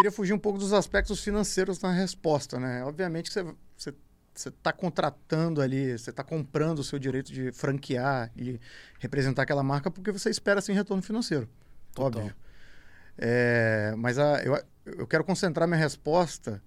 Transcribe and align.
queria 0.00 0.12
fugir 0.12 0.32
um 0.32 0.38
pouco 0.38 0.58
dos 0.58 0.72
aspectos 0.72 1.22
financeiros 1.22 1.80
na 1.80 1.92
resposta, 1.92 2.58
né? 2.58 2.82
Obviamente 2.84 3.30
que 3.30 3.44
você 3.76 4.48
está 4.48 4.72
contratando 4.72 5.60
ali, 5.60 5.98
você 5.98 6.08
está 6.08 6.24
comprando 6.24 6.78
o 6.78 6.84
seu 6.84 6.98
direito 6.98 7.30
de 7.30 7.52
franquear 7.52 8.32
e 8.34 8.58
representar 8.98 9.42
aquela 9.42 9.62
marca 9.62 9.90
porque 9.90 10.10
você 10.10 10.30
espera 10.30 10.60
assim 10.60 10.72
retorno 10.72 11.02
financeiro, 11.02 11.48
Total. 11.94 12.22
óbvio. 12.22 12.36
É, 13.18 13.94
mas 13.98 14.18
a, 14.18 14.42
eu, 14.42 14.58
eu 14.86 15.06
quero 15.06 15.22
concentrar 15.22 15.68
minha 15.68 15.78
resposta 15.78 16.62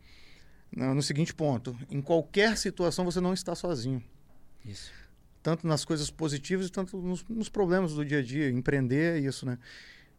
no, 0.72 0.94
no 0.94 1.02
seguinte 1.02 1.34
ponto: 1.34 1.76
em 1.90 2.02
qualquer 2.02 2.56
situação 2.58 3.04
você 3.04 3.20
não 3.20 3.34
está 3.34 3.56
sozinho. 3.56 4.04
Isso. 4.64 4.92
Tanto 5.42 5.66
nas 5.68 5.84
coisas 5.84 6.12
positivas, 6.12 6.70
tanto 6.70 6.98
nos, 6.98 7.26
nos 7.28 7.50
problemas 7.50 7.94
do 7.94 8.06
dia 8.06 8.20
a 8.20 8.24
dia. 8.24 8.50
Empreender 8.50 9.18
é 9.18 9.20
isso, 9.20 9.46
né? 9.46 9.58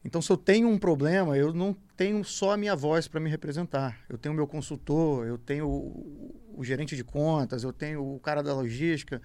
Então, 0.04 0.20
se 0.20 0.30
eu 0.30 0.36
tenho 0.36 0.68
um 0.68 0.78
problema, 0.78 1.36
eu 1.36 1.52
não 1.54 1.74
tenho 1.96 2.22
só 2.22 2.52
a 2.52 2.56
minha 2.56 2.76
voz 2.76 3.08
para 3.08 3.18
me 3.18 3.30
representar. 3.30 3.98
Eu 4.08 4.18
tenho 4.18 4.34
o 4.34 4.36
meu 4.36 4.46
consultor, 4.46 5.26
eu 5.26 5.38
tenho 5.38 5.66
o, 5.66 6.34
o, 6.58 6.64
gerente 6.64 6.94
de 6.94 7.02
contas, 7.02 7.64
eu 7.64 7.72
tenho 7.72 8.14
o 8.14 8.20
cara 8.20 8.42
da 8.42 8.52
logística. 8.52 9.22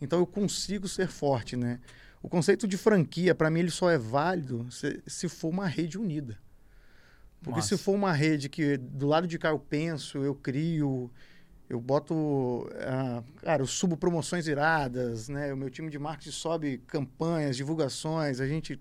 Então, 0.00 0.18
eu 0.18 0.26
consigo 0.26 0.86
ser 0.86 1.08
forte, 1.08 1.56
né? 1.56 1.80
O 2.22 2.28
conceito 2.28 2.68
de 2.68 2.76
franquia, 2.76 3.34
para 3.34 3.50
mim, 3.50 3.60
ele 3.60 3.70
só 3.70 3.90
é 3.90 3.96
válido 3.96 4.70
se, 4.70 5.02
se 5.06 5.26
for 5.26 5.48
uma 5.48 5.66
rede 5.66 5.98
unida. 5.98 6.38
Porque 7.42 7.60
Nossa. 7.60 7.76
se 7.76 7.82
for 7.82 7.94
uma 7.94 8.12
rede 8.12 8.50
que 8.50 8.76
do 8.76 9.06
lado 9.06 9.26
de 9.26 9.38
cá 9.38 9.48
eu 9.48 9.58
penso, 9.58 10.18
eu 10.18 10.34
crio, 10.34 11.10
eu 11.70 11.80
boto. 11.80 12.14
Uh, 12.14 13.24
cara, 13.40 13.62
eu 13.62 13.66
subo 13.66 13.96
promoções 13.96 14.46
iradas, 14.46 15.30
né? 15.30 15.50
O 15.50 15.56
meu 15.56 15.70
time 15.70 15.88
de 15.88 15.98
marketing 15.98 16.30
sobe 16.30 16.78
campanhas, 16.86 17.56
divulgações, 17.56 18.38
a 18.40 18.46
gente 18.46 18.78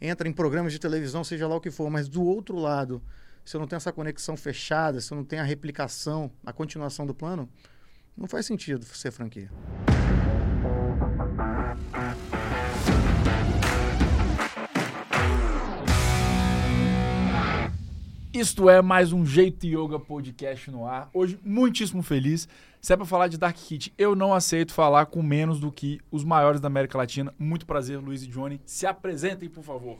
entra 0.00 0.28
em 0.28 0.32
programas 0.32 0.72
de 0.72 0.78
televisão, 0.78 1.24
seja 1.24 1.46
lá 1.46 1.56
o 1.56 1.60
que 1.60 1.70
for, 1.70 1.90
mas 1.90 2.08
do 2.08 2.22
outro 2.22 2.56
lado, 2.56 3.02
se 3.44 3.56
eu 3.56 3.60
não 3.60 3.66
tenho 3.66 3.78
essa 3.78 3.92
conexão 3.92 4.36
fechada, 4.36 5.00
se 5.00 5.12
eu 5.12 5.16
não 5.16 5.24
tenho 5.24 5.42
a 5.42 5.44
replicação, 5.44 6.30
a 6.44 6.52
continuação 6.52 7.06
do 7.06 7.14
plano, 7.14 7.48
não 8.16 8.28
faz 8.28 8.46
sentido 8.46 8.84
ser 8.84 9.10
franquia. 9.10 9.50
Isto 18.34 18.68
é 18.68 18.82
mais 18.82 19.12
um 19.12 19.24
Jeito 19.24 19.64
Yoga 19.64 19.96
Podcast 19.96 20.68
no 20.68 20.84
ar. 20.84 21.08
Hoje, 21.14 21.38
muitíssimo 21.44 22.02
feliz. 22.02 22.48
Se 22.80 22.92
é 22.92 22.96
para 22.96 23.06
falar 23.06 23.28
de 23.28 23.38
Dark 23.38 23.54
Kit, 23.54 23.94
eu 23.96 24.16
não 24.16 24.34
aceito 24.34 24.74
falar 24.74 25.06
com 25.06 25.22
menos 25.22 25.60
do 25.60 25.70
que 25.70 26.00
os 26.10 26.24
maiores 26.24 26.60
da 26.60 26.66
América 26.66 26.98
Latina. 26.98 27.32
Muito 27.38 27.64
prazer, 27.64 28.00
Luiz 28.00 28.24
e 28.24 28.26
Johnny. 28.26 28.60
Se 28.66 28.86
apresentem, 28.88 29.48
por 29.48 29.62
favor. 29.62 29.96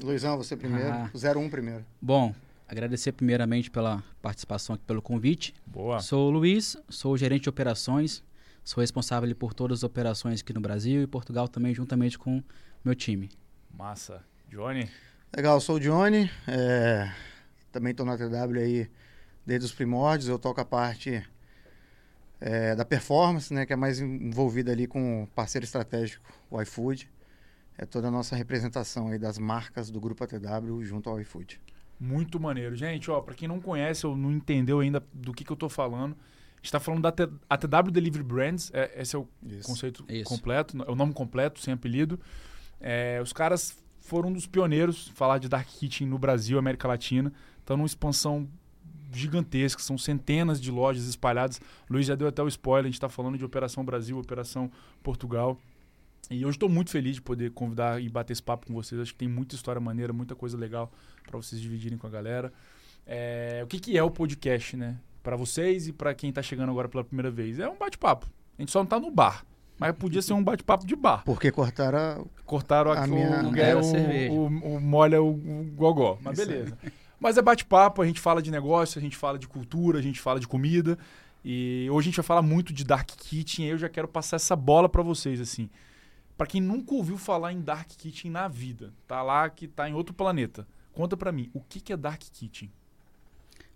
Luizão, 0.00 0.36
você 0.36 0.56
primeiro. 0.56 0.92
Ah. 0.92 1.10
01 1.12 1.50
primeiro. 1.50 1.84
Bom, 2.00 2.32
agradecer 2.68 3.10
primeiramente 3.10 3.68
pela 3.68 4.00
participação 4.22 4.76
aqui, 4.76 4.84
pelo 4.84 5.02
convite. 5.02 5.52
Boa. 5.66 5.98
Sou 5.98 6.28
o 6.28 6.30
Luiz, 6.30 6.76
sou 6.88 7.16
gerente 7.16 7.42
de 7.42 7.48
operações. 7.48 8.22
Sou 8.62 8.80
responsável 8.80 9.34
por 9.34 9.52
todas 9.52 9.80
as 9.80 9.82
operações 9.82 10.40
aqui 10.40 10.52
no 10.52 10.60
Brasil 10.60 11.02
e 11.02 11.06
Portugal 11.08 11.48
também, 11.48 11.74
juntamente 11.74 12.16
com 12.16 12.40
meu 12.84 12.94
time. 12.94 13.28
Massa. 13.76 14.22
Johnny? 14.48 14.88
Legal, 15.36 15.60
sou 15.60 15.76
o 15.76 15.80
Johnny. 15.80 16.30
É 16.46 17.10
também 17.76 17.90
estou 17.90 18.06
na 18.06 18.16
TW 18.16 18.58
aí 18.58 18.88
desde 19.44 19.66
os 19.66 19.72
primórdios. 19.72 20.28
Eu 20.28 20.38
toco 20.38 20.60
a 20.60 20.64
parte 20.64 21.22
é, 22.40 22.74
da 22.74 22.86
performance, 22.86 23.52
né, 23.52 23.66
que 23.66 23.72
é 23.72 23.76
mais 23.76 24.00
envolvida 24.00 24.72
ali 24.72 24.86
com 24.86 25.24
o 25.24 25.26
parceiro 25.28 25.64
estratégico, 25.64 26.24
o 26.50 26.60
iFood. 26.62 27.08
É 27.76 27.84
toda 27.84 28.08
a 28.08 28.10
nossa 28.10 28.34
representação 28.34 29.08
aí 29.08 29.18
das 29.18 29.38
marcas 29.38 29.90
do 29.90 30.00
grupo 30.00 30.24
ATW 30.24 30.82
junto 30.82 31.10
ao 31.10 31.20
iFood. 31.20 31.60
Muito 32.00 32.40
maneiro. 32.40 32.74
Gente, 32.74 33.10
ó, 33.10 33.20
para 33.20 33.34
quem 33.34 33.46
não 33.46 33.60
conhece 33.60 34.06
ou 34.06 34.16
não 34.16 34.32
entendeu 34.32 34.80
ainda 34.80 35.04
do 35.12 35.34
que, 35.34 35.44
que 35.44 35.52
eu 35.52 35.54
estou 35.54 35.68
falando, 35.68 36.12
a 36.12 36.56
gente 36.56 36.64
está 36.64 36.80
falando 36.80 37.02
da 37.02 37.12
ATW 37.50 37.90
Delivery 37.90 38.24
Brands, 38.24 38.70
é, 38.72 39.02
esse 39.02 39.14
é 39.14 39.18
o 39.18 39.28
Isso. 39.46 39.68
conceito 39.68 40.04
Isso. 40.08 40.24
completo, 40.24 40.82
é 40.82 40.90
o 40.90 40.94
nome 40.94 41.12
completo, 41.12 41.60
sem 41.60 41.74
apelido. 41.74 42.18
É, 42.80 43.20
os 43.22 43.34
caras 43.34 43.78
foram 44.00 44.30
um 44.30 44.32
dos 44.32 44.46
pioneiros 44.46 45.08
falar 45.08 45.36
de 45.36 45.48
Dark 45.48 45.66
Kitchen 45.66 46.06
no 46.06 46.18
Brasil, 46.18 46.58
América 46.58 46.88
Latina 46.88 47.30
estão 47.66 47.76
numa 47.76 47.86
expansão 47.86 48.48
gigantesca, 49.12 49.82
são 49.82 49.98
centenas 49.98 50.60
de 50.60 50.70
lojas 50.70 51.06
espalhadas. 51.06 51.60
O 51.90 51.94
Luiz 51.94 52.06
já 52.06 52.14
deu 52.14 52.28
até 52.28 52.40
o 52.42 52.48
spoiler, 52.48 52.84
a 52.84 52.88
gente 52.88 52.94
está 52.94 53.08
falando 53.08 53.36
de 53.36 53.44
Operação 53.44 53.84
Brasil, 53.84 54.16
Operação 54.18 54.70
Portugal. 55.02 55.58
E 56.30 56.44
hoje 56.44 56.56
estou 56.56 56.68
muito 56.68 56.90
feliz 56.90 57.16
de 57.16 57.22
poder 57.22 57.50
convidar 57.50 58.00
e 58.00 58.08
bater 58.08 58.32
esse 58.32 58.42
papo 58.42 58.66
com 58.66 58.74
vocês. 58.74 59.00
Acho 59.00 59.12
que 59.12 59.18
tem 59.18 59.28
muita 59.28 59.54
história 59.54 59.80
maneira, 59.80 60.12
muita 60.12 60.34
coisa 60.34 60.56
legal 60.56 60.92
para 61.24 61.36
vocês 61.36 61.60
dividirem 61.60 61.98
com 61.98 62.06
a 62.06 62.10
galera. 62.10 62.52
É, 63.04 63.60
o 63.64 63.66
que, 63.66 63.80
que 63.80 63.98
é 63.98 64.02
o 64.02 64.10
podcast, 64.10 64.76
né? 64.76 64.96
Para 65.22 65.36
vocês 65.36 65.88
e 65.88 65.92
para 65.92 66.14
quem 66.14 66.30
está 66.30 66.42
chegando 66.42 66.70
agora 66.70 66.88
pela 66.88 67.04
primeira 67.04 67.30
vez. 67.30 67.58
É 67.58 67.68
um 67.68 67.76
bate-papo. 67.76 68.28
A 68.58 68.62
gente 68.62 68.70
só 68.70 68.78
não 68.80 68.84
está 68.84 68.98
no 68.98 69.10
bar. 69.10 69.44
Mas 69.78 69.94
podia 69.94 70.22
ser 70.22 70.32
um 70.32 70.42
bate-papo 70.42 70.86
de 70.86 70.96
bar. 70.96 71.22
Porque 71.24 71.50
cortaram 71.50 71.98
a, 71.98 72.24
cortaram 72.44 72.92
a, 72.92 73.04
a 73.04 73.06
minha... 73.06 73.42
o, 73.42 73.56
é, 73.56 73.76
o, 73.76 74.34
o, 74.34 74.76
o, 74.76 74.80
molha 74.80 75.22
o, 75.22 75.30
o 75.30 75.64
gogó. 75.74 76.18
Mas 76.22 76.38
Isso 76.38 76.48
beleza. 76.48 76.78
Mas 77.18 77.38
é 77.38 77.42
bate-papo, 77.42 78.02
a 78.02 78.06
gente 78.06 78.20
fala 78.20 78.42
de 78.42 78.50
negócio, 78.50 78.98
a 78.98 79.02
gente 79.02 79.16
fala 79.16 79.38
de 79.38 79.48
cultura, 79.48 79.98
a 79.98 80.02
gente 80.02 80.20
fala 80.20 80.38
de 80.38 80.46
comida. 80.46 80.98
E 81.44 81.86
hoje 81.90 82.06
a 82.06 82.10
gente 82.10 82.16
vai 82.16 82.24
falar 82.24 82.42
muito 82.42 82.72
de 82.72 82.84
Dark 82.84 83.08
Kitchen, 83.08 83.66
e 83.66 83.68
eu 83.68 83.78
já 83.78 83.88
quero 83.88 84.08
passar 84.08 84.36
essa 84.36 84.56
bola 84.56 84.88
para 84.88 85.02
vocês, 85.02 85.40
assim. 85.40 85.70
Para 86.36 86.46
quem 86.46 86.60
nunca 86.60 86.92
ouviu 86.92 87.16
falar 87.16 87.52
em 87.52 87.60
Dark 87.60 87.88
Kitchen 87.88 88.30
na 88.30 88.48
vida, 88.48 88.92
tá 89.06 89.22
lá 89.22 89.48
que 89.48 89.66
tá 89.66 89.88
em 89.88 89.94
outro 89.94 90.12
planeta. 90.12 90.66
Conta 90.92 91.16
para 91.16 91.32
mim, 91.32 91.48
o 91.54 91.60
que, 91.60 91.80
que 91.80 91.92
é 91.92 91.96
Dark 91.96 92.20
Kitchen? 92.20 92.70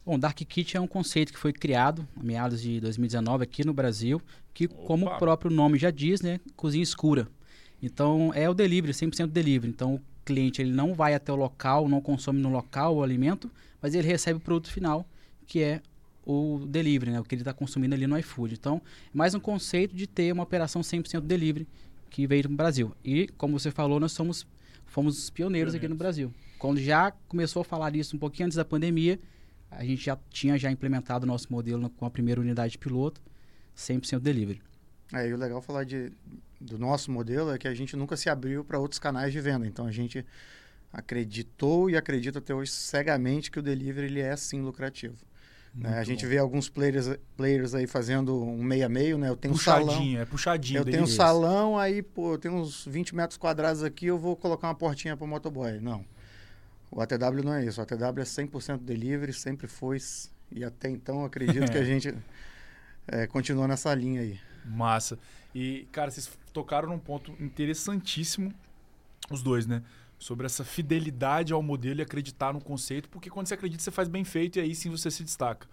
Bom, 0.04 0.18
Dark 0.18 0.36
Kitchen 0.36 0.78
é 0.78 0.80
um 0.80 0.86
conceito 0.86 1.32
que 1.32 1.38
foi 1.38 1.52
criado 1.52 2.06
a 2.18 2.22
meados 2.22 2.60
de 2.60 2.80
2019 2.80 3.44
aqui 3.44 3.64
no 3.64 3.72
Brasil, 3.72 4.20
que, 4.52 4.64
Opa. 4.64 4.74
como 4.86 5.06
o 5.06 5.18
próprio 5.18 5.50
nome 5.50 5.78
já 5.78 5.90
diz, 5.90 6.20
né, 6.20 6.40
cozinha 6.56 6.82
escura. 6.82 7.28
Então, 7.82 8.32
é 8.34 8.48
o 8.50 8.54
delivery, 8.54 8.92
100% 8.92 9.28
delivery. 9.28 9.70
Então, 9.70 10.00
cliente 10.30 10.62
ele 10.62 10.70
não 10.70 10.94
vai 10.94 11.12
até 11.12 11.32
o 11.32 11.36
local, 11.36 11.88
não 11.88 12.00
consome 12.00 12.40
no 12.40 12.50
local 12.50 12.94
o 12.94 13.02
alimento, 13.02 13.50
mas 13.82 13.94
ele 13.94 14.06
recebe 14.06 14.38
o 14.38 14.40
produto 14.40 14.70
final, 14.70 15.04
que 15.44 15.60
é 15.60 15.82
o 16.24 16.64
delivery, 16.68 17.10
né? 17.10 17.20
o 17.20 17.24
que 17.24 17.34
ele 17.34 17.42
está 17.42 17.52
consumindo 17.52 17.96
ali 17.96 18.06
no 18.06 18.16
iFood. 18.16 18.54
Então, 18.54 18.80
é 19.12 19.16
mais 19.16 19.34
um 19.34 19.40
conceito 19.40 19.94
de 19.96 20.06
ter 20.06 20.32
uma 20.32 20.44
operação 20.44 20.82
100% 20.82 21.22
delivery 21.22 21.66
que 22.08 22.28
veio 22.28 22.48
no 22.48 22.56
Brasil. 22.56 22.94
E, 23.04 23.26
como 23.36 23.58
você 23.58 23.72
falou, 23.72 23.98
nós 23.98 24.12
somos 24.12 24.46
fomos 24.86 25.18
os 25.18 25.30
pioneiros, 25.30 25.72
pioneiros 25.72 25.74
aqui 25.74 25.88
no 25.88 25.96
Brasil. 25.96 26.32
Quando 26.58 26.80
já 26.80 27.10
começou 27.28 27.62
a 27.62 27.64
falar 27.64 27.94
isso 27.96 28.14
um 28.14 28.18
pouquinho 28.18 28.46
antes 28.46 28.56
da 28.56 28.64
pandemia, 28.64 29.18
a 29.70 29.84
gente 29.84 30.04
já 30.04 30.18
tinha 30.30 30.56
já 30.58 30.70
implementado 30.70 31.24
o 31.24 31.26
nosso 31.26 31.46
modelo 31.50 31.88
com 31.90 32.04
a 32.04 32.10
primeira 32.10 32.40
unidade 32.40 32.72
de 32.72 32.78
piloto, 32.78 33.20
100% 33.76 34.18
delivery. 34.18 34.60
É, 35.12 35.28
e 35.28 35.32
o 35.32 35.36
legal 35.36 35.60
falar 35.60 35.84
de, 35.84 36.12
do 36.60 36.78
nosso 36.78 37.10
modelo 37.10 37.52
é 37.52 37.58
que 37.58 37.66
a 37.66 37.74
gente 37.74 37.96
nunca 37.96 38.16
se 38.16 38.28
abriu 38.28 38.64
para 38.64 38.78
outros 38.78 38.98
canais 38.98 39.32
de 39.32 39.40
venda. 39.40 39.66
Então 39.66 39.86
a 39.86 39.92
gente 39.92 40.24
acreditou 40.92 41.88
e 41.88 41.96
acredita 41.96 42.38
até 42.38 42.54
hoje 42.54 42.70
cegamente 42.70 43.50
que 43.50 43.58
o 43.58 43.62
delivery 43.62 44.06
ele 44.06 44.20
é 44.20 44.36
sim 44.36 44.60
lucrativo. 44.60 45.16
Né? 45.74 45.98
A 45.98 46.02
gente 46.02 46.26
vê 46.26 46.36
alguns 46.36 46.68
players, 46.68 47.16
players 47.36 47.74
aí 47.74 47.86
fazendo 47.86 48.42
um 48.42 48.62
meia 48.62 48.88
meio, 48.88 49.16
né? 49.16 49.28
Eu 49.28 49.36
tenho 49.36 49.54
puxadinho, 49.54 49.86
um 49.86 49.92
salão. 49.92 50.18
é 50.18 50.24
puxadinho. 50.24 50.78
Eu 50.78 50.84
tenho 50.84 51.02
um 51.04 51.06
salão, 51.06 51.78
aí, 51.78 52.02
pô, 52.02 52.34
eu 52.34 52.38
tenho 52.38 52.54
uns 52.54 52.84
20 52.86 53.14
metros 53.14 53.38
quadrados 53.38 53.84
aqui, 53.84 54.06
eu 54.06 54.18
vou 54.18 54.34
colocar 54.34 54.66
uma 54.66 54.74
portinha 54.74 55.16
para 55.16 55.24
o 55.24 55.28
motoboy. 55.28 55.78
Não. 55.80 56.04
O 56.90 57.00
ATW 57.00 57.44
não 57.44 57.54
é 57.54 57.64
isso. 57.64 57.80
O 57.80 57.84
ATW 57.84 58.20
é 58.20 58.24
100% 58.24 58.78
delivery, 58.78 59.32
sempre 59.32 59.68
foi. 59.68 59.98
E 60.50 60.64
até 60.64 60.90
então 60.90 61.24
acredito 61.24 61.70
que 61.70 61.78
a 61.78 61.84
gente 61.84 62.12
é, 63.06 63.28
continua 63.28 63.68
nessa 63.68 63.94
linha 63.94 64.22
aí. 64.22 64.40
Massa. 64.64 65.18
E, 65.54 65.86
cara, 65.90 66.10
vocês 66.10 66.30
tocaram 66.52 66.88
num 66.88 66.98
ponto 66.98 67.32
interessantíssimo, 67.40 68.52
os 69.30 69.42
dois, 69.42 69.66
né? 69.66 69.82
Sobre 70.18 70.46
essa 70.46 70.64
fidelidade 70.64 71.52
ao 71.52 71.62
modelo 71.62 72.00
e 72.00 72.02
acreditar 72.02 72.52
no 72.52 72.60
conceito, 72.60 73.08
porque 73.08 73.30
quando 73.30 73.46
você 73.46 73.54
acredita, 73.54 73.82
você 73.82 73.90
faz 73.90 74.08
bem 74.08 74.24
feito 74.24 74.58
e 74.58 74.62
aí 74.62 74.74
sim 74.74 74.90
você 74.90 75.10
se 75.10 75.24
destaca. 75.24 75.66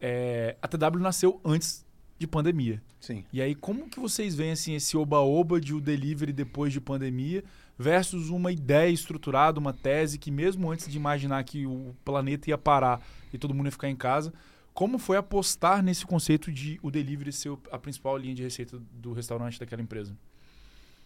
É, 0.00 0.56
a 0.60 0.68
TW 0.68 0.98
nasceu 0.98 1.40
antes 1.44 1.84
de 2.18 2.26
pandemia. 2.26 2.82
Sim. 3.00 3.24
E 3.32 3.40
aí, 3.40 3.54
como 3.54 3.88
que 3.88 3.98
vocês 3.98 4.34
veem 4.34 4.52
assim, 4.52 4.74
esse 4.74 4.94
oba-oba 4.96 5.58
de 5.58 5.72
o 5.72 5.80
delivery 5.80 6.34
depois 6.34 6.70
de 6.70 6.80
pandemia 6.80 7.42
versus 7.78 8.28
uma 8.28 8.52
ideia 8.52 8.90
estruturada, 8.90 9.58
uma 9.58 9.72
tese 9.72 10.18
que 10.18 10.30
mesmo 10.30 10.70
antes 10.70 10.86
de 10.86 10.98
imaginar 10.98 11.42
que 11.44 11.64
o 11.64 11.96
planeta 12.04 12.50
ia 12.50 12.58
parar 12.58 13.00
e 13.32 13.38
todo 13.38 13.54
mundo 13.54 13.66
ia 13.66 13.72
ficar 13.72 13.88
em 13.88 13.96
casa, 13.96 14.34
como 14.72 14.98
foi 14.98 15.16
apostar 15.16 15.82
nesse 15.82 16.06
conceito 16.06 16.50
de 16.50 16.78
o 16.82 16.90
delivery 16.90 17.32
ser 17.32 17.56
a 17.70 17.78
principal 17.78 18.16
linha 18.16 18.34
de 18.34 18.42
receita 18.42 18.80
do 18.92 19.12
restaurante 19.12 19.58
daquela 19.58 19.82
empresa? 19.82 20.16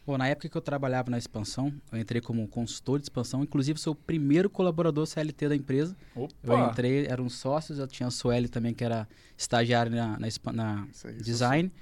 Bom, 0.07 0.19
na 0.19 0.29
época 0.29 0.51
que 0.51 0.57
eu 0.57 0.61
trabalhava 0.61 1.11
na 1.11 1.17
expansão, 1.17 1.73
eu 1.91 1.99
entrei 1.99 2.21
como 2.21 2.47
consultor 2.47 2.99
de 2.99 3.07
expansão, 3.07 3.43
inclusive 3.43 3.81
sou 3.81 3.95
o 3.95 3.97
primeiro 3.97 4.51
colaborador 4.51 5.07
CLT 5.07 5.49
da 5.49 5.57
empresa. 5.57 5.97
Opa. 6.15 6.35
Eu 6.43 6.69
entrei, 6.69 7.07
eram 7.07 7.29
sócios, 7.31 7.79
eu 7.79 7.87
tinha 7.87 8.09
a 8.09 8.11
Sueli 8.11 8.49
também, 8.49 8.75
que 8.75 8.85
era 8.85 9.09
estagiário 9.37 9.91
na, 9.91 10.19
na, 10.19 10.29
na 10.53 10.87
design. 11.23 11.73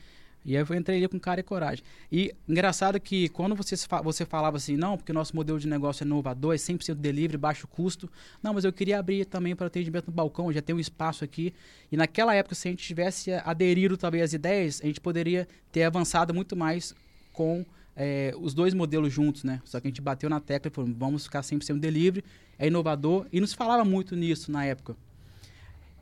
E 0.45 0.57
aí 0.57 0.65
eu 0.69 0.77
entrei 0.77 0.99
ali 0.99 1.09
com 1.09 1.19
cara 1.21 1.41
e 1.41 1.43
coragem. 1.43 1.85
E 2.11 2.35
engraçado 2.49 2.99
que 3.01 3.29
quando 3.29 3.55
você, 3.55 3.77
você 4.03 4.25
falava 4.25 4.57
assim, 4.57 4.77
não, 4.77 4.97
porque 4.97 5.13
nosso 5.13 5.35
modelo 5.37 5.59
de 5.59 5.69
negócio 5.69 6.03
é 6.03 6.07
inovador, 6.07 6.55
é 6.55 6.57
100% 6.57 6.95
delivery, 6.95 7.39
baixo 7.39 7.67
custo. 7.69 8.11
Não, 8.43 8.53
mas 8.53 8.65
eu 8.65 8.73
queria 8.73 8.99
abrir 8.99 9.25
também 9.25 9.55
para 9.55 9.67
atendimento 9.69 10.09
no 10.09 10.13
balcão, 10.13 10.53
já 10.53 10.61
tem 10.61 10.75
um 10.75 10.81
espaço 10.81 11.25
aqui. 11.25 11.55
E 11.91 11.97
naquela 11.97 12.35
época, 12.35 12.55
se 12.55 12.69
a 12.69 12.71
gente 12.71 12.85
tivesse 12.85 13.33
aderido 13.33 13.97
talvez 13.97 14.25
às 14.25 14.33
ideias, 14.33 14.81
a 14.83 14.87
gente 14.87 15.01
poderia 15.01 15.47
ter 15.71 15.85
avançado 15.85 16.35
muito 16.35 16.57
mais 16.57 16.95
com 17.33 17.65
é, 17.97 18.35
os 18.41 18.53
dois 18.55 18.75
modelos 18.75 19.13
juntos, 19.13 19.45
né? 19.45 19.61
Só 19.65 19.81
que 19.81 19.87
a 19.87 19.91
gente 19.91 20.01
bateu 20.01 20.29
na 20.29 20.41
tecla 20.41 20.71
e 20.71 20.75
falou, 20.75 20.91
vamos 20.97 21.25
ficar 21.25 21.43
100% 21.43 21.79
delivery, 21.79 22.25
é 22.59 22.67
inovador. 22.67 23.27
E 23.33 23.41
nos 23.41 23.53
falava 23.53 23.85
muito 23.85 24.17
nisso 24.17 24.51
na 24.51 24.65
época. 24.65 24.97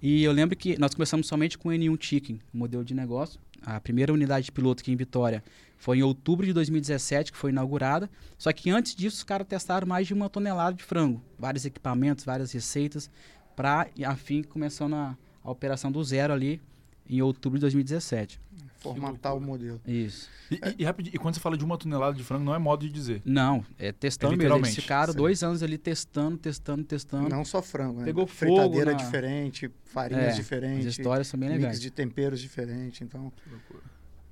E 0.02 0.24
eu 0.24 0.32
lembro 0.32 0.56
que 0.56 0.78
nós 0.78 0.94
começamos 0.94 1.26
somente 1.26 1.58
com 1.58 1.68
o 1.68 1.72
N1 1.72 2.02
Chicken, 2.02 2.40
modelo 2.54 2.82
de 2.82 2.94
negócio. 2.94 3.38
A 3.64 3.80
primeira 3.80 4.12
unidade 4.12 4.46
de 4.46 4.52
piloto 4.52 4.82
aqui 4.82 4.92
em 4.92 4.96
Vitória 4.96 5.42
foi 5.76 5.98
em 5.98 6.02
outubro 6.02 6.46
de 6.46 6.52
2017 6.52 7.32
que 7.32 7.38
foi 7.38 7.50
inaugurada. 7.50 8.10
Só 8.38 8.52
que 8.52 8.70
antes 8.70 8.94
disso, 8.94 9.16
os 9.16 9.24
caras 9.24 9.46
testaram 9.46 9.86
mais 9.86 10.06
de 10.06 10.14
uma 10.14 10.28
tonelada 10.28 10.76
de 10.76 10.82
frango. 10.82 11.22
Vários 11.38 11.64
equipamentos, 11.64 12.24
várias 12.24 12.52
receitas, 12.52 13.10
para, 13.54 13.88
afim, 14.06 14.42
começando 14.42 14.94
a, 14.94 15.16
a 15.42 15.50
operação 15.50 15.92
do 15.92 16.02
zero 16.02 16.32
ali 16.32 16.60
em 17.08 17.20
outubro 17.20 17.58
de 17.58 17.62
2017 17.62 18.40
formatar 18.80 19.36
o 19.36 19.40
modelo. 19.40 19.80
Isso. 19.86 20.28
E, 20.50 20.54
é. 20.56 20.74
e, 20.78 20.84
e, 20.84 21.14
e, 21.14 21.18
quando 21.18 21.34
você 21.34 21.40
fala 21.40 21.56
de 21.56 21.64
uma 21.64 21.76
tonelada 21.78 22.16
de 22.16 22.24
frango, 22.24 22.44
não 22.44 22.54
é 22.54 22.58
modo 22.58 22.86
de 22.86 22.92
dizer. 22.92 23.22
Não, 23.24 23.64
é 23.78 23.92
testando 23.92 24.34
é 24.34 24.36
mesmo. 24.36 24.56
Eles 24.56 24.74
ficaram 24.74 25.12
Sim. 25.12 25.18
dois 25.18 25.42
anos 25.42 25.62
ali 25.62 25.78
testando, 25.78 26.38
testando, 26.38 26.84
testando. 26.84 27.28
Não 27.28 27.44
só 27.44 27.62
frango, 27.62 28.00
né? 28.00 28.06
Pegou 28.06 28.26
Fritadeira 28.26 28.90
fogo 28.90 29.02
na... 29.02 29.04
diferente, 29.04 29.70
farinhas 29.84 30.24
é, 30.24 30.32
diferentes. 30.32 30.86
As 30.86 30.98
histórias 30.98 31.28
são 31.28 31.38
bem 31.38 31.50
legais. 31.50 31.74
Mix 31.74 31.80
de 31.80 31.90
temperos 31.90 32.40
diferentes, 32.40 33.00
então... 33.02 33.32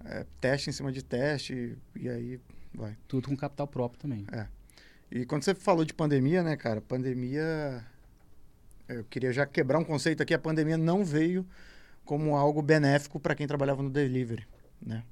É, 0.04 0.24
teste 0.40 0.70
em 0.70 0.72
cima 0.72 0.90
de 0.90 1.02
teste 1.02 1.76
e 1.94 2.08
aí 2.08 2.40
vai. 2.72 2.96
Tudo 3.06 3.28
com 3.28 3.36
capital 3.36 3.66
próprio 3.66 4.00
também. 4.00 4.24
É. 4.32 4.46
E 5.10 5.26
quando 5.26 5.42
você 5.42 5.54
falou 5.54 5.84
de 5.84 5.92
pandemia, 5.92 6.42
né, 6.42 6.56
cara? 6.56 6.80
Pandemia... 6.80 7.84
Eu 8.88 9.04
queria 9.04 9.30
já 9.34 9.44
quebrar 9.44 9.78
um 9.78 9.84
conceito 9.84 10.22
aqui. 10.22 10.32
A 10.32 10.38
pandemia 10.38 10.78
não 10.78 11.04
veio 11.04 11.46
como 12.08 12.34
algo 12.34 12.62
benéfico 12.62 13.20
para 13.20 13.34
quem 13.34 13.46
trabalhava 13.46 13.82
no 13.82 13.90
delivery, 13.90 14.48
né? 14.80 15.04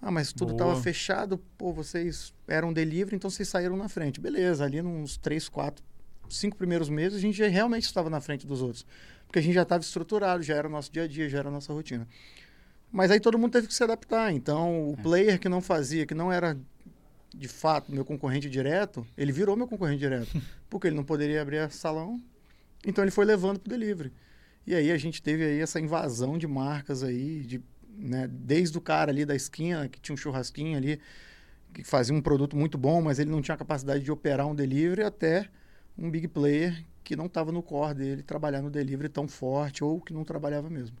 Ah, 0.00 0.08
mas 0.08 0.32
tudo 0.32 0.52
estava 0.52 0.80
fechado, 0.80 1.36
pô, 1.58 1.72
vocês 1.72 2.32
eram 2.46 2.72
delivery, 2.72 3.16
então 3.16 3.28
vocês 3.28 3.48
saíram 3.48 3.76
na 3.76 3.88
frente. 3.88 4.20
Beleza, 4.20 4.64
ali 4.64 4.80
nos 4.80 5.16
três, 5.16 5.48
quatro, 5.48 5.84
cinco 6.30 6.56
primeiros 6.56 6.88
meses 6.88 7.18
a 7.18 7.20
gente 7.20 7.42
realmente 7.42 7.86
estava 7.86 8.08
na 8.08 8.20
frente 8.20 8.46
dos 8.46 8.62
outros. 8.62 8.86
Porque 9.26 9.40
a 9.40 9.42
gente 9.42 9.54
já 9.54 9.62
estava 9.62 9.82
estruturado, 9.82 10.40
já 10.44 10.54
era 10.54 10.68
o 10.68 10.70
nosso 10.70 10.92
dia 10.92 11.02
a 11.02 11.08
dia, 11.08 11.28
já 11.28 11.38
era 11.38 11.48
a 11.48 11.50
nossa 11.50 11.72
rotina. 11.72 12.06
Mas 12.92 13.10
aí 13.10 13.18
todo 13.18 13.36
mundo 13.36 13.50
teve 13.50 13.66
que 13.66 13.74
se 13.74 13.82
adaptar. 13.82 14.32
Então, 14.32 14.90
o 14.90 14.92
é. 14.92 15.02
player 15.02 15.40
que 15.40 15.48
não 15.48 15.60
fazia, 15.60 16.06
que 16.06 16.14
não 16.14 16.30
era 16.30 16.56
de 17.34 17.48
fato 17.48 17.90
meu 17.90 18.04
concorrente 18.04 18.48
direto, 18.48 19.04
ele 19.16 19.32
virou 19.32 19.56
meu 19.56 19.66
concorrente 19.66 19.98
direto. 19.98 20.40
porque 20.70 20.86
ele 20.86 20.94
não 20.94 21.04
poderia 21.04 21.42
abrir 21.42 21.68
salão, 21.72 22.22
então 22.86 23.02
ele 23.02 23.10
foi 23.10 23.24
levando 23.24 23.58
para 23.58 23.66
o 23.66 23.76
delivery. 23.76 24.12
E 24.68 24.74
aí 24.74 24.92
a 24.92 24.98
gente 24.98 25.22
teve 25.22 25.42
aí 25.42 25.60
essa 25.62 25.80
invasão 25.80 26.36
de 26.36 26.46
marcas 26.46 27.02
aí, 27.02 27.40
de, 27.40 27.58
né, 27.88 28.28
desde 28.28 28.76
o 28.76 28.82
cara 28.82 29.10
ali 29.10 29.24
da 29.24 29.34
esquina, 29.34 29.88
que 29.88 29.98
tinha 29.98 30.12
um 30.12 30.16
churrasquinho 30.16 30.76
ali, 30.76 31.00
que 31.72 31.82
fazia 31.82 32.14
um 32.14 32.20
produto 32.20 32.54
muito 32.54 32.76
bom, 32.76 33.00
mas 33.00 33.18
ele 33.18 33.30
não 33.30 33.40
tinha 33.40 33.56
capacidade 33.56 34.04
de 34.04 34.12
operar 34.12 34.46
um 34.46 34.54
delivery, 34.54 35.04
até 35.04 35.48
um 35.96 36.10
big 36.10 36.28
player 36.28 36.84
que 37.02 37.16
não 37.16 37.24
estava 37.24 37.50
no 37.50 37.62
core 37.62 37.94
dele 37.94 38.22
trabalhar 38.22 38.60
no 38.60 38.68
delivery 38.68 39.08
tão 39.08 39.26
forte 39.26 39.82
ou 39.82 40.02
que 40.02 40.12
não 40.12 40.22
trabalhava 40.22 40.68
mesmo. 40.68 40.98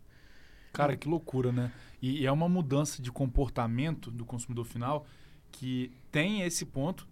Cara, 0.72 0.96
que 0.96 1.06
loucura, 1.06 1.52
né? 1.52 1.70
E, 2.00 2.22
e 2.22 2.26
é 2.26 2.32
uma 2.32 2.48
mudança 2.48 3.02
de 3.02 3.12
comportamento 3.12 4.10
do 4.10 4.24
consumidor 4.24 4.64
final 4.64 5.06
que 5.52 5.92
tem 6.10 6.40
esse 6.40 6.64
ponto, 6.64 7.06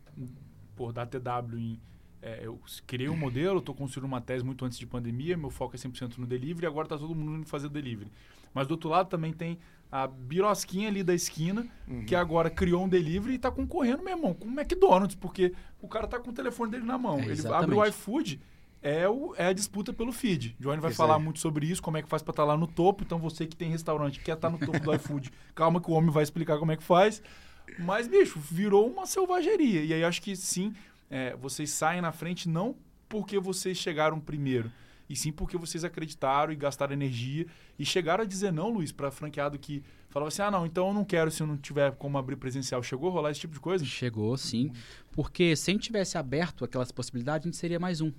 por 0.74 0.90
da 0.90 1.04
TW 1.04 1.58
em 1.58 1.78
é, 2.26 2.40
eu 2.42 2.58
criei 2.88 3.08
um 3.08 3.16
modelo, 3.16 3.60
estou 3.60 3.72
construindo 3.72 4.06
uma 4.06 4.20
tese 4.20 4.44
muito 4.44 4.64
antes 4.64 4.76
de 4.76 4.84
pandemia, 4.84 5.36
meu 5.36 5.48
foco 5.48 5.76
é 5.76 5.78
100% 5.78 6.18
no 6.18 6.26
delivery, 6.26 6.66
agora 6.66 6.86
está 6.86 6.98
todo 6.98 7.14
mundo 7.14 7.36
indo 7.36 7.46
fazer 7.46 7.68
delivery. 7.68 8.10
Mas 8.52 8.66
do 8.66 8.72
outro 8.72 8.90
lado 8.90 9.08
também 9.08 9.32
tem 9.32 9.58
a 9.92 10.08
birosquinha 10.08 10.88
ali 10.88 11.04
da 11.04 11.14
esquina, 11.14 11.64
uhum. 11.86 12.04
que 12.04 12.16
agora 12.16 12.50
criou 12.50 12.82
um 12.82 12.88
delivery 12.88 13.34
e 13.34 13.36
está 13.36 13.48
concorrendo, 13.48 14.02
meu 14.02 14.16
irmão, 14.16 14.34
com 14.34 14.48
o 14.48 14.50
McDonald's, 14.50 15.14
porque 15.14 15.52
o 15.80 15.86
cara 15.86 16.06
está 16.06 16.18
com 16.18 16.30
o 16.30 16.32
telefone 16.32 16.72
dele 16.72 16.84
na 16.84 16.98
mão. 16.98 17.20
É, 17.20 17.26
Ele 17.26 17.46
abre 17.46 17.76
o 17.76 17.84
iFood, 17.84 18.40
é, 18.82 19.08
o, 19.08 19.32
é 19.36 19.46
a 19.46 19.52
disputa 19.52 19.92
pelo 19.92 20.10
feed. 20.10 20.56
Johnny 20.58 20.80
vai 20.80 20.92
falar 20.92 21.20
muito 21.20 21.38
sobre 21.38 21.66
isso, 21.66 21.80
como 21.80 21.96
é 21.96 22.02
que 22.02 22.08
faz 22.08 22.24
para 22.24 22.32
estar 22.32 22.42
tá 22.42 22.46
lá 22.48 22.56
no 22.56 22.66
topo. 22.66 23.04
Então 23.04 23.20
você 23.20 23.46
que 23.46 23.54
tem 23.54 23.70
restaurante 23.70 24.18
quer 24.18 24.34
estar 24.34 24.50
tá 24.50 24.58
no 24.58 24.58
topo 24.58 24.80
do 24.80 24.92
iFood, 24.94 25.30
calma 25.54 25.80
que 25.80 25.88
o 25.88 25.94
homem 25.94 26.10
vai 26.10 26.24
explicar 26.24 26.58
como 26.58 26.72
é 26.72 26.76
que 26.76 26.82
faz. 26.82 27.22
Mas, 27.78 28.08
bicho, 28.08 28.40
virou 28.40 28.88
uma 28.88 29.06
selvageria. 29.06 29.84
E 29.84 29.92
aí 29.92 30.02
acho 30.02 30.22
que 30.22 30.34
sim, 30.34 30.72
é, 31.10 31.36
vocês 31.36 31.70
saem 31.70 32.00
na 32.00 32.12
frente 32.12 32.48
não 32.48 32.76
porque 33.08 33.38
vocês 33.38 33.76
chegaram 33.76 34.18
primeiro, 34.18 34.70
e 35.08 35.14
sim 35.14 35.30
porque 35.30 35.56
vocês 35.56 35.84
acreditaram 35.84 36.52
e 36.52 36.56
gastaram 36.56 36.92
energia 36.92 37.46
e 37.78 37.84
chegaram 37.84 38.24
a 38.24 38.26
dizer 38.26 38.52
não, 38.52 38.68
Luiz, 38.68 38.90
para 38.90 39.10
franqueado 39.10 39.58
que 39.58 39.82
falava 40.08 40.28
assim: 40.28 40.42
ah, 40.42 40.50
não, 40.50 40.66
então 40.66 40.88
eu 40.88 40.94
não 40.94 41.04
quero 41.04 41.30
se 41.30 41.42
eu 41.42 41.46
não 41.46 41.56
tiver 41.56 41.92
como 41.92 42.18
abrir 42.18 42.36
presencial. 42.36 42.82
Chegou 42.82 43.10
a 43.10 43.12
rolar 43.12 43.30
esse 43.30 43.40
tipo 43.40 43.54
de 43.54 43.60
coisa? 43.60 43.84
Chegou, 43.84 44.36
sim. 44.36 44.72
Porque 45.12 45.54
se 45.54 45.70
a 45.70 45.74
gente 45.74 45.84
tivesse 45.84 46.18
aberto 46.18 46.64
aquelas 46.64 46.90
possibilidades, 46.90 47.46
a 47.46 47.48
gente 47.48 47.56
seria 47.56 47.78
mais 47.78 48.00
um. 48.00 48.12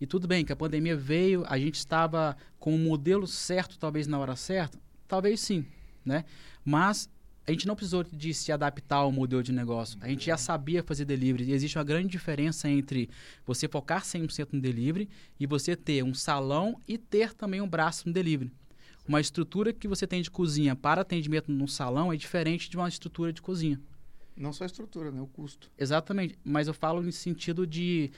E 0.00 0.06
tudo 0.06 0.26
bem 0.26 0.44
que 0.44 0.52
a 0.52 0.56
pandemia 0.56 0.96
veio, 0.96 1.44
a 1.46 1.56
gente 1.58 1.76
estava 1.76 2.36
com 2.58 2.74
o 2.74 2.78
modelo 2.78 3.26
certo, 3.26 3.78
talvez 3.78 4.08
na 4.08 4.18
hora 4.18 4.34
certa, 4.34 4.78
talvez 5.06 5.40
sim, 5.40 5.64
né? 6.04 6.24
Mas 6.64 7.08
a 7.46 7.50
gente 7.50 7.66
não 7.66 7.74
precisou 7.74 8.04
de 8.04 8.32
se 8.32 8.52
adaptar 8.52 8.96
ao 8.96 9.10
modelo 9.10 9.42
de 9.42 9.52
negócio. 9.52 9.98
A 10.00 10.08
gente 10.08 10.26
já 10.26 10.36
sabia 10.36 10.82
fazer 10.82 11.04
delivery. 11.04 11.50
E 11.50 11.52
existe 11.52 11.76
uma 11.76 11.84
grande 11.84 12.08
diferença 12.08 12.68
entre 12.68 13.10
você 13.44 13.66
focar 13.66 14.02
100% 14.02 14.48
no 14.52 14.60
delivery 14.60 15.08
e 15.40 15.46
você 15.46 15.74
ter 15.74 16.04
um 16.04 16.14
salão 16.14 16.80
e 16.86 16.96
ter 16.96 17.34
também 17.34 17.60
um 17.60 17.68
braço 17.68 18.06
no 18.06 18.14
delivery. 18.14 18.52
Uma 19.06 19.20
estrutura 19.20 19.72
que 19.72 19.88
você 19.88 20.06
tem 20.06 20.22
de 20.22 20.30
cozinha 20.30 20.76
para 20.76 21.00
atendimento 21.00 21.50
no 21.50 21.66
salão 21.66 22.12
é 22.12 22.16
diferente 22.16 22.70
de 22.70 22.76
uma 22.76 22.88
estrutura 22.88 23.32
de 23.32 23.42
cozinha. 23.42 23.80
Não 24.36 24.52
só 24.52 24.62
a 24.62 24.66
estrutura, 24.66 25.10
né? 25.10 25.20
O 25.20 25.26
custo. 25.26 25.68
Exatamente. 25.76 26.38
Mas 26.44 26.68
eu 26.68 26.74
falo 26.74 27.02
no 27.02 27.10
sentido 27.10 27.66
de... 27.66 28.12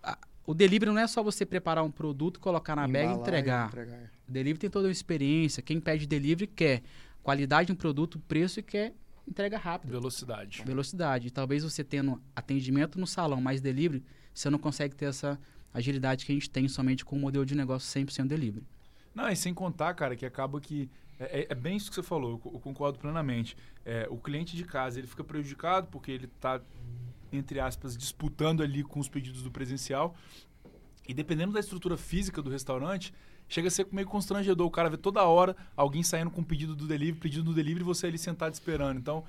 A, 0.00 0.16
o 0.46 0.54
delivery 0.54 0.92
não 0.92 1.00
é 1.00 1.06
só 1.08 1.22
você 1.22 1.44
preparar 1.44 1.84
um 1.84 1.90
produto, 1.90 2.38
colocar 2.38 2.76
na 2.76 2.88
Embalar 2.88 3.08
bag 3.08 3.18
e 3.18 3.20
entregar. 3.20 3.64
E 3.64 3.68
entregar. 3.68 3.96
É. 3.96 4.10
O 4.28 4.32
delivery 4.32 4.58
tem 4.60 4.70
toda 4.70 4.86
uma 4.86 4.92
experiência. 4.92 5.62
Quem 5.62 5.80
pede 5.80 6.06
delivery 6.06 6.46
quer 6.46 6.82
qualidade 7.22 7.66
de 7.66 7.72
um 7.72 7.76
produto, 7.76 8.18
preço 8.20 8.60
e 8.60 8.62
quer 8.62 8.94
entrega 9.28 9.58
rápida. 9.58 9.92
Velocidade. 9.92 10.62
Velocidade. 10.64 11.30
talvez 11.30 11.62
você 11.62 11.84
tendo 11.84 12.20
atendimento 12.34 12.98
no 12.98 13.06
salão 13.06 13.40
mais 13.40 13.60
delivery, 13.60 14.02
você 14.32 14.48
não 14.48 14.58
consegue 14.58 14.94
ter 14.94 15.06
essa 15.06 15.38
agilidade 15.72 16.24
que 16.24 16.32
a 16.32 16.34
gente 16.34 16.48
tem 16.48 16.66
somente 16.68 17.04
com 17.04 17.16
o 17.16 17.18
modelo 17.18 17.44
de 17.44 17.54
negócio 17.54 18.00
100% 18.00 18.26
delivery. 18.26 18.66
Não, 19.14 19.28
e 19.28 19.36
sem 19.36 19.52
contar, 19.52 19.92
cara, 19.94 20.16
que 20.16 20.24
acaba 20.24 20.60
que... 20.60 20.88
É, 21.18 21.40
é, 21.40 21.46
é 21.50 21.54
bem 21.54 21.76
isso 21.76 21.90
que 21.90 21.96
você 21.96 22.02
falou, 22.02 22.40
eu, 22.44 22.52
eu 22.54 22.60
concordo 22.60 22.98
plenamente. 22.98 23.56
É, 23.84 24.06
o 24.10 24.16
cliente 24.16 24.56
de 24.56 24.64
casa, 24.64 24.98
ele 24.98 25.06
fica 25.06 25.24
prejudicado 25.24 25.88
porque 25.90 26.10
ele 26.10 26.26
está, 26.26 26.60
entre 27.32 27.60
aspas, 27.60 27.96
disputando 27.96 28.62
ali 28.62 28.82
com 28.82 29.00
os 29.00 29.08
pedidos 29.08 29.42
do 29.42 29.50
presencial. 29.50 30.14
E 31.06 31.12
dependendo 31.12 31.52
da 31.52 31.60
estrutura 31.60 31.96
física 31.96 32.40
do 32.40 32.50
restaurante, 32.50 33.12
chega 33.48 33.68
a 33.68 33.70
ser 33.70 33.86
meio 33.90 34.06
constrangedor. 34.06 34.66
O 34.66 34.70
cara 34.70 34.90
vê 34.90 34.96
toda 34.96 35.22
hora 35.24 35.56
alguém 35.76 36.02
saindo 36.02 36.30
com 36.30 36.42
pedido 36.42 36.76
do 36.76 36.86
delivery, 36.86 37.18
pedido 37.18 37.44
do 37.44 37.54
delivery 37.54 37.82
e 37.82 37.84
você 37.84 38.06
ali 38.06 38.18
sentado 38.18 38.52
esperando. 38.52 38.98
Então, 38.98 39.24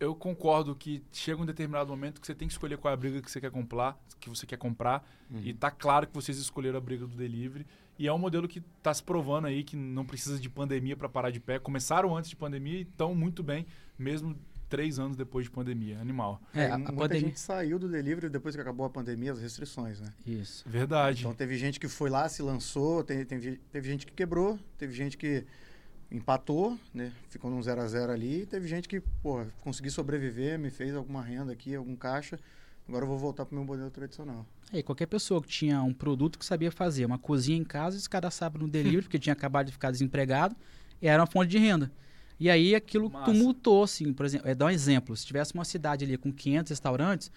eu 0.00 0.14
concordo 0.14 0.74
que 0.74 1.02
chega 1.12 1.40
um 1.40 1.44
determinado 1.44 1.90
momento 1.90 2.20
que 2.20 2.26
você 2.26 2.34
tem 2.34 2.48
que 2.48 2.54
escolher 2.54 2.78
qual 2.78 2.90
é 2.90 2.94
a 2.94 2.96
briga 2.96 3.20
que 3.20 3.30
você 3.30 3.40
quer 3.40 3.50
comprar, 3.50 3.98
que 4.18 4.28
você 4.30 4.46
quer 4.46 4.56
comprar. 4.56 5.06
Uhum. 5.30 5.40
E 5.44 5.52
tá 5.52 5.70
claro 5.70 6.06
que 6.06 6.14
vocês 6.14 6.38
escolheram 6.38 6.78
a 6.78 6.80
briga 6.80 7.06
do 7.06 7.14
delivery. 7.14 7.66
E 7.98 8.08
é 8.08 8.12
um 8.12 8.18
modelo 8.18 8.48
que 8.48 8.62
está 8.78 8.92
se 8.92 9.02
provando 9.02 9.46
aí 9.46 9.62
que 9.62 9.76
não 9.76 10.04
precisa 10.04 10.38
de 10.38 10.48
pandemia 10.48 10.96
para 10.96 11.08
parar 11.08 11.30
de 11.30 11.38
pé. 11.38 11.58
Começaram 11.58 12.16
antes 12.16 12.30
de 12.30 12.36
pandemia 12.36 12.78
e 12.78 12.82
estão 12.82 13.14
muito 13.14 13.42
bem, 13.42 13.66
mesmo 13.98 14.36
três 14.68 14.98
anos 14.98 15.16
depois 15.16 15.44
de 15.44 15.50
pandemia. 15.50 15.98
Animal. 16.00 16.40
É, 16.54 16.66
a, 16.66 16.74
a 16.74 16.78
muita 16.78 16.92
pandemia... 16.92 17.28
gente 17.28 17.40
saiu 17.40 17.78
do 17.78 17.88
delivery 17.88 18.28
depois 18.28 18.54
que 18.54 18.60
acabou 18.60 18.86
a 18.86 18.90
pandemia, 18.90 19.32
as 19.32 19.40
restrições, 19.40 20.00
né? 20.00 20.12
Isso. 20.26 20.64
Verdade. 20.66 21.20
Então 21.20 21.34
teve 21.34 21.56
gente 21.56 21.78
que 21.78 21.88
foi 21.88 22.10
lá, 22.10 22.28
se 22.28 22.42
lançou, 22.42 23.02
teve, 23.02 23.24
teve, 23.24 23.60
teve 23.70 23.88
gente 23.88 24.06
que 24.06 24.12
quebrou, 24.12 24.58
teve 24.78 24.92
gente 24.92 25.16
que 25.16 25.44
empatou, 26.10 26.78
né? 26.92 27.12
Ficou 27.28 27.50
num 27.50 27.62
0 27.62 27.80
a 27.80 27.86
0 27.86 28.12
ali, 28.12 28.46
teve 28.46 28.68
gente 28.68 28.88
que, 28.88 29.00
porra, 29.00 29.46
consegui 29.60 29.90
sobreviver, 29.90 30.58
me 30.58 30.70
fez 30.70 30.94
alguma 30.94 31.22
renda 31.22 31.52
aqui, 31.52 31.74
algum 31.74 31.96
caixa. 31.96 32.38
Agora 32.86 33.04
eu 33.04 33.08
vou 33.08 33.18
voltar 33.18 33.46
para 33.46 33.54
o 33.54 33.58
meu 33.58 33.64
modelo 33.64 33.90
tradicional. 33.90 34.46
É, 34.72 34.82
qualquer 34.82 35.06
pessoa 35.06 35.40
que 35.40 35.48
tinha 35.48 35.82
um 35.82 35.92
produto 35.92 36.38
que 36.38 36.44
sabia 36.44 36.70
fazer, 36.70 37.06
uma 37.06 37.18
cozinha 37.18 37.56
em 37.56 37.64
casa, 37.64 37.98
se 37.98 38.08
cadastrava 38.08 38.58
no 38.58 38.68
delivery, 38.68 39.02
porque 39.02 39.18
tinha 39.18 39.32
acabado 39.32 39.66
de 39.66 39.72
ficar 39.72 39.90
desempregado, 39.90 40.54
era 41.00 41.20
uma 41.20 41.26
fonte 41.26 41.50
de 41.50 41.58
renda. 41.58 41.90
E 42.44 42.50
aí 42.50 42.74
aquilo 42.74 43.08
Massa. 43.08 43.24
tumultou, 43.24 43.84
assim, 43.84 44.12
por 44.12 44.26
exemplo, 44.26 44.46
é 44.46 44.54
dar 44.54 44.66
um 44.66 44.68
exemplo, 44.68 45.16
se 45.16 45.24
tivesse 45.24 45.54
uma 45.54 45.64
cidade 45.64 46.04
ali 46.04 46.18
com 46.18 46.30
500 46.30 46.68
restaurantes, 46.68 47.32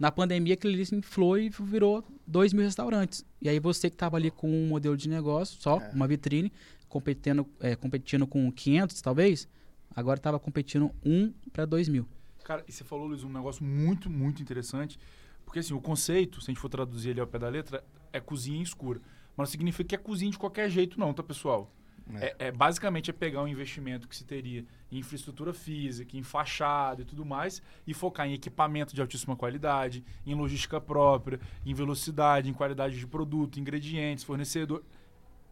na 0.00 0.10
pandemia 0.10 0.54
aquilo 0.54 0.72
ali 0.74 0.84
se 0.84 0.96
inflou 0.96 1.38
e 1.38 1.48
virou 1.48 2.04
2 2.26 2.52
mil 2.52 2.64
restaurantes. 2.64 3.24
E 3.40 3.48
aí 3.48 3.60
você 3.60 3.88
que 3.88 3.94
estava 3.94 4.16
ali 4.16 4.32
com 4.32 4.50
um 4.50 4.66
modelo 4.66 4.96
de 4.96 5.08
negócio, 5.08 5.60
só 5.60 5.78
é. 5.78 5.90
uma 5.94 6.08
vitrine, 6.08 6.52
competindo, 6.88 7.46
é, 7.60 7.76
competindo 7.76 8.26
com 8.26 8.50
500 8.50 9.00
talvez, 9.00 9.46
agora 9.94 10.18
estava 10.18 10.40
competindo 10.40 10.90
1 11.06 11.32
para 11.52 11.64
2 11.64 11.88
mil. 11.88 12.08
Cara, 12.42 12.64
e 12.66 12.72
você 12.72 12.82
falou, 12.82 13.06
Luiz, 13.06 13.22
um 13.22 13.28
negócio 13.28 13.62
muito, 13.64 14.10
muito 14.10 14.42
interessante. 14.42 14.98
Porque 15.44 15.60
assim, 15.60 15.72
o 15.72 15.80
conceito, 15.80 16.40
se 16.40 16.50
a 16.50 16.52
gente 16.52 16.60
for 16.60 16.68
traduzir 16.68 17.10
ele 17.10 17.20
ao 17.20 17.28
pé 17.28 17.38
da 17.38 17.48
letra, 17.48 17.84
é 18.12 18.18
cozinha 18.18 18.60
escura. 18.60 19.00
Mas 19.36 19.46
não 19.46 19.52
significa 19.52 19.90
que 19.90 19.94
é 19.94 19.98
cozinha 19.98 20.32
de 20.32 20.38
qualquer 20.38 20.68
jeito, 20.68 20.98
não, 20.98 21.14
tá, 21.14 21.22
pessoal? 21.22 21.72
É. 22.14 22.26
É, 22.26 22.36
é. 22.46 22.52
basicamente 22.52 23.10
é 23.10 23.12
pegar 23.12 23.42
um 23.42 23.48
investimento 23.48 24.08
que 24.08 24.16
se 24.16 24.24
teria 24.24 24.64
em 24.90 24.98
infraestrutura 24.98 25.52
física, 25.52 26.16
em 26.16 26.22
fachada 26.22 27.02
e 27.02 27.04
tudo 27.04 27.24
mais, 27.24 27.62
e 27.86 27.92
focar 27.92 28.26
em 28.26 28.32
equipamento 28.32 28.94
de 28.94 29.00
altíssima 29.00 29.36
qualidade, 29.36 30.04
em 30.24 30.34
logística 30.34 30.80
própria, 30.80 31.38
em 31.64 31.74
velocidade, 31.74 32.48
em 32.48 32.54
qualidade 32.54 32.98
de 32.98 33.06
produto, 33.06 33.60
ingredientes, 33.60 34.24
fornecedor. 34.24 34.82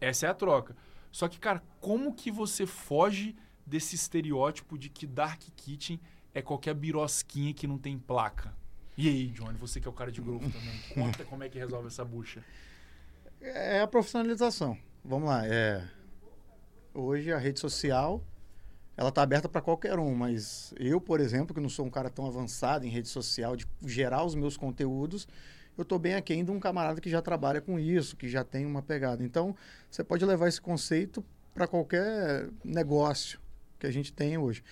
Essa 0.01 0.27
é 0.27 0.29
a 0.29 0.33
troca. 0.33 0.75
Só 1.11 1.27
que, 1.27 1.39
cara, 1.39 1.63
como 1.79 2.13
que 2.13 2.31
você 2.31 2.65
foge 2.65 3.35
desse 3.65 3.95
estereótipo 3.95 4.77
de 4.77 4.89
que 4.89 5.05
Dark 5.05 5.41
Kitchen 5.55 5.99
é 6.33 6.41
qualquer 6.41 6.73
birosquinha 6.73 7.53
que 7.53 7.67
não 7.67 7.77
tem 7.77 7.97
placa? 7.97 8.53
E 8.97 9.07
aí, 9.07 9.27
Johnny, 9.27 9.57
você 9.57 9.79
que 9.79 9.87
é 9.87 9.91
o 9.91 9.93
cara 9.93 10.11
de 10.11 10.21
grupo 10.21 10.49
também, 10.49 10.79
conta 10.93 11.23
como 11.23 11.43
é 11.43 11.49
que 11.49 11.59
resolve 11.59 11.87
essa 11.87 12.03
bucha. 12.03 12.43
É 13.39 13.81
a 13.81 13.87
profissionalização. 13.87 14.75
Vamos 15.05 15.29
lá, 15.29 15.45
é 15.45 15.87
Hoje 16.99 17.31
a 17.31 17.37
rede 17.37 17.59
social 17.59 18.23
ela 18.97 19.09
está 19.09 19.21
aberta 19.21 19.47
para 19.47 19.61
qualquer 19.61 19.99
um, 19.99 20.15
mas 20.15 20.73
eu, 20.79 20.99
por 20.99 21.19
exemplo, 21.19 21.53
que 21.53 21.61
não 21.61 21.69
sou 21.69 21.85
um 21.85 21.91
cara 21.91 22.09
tão 22.09 22.25
avançado 22.25 22.87
em 22.87 22.89
rede 22.89 23.07
social, 23.07 23.55
de 23.55 23.67
gerar 23.85 24.23
os 24.23 24.33
meus 24.33 24.57
conteúdos, 24.57 25.27
eu 25.77 25.83
estou 25.83 25.99
bem 25.99 26.15
aquém 26.15 26.43
de 26.43 26.49
um 26.49 26.59
camarada 26.59 26.99
que 26.99 27.07
já 27.07 27.21
trabalha 27.21 27.61
com 27.61 27.77
isso, 27.77 28.15
que 28.17 28.27
já 28.27 28.43
tem 28.43 28.65
uma 28.65 28.81
pegada. 28.81 29.23
Então, 29.23 29.55
você 29.91 30.03
pode 30.03 30.25
levar 30.25 30.47
esse 30.47 30.59
conceito 30.59 31.23
para 31.53 31.67
qualquer 31.67 32.49
negócio 32.65 33.39
que 33.77 33.85
a 33.85 33.91
gente 33.91 34.11
tem 34.11 34.35
hoje. 34.39 34.63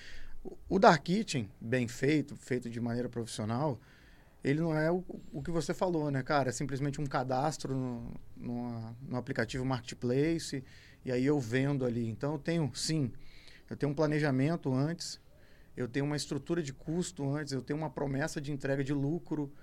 O 0.67 0.79
Dark 0.79 1.03
Kitchen, 1.03 1.48
bem 1.62 1.88
feito, 1.88 2.36
feito 2.36 2.72
de 2.72 2.82
maneira 2.82 3.08
profissional, 3.08 3.79
ele 4.44 4.62
não 4.62 4.75
é 4.75 4.91
o, 4.91 5.03
o 5.32 5.44
que 5.44 5.51
você 5.51 5.75
falou, 5.75 6.10
né, 6.10 6.24
cara? 6.24 6.50
É 6.50 6.51
simplesmente 6.51 7.00
um 7.00 7.05
cadastro 7.05 7.75
no, 7.75 8.13
no, 8.36 8.96
no 9.10 9.15
aplicativo 9.15 9.63
Marketplace 9.63 10.63
e 11.06 11.12
aí 11.12 11.26
eu 11.26 11.40
vendo 11.40 11.86
ali. 11.86 12.10
Então 12.10 12.34
eu 12.34 12.40
tenho, 12.40 12.70
sim, 12.74 13.12
eu 13.70 13.78
tenho 13.78 13.92
um 13.92 13.96
planejamento 13.96 14.74
antes, 14.74 15.22
eu 15.78 15.88
tenho 15.88 16.06
uma 16.06 16.16
estrutura 16.16 16.64
de 16.64 16.74
custo 16.74 17.30
antes, 17.30 17.54
eu 17.54 17.62
tenho 17.62 17.78
uma 17.78 17.90
promessa 17.90 18.42
de 18.42 18.52
entrega 18.52 18.84
de 18.84 18.94
lucro, 18.94 19.54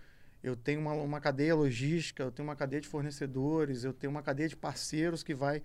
eu 0.42 0.56
tenho 0.56 0.80
uma, 0.80 0.92
uma 0.92 1.20
cadeia 1.20 1.54
logística, 1.54 2.22
eu 2.22 2.30
tenho 2.30 2.48
uma 2.48 2.56
cadeia 2.56 2.80
de 2.80 2.88
fornecedores, 2.88 3.84
eu 3.84 3.92
tenho 3.92 4.10
uma 4.10 4.22
cadeia 4.22 4.48
de 4.48 4.56
parceiros 4.56 5.22
que 5.22 5.34
vai 5.34 5.62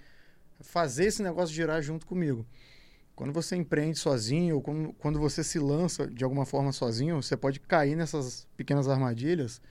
fazer 0.60 1.06
esse 1.06 1.22
negócio 1.22 1.54
girar 1.54 1.82
junto 1.82 2.06
comigo. 2.06 2.46
Quando 3.16 3.34
você 3.34 3.56
empreende 3.56 3.98
sozinho, 3.98 4.56
ou 4.56 4.62
quando, 4.62 4.94
quando 4.94 5.20
você 5.20 5.44
se 5.44 5.58
lança 5.58 6.08
de 6.08 6.24
alguma 6.24 6.46
forma 6.46 6.72
sozinho, 6.72 7.22
você 7.22 7.36
pode 7.36 7.60
cair 7.60 7.96
nessas 7.96 8.48
pequenas 8.56 8.88
armadilhas 8.88 9.62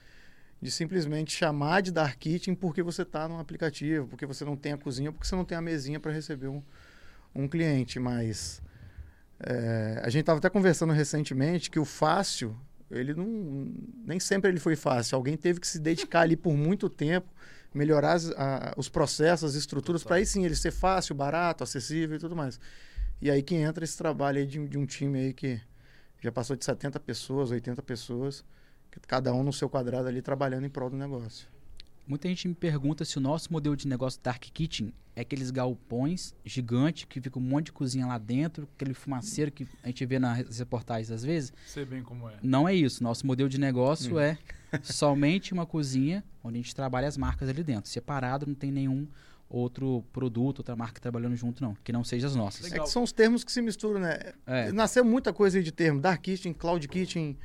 de 0.61 0.71
simplesmente 0.71 1.35
chamar 1.35 1.81
de 1.81 1.91
Dark 1.91 2.17
Kitchen 2.17 2.55
porque 2.55 2.81
você 2.81 3.03
está 3.03 3.27
no 3.27 3.39
aplicativo, 3.39 4.07
porque 4.07 4.25
você 4.25 4.43
não 4.43 4.55
tem 4.55 4.73
a 4.73 4.77
cozinha, 4.77 5.11
porque 5.11 5.27
você 5.27 5.35
não 5.35 5.45
tem 5.45 5.57
a 5.57 5.61
mesinha 5.61 5.99
para 5.99 6.11
receber 6.11 6.47
um, 6.47 6.63
um 7.33 7.47
cliente. 7.47 7.99
Mas 7.99 8.61
é, 9.39 10.01
a 10.03 10.09
gente 10.09 10.21
estava 10.21 10.39
até 10.39 10.49
conversando 10.49 10.93
recentemente 10.93 11.69
que 11.69 11.79
o 11.79 11.85
fácil, 11.85 12.55
ele 12.89 13.13
não, 13.13 13.71
nem 14.05 14.19
sempre 14.19 14.49
ele 14.49 14.59
foi 14.59 14.75
fácil. 14.75 15.15
Alguém 15.15 15.37
teve 15.37 15.59
que 15.59 15.67
se 15.67 15.79
dedicar 15.79 16.21
ali 16.21 16.35
por 16.35 16.55
muito 16.55 16.89
tempo, 16.89 17.27
melhorar 17.73 18.13
as, 18.13 18.31
a, 18.31 18.73
os 18.77 18.89
processos, 18.89 19.51
as 19.51 19.55
estruturas, 19.55 20.03
para 20.03 20.15
aí 20.15 20.25
sim 20.25 20.43
ele 20.43 20.55
ser 20.55 20.71
fácil, 20.71 21.13
barato, 21.13 21.63
acessível 21.63 22.17
e 22.17 22.19
tudo 22.19 22.35
mais. 22.35 22.59
E 23.21 23.29
aí 23.29 23.43
que 23.43 23.55
entra 23.55 23.83
esse 23.83 23.97
trabalho 23.97 24.45
de, 24.45 24.67
de 24.67 24.77
um 24.77 24.85
time 24.85 25.19
aí 25.19 25.33
que 25.33 25.61
já 26.19 26.31
passou 26.31 26.55
de 26.55 26.65
70 26.65 26.99
pessoas, 26.99 27.51
80 27.51 27.81
pessoas, 27.83 28.43
cada 29.07 29.33
um 29.33 29.43
no 29.43 29.53
seu 29.53 29.69
quadrado 29.69 30.07
ali 30.07 30.21
trabalhando 30.21 30.65
em 30.65 30.69
prol 30.69 30.89
do 30.89 30.97
negócio. 30.97 31.47
Muita 32.07 32.29
gente 32.29 32.47
me 32.47 32.55
pergunta 32.55 33.03
se 33.03 33.17
o 33.17 33.21
nosso 33.21 33.51
modelo 33.51 33.75
de 33.75 33.85
negócio 33.85 34.19
Dark 34.23 34.41
Kitchen 34.41 34.93
é 35.13 35.21
aqueles 35.21 35.51
galpões 35.51 36.33
gigantes 36.45 37.03
que 37.03 37.19
fica 37.19 37.37
um 37.37 37.41
monte 37.41 37.65
de 37.65 37.71
cozinha 37.73 38.05
lá 38.05 38.17
dentro, 38.17 38.67
aquele 38.75 38.93
fumaceiro 38.93 39.51
que 39.51 39.67
a 39.83 39.87
gente 39.87 40.05
vê 40.05 40.17
nas 40.17 40.59
reportagens 40.59 41.11
às 41.11 41.23
vezes. 41.23 41.51
Sei 41.65 41.83
bem 41.83 42.01
como 42.01 42.29
é. 42.29 42.35
Não 42.41 42.67
é 42.67 42.73
isso. 42.73 43.03
Nosso 43.03 43.27
modelo 43.27 43.49
de 43.49 43.59
negócio 43.59 44.15
hum. 44.15 44.19
é 44.19 44.37
somente 44.83 45.51
uma 45.51 45.65
cozinha 45.65 46.23
onde 46.41 46.59
a 46.59 46.61
gente 46.61 46.73
trabalha 46.73 47.09
as 47.09 47.17
marcas 47.17 47.49
ali 47.49 47.61
dentro. 47.61 47.89
Separado, 47.89 48.45
não 48.47 48.55
tem 48.55 48.71
nenhum 48.71 49.05
outro 49.49 50.03
produto, 50.13 50.59
outra 50.59 50.77
marca 50.77 51.01
trabalhando 51.01 51.35
junto, 51.35 51.61
não. 51.61 51.75
Que 51.83 51.91
não 51.91 52.05
seja 52.05 52.27
as 52.27 52.35
nossas. 52.35 52.61
Legal. 52.61 52.85
É 52.85 52.87
que 52.87 52.89
são 52.89 53.03
os 53.03 53.11
termos 53.11 53.43
que 53.43 53.51
se 53.51 53.61
misturam, 53.61 53.99
né? 53.99 54.33
É. 54.45 54.71
Nasceu 54.71 55.03
muita 55.03 55.33
coisa 55.33 55.57
aí 55.57 55.63
de 55.63 55.73
termo. 55.73 55.99
Dark 55.99 56.21
Kitchen, 56.21 56.53
Cloud 56.53 56.87
Kitchen... 56.87 57.37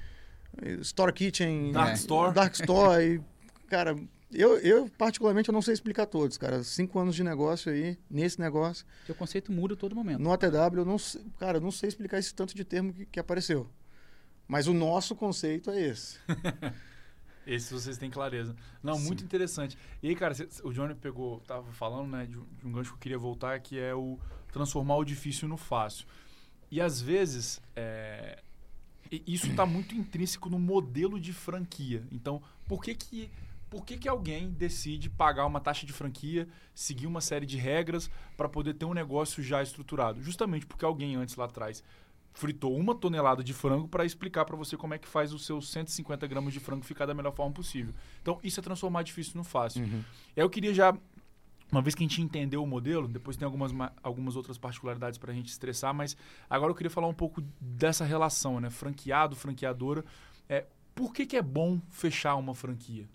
Store 0.81 1.13
Kitchen, 1.13 1.73
Dark 1.73 1.95
Store. 1.95 2.35
Dark 2.35 2.55
Store. 2.55 3.03
e, 3.03 3.21
cara, 3.69 3.97
eu, 4.33 4.59
eu, 4.59 4.89
particularmente, 4.97 5.49
eu 5.49 5.53
não 5.53 5.61
sei 5.61 5.75
explicar 5.75 6.07
todos, 6.07 6.39
cara. 6.39 6.65
Cinco 6.65 6.99
anos 6.99 7.15
de 7.15 7.23
negócio 7.23 7.71
aí, 7.71 7.99
nesse 8.11 8.41
negócio. 8.41 8.87
O 9.09 9.15
conceito 9.15 9.53
muda 9.53 9.77
todo 9.77 9.95
momento. 9.95 10.21
No 10.21 10.33
ATW, 10.33 10.79
eu 10.79 10.85
não 10.85 10.99
sei, 10.99 11.23
cara, 11.39 11.59
eu 11.59 11.61
não 11.61 11.71
sei 11.71 11.89
explicar 11.89 12.19
esse 12.19 12.35
tanto 12.35 12.55
de 12.55 12.65
termo 12.65 12.93
que, 12.93 13.05
que 13.05 13.21
apareceu. 13.21 13.69
Mas 14.49 14.67
o 14.67 14.73
nosso 14.73 15.15
conceito 15.15 15.71
é 15.71 15.81
esse. 15.83 16.19
esse 17.47 17.73
vocês 17.73 17.99
têm 17.99 18.11
clareza. 18.11 18.57
Não, 18.83 18.95
Sim. 18.95 19.07
muito 19.07 19.23
interessante. 19.23 19.77
E 20.03 20.09
aí, 20.09 20.17
cara, 20.17 20.35
o 20.65 20.73
Johnny 20.73 20.95
pegou, 20.95 21.41
tava 21.41 21.71
falando, 21.73 22.11
né, 22.11 22.27
de 22.27 22.39
um, 22.39 22.47
de 22.59 22.67
um 22.67 22.73
gancho 22.73 22.91
que 22.91 22.97
eu 22.97 23.01
queria 23.01 23.19
voltar, 23.19 23.61
que 23.61 23.79
é 23.79 23.95
o 23.95 24.19
transformar 24.51 24.97
o 24.97 25.05
difícil 25.05 25.47
no 25.47 25.57
fácil. 25.57 26.07
E 26.71 26.81
às 26.81 27.01
vezes, 27.01 27.61
é, 27.77 28.43
isso 29.27 29.49
está 29.49 29.67
muito 29.67 29.95
intrínseco 29.95 30.49
no 30.49 30.59
modelo 30.59 31.21
de 31.21 31.33
franquia. 31.33 32.03
Então, 32.11 32.41
por 32.67 32.83
que 32.83 32.95
que 32.95 33.31
por 33.69 33.87
que, 33.87 33.97
que 33.97 34.07
alguém 34.07 34.51
decide 34.51 35.09
pagar 35.09 35.47
uma 35.47 35.59
taxa 35.59 35.87
de 35.87 35.95
franquia, 35.95 36.47
seguir 36.75 37.07
uma 37.07 37.23
série 37.23 37.47
de 37.47 37.57
regras 37.57 38.11
para 38.37 38.47
poder 38.47 38.75
ter 38.75 38.85
um 38.85 38.93
negócio 38.93 39.43
já 39.43 39.63
estruturado? 39.63 40.23
Justamente 40.23 40.67
porque 40.67 40.85
alguém 40.85 41.17
antes 41.17 41.37
lá 41.37 41.47
atrás 41.47 41.83
fritou 42.35 42.77
uma 42.77 42.95
tonelada 42.95 43.43
de 43.43 43.55
frango 43.55 43.89
para 43.89 44.05
explicar 44.05 44.45
para 44.45 44.57
você 44.57 44.77
como 44.77 44.93
é 44.93 44.99
que 44.99 45.09
faz 45.09 45.33
os 45.33 45.47
seus 45.47 45.71
150 45.71 46.27
gramas 46.27 46.53
de 46.53 46.61
frango 46.61 46.85
ficar 46.85 47.07
da 47.07 47.15
melhor 47.15 47.35
forma 47.35 47.53
possível. 47.53 47.95
Então, 48.21 48.39
isso 48.43 48.61
é 48.61 48.63
transformar 48.63 49.05
difícil 49.05 49.33
no 49.37 49.45
fácil. 49.45 49.85
Uhum. 49.85 50.03
Eu 50.37 50.51
queria 50.51 50.75
já 50.75 50.95
uma 51.73 51.81
vez 51.81 51.95
que 51.95 52.05
a 52.05 52.07
gente 52.07 52.21
entendeu 52.21 52.63
o 52.63 52.67
modelo, 52.67 53.09
depois 53.09 53.35
tem 53.35 53.47
algumas, 53.47 53.73
algumas 54.03 54.37
outras 54.37 54.59
particularidades 54.59 55.19
para 55.19 55.33
a 55.33 55.35
gente 55.35 55.49
estressar, 55.49 55.95
mas 55.95 56.15
agora 56.49 56.71
eu 56.71 56.77
queria 56.77 56.91
falar 56.91 57.09
um 57.09 57.15
pouco 57.15 57.43
dessa 57.59 58.05
relação, 58.05 58.61
né? 58.61 58.69
Franqueado, 58.69 59.35
franqueadora. 59.35 60.05
É, 60.47 60.67
por 60.95 61.15
que, 61.15 61.25
que 61.25 61.35
é 61.35 61.43
bom 61.43 61.81
fechar 61.89 62.37
uma 62.37 62.55
franquia? 62.55 63.09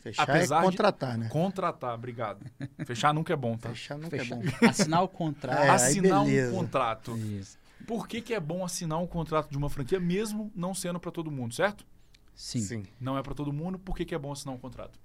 Fechar 0.00 0.28
é 0.28 0.32
Apesar 0.32 0.60
é 0.60 0.64
contratar, 0.64 1.12
de... 1.12 1.18
né? 1.18 1.28
Contratar, 1.28 1.94
obrigado. 1.94 2.44
Fechar 2.84 3.14
nunca 3.14 3.32
é 3.32 3.36
bom, 3.36 3.56
tá? 3.56 3.68
Fechar 3.68 3.96
nunca 3.96 4.16
é 4.16 4.18
Fechar. 4.18 4.34
é 4.34 4.42
bom. 4.42 4.68
Assinar 4.68 5.02
o 5.04 5.08
contrato. 5.08 5.58
É, 5.62 5.70
assinar 5.70 6.22
um 6.22 6.50
contrato. 6.50 7.16
Isso. 7.16 7.56
Por 7.86 8.08
que, 8.08 8.20
que 8.20 8.34
é 8.34 8.40
bom 8.40 8.64
assinar 8.64 8.98
um 8.98 9.06
contrato 9.06 9.50
de 9.50 9.56
uma 9.56 9.70
franquia, 9.70 10.00
mesmo 10.00 10.50
não 10.54 10.74
sendo 10.74 10.98
para 10.98 11.12
todo 11.12 11.30
mundo, 11.30 11.54
certo? 11.54 11.86
Sim. 12.34 12.60
Sim. 12.60 12.82
Não 13.00 13.16
é 13.16 13.22
para 13.22 13.34
todo 13.34 13.52
mundo, 13.52 13.78
por 13.78 13.96
que, 13.96 14.04
que 14.04 14.14
é 14.14 14.18
bom 14.18 14.32
assinar 14.32 14.54
um 14.54 14.58
contrato? 14.58 14.98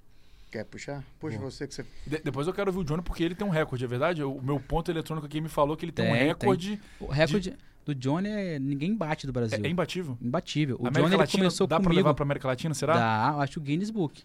Quer 0.53 0.65
puxar? 0.65 1.03
Puxa 1.19 1.39
Bom. 1.39 1.49
você 1.49 1.67
que 1.67 1.73
você. 1.73 1.83
De 2.05 2.19
depois 2.19 2.45
eu 2.45 2.53
quero 2.53 2.71
ver 2.71 2.77
o 2.77 2.83
Johnny 2.83 3.01
porque 3.01 3.23
ele 3.23 3.33
tem 3.33 3.45
um 3.45 3.49
recorde, 3.49 3.83
é 3.85 3.87
verdade? 3.87 4.21
O 4.23 4.39
meu 4.39 4.59
ponto 4.59 4.91
eletrônico 4.91 5.25
aqui 5.25 5.41
me 5.41 5.49
falou 5.49 5.75
que 5.75 5.83
ele 5.83 5.91
tem, 5.91 6.05
tem 6.05 6.13
um 6.13 6.15
recorde. 6.15 6.77
Tem. 6.77 7.07
O 7.07 7.11
recorde 7.11 7.49
de... 7.49 7.57
do 7.83 7.95
Johnny 7.95 8.29
é 8.29 8.59
ninguém 8.59 8.95
bate 8.95 9.25
do 9.25 9.33
Brasil. 9.33 9.57
É, 9.59 9.67
é 9.67 9.71
imbatível? 9.71 10.15
Imbatível. 10.21 10.75
O 10.75 10.81
América 10.81 11.01
Johnny 11.01 11.15
Latina, 11.15 11.41
começou 11.41 11.65
dá 11.65 11.77
comigo. 11.77 11.89
pra 11.89 11.95
levar 11.95 12.13
pra 12.13 12.23
América 12.23 12.47
Latina, 12.47 12.75
será? 12.75 12.93
Dá, 12.93 13.29
acho 13.39 13.59
o 13.59 13.63
Guinness 13.63 13.89
Book. 13.89 14.23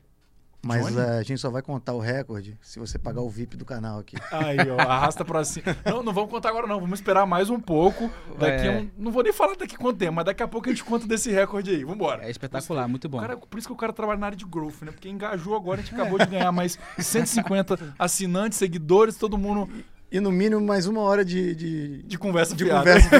Mas 0.60 0.96
uh, 0.96 1.00
a 1.00 1.22
gente 1.22 1.38
só 1.38 1.50
vai 1.50 1.62
contar 1.62 1.94
o 1.94 2.00
recorde 2.00 2.58
se 2.60 2.80
você 2.80 2.98
pagar 2.98 3.20
o 3.20 3.30
VIP 3.30 3.56
do 3.56 3.64
canal 3.64 4.00
aqui. 4.00 4.16
Aí, 4.32 4.58
ó, 4.68 4.80
arrasta 4.80 5.24
pra 5.24 5.44
cima. 5.44 5.76
Não, 5.84 6.02
não 6.02 6.12
vamos 6.12 6.30
contar 6.30 6.48
agora 6.48 6.66
não, 6.66 6.80
vamos 6.80 6.98
esperar 6.98 7.24
mais 7.26 7.48
um 7.48 7.60
pouco. 7.60 8.10
Daqui 8.36 8.66
é. 8.66 8.70
um, 8.70 8.90
não 8.98 9.12
vou 9.12 9.22
nem 9.22 9.32
falar 9.32 9.54
daqui 9.54 9.76
quanto 9.76 9.98
tempo, 9.98 10.14
mas 10.14 10.24
daqui 10.24 10.42
a 10.42 10.48
pouco 10.48 10.68
a 10.68 10.72
gente 10.72 10.84
conta 10.84 11.06
desse 11.06 11.30
recorde 11.30 11.70
aí. 11.70 11.84
Vambora. 11.84 12.24
É 12.24 12.30
espetacular, 12.30 12.88
muito 12.88 13.08
bom. 13.08 13.20
Cara, 13.20 13.36
por 13.36 13.58
isso 13.58 13.68
que 13.68 13.72
o 13.72 13.76
cara 13.76 13.92
trabalha 13.92 14.18
na 14.18 14.26
área 14.26 14.38
de 14.38 14.44
growth, 14.44 14.82
né? 14.82 14.90
Porque 14.90 15.08
engajou 15.08 15.54
agora, 15.54 15.80
a 15.80 15.84
gente 15.84 15.94
acabou 15.94 16.18
de 16.18 16.26
ganhar 16.26 16.50
mais 16.50 16.76
150 16.98 17.94
assinantes, 17.98 18.58
seguidores, 18.58 19.16
todo 19.16 19.38
mundo... 19.38 19.68
E 20.10 20.20
no 20.20 20.32
mínimo 20.32 20.62
mais 20.62 20.86
uma 20.86 21.02
hora 21.02 21.22
de... 21.22 21.54
De, 21.54 22.02
de 22.02 22.18
conversa 22.18 22.56
de 22.56 22.64
conversa 22.64 23.10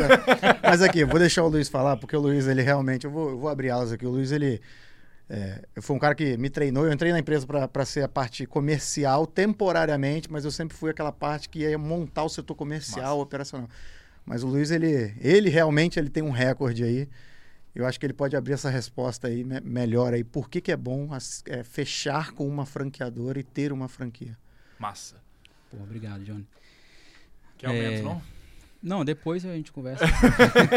Mas 0.63 0.81
aqui, 0.81 1.05
vou 1.05 1.19
deixar 1.19 1.45
o 1.45 1.49
Luiz 1.49 1.69
falar, 1.69 1.99
porque 1.99 2.17
o 2.17 2.21
Luiz, 2.21 2.47
ele 2.47 2.63
realmente... 2.63 3.05
Eu 3.05 3.11
vou, 3.11 3.31
eu 3.31 3.39
vou 3.39 3.51
abrir 3.51 3.69
alas 3.69 3.93
aqui. 3.93 4.07
O 4.07 4.11
Luiz, 4.11 4.33
ele 4.33 4.61
é, 5.31 5.63
eu 5.77 5.83
fui 5.83 5.95
um 5.95 5.99
cara 5.99 6.15
que 6.15 6.39
me 6.39 6.49
treinou, 6.49 6.87
eu 6.87 6.93
entrei 6.93 7.13
na 7.13 7.19
empresa 7.19 7.47
para 7.69 7.85
ser 7.85 8.03
a 8.03 8.09
parte 8.09 8.47
comercial 8.47 9.27
temporariamente, 9.27 10.31
mas 10.33 10.45
eu 10.45 10.51
sempre 10.51 10.77
fui 10.77 10.91
aquela 10.91 11.13
parte 11.13 11.51
que 11.51 11.61
ia 11.61 11.77
montar 11.77 12.25
o 12.25 12.29
setor 12.31 12.55
comercial, 12.55 13.03
Massa. 13.03 13.23
operacional. 13.23 13.69
Mas 14.25 14.43
o 14.43 14.47
Luiz, 14.47 14.71
ele, 14.71 15.15
ele 15.21 15.51
realmente 15.51 15.99
ele 15.99 16.09
tem 16.09 16.23
um 16.23 16.31
recorde 16.31 16.83
aí. 16.83 17.09
Eu 17.75 17.87
acho 17.87 18.01
que 18.01 18.07
ele 18.07 18.15
pode 18.15 18.35
abrir 18.37 18.55
essa 18.55 18.71
resposta 18.71 19.29
aí 19.29 19.45
me 19.45 19.61
melhor 19.61 20.15
aí. 20.15 20.25
Por 20.25 20.49
que, 20.49 20.61
que 20.61 20.73
é 20.73 20.77
bom 20.77 21.11
é, 21.47 21.63
fechar 21.63 22.33
com 22.33 22.49
uma 22.49 22.65
franqueadora 22.65 23.39
e 23.39 23.43
ter 23.43 23.71
uma 23.71 23.87
franquia? 23.87 24.37
Massa. 24.79 25.17
Pô, 25.71 25.77
obrigado, 25.77 26.25
Johnny. 26.25 26.47
Quer 27.59 27.67
aumento, 27.67 27.99
é... 27.99 28.03
não? 28.03 28.23
Não, 28.83 29.05
depois 29.05 29.45
a 29.45 29.55
gente 29.55 29.73
conversa. 29.73 30.05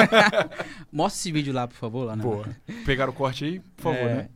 Mostra 0.91 1.19
esse 1.19 1.31
vídeo 1.31 1.53
lá, 1.53 1.67
por 1.67 1.77
favor. 1.77 2.05
Lá, 2.05 2.15
Boa. 2.15 2.49
Pegaram 2.85 3.13
o 3.13 3.15
corte 3.15 3.45
aí, 3.45 3.59
por 3.59 3.83
favor, 3.83 4.09
é... 4.09 4.15
né? 4.15 4.29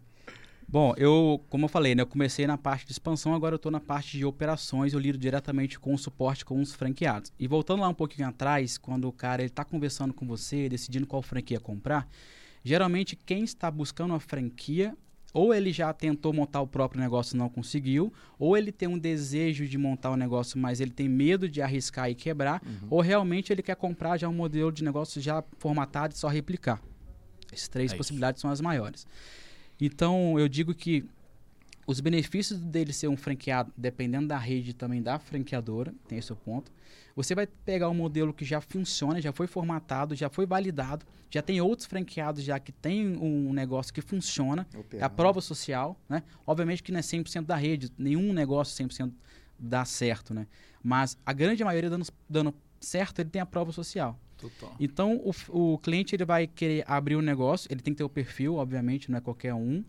Bom, 0.68 0.94
eu, 0.98 1.44
como 1.50 1.66
eu 1.66 1.70
falei, 1.70 1.94
né, 1.94 2.02
eu 2.02 2.08
comecei 2.08 2.48
na 2.48 2.58
parte 2.58 2.86
de 2.86 2.92
expansão, 2.92 3.34
agora 3.34 3.54
eu 3.54 3.58
estou 3.58 3.72
na 3.72 3.80
parte 3.80 4.18
de 4.18 4.26
operações, 4.26 4.94
eu 4.94 5.00
lido 5.00 5.18
diretamente 5.18 5.80
com 5.80 5.94
o 5.94 5.98
suporte 5.98 6.44
com 6.44 6.60
os 6.60 6.74
franqueados. 6.74 7.32
E 7.40 7.48
voltando 7.48 7.82
lá 7.82 7.88
um 7.88 7.94
pouquinho 7.94 8.28
atrás, 8.28 8.78
quando 8.78 9.08
o 9.08 9.12
cara 9.12 9.44
está 9.44 9.64
conversando 9.64 10.14
com 10.14 10.26
você, 10.26 10.68
decidindo 10.68 11.06
qual 11.06 11.22
franquia 11.22 11.60
comprar, 11.60 12.08
geralmente 12.64 13.16
quem 13.16 13.44
está 13.44 13.70
buscando 13.70 14.12
uma 14.12 14.20
franquia, 14.20 14.96
ou 15.36 15.54
ele 15.54 15.72
já 15.74 15.92
tentou 15.94 16.32
montar 16.32 16.62
o 16.62 16.68
próprio 16.68 17.02
negócio 17.02 17.36
e 17.36 17.38
não 17.38 17.50
conseguiu, 17.50 18.12
ou 18.40 18.58
ele 18.58 18.72
tem 18.72 18.88
um 18.88 18.98
desejo 18.98 19.68
de 19.68 19.78
montar 19.78 20.10
o 20.10 20.14
um 20.14 20.18
negócio, 20.18 20.58
mas 20.58 20.80
ele 20.80 20.92
tem 20.92 21.10
medo 21.10 21.50
de 21.50 21.62
arriscar 21.62 22.10
e 22.10 22.16
quebrar, 22.16 22.62
uhum. 22.66 22.88
ou 22.90 23.02
realmente 23.02 23.52
ele 23.52 23.62
quer 23.62 23.76
comprar 23.76 24.18
já 24.18 24.30
um 24.30 24.34
modelo 24.34 24.72
de 24.72 24.82
negócio 24.82 25.22
já 25.22 25.44
formatado 25.60 26.14
e 26.14 26.18
só 26.18 26.30
replicar. 26.30 26.82
Essas 27.52 27.68
três 27.68 27.92
é 27.92 27.98
possibilidades 27.98 28.42
são 28.42 28.50
as 28.50 28.62
maiores. 28.62 29.06
Então, 29.80 30.40
eu 30.40 30.48
digo 30.48 30.74
que 30.74 31.06
os 31.88 32.00
benefícios 32.00 32.60
dele 32.60 32.92
ser 32.92 33.08
um 33.08 33.18
franqueado, 33.18 33.72
dependendo 33.78 34.28
da 34.28 34.38
rede 34.38 34.74
também 34.74 35.02
da 35.02 35.20
franqueadora, 35.20 35.94
tem 36.08 36.18
esse 36.18 36.34
ponto. 36.34 36.72
Você 37.16 37.36
vai 37.36 37.48
pegar 37.48 37.90
um 37.90 37.94
modelo 37.94 38.34
que 38.34 38.44
já 38.44 38.60
funciona, 38.60 39.22
já 39.22 39.32
foi 39.32 39.48
formatado, 39.48 40.16
já 40.16 40.30
foi 40.30 40.46
validado, 40.46 41.06
já 41.30 41.42
tem 41.42 41.62
outros 41.62 41.88
franqueados 41.88 42.44
já 42.44 42.60
que 42.60 42.72
tem 42.72 43.16
um 43.18 43.54
negócio 43.54 43.94
que 43.94 44.02
funciona, 44.02 44.68
é 44.94 45.04
a 45.04 45.10
prova 45.10 45.40
social, 45.40 45.98
né? 46.10 46.24
Obviamente 46.46 46.84
que 46.84 46.92
não 46.92 47.00
é 47.00 47.04
100% 47.04 47.46
da 47.46 47.56
rede, 47.56 47.92
nenhum 47.98 48.34
negócio 48.34 48.86
100% 48.86 49.14
dá 49.58 49.86
certo, 49.86 50.34
né? 50.34 50.48
Mas 50.84 51.18
a 51.26 51.32
grande 51.32 51.64
maioria 51.64 51.90
dando, 51.90 52.06
dando 52.30 52.54
certo, 52.82 53.20
ele 53.20 53.30
tem 53.30 53.42
a 53.42 53.46
prova 53.46 53.72
social. 53.72 54.20
Total. 54.50 54.76
Então, 54.80 55.22
o, 55.24 55.74
o 55.74 55.78
cliente 55.80 56.16
ele 56.16 56.26
vai 56.26 56.48
querer 56.48 56.84
abrir 56.88 57.16
um 57.16 57.22
negócio, 57.22 57.68
ele 57.72 57.82
tem 57.82 57.94
que 57.94 57.98
ter 57.98 58.04
o 58.04 58.10
perfil, 58.10 58.56
obviamente, 58.56 59.10
não 59.10 59.18
é 59.18 59.22
qualquer 59.22 59.54
um. 59.54 59.84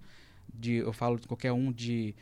De, 0.52 0.76
eu 0.76 0.92
falo 0.92 1.18
de 1.18 1.26
qualquer 1.26 1.52
um 1.52 1.70
de, 1.70 2.14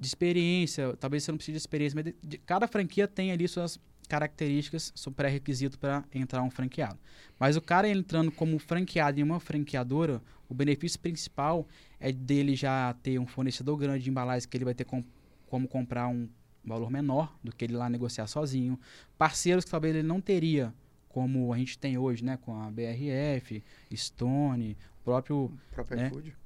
de 0.00 0.06
experiência, 0.06 0.96
talvez 0.98 1.22
você 1.22 1.30
não 1.30 1.36
precise 1.36 1.52
de 1.52 1.58
experiência, 1.58 1.94
mas 1.94 2.04
de, 2.04 2.16
de, 2.22 2.38
cada 2.38 2.66
franquia 2.66 3.06
tem 3.06 3.30
ali 3.30 3.46
suas 3.46 3.78
características, 4.08 4.92
seu 4.94 5.12
pré-requisito 5.12 5.78
para 5.78 6.04
entrar 6.14 6.42
um 6.42 6.50
franqueado. 6.50 6.98
Mas 7.38 7.56
o 7.56 7.60
cara 7.60 7.88
entrando 7.88 8.30
como 8.32 8.58
franqueado 8.58 9.20
em 9.20 9.22
uma 9.22 9.40
franqueadora, 9.40 10.22
o 10.48 10.54
benefício 10.54 10.98
principal 10.98 11.66
é 12.00 12.12
dele 12.12 12.54
já 12.54 12.94
ter 13.02 13.18
um 13.18 13.26
fornecedor 13.26 13.76
grande 13.76 14.04
de 14.04 14.10
embalagens 14.10 14.46
que 14.46 14.56
ele 14.56 14.64
vai 14.64 14.74
ter 14.74 14.84
com, 14.84 15.04
como 15.46 15.66
comprar 15.66 16.08
um 16.08 16.28
valor 16.64 16.90
menor 16.90 17.36
do 17.42 17.54
que 17.54 17.64
ele 17.64 17.76
lá 17.76 17.88
negociar 17.88 18.26
sozinho. 18.26 18.78
Parceiros 19.16 19.64
que 19.64 19.70
talvez 19.70 19.94
ele 19.94 20.06
não 20.06 20.20
teria 20.20 20.74
como 21.16 21.50
a 21.50 21.56
gente 21.56 21.78
tem 21.78 21.96
hoje, 21.96 22.22
né, 22.22 22.36
com 22.36 22.60
a 22.60 22.70
BRF, 22.70 23.64
Stone, 23.94 24.76
o 25.00 25.02
próprio, 25.02 25.44
o 25.44 25.74
próprio 25.74 25.96
né, 25.96 26.08
iFood. 26.08 26.36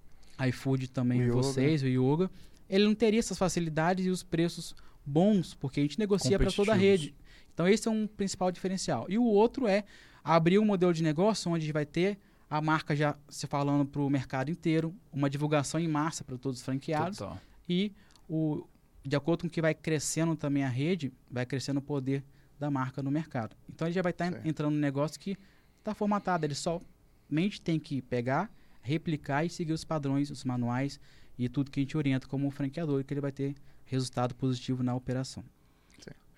iFood 0.49 0.91
também, 0.91 1.29
o 1.29 1.33
vocês, 1.33 1.83
o 1.83 1.89
Yoga, 1.89 2.31
ele 2.69 2.85
não 2.85 2.95
teria 2.95 3.19
essas 3.19 3.37
facilidades 3.37 4.07
e 4.07 4.11
os 4.11 4.23
preços 4.23 4.77
bons, 5.05 5.55
porque 5.55 5.81
a 5.81 5.83
gente 5.83 5.99
negocia 5.99 6.39
para 6.39 6.53
toda 6.53 6.71
a 6.71 6.77
rede. 6.77 7.17
Então 7.53 7.67
esse 7.67 7.89
é 7.89 7.91
um 7.91 8.07
principal 8.07 8.53
diferencial. 8.53 9.07
E 9.09 9.19
o 9.19 9.25
outro 9.25 9.67
é 9.67 9.83
abrir 10.23 10.61
um 10.61 10.65
modelo 10.65 10.95
de 10.95 11.03
negócio 11.03 11.51
onde 11.51 11.73
vai 11.73 11.85
ter 11.85 12.17
a 12.49 12.61
marca 12.61 12.95
já 12.95 13.17
se 13.29 13.49
falando 13.49 13.85
para 13.85 14.01
o 14.01 14.09
mercado 14.09 14.53
inteiro, 14.53 14.95
uma 15.13 15.29
divulgação 15.29 15.81
em 15.81 15.89
massa 15.89 16.23
para 16.23 16.39
todos 16.39 16.61
os 16.61 16.65
franqueados 16.65 17.19
Total. 17.19 17.41
e 17.69 17.93
o 18.29 18.65
de 19.05 19.17
acordo 19.17 19.43
com 19.43 19.51
que 19.51 19.61
vai 19.61 19.75
crescendo 19.75 20.37
também 20.37 20.63
a 20.63 20.69
rede, 20.69 21.13
vai 21.29 21.45
crescendo 21.45 21.79
o 21.79 21.83
poder 21.83 22.23
da 22.61 22.71
marca 22.71 23.03
no 23.03 23.11
mercado. 23.11 23.57
Então 23.69 23.89
ele 23.89 23.95
já 23.95 24.03
vai 24.03 24.13
estar 24.13 24.31
tá 24.31 24.41
entrando 24.45 24.75
no 24.75 24.81
negócio 24.81 25.19
que 25.19 25.37
está 25.79 25.95
formatado. 25.95 26.45
Ele 26.45 26.55
somente 26.55 27.61
tem 27.61 27.81
que 27.81 28.03
pegar, 28.03 28.51
replicar 28.83 29.45
e 29.45 29.51
seguir 29.51 29.73
os 29.73 29.83
padrões, 29.83 30.31
os 30.31 30.45
manuais 30.45 31.01
e 31.39 31.49
tudo 31.49 31.71
que 31.71 31.81
a 31.81 31.83
gente 31.83 31.97
orienta 31.97 32.29
como 32.29 32.51
franqueador, 32.51 33.03
que 33.03 33.15
ele 33.15 33.21
vai 33.21 33.33
ter 33.33 33.55
resultado 33.85 34.35
positivo 34.35 34.83
na 34.83 34.95
operação. 34.95 35.43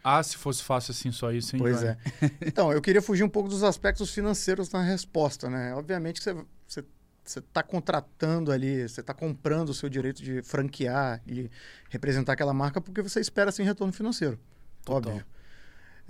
Ah, 0.05 0.21
se 0.21 0.37
fosse 0.37 0.65
fácil 0.65 0.91
assim 0.91 1.13
só 1.13 1.31
isso, 1.31 1.55
hein? 1.55 1.63
Pois 1.63 1.81
é. 1.81 1.97
Então, 2.45 2.73
eu 2.73 2.83
queria 2.83 3.01
fugir 3.01 3.23
um 3.23 3.29
pouco 3.29 3.49
dos 3.49 3.63
aspectos 3.63 4.13
financeiros 4.13 4.69
na 4.71 4.83
resposta, 4.83 5.49
né? 5.49 5.73
Obviamente 5.75 6.21
que 6.21 6.25
você 6.25 6.85
você 7.25 7.39
está 7.39 7.63
contratando 7.63 8.51
ali, 8.51 8.89
você 8.89 9.01
está 9.01 9.15
comprando 9.15 9.69
o 9.69 9.75
seu 9.75 9.89
direito 9.89 10.21
de 10.23 10.43
franquear 10.43 11.23
e 11.25 11.49
representar 11.89 12.33
aquela 12.33 12.53
marca 12.53 12.81
porque 12.81 13.01
você 13.01 13.21
espera 13.21 13.51
assim 13.51 13.63
retorno 13.63 13.93
financeiro. 13.93 14.41
Total. 14.85 15.13
Óbvio. 15.13 15.27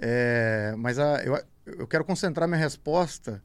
É, 0.04 0.74
mas 0.76 0.98
a, 0.98 1.22
eu, 1.22 1.40
eu 1.64 1.86
quero 1.86 2.04
concentrar 2.04 2.48
minha 2.48 2.58
resposta 2.58 3.40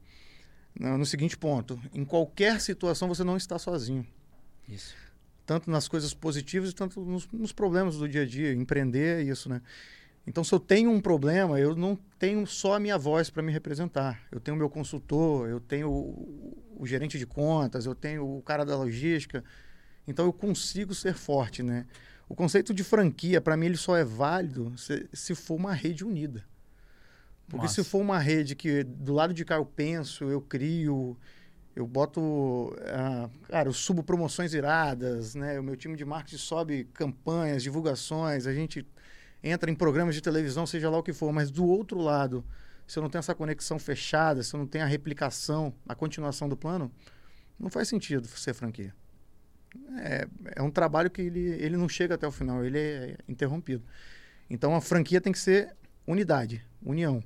no, 0.76 0.98
no, 0.98 1.06
seguinte 1.06 1.38
ponto: 1.38 1.80
em 1.94 2.04
qualquer 2.04 2.60
situação 2.60 3.06
você 3.06 3.22
não 3.22 3.36
está 3.36 3.60
sozinho. 3.60 4.04
Isso. 4.68 4.92
Tanto 5.46 5.70
nas 5.70 5.86
coisas 5.86 6.12
positivas, 6.12 6.74
tanto 6.74 7.00
nos, 7.00 7.28
nos 7.28 7.52
problemas 7.52 7.96
do 7.96 8.08
dia 8.08 8.22
a 8.22 8.26
dia. 8.26 8.52
Empreender 8.52 9.20
é 9.20 9.22
isso, 9.22 9.48
né? 9.48 9.62
Então, 10.26 10.42
se 10.42 10.52
eu 10.52 10.58
tenho 10.58 10.90
um 10.90 11.00
problema, 11.00 11.60
eu 11.60 11.76
não 11.76 11.96
tenho 12.18 12.44
só 12.44 12.74
a 12.74 12.80
minha 12.80 12.98
voz 12.98 13.30
para 13.30 13.42
me 13.42 13.52
representar. 13.52 14.20
Eu 14.30 14.40
tenho 14.40 14.56
o 14.56 14.58
meu 14.58 14.68
consultor, 14.68 15.48
eu 15.48 15.60
tenho 15.60 15.88
o, 15.88 16.58
o, 16.76 16.86
gerente 16.86 17.18
de 17.18 17.24
contas, 17.24 17.86
eu 17.86 17.94
tenho 17.94 18.36
o 18.36 18.42
cara 18.42 18.66
da 18.66 18.76
logística. 18.76 19.42
Então, 20.06 20.26
eu 20.26 20.32
consigo 20.32 20.92
ser 20.92 21.14
forte, 21.14 21.62
né? 21.62 21.86
O 22.28 22.34
conceito 22.34 22.74
de 22.74 22.84
franquia, 22.84 23.40
para 23.40 23.56
mim, 23.56 23.66
ele 23.66 23.76
só 23.76 23.96
é 23.96 24.04
válido 24.04 24.76
se, 24.76 25.08
se 25.12 25.34
for 25.34 25.54
uma 25.54 25.72
rede 25.72 26.04
unida. 26.04 26.44
Porque 27.48 27.64
Nossa. 27.64 27.82
se 27.82 27.88
for 27.88 28.00
uma 28.00 28.18
rede 28.18 28.54
que 28.54 28.84
do 28.84 29.14
lado 29.14 29.32
de 29.32 29.42
cá 29.44 29.54
eu 29.54 29.64
penso, 29.64 30.24
eu 30.24 30.40
crio, 30.42 31.16
eu 31.74 31.86
boto. 31.86 32.20
Uh, 32.20 33.30
cara, 33.48 33.70
eu 33.70 33.72
subo 33.72 34.02
promoções 34.02 34.52
iradas, 34.52 35.34
né? 35.34 35.58
O 35.58 35.62
meu 35.62 35.74
time 35.74 35.96
de 35.96 36.04
marketing 36.04 36.36
sobe 36.36 36.84
campanhas, 36.92 37.62
divulgações, 37.62 38.46
a 38.46 38.52
gente 38.52 38.86
entra 39.42 39.70
em 39.70 39.74
programas 39.74 40.14
de 40.14 40.20
televisão, 40.20 40.66
seja 40.66 40.90
lá 40.90 40.98
o 40.98 41.02
que 41.02 41.14
for, 41.14 41.32
mas 41.32 41.50
do 41.50 41.64
outro 41.64 41.98
lado, 41.98 42.44
se 42.86 42.98
eu 42.98 43.02
não 43.02 43.08
tenho 43.08 43.20
essa 43.20 43.34
conexão 43.34 43.78
fechada, 43.78 44.42
se 44.42 44.54
eu 44.54 44.58
não 44.58 44.66
tenho 44.66 44.84
a 44.84 44.88
replicação, 44.88 45.72
a 45.88 45.94
continuação 45.94 46.46
do 46.46 46.56
plano, 46.56 46.92
não 47.58 47.70
faz 47.70 47.88
sentido 47.88 48.26
ser 48.26 48.52
franquia 48.52 48.92
é, 49.98 50.28
é 50.56 50.62
um 50.62 50.70
trabalho 50.70 51.10
que 51.10 51.22
ele, 51.22 51.40
ele 51.40 51.76
não 51.76 51.88
chega 51.88 52.14
até 52.14 52.26
o 52.26 52.32
final, 52.32 52.64
ele 52.64 52.78
é 52.78 53.16
interrompido. 53.28 53.82
Então 54.48 54.74
a 54.74 54.80
franquia 54.80 55.20
tem 55.20 55.32
que 55.32 55.38
ser 55.38 55.76
unidade, 56.06 56.64
união. 56.82 57.22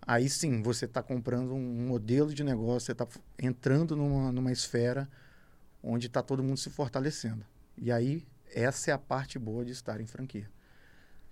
Aí 0.00 0.28
sim, 0.28 0.62
você 0.62 0.86
está 0.86 1.02
comprando 1.02 1.52
um 1.52 1.86
modelo 1.86 2.32
de 2.32 2.42
negócio, 2.42 2.86
você 2.86 2.92
está 2.92 3.06
entrando 3.38 3.94
numa, 3.94 4.32
numa 4.32 4.50
esfera 4.50 5.08
onde 5.82 6.06
está 6.06 6.22
todo 6.22 6.42
mundo 6.42 6.56
se 6.56 6.70
fortalecendo. 6.70 7.44
E 7.76 7.92
aí, 7.92 8.26
essa 8.54 8.90
é 8.90 8.94
a 8.94 8.98
parte 8.98 9.38
boa 9.38 9.64
de 9.64 9.72
estar 9.72 10.00
em 10.00 10.06
franquia. 10.06 10.48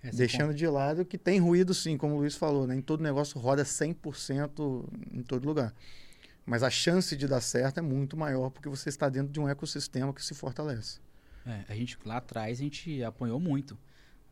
Essa 0.01 0.15
é 0.15 0.17
Deixando 0.17 0.53
de 0.53 0.67
lado 0.67 1.03
que 1.03 1.17
tem 1.17 1.39
ruído 1.39 1.73
sim, 1.73 1.97
como 1.97 2.15
o 2.15 2.17
Luiz 2.19 2.35
falou, 2.35 2.67
né? 2.67 2.75
em 2.75 2.81
todo 2.81 3.03
negócio 3.03 3.39
roda 3.39 3.63
100% 3.63 4.87
em 5.11 5.23
todo 5.23 5.45
lugar. 5.45 5.73
Mas 6.47 6.63
a 6.63 6.69
chance 6.69 7.13
de 7.17 7.27
dar 7.27 7.41
certo 7.41 7.79
é 7.79 7.81
muito 7.81 8.15
maior 8.15 8.49
porque 8.49 8.69
você 8.69 8.87
está 8.87 9.09
dentro 9.09 9.33
de 9.33 9.39
um 9.39 9.49
ecossistema 9.49 10.13
que 10.13 10.23
se 10.23 10.33
fortalece. 10.33 11.01
É, 11.45 11.65
a 11.67 11.75
gente 11.75 11.97
lá 12.05 12.17
atrás 12.17 12.59
a 12.59 12.63
gente 12.63 13.03
apanhou 13.03 13.37
muito, 13.37 13.77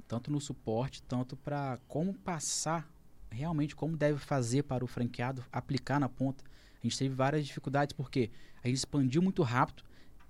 tanto 0.08 0.32
no 0.32 0.40
suporte, 0.40 1.04
tanto 1.04 1.36
para 1.36 1.78
como 1.90 2.14
passar 2.14 2.90
realmente 3.30 3.76
como 3.76 3.98
deve 3.98 4.18
fazer 4.18 4.64
para 4.64 4.84
o 4.84 4.88
franqueado 4.88 5.44
aplicar 5.52 6.00
na 6.00 6.08
ponta. 6.08 6.42
A 6.82 6.88
gente 6.88 6.98
teve 6.98 7.14
várias 7.14 7.46
dificuldades 7.46 7.92
porque 7.92 8.32
a 8.64 8.68
gente 8.68 8.78
expandiu 8.78 9.22
muito 9.22 9.44
rápido, 9.44 9.84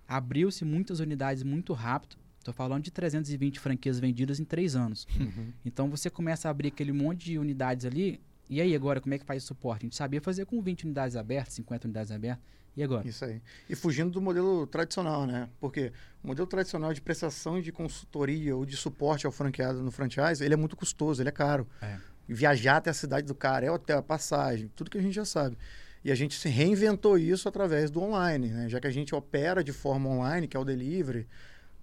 abriu-se 0.07 0.65
muitas 0.65 0.99
unidades 0.99 1.43
muito 1.43 1.71
rápido. 1.71 2.17
Estou 2.39 2.53
falando 2.53 2.83
de 2.83 2.91
320 2.91 3.59
franquias 3.59 3.99
vendidas 3.99 4.39
em 4.39 4.43
três 4.43 4.75
anos. 4.75 5.07
Uhum. 5.19 5.53
Então 5.63 5.87
você 5.89 6.09
começa 6.09 6.47
a 6.47 6.51
abrir 6.51 6.69
aquele 6.69 6.91
monte 6.91 7.25
de 7.25 7.37
unidades 7.37 7.85
ali, 7.85 8.19
e 8.49 8.61
aí, 8.61 8.75
agora, 8.75 9.01
como 9.01 9.13
é 9.13 9.17
que 9.17 9.25
faz 9.25 9.43
o 9.43 9.47
suporte? 9.47 9.83
A 9.83 9.85
gente 9.85 9.95
sabia 9.95 10.21
fazer 10.21 10.45
com 10.45 10.61
20 10.61 10.85
unidades 10.85 11.15
abertas, 11.15 11.53
50 11.55 11.87
unidades 11.87 12.11
abertas. 12.11 12.43
E 12.75 12.83
agora? 12.83 13.07
Isso 13.07 13.23
aí. 13.23 13.41
E 13.69 13.75
fugindo 13.75 14.11
do 14.11 14.21
modelo 14.21 14.67
tradicional, 14.67 15.25
né? 15.25 15.49
Porque 15.59 15.93
o 16.21 16.27
modelo 16.27 16.45
tradicional 16.45 16.93
de 16.93 17.01
prestação 17.01 17.61
de 17.61 17.71
consultoria 17.71 18.55
ou 18.55 18.65
de 18.65 18.75
suporte 18.75 19.25
ao 19.25 19.31
franqueado 19.31 19.81
no 19.81 19.91
franchise, 19.91 20.43
ele 20.43 20.53
é 20.53 20.57
muito 20.57 20.75
custoso, 20.75 21.21
ele 21.21 21.29
é 21.29 21.31
caro. 21.31 21.67
É. 21.81 21.97
Viajar 22.27 22.77
até 22.77 22.89
a 22.89 22.93
cidade 22.93 23.25
do 23.27 23.35
cara, 23.35 23.65
é 23.65 23.71
hotel, 23.71 23.99
é 23.99 24.01
passagem, 24.01 24.69
tudo 24.75 24.89
que 24.89 24.97
a 24.97 25.01
gente 25.01 25.13
já 25.13 25.23
sabe. 25.23 25.57
E 26.03 26.11
a 26.11 26.15
gente 26.15 26.37
se 26.37 26.49
reinventou 26.49 27.17
isso 27.17 27.47
através 27.47 27.89
do 27.89 28.01
online, 28.01 28.49
né? 28.49 28.69
Já 28.69 28.79
que 28.79 28.87
a 28.87 28.91
gente 28.91 29.15
opera 29.15 29.63
de 29.63 29.71
forma 29.71 30.09
online, 30.09 30.47
que 30.47 30.57
é 30.57 30.59
o 30.59 30.65
delivery, 30.65 31.27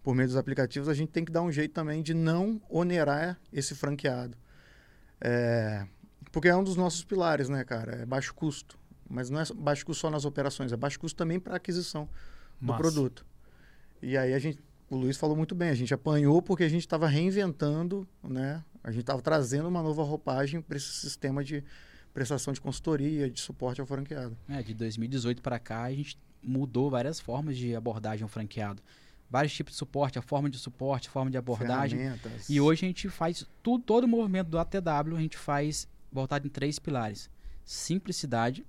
por 0.03 0.15
meio 0.15 0.29
dos 0.29 0.37
aplicativos, 0.37 0.89
a 0.89 0.95
gente 0.95 1.11
tem 1.11 1.25
que 1.25 1.33
dar 1.33 1.43
um 1.43 1.51
jeito 1.51 1.73
também 1.73 2.03
de 2.03 2.13
não 2.13 2.61
onerar 2.69 3.41
esse 3.53 3.75
franqueado. 3.75 4.37
É, 5.21 5.87
porque 6.33 6.49
é 6.49 6.57
um 6.57 6.65
dos 6.65 6.77
nossos 6.77 7.05
pilares, 7.05 7.49
né, 7.49 7.63
cara? 7.63 7.97
É 7.97 8.07
baixo 8.07 8.35
custo. 8.35 8.79
Mas 9.09 9.29
não 9.29 9.39
é 9.39 9.45
baixo 9.55 9.85
custo 9.85 10.01
só 10.01 10.11
nas 10.11 10.25
operações, 10.25 10.73
é 10.73 10.77
baixo 10.77 10.99
custo 10.99 11.17
também 11.17 11.39
para 11.39 11.57
aquisição 11.57 12.09
do 12.59 12.75
produto. 12.75 13.27
E 14.01 14.17
aí 14.17 14.33
a 14.33 14.39
gente, 14.39 14.59
o 14.89 14.97
Luiz 14.97 15.19
falou 15.19 15.37
muito 15.37 15.55
bem, 15.55 15.69
a 15.69 15.75
gente 15.75 15.93
apanhou 15.93 16.41
porque 16.41 16.65
a 16.65 16.69
gente 16.69 16.81
estava 16.81 17.07
reinventando, 17.07 18.09
né? 18.23 18.65
A 18.83 18.91
gente 18.91 19.03
estava 19.03 19.21
trazendo 19.21 19.69
uma 19.69 19.83
nova 19.83 20.03
roupagem 20.03 20.63
para 20.63 20.77
esse 20.77 20.93
sistema 20.93 21.45
de 21.45 21.63
prestação 22.15 22.53
de 22.53 22.61
consultoria, 22.61 23.31
de 23.31 23.41
suporte 23.41 23.81
ao 23.81 23.87
franqueado. 23.87 24.37
É, 24.49 24.63
de 24.63 24.75
2018 24.75 25.43
para 25.43 25.59
cá, 25.59 25.83
a 25.83 25.93
gente 25.93 26.19
mudou 26.43 26.91
várias 26.91 27.21
formas 27.21 27.57
de 27.57 27.77
abordagem 27.77 28.23
ao 28.23 28.29
franqueado. 28.29 28.83
Vários 29.31 29.55
tipos 29.55 29.73
de 29.73 29.79
suporte, 29.79 30.19
a 30.19 30.23
forma 30.23 30.51
de 30.51 30.59
suporte, 30.59 31.09
a 31.09 31.11
forma 31.11 31.31
de 31.31 31.39
abordagem. 31.39 32.01
E 32.49 32.61
hoje 32.61 32.85
a 32.85 32.89
gente 32.89 33.09
faz 33.09 33.47
tudo, 33.63 33.83
todo 33.85 34.05
o 34.05 34.09
movimento 34.09 34.49
do 34.49 34.59
ATW, 34.59 35.17
a 35.17 35.21
gente 35.21 35.39
faz 35.39 35.89
voltado 36.13 36.47
em 36.47 36.51
três 36.51 36.79
pilares: 36.79 37.31
simplicidade, 37.65 38.65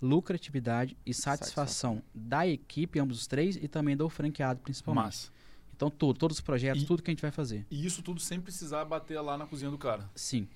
lucratividade 0.00 0.96
e 1.04 1.12
satisfação, 1.12 1.96
satisfação. 1.96 2.02
da 2.14 2.46
equipe, 2.46 2.98
ambos 2.98 3.20
os 3.20 3.26
três, 3.26 3.56
e 3.56 3.68
também 3.68 3.96
do 3.96 4.08
franqueado, 4.08 4.60
principalmente. 4.60 5.04
Massa. 5.04 5.38
Então, 5.74 5.90
tudo, 5.90 6.18
todos 6.18 6.38
os 6.38 6.40
projetos, 6.40 6.82
e, 6.82 6.86
tudo 6.86 7.02
que 7.02 7.10
a 7.10 7.12
gente 7.12 7.22
vai 7.22 7.30
fazer. 7.30 7.64
E 7.70 7.86
isso 7.86 8.02
tudo 8.02 8.20
sem 8.20 8.40
precisar 8.40 8.84
bater 8.84 9.20
lá 9.20 9.38
na 9.38 9.46
cozinha 9.46 9.70
do 9.70 9.78
cara. 9.78 10.10
Sim. 10.14 10.48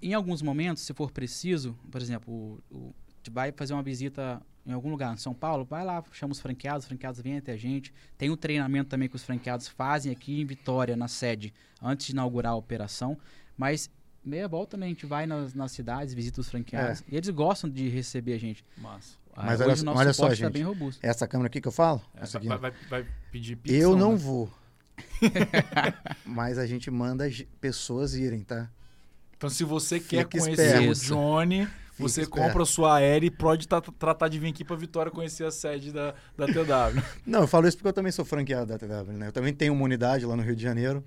Em 0.00 0.14
alguns 0.14 0.40
momentos, 0.40 0.84
se 0.84 0.94
for 0.94 1.10
preciso, 1.10 1.76
por 1.90 2.00
exemplo, 2.00 2.62
o, 2.70 2.76
o, 2.76 2.94
vai 3.30 3.50
fazer 3.50 3.72
uma 3.72 3.82
visita 3.82 4.40
em 4.64 4.72
algum 4.72 4.90
lugar 4.90 5.14
em 5.14 5.16
São 5.16 5.32
Paulo, 5.34 5.64
vai 5.64 5.84
lá, 5.84 6.02
chama 6.12 6.32
os 6.32 6.40
franqueados, 6.40 6.84
os 6.84 6.88
franqueados 6.88 7.20
vêm 7.20 7.38
até 7.38 7.52
a 7.52 7.56
gente. 7.56 7.92
Tem 8.18 8.30
um 8.30 8.36
treinamento 8.36 8.90
também 8.90 9.08
que 9.08 9.16
os 9.16 9.24
franqueados 9.24 9.68
fazem 9.68 10.12
aqui 10.12 10.40
em 10.40 10.44
Vitória, 10.44 10.96
na 10.96 11.08
sede, 11.08 11.54
antes 11.80 12.06
de 12.06 12.12
inaugurar 12.12 12.52
a 12.52 12.56
operação. 12.56 13.16
Mas 13.56 13.90
meia 14.26 14.48
volta, 14.48 14.76
né, 14.76 14.86
a 14.86 14.88
gente 14.88 15.06
vai 15.06 15.26
nas, 15.26 15.54
nas 15.54 15.72
cidades, 15.72 16.12
visita 16.12 16.40
os 16.40 16.48
franqueados. 16.48 17.00
É. 17.02 17.04
E 17.12 17.16
eles 17.16 17.28
gostam 17.30 17.70
de 17.70 17.88
receber 17.88 18.34
a 18.34 18.38
gente. 18.38 18.64
Massa. 18.76 19.16
Mas 19.36 19.60
olha, 19.60 19.74
olha 19.94 20.12
só, 20.12 20.28
tá 20.28 20.34
gente. 20.34 20.64
Tá 20.64 20.98
essa 21.02 21.28
câmera 21.28 21.48
aqui 21.48 21.60
que 21.60 21.68
eu 21.68 21.72
falo? 21.72 22.00
Essa 22.14 22.38
aqui. 22.38 22.48
Vai, 22.48 22.58
vai, 22.58 22.72
vai 22.88 23.06
pedir 23.30 23.56
pizza. 23.56 23.76
Eu 23.76 23.94
não 23.94 24.12
né? 24.12 24.18
vou. 24.18 24.50
Mas 26.24 26.58
a 26.58 26.66
gente 26.66 26.90
manda 26.90 27.28
pessoas 27.60 28.14
irem, 28.14 28.42
tá? 28.42 28.70
Então, 29.36 29.50
se 29.50 29.62
você 29.62 30.00
Fica 30.00 30.24
quer 30.24 30.40
conhecer 30.40 30.80
esperto. 30.80 30.90
o 30.90 30.94
Johnny, 30.94 31.68
você 31.98 32.24
Fica 32.24 32.40
compra 32.40 32.62
a 32.62 32.66
sua 32.66 32.96
aérea 32.96 33.26
e 33.26 33.30
pode 33.30 33.68
tratar 33.68 34.28
de 34.28 34.38
vir 34.38 34.48
aqui 34.48 34.64
para 34.64 34.76
Vitória 34.76 35.12
conhecer 35.12 35.44
a 35.44 35.50
sede 35.50 35.92
da, 35.92 36.14
da 36.36 36.46
TW. 36.46 37.02
Não, 37.26 37.42
eu 37.42 37.46
falo 37.46 37.68
isso 37.68 37.76
porque 37.76 37.88
eu 37.88 37.92
também 37.92 38.12
sou 38.12 38.24
franqueado 38.24 38.66
da 38.66 38.78
TW, 38.78 39.12
né? 39.12 39.28
Eu 39.28 39.32
também 39.32 39.52
tenho 39.52 39.74
uma 39.74 39.84
unidade 39.84 40.24
lá 40.24 40.34
no 40.34 40.42
Rio 40.42 40.56
de 40.56 40.62
Janeiro. 40.62 41.04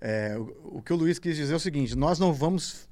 É, 0.00 0.36
o, 0.38 0.78
o, 0.78 0.82
que 0.82 0.92
o 0.92 0.96
Luiz 0.96 1.18
quis 1.18 1.36
dizer 1.36 1.52
é 1.52 1.56
o 1.56 1.60
seguinte: 1.60 1.96
nós 1.96 2.18
não 2.18 2.32
vamos 2.32 2.88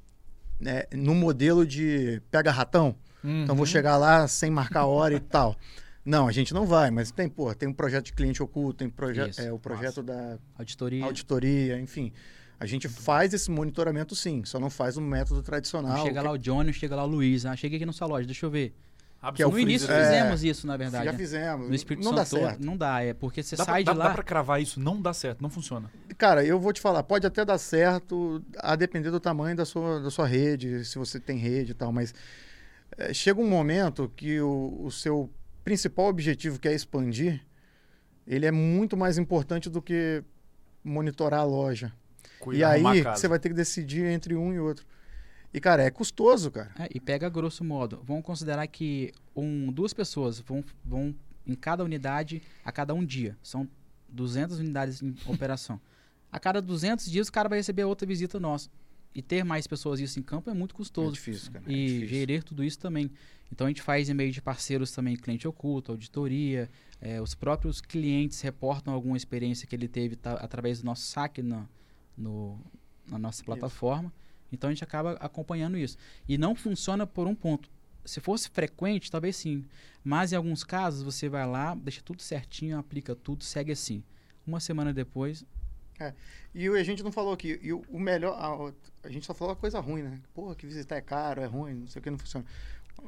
né, 0.60 0.84
no 0.92 1.14
modelo 1.14 1.66
de 1.66 2.20
pega 2.30 2.50
ratão. 2.50 2.94
Uhum. 3.22 3.42
Então 3.42 3.54
vou 3.54 3.64
uhum. 3.64 3.70
chegar 3.70 3.96
lá 3.96 4.26
sem 4.28 4.50
marcar 4.50 4.86
hora 4.86 5.14
e 5.14 5.20
tal. 5.20 5.56
Não, 6.04 6.28
a 6.28 6.32
gente 6.32 6.52
não 6.52 6.66
vai, 6.66 6.90
mas 6.90 7.10
tem, 7.10 7.28
pô, 7.28 7.54
tem 7.54 7.68
um 7.68 7.72
projeto 7.72 8.06
de 8.06 8.12
cliente 8.12 8.42
oculto, 8.42 8.78
tem 8.78 8.90
proje 8.90 9.20
é, 9.38 9.50
o 9.50 9.58
projeto 9.58 10.02
Nossa. 10.02 10.02
da 10.02 10.38
auditoria. 10.58 11.02
auditoria, 11.02 11.80
enfim. 11.80 12.12
A 12.60 12.66
gente 12.66 12.88
faz 12.88 13.32
esse 13.32 13.50
monitoramento 13.50 14.14
sim, 14.14 14.44
só 14.44 14.60
não 14.60 14.68
faz 14.68 14.96
no 14.96 15.02
método 15.02 15.42
tradicional. 15.42 16.04
Chega 16.04 16.20
que... 16.20 16.26
lá 16.26 16.32
o 16.32 16.38
Johnny, 16.38 16.72
chega 16.72 16.94
lá 16.94 17.04
o 17.04 17.06
Luiz. 17.06 17.46
Ah, 17.46 17.56
cheguei 17.56 17.76
aqui 17.76 17.86
na 17.86 17.92
sua 17.92 18.06
loja, 18.06 18.26
deixa 18.26 18.44
eu 18.44 18.50
ver. 18.50 18.74
Que 19.32 19.42
é 19.42 19.46
no 19.46 19.58
início 19.58 19.90
é, 19.90 20.04
fizemos 20.04 20.44
isso, 20.44 20.66
na 20.66 20.76
verdade. 20.76 21.04
Já 21.04 21.12
né? 21.12 21.18
fizemos. 21.18 21.68
No 21.68 21.74
Espírito 21.74 22.04
não 22.04 22.16
Santo, 22.16 22.40
dá 22.40 22.48
certo. 22.48 22.64
Não 22.64 22.76
dá, 22.76 23.02
é 23.02 23.14
porque 23.14 23.42
você 23.42 23.56
dá 23.56 23.64
sai 23.64 23.84
pra, 23.84 23.92
de 23.92 23.98
dá, 23.98 24.04
lá. 24.04 24.08
Dá 24.08 24.14
pra 24.14 24.22
cravar 24.22 24.60
isso, 24.60 24.80
não 24.80 25.00
dá 25.00 25.12
certo, 25.12 25.40
não 25.40 25.50
funciona. 25.50 25.90
Cara, 26.18 26.44
eu 26.44 26.58
vou 26.58 26.72
te 26.72 26.80
falar, 26.80 27.02
pode 27.02 27.26
até 27.26 27.44
dar 27.44 27.58
certo, 27.58 28.42
a 28.58 28.76
depender 28.76 29.10
do 29.10 29.20
tamanho 29.20 29.56
da 29.56 29.64
sua, 29.64 30.00
da 30.00 30.10
sua 30.10 30.26
rede, 30.26 30.84
se 30.84 30.98
você 30.98 31.18
tem 31.18 31.38
rede 31.38 31.72
e 31.72 31.74
tal, 31.74 31.92
mas 31.92 32.14
é, 32.96 33.12
chega 33.12 33.40
um 33.40 33.48
momento 33.48 34.10
que 34.14 34.40
o, 34.40 34.80
o 34.82 34.90
seu 34.90 35.30
principal 35.64 36.06
objetivo, 36.06 36.58
que 36.58 36.68
é 36.68 36.74
expandir, 36.74 37.40
ele 38.26 38.46
é 38.46 38.50
muito 38.50 38.96
mais 38.96 39.18
importante 39.18 39.68
do 39.68 39.80
que 39.80 40.22
monitorar 40.82 41.40
a 41.40 41.44
loja. 41.44 41.92
Cuidar 42.38 42.78
e 42.78 42.86
aí 42.86 43.02
você 43.02 43.26
vai 43.26 43.38
ter 43.38 43.48
que 43.48 43.54
decidir 43.54 44.04
entre 44.04 44.34
um 44.34 44.52
e 44.52 44.60
outro. 44.60 44.84
E, 45.54 45.60
cara, 45.60 45.84
é 45.84 45.90
custoso, 45.90 46.50
cara. 46.50 46.72
É, 46.76 46.88
e 46.92 46.98
pega 46.98 47.28
grosso 47.28 47.62
modo. 47.62 48.02
Vamos 48.04 48.24
considerar 48.24 48.66
que 48.66 49.12
um, 49.36 49.70
duas 49.70 49.94
pessoas 49.94 50.40
vão, 50.40 50.64
vão 50.84 51.14
em 51.46 51.54
cada 51.54 51.84
unidade 51.84 52.42
a 52.64 52.72
cada 52.72 52.92
um 52.92 53.04
dia. 53.04 53.38
São 53.40 53.68
200 54.08 54.58
unidades 54.58 55.00
em 55.00 55.14
operação. 55.26 55.80
A 56.32 56.40
cada 56.40 56.60
200 56.60 57.08
dias 57.08 57.28
o 57.28 57.32
cara 57.32 57.48
vai 57.48 57.58
receber 57.58 57.84
outra 57.84 58.04
visita 58.04 58.40
nossa. 58.40 58.68
E 59.14 59.22
ter 59.22 59.44
mais 59.44 59.64
pessoas 59.68 60.00
isso 60.00 60.18
em 60.18 60.22
campo 60.24 60.50
é 60.50 60.54
muito 60.54 60.74
custoso. 60.74 61.10
É 61.10 61.12
difícil, 61.12 61.52
cara. 61.52 61.64
É 61.68 61.72
e 61.72 61.86
difícil. 61.86 62.08
gerir 62.08 62.42
tudo 62.42 62.64
isso 62.64 62.80
também. 62.80 63.08
Então 63.52 63.68
a 63.68 63.70
gente 63.70 63.80
faz 63.80 64.08
em 64.08 64.14
meio 64.14 64.32
de 64.32 64.42
parceiros 64.42 64.90
também 64.90 65.14
cliente 65.14 65.46
oculto, 65.46 65.92
auditoria. 65.92 66.68
É, 67.00 67.22
os 67.22 67.32
próprios 67.32 67.80
clientes 67.80 68.40
reportam 68.40 68.92
alguma 68.92 69.16
experiência 69.16 69.68
que 69.68 69.76
ele 69.76 69.86
teve 69.86 70.16
tá, 70.16 70.32
através 70.32 70.80
do 70.80 70.86
nosso 70.86 71.02
saque 71.02 71.42
na, 71.42 71.64
no, 72.18 72.58
na 73.06 73.20
nossa 73.20 73.44
plataforma. 73.44 74.08
Isso. 74.08 74.24
Então 74.54 74.70
a 74.70 74.72
gente 74.72 74.84
acaba 74.84 75.12
acompanhando 75.20 75.76
isso. 75.76 75.96
E 76.28 76.38
não 76.38 76.54
funciona 76.54 77.06
por 77.06 77.26
um 77.26 77.34
ponto. 77.34 77.70
Se 78.04 78.20
fosse 78.20 78.48
frequente, 78.48 79.10
talvez 79.10 79.36
sim. 79.36 79.64
Mas 80.02 80.32
em 80.32 80.36
alguns 80.36 80.62
casos 80.62 81.02
você 81.02 81.28
vai 81.28 81.46
lá, 81.46 81.74
deixa 81.74 82.02
tudo 82.02 82.22
certinho, 82.22 82.78
aplica 82.78 83.14
tudo, 83.14 83.44
segue 83.44 83.72
assim. 83.72 84.02
Uma 84.46 84.60
semana 84.60 84.92
depois. 84.92 85.44
É. 85.98 86.12
E 86.54 86.68
a 86.68 86.82
gente 86.82 87.02
não 87.02 87.12
falou 87.12 87.32
aqui. 87.32 87.58
E 87.62 87.72
o, 87.72 87.84
melhor. 87.98 88.34
A, 88.34 89.06
a, 89.08 89.10
gente 89.10 89.26
só 89.26 89.34
falou 89.34 89.52
a 89.52 89.56
coisa 89.56 89.80
ruim, 89.80 90.02
né? 90.02 90.20
Porra, 90.34 90.54
que 90.54 90.66
visitar 90.66 90.96
é 90.96 91.00
caro, 91.00 91.40
é 91.40 91.46
ruim, 91.46 91.74
não 91.74 91.88
sei 91.88 92.00
o 92.00 92.02
que, 92.02 92.10
não 92.10 92.18
funciona. 92.18 92.44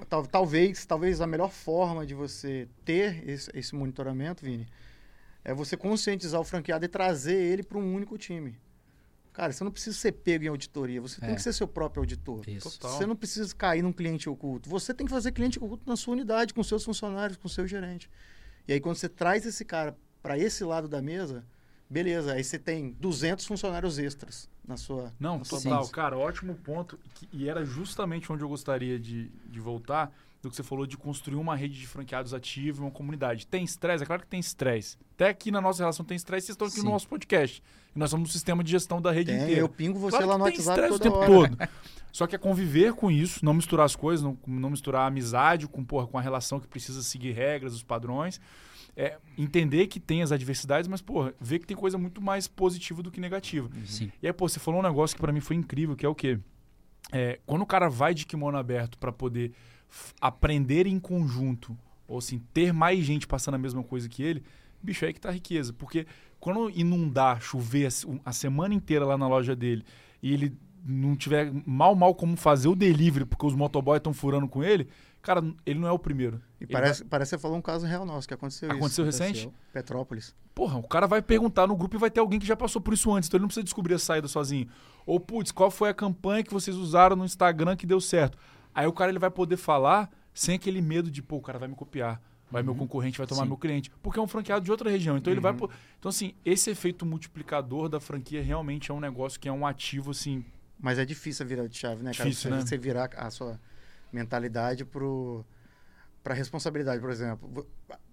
Tal, 0.08 0.26
talvez, 0.26 0.84
talvez 0.84 1.20
a 1.20 1.26
melhor 1.26 1.50
forma 1.50 2.04
de 2.04 2.14
você 2.14 2.68
ter 2.84 3.28
esse, 3.28 3.50
esse 3.54 3.74
monitoramento, 3.74 4.44
Vini, 4.44 4.66
é 5.44 5.54
você 5.54 5.76
conscientizar 5.76 6.40
o 6.40 6.44
franqueado 6.44 6.84
e 6.84 6.88
trazer 6.88 7.36
ele 7.36 7.62
para 7.62 7.78
um 7.78 7.94
único 7.94 8.18
time. 8.18 8.58
Cara, 9.36 9.52
você 9.52 9.62
não 9.62 9.70
precisa 9.70 9.94
ser 9.94 10.12
pego 10.12 10.44
em 10.44 10.48
auditoria, 10.48 10.98
você 10.98 11.22
é. 11.22 11.26
tem 11.26 11.34
que 11.34 11.42
ser 11.42 11.52
seu 11.52 11.68
próprio 11.68 12.00
auditor. 12.00 12.40
Isso. 12.48 12.78
Você 12.80 13.04
não 13.04 13.14
precisa 13.14 13.54
cair 13.54 13.82
num 13.82 13.92
cliente 13.92 14.30
oculto. 14.30 14.66
Você 14.70 14.94
tem 14.94 15.06
que 15.06 15.12
fazer 15.12 15.30
cliente 15.30 15.58
oculto 15.58 15.82
na 15.86 15.94
sua 15.94 16.14
unidade, 16.14 16.54
com 16.54 16.62
seus 16.62 16.82
funcionários, 16.82 17.36
com 17.36 17.46
seu 17.46 17.66
gerente. 17.66 18.08
E 18.66 18.72
aí, 18.72 18.80
quando 18.80 18.96
você 18.96 19.10
traz 19.10 19.44
esse 19.44 19.62
cara 19.62 19.94
para 20.22 20.38
esse 20.38 20.64
lado 20.64 20.88
da 20.88 21.02
mesa, 21.02 21.44
beleza, 21.88 22.32
aí 22.32 22.42
você 22.42 22.58
tem 22.58 22.92
200 22.92 23.44
funcionários 23.44 23.98
extras 23.98 24.48
na 24.66 24.78
sua. 24.78 25.12
Não, 25.20 25.36
na 25.36 25.44
total. 25.44 25.84
Sua 25.84 25.92
cara, 25.92 26.16
ótimo 26.16 26.54
ponto. 26.54 26.98
e 27.30 27.46
era 27.46 27.62
justamente 27.62 28.32
onde 28.32 28.42
eu 28.42 28.48
gostaria 28.48 28.98
de, 28.98 29.28
de 29.50 29.60
voltar 29.60 30.10
do 30.46 30.50
que 30.50 30.56
você 30.56 30.62
falou 30.62 30.86
de 30.86 30.96
construir 30.96 31.36
uma 31.36 31.56
rede 31.56 31.78
de 31.78 31.86
franqueados 31.86 32.32
ativa, 32.32 32.82
uma 32.82 32.90
comunidade. 32.90 33.46
Tem 33.46 33.64
estresse? 33.64 34.04
É 34.04 34.06
claro 34.06 34.22
que 34.22 34.28
tem 34.28 34.40
estresse. 34.40 34.96
Até 35.14 35.28
aqui 35.28 35.50
na 35.50 35.60
nossa 35.60 35.82
relação 35.82 36.04
tem 36.04 36.16
estresse, 36.16 36.46
vocês 36.46 36.54
estão 36.54 36.66
aqui 36.66 36.76
Sim. 36.76 36.84
no 36.84 36.92
nosso 36.92 37.08
podcast. 37.08 37.62
E 37.94 37.98
nós 37.98 38.10
somos 38.10 38.28
um 38.28 38.32
sistema 38.32 38.62
de 38.62 38.70
gestão 38.70 39.00
da 39.00 39.10
rede 39.10 39.32
tem, 39.32 39.42
inteira. 39.42 39.60
Eu 39.60 39.68
pingo 39.68 39.98
você 39.98 40.16
claro 40.16 40.32
lá 40.32 40.38
no 40.38 40.44
WhatsApp 40.44 40.80
toda 40.82 40.94
o 40.94 40.98
tempo 40.98 41.16
hora. 41.16 41.26
todo. 41.26 41.58
Só 42.12 42.26
que 42.26 42.34
é 42.34 42.38
conviver 42.38 42.94
com 42.94 43.10
isso, 43.10 43.44
não 43.44 43.52
misturar 43.52 43.84
as 43.84 43.94
coisas, 43.94 44.24
não, 44.24 44.38
não 44.46 44.70
misturar 44.70 45.02
a 45.02 45.06
amizade 45.06 45.66
com, 45.66 45.84
porra, 45.84 46.06
com 46.06 46.16
a 46.16 46.20
relação 46.20 46.58
que 46.58 46.66
precisa 46.66 47.02
seguir 47.02 47.32
regras, 47.32 47.74
os 47.74 47.82
padrões. 47.82 48.40
É, 48.96 49.18
entender 49.36 49.86
que 49.88 50.00
tem 50.00 50.22
as 50.22 50.32
adversidades, 50.32 50.88
mas, 50.88 51.02
porra, 51.02 51.34
ver 51.38 51.58
que 51.58 51.66
tem 51.66 51.76
coisa 51.76 51.98
muito 51.98 52.22
mais 52.22 52.48
positiva 52.48 53.02
do 53.02 53.10
que 53.10 53.20
negativa. 53.20 53.68
Sim. 53.84 54.10
E 54.22 54.26
aí, 54.26 54.32
pô, 54.32 54.48
você 54.48 54.58
falou 54.58 54.80
um 54.80 54.82
negócio 54.82 55.14
que 55.14 55.20
para 55.20 55.32
mim 55.32 55.40
foi 55.40 55.56
incrível, 55.56 55.94
que 55.94 56.06
é 56.06 56.08
o 56.08 56.14
quê? 56.14 56.38
É, 57.12 57.38
quando 57.46 57.62
o 57.62 57.66
cara 57.66 57.88
vai 57.88 58.14
de 58.14 58.26
kimono 58.26 58.56
aberto 58.56 58.98
para 58.98 59.12
poder 59.12 59.52
aprender 60.20 60.86
em 60.86 60.98
conjunto, 60.98 61.76
ou 62.06 62.18
assim, 62.18 62.38
ter 62.52 62.72
mais 62.72 63.04
gente 63.04 63.26
passando 63.26 63.54
a 63.54 63.58
mesma 63.58 63.82
coisa 63.82 64.08
que 64.08 64.22
ele, 64.22 64.42
bicho, 64.82 65.04
é 65.04 65.08
aí 65.08 65.14
que 65.14 65.20
tá 65.20 65.28
a 65.28 65.32
riqueza. 65.32 65.72
Porque 65.72 66.06
quando 66.38 66.70
inundar, 66.70 67.40
chover 67.40 67.88
a, 68.24 68.32
semana 68.32 68.74
inteira 68.74 69.04
lá 69.04 69.18
na 69.18 69.28
loja 69.28 69.56
dele 69.56 69.84
e 70.22 70.32
ele 70.32 70.56
não 70.84 71.16
tiver 71.16 71.52
mal, 71.66 71.94
mal 71.96 72.14
como 72.14 72.36
fazer 72.36 72.68
o 72.68 72.76
delivery 72.76 73.24
porque 73.24 73.44
os 73.44 73.54
motoboys 73.54 73.98
estão 73.98 74.14
furando 74.14 74.46
com 74.46 74.62
ele, 74.62 74.88
cara, 75.20 75.42
ele 75.64 75.80
não 75.80 75.88
é 75.88 75.92
o 75.92 75.98
primeiro. 75.98 76.40
E 76.60 76.66
parece, 76.66 77.00
vai... 77.00 77.08
parece 77.08 77.30
que 77.30 77.36
você 77.36 77.42
falou 77.42 77.58
um 77.58 77.62
caso 77.62 77.84
real 77.84 78.06
nosso, 78.06 78.28
que 78.28 78.34
aconteceu 78.34 78.70
Aconteceu 78.70 79.08
isso. 79.08 79.22
recente? 79.22 79.50
Petrópolis. 79.72 80.34
Porra, 80.54 80.78
o 80.78 80.86
cara 80.86 81.08
vai 81.08 81.20
perguntar 81.20 81.66
no 81.66 81.76
grupo 81.76 81.96
e 81.96 81.98
vai 81.98 82.10
ter 82.10 82.20
alguém 82.20 82.38
que 82.38 82.46
já 82.46 82.56
passou 82.56 82.80
por 82.80 82.94
isso 82.94 83.12
antes, 83.12 83.28
então 83.28 83.38
ele 83.38 83.42
não 83.42 83.48
precisa 83.48 83.64
descobrir 83.64 83.94
a 83.94 83.98
saída 83.98 84.28
sozinho. 84.28 84.68
Ou, 85.04 85.18
putz, 85.18 85.50
qual 85.50 85.70
foi 85.70 85.90
a 85.90 85.94
campanha 85.94 86.44
que 86.44 86.52
vocês 86.52 86.76
usaram 86.76 87.16
no 87.16 87.24
Instagram 87.24 87.76
que 87.76 87.86
deu 87.86 88.00
certo? 88.00 88.38
Aí 88.76 88.86
o 88.86 88.92
cara 88.92 89.10
ele 89.10 89.18
vai 89.18 89.30
poder 89.30 89.56
falar 89.56 90.10
sem 90.34 90.56
aquele 90.56 90.82
medo 90.82 91.10
de, 91.10 91.22
pô, 91.22 91.36
o 91.36 91.40
cara 91.40 91.58
vai 91.58 91.66
me 91.66 91.74
copiar. 91.74 92.20
Vai 92.50 92.60
uhum. 92.60 92.66
meu 92.66 92.74
concorrente, 92.74 93.16
vai 93.16 93.26
tomar 93.26 93.44
Sim. 93.44 93.48
meu 93.48 93.56
cliente. 93.56 93.90
Porque 94.02 94.18
é 94.18 94.22
um 94.22 94.28
franqueado 94.28 94.62
de 94.62 94.70
outra 94.70 94.90
região. 94.90 95.16
Então 95.16 95.30
uhum. 95.30 95.34
ele 95.34 95.40
vai. 95.40 95.52
Uhum. 95.52 95.68
Então, 95.98 96.10
assim, 96.10 96.34
esse 96.44 96.68
efeito 96.68 97.06
multiplicador 97.06 97.88
da 97.88 97.98
franquia 97.98 98.42
realmente 98.42 98.90
é 98.90 98.94
um 98.94 99.00
negócio 99.00 99.40
que 99.40 99.48
é 99.48 99.52
um 99.52 99.66
ativo, 99.66 100.10
assim. 100.10 100.44
Mas 100.78 100.98
é 100.98 101.06
difícil 101.06 101.46
virar 101.46 101.66
de 101.66 101.76
chave, 101.78 102.02
né, 102.02 102.12
cara? 102.12 102.28
Difícil, 102.28 102.50
você, 102.50 102.56
né? 102.56 102.60
você 102.60 102.76
virar 102.76 103.08
a 103.16 103.30
sua 103.30 103.58
mentalidade 104.12 104.84
pro 104.84 105.42
para 106.22 106.34
responsabilidade, 106.34 107.00
por 107.00 107.10
exemplo. 107.10 107.66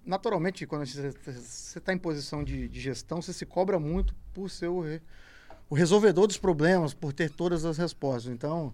Naturalmente, 0.06 0.66
quando 0.66 0.86
você 0.86 1.80
está 1.80 1.92
em 1.92 1.98
posição 1.98 2.42
de, 2.42 2.70
de, 2.70 2.80
gestão, 2.80 3.22
você 3.22 3.34
se 3.34 3.46
cobra 3.46 3.80
muito 3.80 4.16
por 4.34 4.50
ser 4.50 4.68
o, 4.68 4.82
re, 4.82 5.02
o 5.68 5.76
resolvedor 5.76 6.28
dos 6.28 6.38
problemas, 6.38 6.94
por 6.94 7.12
ter 7.12 7.30
todas 7.30 7.66
as 7.66 7.78
respostas. 7.78 8.32
Então, 8.32 8.74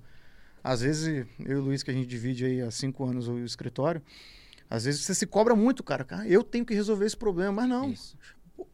às 0.64 0.82
vezes, 0.82 1.26
eu 1.40 1.52
e 1.52 1.56
o 1.56 1.62
Luiz, 1.62 1.84
que 1.84 1.92
a 1.92 1.94
gente 1.94 2.08
divide 2.08 2.46
aí 2.46 2.62
há 2.62 2.72
cinco 2.72 3.06
anos 3.06 3.28
o 3.28 3.40
escritório, 3.40 4.02
às 4.70 4.86
vezes 4.86 5.02
você 5.02 5.16
se 5.16 5.26
cobra 5.26 5.56
muito, 5.56 5.84
cara. 5.84 6.04
cara 6.04 6.28
eu 6.28 6.44
tenho 6.44 6.66
que 6.66 6.74
resolver 6.74 7.06
esse 7.06 7.18
problema, 7.18 7.52
mas 7.52 7.70
não. 7.70 7.90
Isso. 7.92 8.18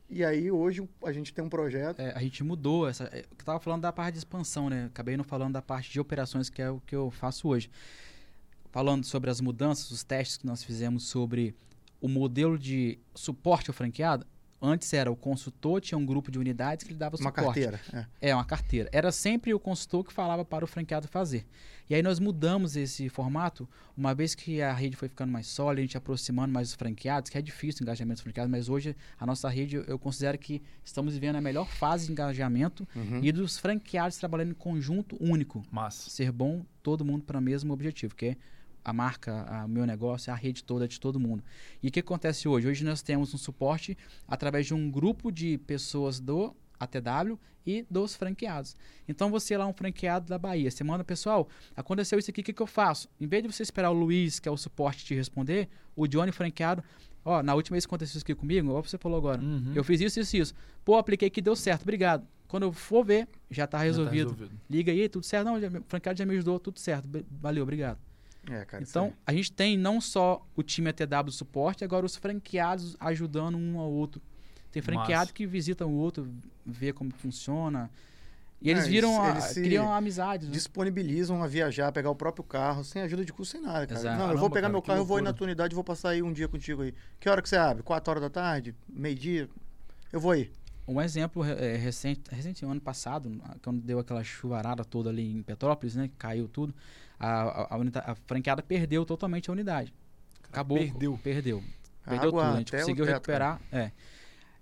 E 0.09 0.23
aí, 0.23 0.51
hoje, 0.51 0.87
a 1.03 1.11
gente 1.11 1.33
tem 1.33 1.43
um 1.43 1.49
projeto. 1.49 1.99
É, 1.99 2.11
a 2.15 2.19
gente 2.19 2.43
mudou 2.43 2.87
essa. 2.87 3.05
É, 3.05 3.19
eu 3.19 3.37
estava 3.39 3.59
falando 3.59 3.81
da 3.81 3.91
parte 3.91 4.13
de 4.13 4.19
expansão, 4.19 4.69
né? 4.69 4.85
Acabei 4.85 5.17
não 5.17 5.23
falando 5.23 5.53
da 5.53 5.61
parte 5.61 5.91
de 5.91 5.99
operações, 5.99 6.49
que 6.49 6.61
é 6.61 6.69
o 6.69 6.79
que 6.79 6.95
eu 6.95 7.09
faço 7.09 7.47
hoje. 7.47 7.69
falando 8.71 9.05
sobre 9.05 9.29
as 9.29 9.39
mudanças, 9.39 9.89
os 9.89 10.03
testes 10.03 10.37
que 10.37 10.45
nós 10.45 10.63
fizemos 10.63 11.07
sobre 11.07 11.55
o 12.01 12.09
modelo 12.09 12.59
de 12.59 12.99
suporte 13.15 13.69
ao 13.69 13.73
franqueado, 13.73 14.27
Antes 14.61 14.93
era 14.93 15.11
o 15.11 15.15
consultor, 15.15 15.81
tinha 15.81 15.97
um 15.97 16.05
grupo 16.05 16.31
de 16.31 16.39
unidades 16.39 16.85
que 16.85 16.93
lhe 16.93 16.97
dava 16.97 17.15
uma 17.17 17.29
suporte. 17.29 17.59
Uma 17.59 17.71
carteira. 17.71 18.07
É. 18.21 18.29
é, 18.29 18.35
uma 18.35 18.45
carteira. 18.45 18.89
Era 18.91 19.11
sempre 19.11 19.53
o 19.53 19.59
consultor 19.59 20.03
que 20.03 20.13
falava 20.13 20.45
para 20.45 20.63
o 20.63 20.67
franqueado 20.67 21.07
fazer. 21.07 21.45
E 21.87 21.93
aí 21.93 22.01
nós 22.01 22.19
mudamos 22.19 22.75
esse 22.75 23.09
formato, 23.09 23.69
uma 23.95 24.15
vez 24.15 24.33
que 24.33 24.61
a 24.61 24.73
rede 24.73 24.95
foi 24.95 25.07
ficando 25.07 25.31
mais 25.31 25.45
sólida, 25.45 25.81
a 25.81 25.85
gente 25.85 25.97
aproximando 25.97 26.51
mais 26.51 26.69
os 26.69 26.73
franqueados, 26.73 27.29
que 27.29 27.37
é 27.37 27.41
difícil 27.41 27.81
o 27.81 27.83
engajamento 27.83 28.15
dos 28.15 28.23
franqueados, 28.23 28.49
mas 28.49 28.69
hoje 28.69 28.95
a 29.19 29.25
nossa 29.25 29.47
rede, 29.49 29.75
eu 29.75 29.99
considero 29.99 30.37
que 30.37 30.63
estamos 30.83 31.13
vivendo 31.13 31.35
a 31.35 31.41
melhor 31.41 31.67
fase 31.67 32.07
de 32.07 32.11
engajamento 32.11 32.87
uhum. 32.95 33.19
e 33.23 33.31
dos 33.31 33.59
franqueados 33.59 34.17
trabalhando 34.17 34.51
em 34.51 34.55
conjunto 34.55 35.15
único. 35.19 35.63
Massa. 35.71 36.09
Ser 36.09 36.31
bom, 36.31 36.65
todo 36.81 37.05
mundo 37.05 37.23
para 37.23 37.37
o 37.37 37.41
mesmo 37.41 37.71
objetivo, 37.71 38.15
que 38.15 38.25
é 38.27 38.37
a 38.85 38.93
marca, 38.93 39.63
o 39.65 39.67
meu 39.67 39.83
negócio, 39.83 40.31
a 40.31 40.35
rede 40.35 40.63
toda 40.63 40.87
de 40.87 40.99
todo 40.99 41.19
mundo. 41.19 41.43
E 41.81 41.87
o 41.87 41.91
que 41.91 41.99
acontece 41.99 42.47
hoje? 42.47 42.67
Hoje 42.67 42.85
nós 42.85 43.01
temos 43.01 43.33
um 43.33 43.37
suporte 43.37 43.97
através 44.27 44.67
de 44.67 44.75
um 44.75 44.91
grupo 44.91 45.31
de 45.31 45.57
pessoas 45.57 46.19
do 46.19 46.55
ATW 46.79 47.39
e 47.65 47.83
dos 47.89 48.15
franqueados. 48.15 48.75
Então 49.07 49.31
você 49.31 49.55
é 49.55 49.57
lá 49.57 49.65
um 49.65 49.73
franqueado 49.73 50.27
da 50.27 50.37
Bahia, 50.37 50.69
você 50.69 50.83
manda, 50.83 51.03
pessoal, 51.03 51.49
aconteceu 51.75 52.19
isso 52.19 52.29
aqui, 52.29 52.41
o 52.41 52.43
que, 52.43 52.53
que 52.53 52.61
eu 52.61 52.67
faço? 52.67 53.09
Em 53.19 53.25
vez 53.25 53.41
de 53.41 53.51
você 53.51 53.63
esperar 53.63 53.89
o 53.89 53.93
Luiz, 53.93 54.39
que 54.39 54.47
é 54.47 54.51
o 54.51 54.57
suporte, 54.57 55.03
te 55.03 55.15
responder, 55.15 55.67
o 55.95 56.05
Johnny 56.05 56.31
franqueado, 56.31 56.83
ó, 57.23 57.41
na 57.41 57.55
última 57.55 57.73
vez 57.73 57.87
que 57.87 57.89
aconteceu 57.89 58.17
isso 58.17 58.25
aqui 58.25 58.35
comigo, 58.35 58.71
ó, 58.71 58.83
você 58.83 58.99
falou 58.99 59.17
agora, 59.17 59.41
uhum. 59.41 59.71
eu 59.73 59.83
fiz 59.83 59.99
isso, 59.99 60.19
isso, 60.19 60.37
isso. 60.37 60.53
Pô, 60.83 60.95
apliquei 60.95 61.31
que 61.31 61.41
deu 61.41 61.55
certo, 61.55 61.81
obrigado. 61.81 62.27
Quando 62.47 62.63
eu 62.63 62.71
for 62.71 63.03
ver, 63.03 63.27
já 63.49 63.63
está 63.63 63.79
resolvido. 63.79 64.29
tá 64.29 64.35
resolvido. 64.35 64.61
Liga 64.69 64.91
aí, 64.91 65.09
tudo 65.09 65.25
certo. 65.25 65.45
Não, 65.45 65.59
já, 65.59 65.67
o 65.67 65.83
franqueado 65.87 66.19
já 66.19 66.25
me 66.27 66.35
ajudou, 66.35 66.59
tudo 66.59 66.79
certo. 66.79 67.09
Valeu, 67.41 67.63
obrigado. 67.63 67.97
É, 68.49 68.65
cara, 68.65 68.83
então, 68.83 69.13
a 69.25 69.33
gente 69.33 69.51
tem 69.51 69.77
não 69.77 69.99
só 69.99 70.45
o 70.55 70.63
time 70.63 70.89
ATW 70.89 71.31
suporte, 71.31 71.83
agora 71.83 72.05
os 72.05 72.15
franqueados 72.15 72.95
ajudando 72.99 73.57
um 73.57 73.79
ao 73.79 73.91
outro. 73.91 74.21
Tem 74.71 74.81
franqueado 74.81 75.21
Massa. 75.21 75.33
que 75.33 75.47
visita 75.47 75.85
o 75.85 75.91
outro, 75.91 76.29
vê 76.65 76.91
como 76.91 77.11
funciona. 77.11 77.89
E 78.61 78.69
eles 78.69 78.85
é, 78.85 78.89
viram, 78.89 79.21
a, 79.21 79.29
eles 79.29 79.53
criam 79.53 79.93
amizades. 79.93 80.47
Né? 80.47 80.53
Disponibilizam 80.53 81.41
a 81.41 81.47
viajar, 81.47 81.91
pegar 81.91 82.09
o 82.09 82.15
próprio 82.15 82.43
carro, 82.43 82.83
sem 82.83 83.01
ajuda 83.01 83.23
de 83.23 83.31
custo, 83.31 83.53
sem 83.53 83.61
nada, 83.61 83.85
cara. 83.87 83.99
Exato. 83.99 84.17
Não, 84.17 84.31
eu 84.31 84.37
vou 84.37 84.49
pegar 84.49 84.63
cara, 84.63 84.73
meu 84.73 84.81
carro, 84.81 84.99
eu 84.99 85.05
vou 85.05 85.19
ir 85.19 85.21
na 85.21 85.31
tua 85.31 85.45
unidade, 85.45 85.73
vou 85.73 85.83
passar 85.83 86.09
aí 86.09 86.21
um 86.21 86.33
dia 86.33 86.47
contigo 86.47 86.81
aí. 86.81 86.93
Que 87.19 87.29
hora 87.29 87.41
que 87.41 87.49
você 87.49 87.55
abre? 87.55 87.83
Quatro 87.83 88.11
horas 88.11 88.23
da 88.23 88.29
tarde? 88.29 88.75
Meio-dia? 88.87 89.49
Eu 90.11 90.19
vou 90.19 90.31
aí. 90.31 90.51
Um 90.87 91.01
exemplo 91.01 91.43
é, 91.43 91.75
recente, 91.77 92.21
recente, 92.29 92.63
ano 92.65 92.81
passado, 92.81 93.31
quando 93.63 93.81
deu 93.81 93.97
aquela 93.97 94.23
chuvarada 94.23 94.83
toda 94.83 95.09
ali 95.09 95.31
em 95.31 95.41
Petrópolis, 95.41 95.95
né? 95.95 96.09
Caiu 96.17 96.47
tudo 96.47 96.75
a, 97.19 97.75
a, 97.75 97.77
unidade, 97.77 98.09
a 98.09 98.15
franqueada 98.15 98.61
perdeu 98.61 99.05
totalmente 99.05 99.49
a 99.49 99.53
unidade. 99.53 99.93
Acabou. 100.49 100.77
Perdeu. 100.77 101.19
Perdeu. 101.23 101.63
Perdeu 102.03 102.31
tudo. 102.31 102.41
A 102.41 102.57
gente 102.57 102.71
conseguiu 102.71 103.05
teto, 103.05 103.13
recuperar. 103.13 103.61
É. 103.71 103.91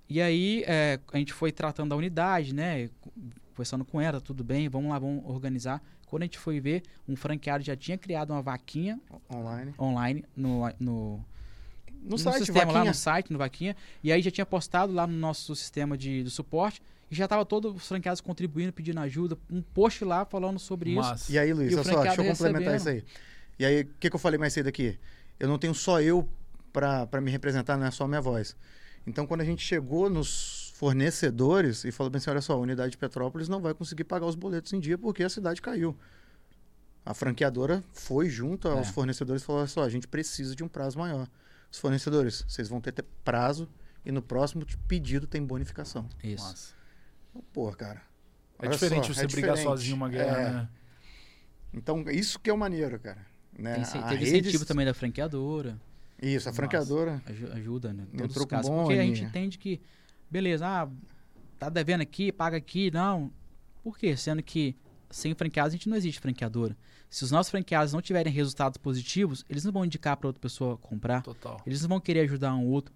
E 0.09 0.21
aí 0.21 0.63
é, 0.67 0.99
a 1.11 1.17
gente 1.17 1.33
foi 1.33 1.51
tratando 1.51 1.89
da 1.89 1.95
unidade, 1.95 2.53
né? 2.53 2.89
Conversando 3.49 3.85
com 3.85 4.01
ela, 4.01 4.19
tudo 4.19 4.43
bem, 4.43 4.67
vamos 4.67 4.89
lá, 4.89 4.99
vamos 4.99 5.23
organizar. 5.25 5.81
Quando 6.07 6.23
a 6.23 6.25
gente 6.25 6.37
foi 6.37 6.59
ver, 6.59 6.83
um 7.07 7.15
franqueado 7.15 7.63
já 7.63 7.75
tinha 7.75 7.97
criado 7.97 8.31
uma 8.31 8.41
vaquinha 8.41 8.99
online, 9.33 9.73
online 9.79 10.25
no, 10.35 10.61
no, 10.79 11.25
no, 12.03 12.11
no 12.11 12.17
site, 12.17 12.37
sistema, 12.39 12.59
vaquinha. 12.59 12.79
lá 12.79 12.85
no 12.85 12.93
site, 12.93 13.33
no 13.33 13.39
Vaquinha. 13.39 13.75
E 14.03 14.11
aí 14.11 14.21
já 14.21 14.31
tinha 14.31 14.45
postado 14.45 14.93
lá 14.93 15.07
no 15.07 15.13
nosso 15.13 15.55
sistema 15.55 15.97
de, 15.97 16.23
de 16.23 16.29
suporte 16.29 16.81
e 17.09 17.15
já 17.15 17.25
estava 17.25 17.45
todos 17.45 17.75
os 17.75 17.87
franqueados 17.87 18.21
contribuindo, 18.21 18.73
pedindo 18.73 18.99
ajuda, 18.99 19.37
um 19.49 19.61
post 19.61 20.03
lá 20.03 20.25
falando 20.25 20.59
sobre 20.59 20.95
Mas... 20.95 21.21
isso. 21.21 21.31
E 21.31 21.39
aí, 21.39 21.53
Luiz, 21.53 21.73
olha 21.73 21.83
só, 21.83 22.01
deixa 22.01 22.21
eu 22.21 22.25
complementar 22.25 22.75
isso 22.75 22.89
aí. 22.89 23.03
E 23.59 23.65
aí, 23.65 23.81
o 23.81 23.85
que, 23.99 24.09
que 24.09 24.15
eu 24.15 24.19
falei 24.19 24.39
mais 24.39 24.53
cedo 24.53 24.67
aqui? 24.67 24.97
Eu 25.39 25.47
não 25.47 25.57
tenho 25.57 25.73
só 25.73 26.01
eu 26.01 26.27
para 26.71 27.21
me 27.21 27.29
representar, 27.29 27.77
não 27.77 27.85
é 27.85 27.91
só 27.91 28.05
a 28.05 28.07
minha 28.07 28.21
voz. 28.21 28.55
Então, 29.05 29.27
quando 29.27 29.41
a 29.41 29.45
gente 29.45 29.63
chegou 29.63 30.09
nos 30.09 30.73
fornecedores 30.75 31.83
e 31.83 31.91
falou 31.91 32.09
bem 32.09 32.17
assim, 32.17 32.29
olha 32.29 32.41
só, 32.41 32.53
a 32.53 32.57
unidade 32.57 32.91
de 32.91 32.97
Petrópolis 32.97 33.47
não 33.47 33.61
vai 33.61 33.73
conseguir 33.73 34.05
pagar 34.05 34.25
os 34.25 34.35
boletos 34.35 34.73
em 34.73 34.79
dia 34.79 34.97
porque 34.97 35.23
a 35.23 35.29
cidade 35.29 35.61
caiu. 35.61 35.95
A 37.05 37.13
franqueadora 37.13 37.83
foi 37.91 38.29
junto 38.29 38.67
aos 38.67 38.87
é. 38.87 38.91
fornecedores 38.91 39.43
e 39.43 39.45
falou, 39.45 39.61
olha 39.61 39.67
só, 39.67 39.83
a 39.83 39.89
gente 39.89 40.07
precisa 40.07 40.55
de 40.55 40.63
um 40.63 40.67
prazo 40.67 40.97
maior. 40.97 41.27
Os 41.73 41.79
fornecedores, 41.79 42.45
vocês 42.47 42.69
vão 42.69 42.79
ter 42.79 42.93
prazo 43.25 43.67
e 44.05 44.11
no 44.11 44.21
próximo 44.21 44.63
pedido 44.87 45.25
tem 45.25 45.43
bonificação. 45.43 46.07
Isso. 46.23 46.45
Nossa. 46.45 46.75
Pô, 47.51 47.71
cara. 47.71 47.99
É 48.59 48.67
diferente 48.67 49.07
só, 49.07 49.13
você 49.15 49.23
é 49.23 49.27
brigar 49.27 49.55
diferente. 49.55 49.63
sozinho 49.63 49.95
uma 49.95 50.07
guerra, 50.07 50.39
é. 50.39 50.51
né? 50.51 50.69
Então, 51.73 52.03
isso 52.11 52.39
que 52.39 52.51
é 52.51 52.53
o 52.53 52.57
maneiro, 52.57 52.99
cara. 52.99 53.25
Né? 53.57 53.73
Tem, 53.73 54.01
teve 54.03 54.25
rede... 54.25 54.39
incentivo 54.49 54.65
também 54.65 54.85
da 54.85 54.93
franqueadora. 54.93 55.81
Isso, 56.21 56.47
a 56.47 56.53
franqueadora. 56.53 57.23
Nossa, 57.27 57.53
ajuda, 57.55 57.91
né? 57.91 58.05
Todos 58.15 58.37
os 58.37 58.45
casos. 58.45 58.69
Porque 58.69 58.93
a 58.93 59.03
gente 59.03 59.23
entende 59.23 59.57
que, 59.57 59.81
beleza, 60.29 60.67
ah, 60.67 60.87
tá 61.57 61.69
devendo 61.69 62.01
aqui, 62.01 62.31
paga 62.31 62.55
aqui. 62.55 62.91
Não. 62.91 63.33
Por 63.83 63.97
quê? 63.97 64.15
Sendo 64.15 64.43
que 64.43 64.77
sem 65.09 65.33
franqueados 65.33 65.73
a 65.73 65.77
gente 65.77 65.89
não 65.89 65.97
existe 65.97 66.19
franqueadora. 66.19 66.77
Se 67.13 67.23
os 67.23 67.29
nossos 67.29 67.51
franqueados 67.51 67.93
não 67.93 68.01
tiverem 68.01 68.33
resultados 68.33 68.75
positivos, 68.75 69.45
eles 69.47 69.63
não 69.63 69.71
vão 69.71 69.85
indicar 69.85 70.17
para 70.17 70.25
outra 70.25 70.41
pessoa 70.41 70.77
comprar. 70.77 71.21
Total. 71.21 71.61
Eles 71.63 71.79
não 71.83 71.89
vão 71.89 71.99
querer 71.99 72.21
ajudar 72.21 72.55
um 72.55 72.65
outro. 72.65 72.91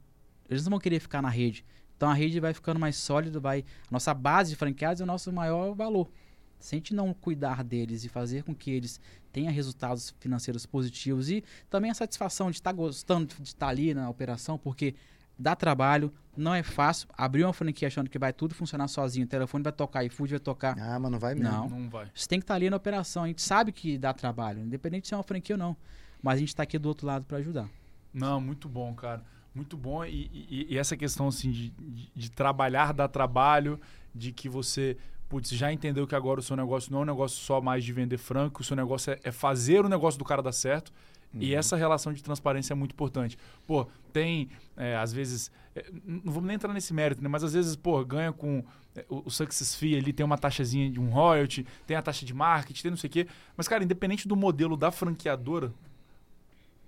Eles 0.50 0.64
não 0.64 0.72
vão 0.72 0.80
querer 0.80 1.00
ficar 1.00 1.22
na 1.22 1.30
rede. 1.30 1.64
Então 1.96 2.10
a 2.10 2.16
rede 2.16 2.40
vai 2.40 2.52
ficando 2.52 2.80
mais 2.80 2.96
sólida, 2.96 3.40
vai. 3.40 3.60
A 3.60 3.92
nossa 3.92 4.16
base 4.16 4.50
de 4.50 4.56
franqueados 4.56 5.02
é 5.02 5.04
o 5.04 5.08
nosso 5.08 5.32
maior 5.32 5.76
valor. 5.76 6.10
Se 6.58 6.74
a 6.74 6.78
gente 6.80 6.96
não 6.96 7.14
cuidar 7.14 7.64
deles 7.64 8.04
e 8.06 8.10
fazer 8.10 8.42
com 8.42 8.56
que 8.56 8.72
eles 8.72 9.00
tenham 9.32 9.54
resultados 9.54 10.16
financeiros 10.20 10.66
positivos 10.66 11.30
e 11.30 11.44
também 11.70 11.92
a 11.92 11.94
satisfação 11.94 12.50
de 12.50 12.58
estar 12.58 12.72
gostando 12.72 13.28
de 13.40 13.48
estar 13.48 13.68
ali 13.68 13.94
na 13.94 14.10
operação, 14.10 14.58
porque 14.58 14.96
dá 15.38 15.56
trabalho, 15.56 16.12
não 16.36 16.54
é 16.54 16.64
fácil. 16.64 17.08
Abrir 17.18 17.44
uma 17.44 17.54
franquia 17.54 17.88
achando 17.88 18.10
que 18.10 18.20
vai 18.20 18.34
tudo 18.34 18.54
funcionar 18.54 18.88
sozinho, 18.88 19.26
o 19.26 19.30
telefone 19.30 19.64
vai 19.64 19.74
tocar, 19.74 20.04
iFood 20.06 20.32
vai 20.32 20.40
tocar. 20.40 20.78
Ah, 20.80 21.00
mas 21.00 21.12
não 21.12 21.20
vai 21.20 21.36
mesmo. 21.36 21.52
Não, 21.52 21.70
não 21.70 21.90
vai. 21.90 22.10
Você 22.14 22.28
tem 22.28 22.40
que 22.40 22.44
estar 22.44 22.56
ali 22.56 22.70
na 22.70 22.78
operação. 22.78 23.24
A 23.24 23.28
gente 23.28 23.42
sabe 23.42 23.72
que 23.72 23.98
dá 23.98 24.14
trabalho, 24.14 24.62
independente 24.62 25.08
se 25.08 25.14
é 25.14 25.18
uma 25.18 25.24
franquia 25.24 25.56
ou 25.56 25.60
não. 25.60 25.78
Mas 26.22 26.36
a 26.36 26.40
gente 26.40 26.50
está 26.50 26.64
aqui 26.64 26.78
do 26.78 26.88
outro 26.88 27.06
lado 27.06 27.26
para 27.26 27.38
ajudar. 27.38 27.70
Não, 28.14 28.42
muito 28.42 28.68
bom, 28.68 28.94
cara. 28.94 29.24
Muito 29.54 29.76
bom. 29.76 30.06
E, 30.06 30.30
e, 30.50 30.68
e 30.70 30.78
essa 30.78 30.96
questão 30.96 31.28
assim, 31.28 31.52
de, 31.52 31.70
de, 31.72 32.12
de, 32.16 32.32
trabalhar, 32.32 32.94
dar 32.94 33.08
trabalho, 33.08 33.80
de 34.14 34.32
que 34.32 34.48
você 34.48 34.98
putz, 35.28 35.50
já 35.50 35.72
entendeu 35.72 36.08
que 36.08 36.16
agora 36.16 36.40
o 36.40 36.44
seu 36.44 36.56
negócio 36.56 36.92
não 36.92 37.00
é 37.00 37.02
um 37.04 37.06
negócio 37.06 37.38
só 37.38 37.62
mais 37.62 37.84
de 37.84 37.94
vender 37.94 38.18
franco, 38.18 38.62
o 38.62 38.64
seu 38.64 38.76
negócio 38.76 39.12
é, 39.12 39.20
é 39.24 39.32
fazer 39.32 39.86
o 39.86 39.90
negócio 39.90 40.18
do 40.18 40.26
cara 40.26 40.42
dar 40.42 40.52
certo. 40.52 40.92
Uhum. 41.34 41.42
E 41.42 41.54
essa 41.54 41.76
relação 41.76 42.14
de 42.14 42.24
transparência 42.24 42.74
é 42.74 42.76
muito 42.76 42.94
importante. 42.94 43.38
Pô, 43.66 43.88
tem, 44.14 44.50
é, 44.76 44.96
às 44.96 45.12
vezes, 45.12 45.52
é, 45.76 45.86
não 46.06 46.32
vamos 46.32 46.48
nem 46.48 46.56
entrar 46.56 46.74
nesse 46.74 46.94
mérito, 46.94 47.22
né? 47.22 47.30
mas 47.30 47.44
às 47.44 47.54
vezes, 47.54 47.76
pô, 47.76 48.04
ganha 48.04 48.32
com 48.32 48.64
é, 48.96 49.06
o, 49.10 49.24
o 49.26 49.30
Success 49.30 49.76
Fee 49.76 49.98
ali, 49.98 50.14
tem 50.14 50.26
uma 50.26 50.38
taxazinha 50.38 50.90
de 50.90 51.00
um 51.00 51.10
royalty, 51.10 51.66
tem 51.86 51.98
a 51.98 52.02
taxa 52.02 52.26
de 52.26 52.34
marketing, 52.34 52.82
tem 52.82 52.92
não 52.92 52.98
sei 52.98 53.10
o 53.10 53.12
quê. 53.12 53.28
Mas, 53.56 53.68
cara, 53.68 53.84
independente 53.84 54.28
do 54.28 54.36
modelo 54.36 54.78
da 54.78 54.92
franqueadora, 54.92 55.74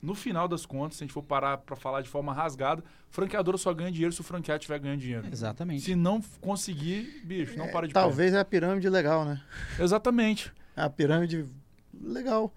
no 0.01 0.15
final 0.15 0.47
das 0.47 0.65
contas, 0.65 0.97
se 0.97 1.03
a 1.03 1.05
gente 1.05 1.13
for 1.13 1.23
parar 1.23 1.57
para 1.57 1.75
falar 1.75 2.01
de 2.01 2.09
forma 2.09 2.33
rasgada, 2.33 2.83
franqueadora 3.09 3.57
só 3.57 3.73
ganha 3.73 3.91
dinheiro 3.91 4.13
se 4.13 4.21
o 4.21 4.23
franqueado 4.23 4.61
estiver 4.61 4.79
ganhando 4.79 4.99
dinheiro. 4.99 5.27
Exatamente. 5.31 5.81
Se 5.81 5.95
não 5.95 6.21
conseguir, 6.39 7.21
bicho, 7.25 7.57
não 7.57 7.65
é, 7.65 7.71
para 7.71 7.87
de 7.87 7.93
Talvez 7.93 8.31
pé. 8.31 8.37
é 8.37 8.39
a 8.39 8.45
pirâmide 8.45 8.89
legal, 8.89 9.25
né? 9.25 9.41
Exatamente. 9.77 10.51
É 10.75 10.81
a 10.81 10.89
pirâmide 10.89 11.45
legal. 11.93 12.53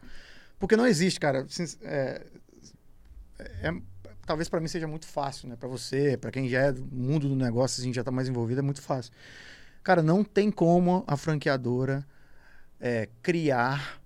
Porque 0.59 0.77
não 0.77 0.87
existe, 0.87 1.19
cara. 1.19 1.45
É, 1.83 2.23
é, 3.41 3.75
talvez 4.25 4.49
para 4.49 4.61
mim 4.61 4.69
seja 4.69 4.87
muito 4.87 5.07
fácil, 5.07 5.49
né? 5.49 5.57
Para 5.57 5.69
você, 5.69 6.17
para 6.17 6.31
quem 6.31 6.49
já 6.49 6.61
é 6.61 6.73
do 6.73 6.85
mundo 6.85 7.29
do 7.29 7.35
negócio, 7.35 7.81
assim, 7.81 7.93
já 7.93 8.03
está 8.03 8.13
mais 8.13 8.29
envolvido, 8.29 8.61
é 8.61 8.63
muito 8.63 8.81
fácil. 8.81 9.13
Cara, 9.83 10.01
não 10.01 10.23
tem 10.23 10.51
como 10.51 11.03
a 11.09 11.17
franqueadora 11.17 12.07
é, 12.79 13.09
criar 13.21 14.01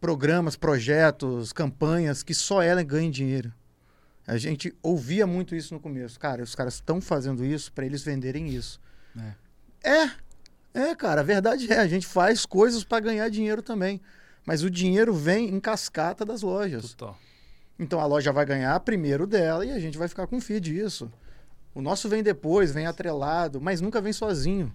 programas, 0.00 0.56
projetos, 0.56 1.52
campanhas 1.52 2.22
que 2.22 2.34
só 2.34 2.62
ela 2.62 2.82
ganha 2.82 3.10
dinheiro. 3.10 3.52
A 4.26 4.36
gente 4.38 4.74
ouvia 4.82 5.26
muito 5.26 5.54
isso 5.54 5.74
no 5.74 5.80
começo. 5.80 6.18
Cara, 6.18 6.42
os 6.42 6.54
caras 6.54 6.74
estão 6.74 7.00
fazendo 7.00 7.44
isso 7.44 7.72
para 7.72 7.84
eles 7.84 8.02
venderem 8.02 8.48
isso. 8.48 8.80
É. 9.82 9.90
é. 9.90 10.10
É, 10.72 10.94
cara, 10.94 11.20
a 11.20 11.24
verdade 11.24 11.70
é, 11.72 11.78
a 11.78 11.88
gente 11.88 12.06
faz 12.06 12.46
coisas 12.46 12.84
para 12.84 13.00
ganhar 13.00 13.28
dinheiro 13.28 13.60
também. 13.60 14.00
Mas 14.46 14.62
o 14.62 14.70
dinheiro 14.70 15.12
vem 15.12 15.48
em 15.48 15.58
cascata 15.58 16.24
das 16.24 16.42
lojas. 16.42 16.94
Total. 16.94 17.18
Então 17.78 17.98
a 17.98 18.06
loja 18.06 18.32
vai 18.32 18.44
ganhar 18.44 18.78
primeiro 18.80 19.26
dela 19.26 19.66
e 19.66 19.72
a 19.72 19.80
gente 19.80 19.98
vai 19.98 20.06
ficar 20.06 20.26
com 20.26 20.36
o 20.36 20.40
FII 20.40 20.60
disso. 20.60 21.12
O 21.74 21.80
nosso 21.80 22.08
vem 22.08 22.22
depois, 22.22 22.72
vem 22.72 22.86
atrelado, 22.86 23.60
mas 23.60 23.80
nunca 23.80 24.00
vem 24.00 24.12
sozinho. 24.12 24.72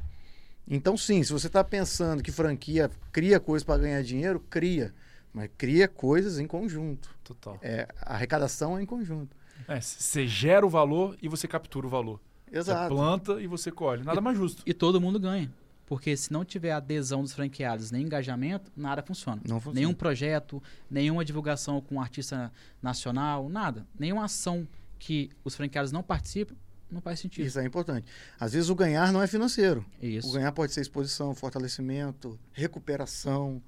Então, 0.68 0.98
sim, 0.98 1.24
se 1.24 1.32
você 1.32 1.48
está 1.48 1.64
pensando 1.64 2.24
que 2.24 2.32
franquia 2.32 2.90
cria 3.12 3.40
coisas 3.40 3.64
para 3.64 3.82
ganhar 3.82 4.02
dinheiro, 4.02 4.40
cria. 4.50 4.94
Mas 5.36 5.50
cria 5.58 5.86
coisas 5.86 6.40
em 6.40 6.48
conjunto. 6.48 7.14
Total. 7.22 7.60
É, 7.62 7.86
a 8.02 8.14
arrecadação 8.14 8.78
é 8.78 8.82
em 8.82 8.86
conjunto. 8.86 9.36
É, 9.68 9.82
você 9.82 10.26
gera 10.26 10.66
o 10.66 10.70
valor 10.70 11.18
e 11.22 11.28
você 11.28 11.46
captura 11.46 11.86
o 11.86 11.90
valor. 11.90 12.22
Exato. 12.50 12.84
Você 12.84 12.96
planta 12.96 13.42
e 13.42 13.46
você 13.46 13.70
colhe. 13.70 14.02
Nada 14.02 14.22
e, 14.22 14.24
mais 14.24 14.38
justo. 14.38 14.64
E 14.66 14.74
todo 14.74 15.02
mundo 15.02 15.20
ganha. 15.20 15.52
Porque 15.86 16.16
se 16.16 16.32
não 16.32 16.46
tiver 16.46 16.72
adesão 16.72 17.22
dos 17.22 17.34
franqueados 17.34 17.92
nem 17.92 18.04
engajamento, 18.04 18.72
nada 18.78 19.04
funciona. 19.04 19.42
Não 19.46 19.60
funciona. 19.60 19.82
Nenhum 19.82 19.94
projeto, 19.94 20.64
nenhuma 20.90 21.26
divulgação 21.26 21.82
com 21.82 21.96
um 21.96 22.02
artista 22.02 22.50
nacional, 22.82 23.50
nada. 23.50 23.86
Nenhuma 24.00 24.24
ação 24.24 24.66
que 24.98 25.30
os 25.44 25.54
franqueados 25.54 25.92
não 25.92 26.02
participam, 26.02 26.56
não 26.90 27.02
faz 27.02 27.20
sentido. 27.20 27.46
Isso 27.46 27.60
é 27.60 27.66
importante. 27.66 28.08
Às 28.40 28.54
vezes 28.54 28.70
o 28.70 28.76
ganhar 28.76 29.12
não 29.12 29.22
é 29.22 29.28
financeiro. 29.28 29.86
Isso. 30.02 30.30
O 30.30 30.32
ganhar 30.32 30.54
pode 30.54 30.72
ser 30.72 30.80
exposição, 30.80 31.36
fortalecimento, 31.36 32.40
recuperação, 32.54 33.62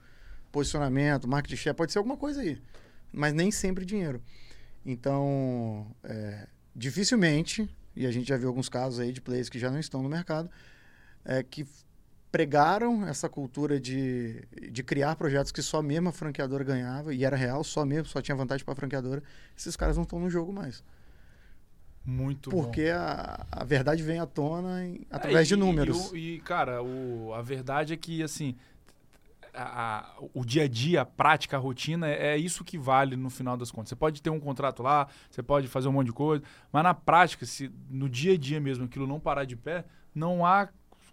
posicionamento, 0.52 1.28
marketing 1.28 1.56
share, 1.56 1.76
pode 1.76 1.92
ser 1.92 2.00
alguma 2.00 2.18
coisa 2.18 2.42
aí. 2.42 2.62
Mas 3.12 3.34
nem 3.34 3.52
sempre 3.52 3.86
dinheiro. 3.86 4.22
Então, 4.86 5.88
é, 6.04 6.48
dificilmente, 6.76 7.70
e 7.96 8.06
a 8.06 8.12
gente 8.12 8.28
já 8.28 8.38
viu 8.38 8.48
alguns 8.48 8.70
casos 8.70 9.00
aí 9.00 9.12
de 9.12 9.22
players 9.22 9.50
que 9.50 9.60
já 9.60 9.70
não 9.70 9.80
estão 9.80 10.02
no 10.02 10.10
mercado, 10.10 10.50
é, 11.26 11.44
que 11.44 11.66
pregaram 12.32 13.08
essa 13.08 13.28
cultura 13.28 13.80
de, 13.80 14.44
de 14.72 14.84
criar 14.84 15.16
projetos 15.16 15.52
que 15.52 15.62
só 15.62 15.82
mesmo 15.82 16.10
a 16.10 16.12
franqueadora 16.12 16.64
ganhava, 16.64 17.14
e 17.14 17.24
era 17.24 17.36
real, 17.36 17.64
só 17.64 17.86
mesmo, 17.86 18.06
só 18.06 18.22
tinha 18.22 18.36
vantagem 18.36 18.64
para 18.64 18.74
a 18.74 18.76
franqueadora, 18.76 19.24
esses 19.58 19.76
caras 19.76 19.96
não 19.96 20.04
estão 20.04 20.20
no 20.20 20.30
jogo 20.30 20.54
mais. 20.54 20.84
Muito 22.06 22.50
Porque 22.50 22.84
a, 22.84 23.46
a 23.52 23.66
verdade 23.66 24.02
vem 24.02 24.20
à 24.20 24.26
tona 24.26 24.86
em, 24.86 25.06
através 25.12 25.40
é, 25.40 25.44
e, 25.44 25.48
de 25.48 25.56
números. 25.58 26.12
E, 26.14 26.36
e 26.36 26.40
cara, 26.40 26.82
o, 26.82 27.34
a 27.34 27.42
verdade 27.42 27.92
é 27.92 27.98
que, 27.98 28.24
assim, 28.24 28.56
a, 29.64 30.14
o 30.34 30.46
dia 30.46 30.64
a 30.64 30.68
dia, 30.68 31.02
a 31.02 31.06
prática, 31.06 31.58
a 31.58 31.60
rotina, 31.60 32.08
é, 32.08 32.34
é, 32.34 32.38
isso 32.38 32.64
que 32.64 32.78
vale 32.78 33.16
no 33.16 33.30
final 33.30 33.58
das 33.58 33.72
contas. 33.72 33.90
Você 33.90 33.96
pode 33.96 34.22
ter 34.22 34.30
um 34.30 34.40
contrato 34.40 34.84
lá, 34.84 35.08
você 35.30 35.42
pode 35.42 35.68
fazer 35.68 35.88
um 35.88 35.92
monte 35.92 36.08
de 36.08 36.14
coisa, 36.14 36.44
mas 36.72 36.84
na 36.84 36.94
prática, 36.94 37.46
se 37.46 37.72
no 37.90 38.08
dia 38.08 38.34
a 38.34 38.38
dia 38.38 38.60
mesmo 38.60 38.86
aquilo 38.86 39.08
não 39.08 39.20
parar 39.20 39.46
de 39.46 39.56
pé, 39.56 39.86
não 40.14 40.46
há 40.46 40.70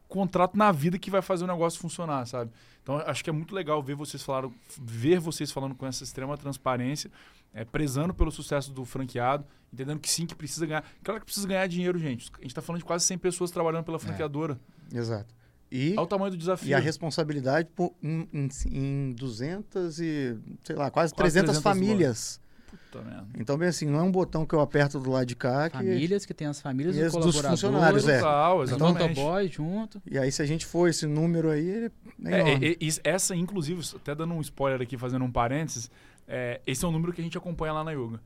contrato 0.08 0.56
na 0.56 0.70
vida 0.70 0.98
que 0.98 1.10
vai 1.10 1.22
fazer 1.22 1.44
o 1.44 1.46
negócio 1.46 1.80
funcionar, 1.80 2.26
sabe? 2.26 2.52
Então 2.82 2.96
acho 3.06 3.24
que 3.24 3.30
é 3.30 3.32
muito 3.32 3.54
legal 3.54 3.82
ver 3.82 3.94
vocês 3.94 4.22
falaram, 4.22 4.52
ver 4.80 5.18
vocês 5.18 5.50
falando 5.50 5.74
com 5.74 5.86
essa 5.86 6.04
extrema 6.04 6.36
transparência, 6.36 7.10
é, 7.52 7.64
prezando 7.64 8.12
pelo 8.12 8.30
sucesso 8.30 8.72
do 8.72 8.84
franqueado, 8.84 9.44
entendendo 9.72 9.98
que 9.98 10.10
sim, 10.10 10.26
que 10.26 10.34
precisa 10.34 10.66
ganhar. 10.66 10.84
Claro 11.02 11.20
que 11.20 11.26
precisa 11.26 11.48
ganhar 11.48 11.66
dinheiro, 11.66 11.98
gente. 11.98 12.30
A 12.34 12.42
gente 12.42 12.48
está 12.48 12.60
falando 12.60 12.80
de 12.80 12.84
quase 12.84 13.04
100 13.06 13.18
pessoas 13.18 13.50
trabalhando 13.50 13.84
pela 13.84 13.96
é. 13.96 14.00
franqueadora. 14.00 14.58
É, 14.92 14.98
exato. 14.98 15.34
E, 15.74 15.90
Olha 15.94 16.02
o 16.02 16.06
tamanho 16.06 16.30
do 16.30 16.36
desafio. 16.36 16.68
E 16.68 16.72
a 16.72 16.78
responsabilidade 16.78 17.68
por, 17.74 17.92
em, 18.00 18.28
em, 18.32 18.48
em 18.70 19.12
200 19.12 19.98
e, 19.98 20.38
sei 20.62 20.76
lá, 20.76 20.88
quase, 20.88 21.12
quase 21.12 21.34
300, 21.34 21.58
300 21.58 21.62
famílias. 21.64 22.40
Puta 22.70 23.02
merda. 23.02 23.26
Então, 23.36 23.58
bem 23.58 23.66
assim, 23.66 23.86
não 23.86 23.98
é 23.98 24.02
um 24.04 24.12
botão 24.12 24.46
que 24.46 24.54
eu 24.54 24.60
aperto 24.60 25.00
do 25.00 25.10
lado 25.10 25.26
de 25.26 25.34
cá. 25.34 25.68
Que... 25.68 25.78
Famílias 25.78 26.24
que 26.24 26.32
tem 26.32 26.46
as 26.46 26.60
famílias 26.60 26.94
dos 26.94 27.10
colaboradores. 27.10 27.60
funcionários, 27.60 28.08
é. 28.08 28.18
Total, 28.18 28.62
exatamente. 28.62 29.14
boy 29.16 29.48
junto. 29.48 30.00
E 30.08 30.16
aí, 30.16 30.30
se 30.30 30.40
a 30.40 30.46
gente 30.46 30.64
for 30.64 30.88
esse 30.88 31.08
número 31.08 31.50
aí, 31.50 31.90
é, 32.24 32.40
é, 32.40 32.68
é 32.70 32.76
Essa, 33.02 33.34
inclusive, 33.34 33.82
até 33.96 34.14
dando 34.14 34.32
um 34.32 34.40
spoiler 34.40 34.80
aqui, 34.80 34.96
fazendo 34.96 35.24
um 35.24 35.32
parênteses, 35.32 35.90
é, 36.28 36.60
esse 36.64 36.84
é 36.84 36.88
um 36.88 36.92
número 36.92 37.12
que 37.12 37.20
a 37.20 37.24
gente 37.24 37.36
acompanha 37.36 37.72
lá 37.72 37.82
na 37.82 37.90
Yoga. 37.90 38.20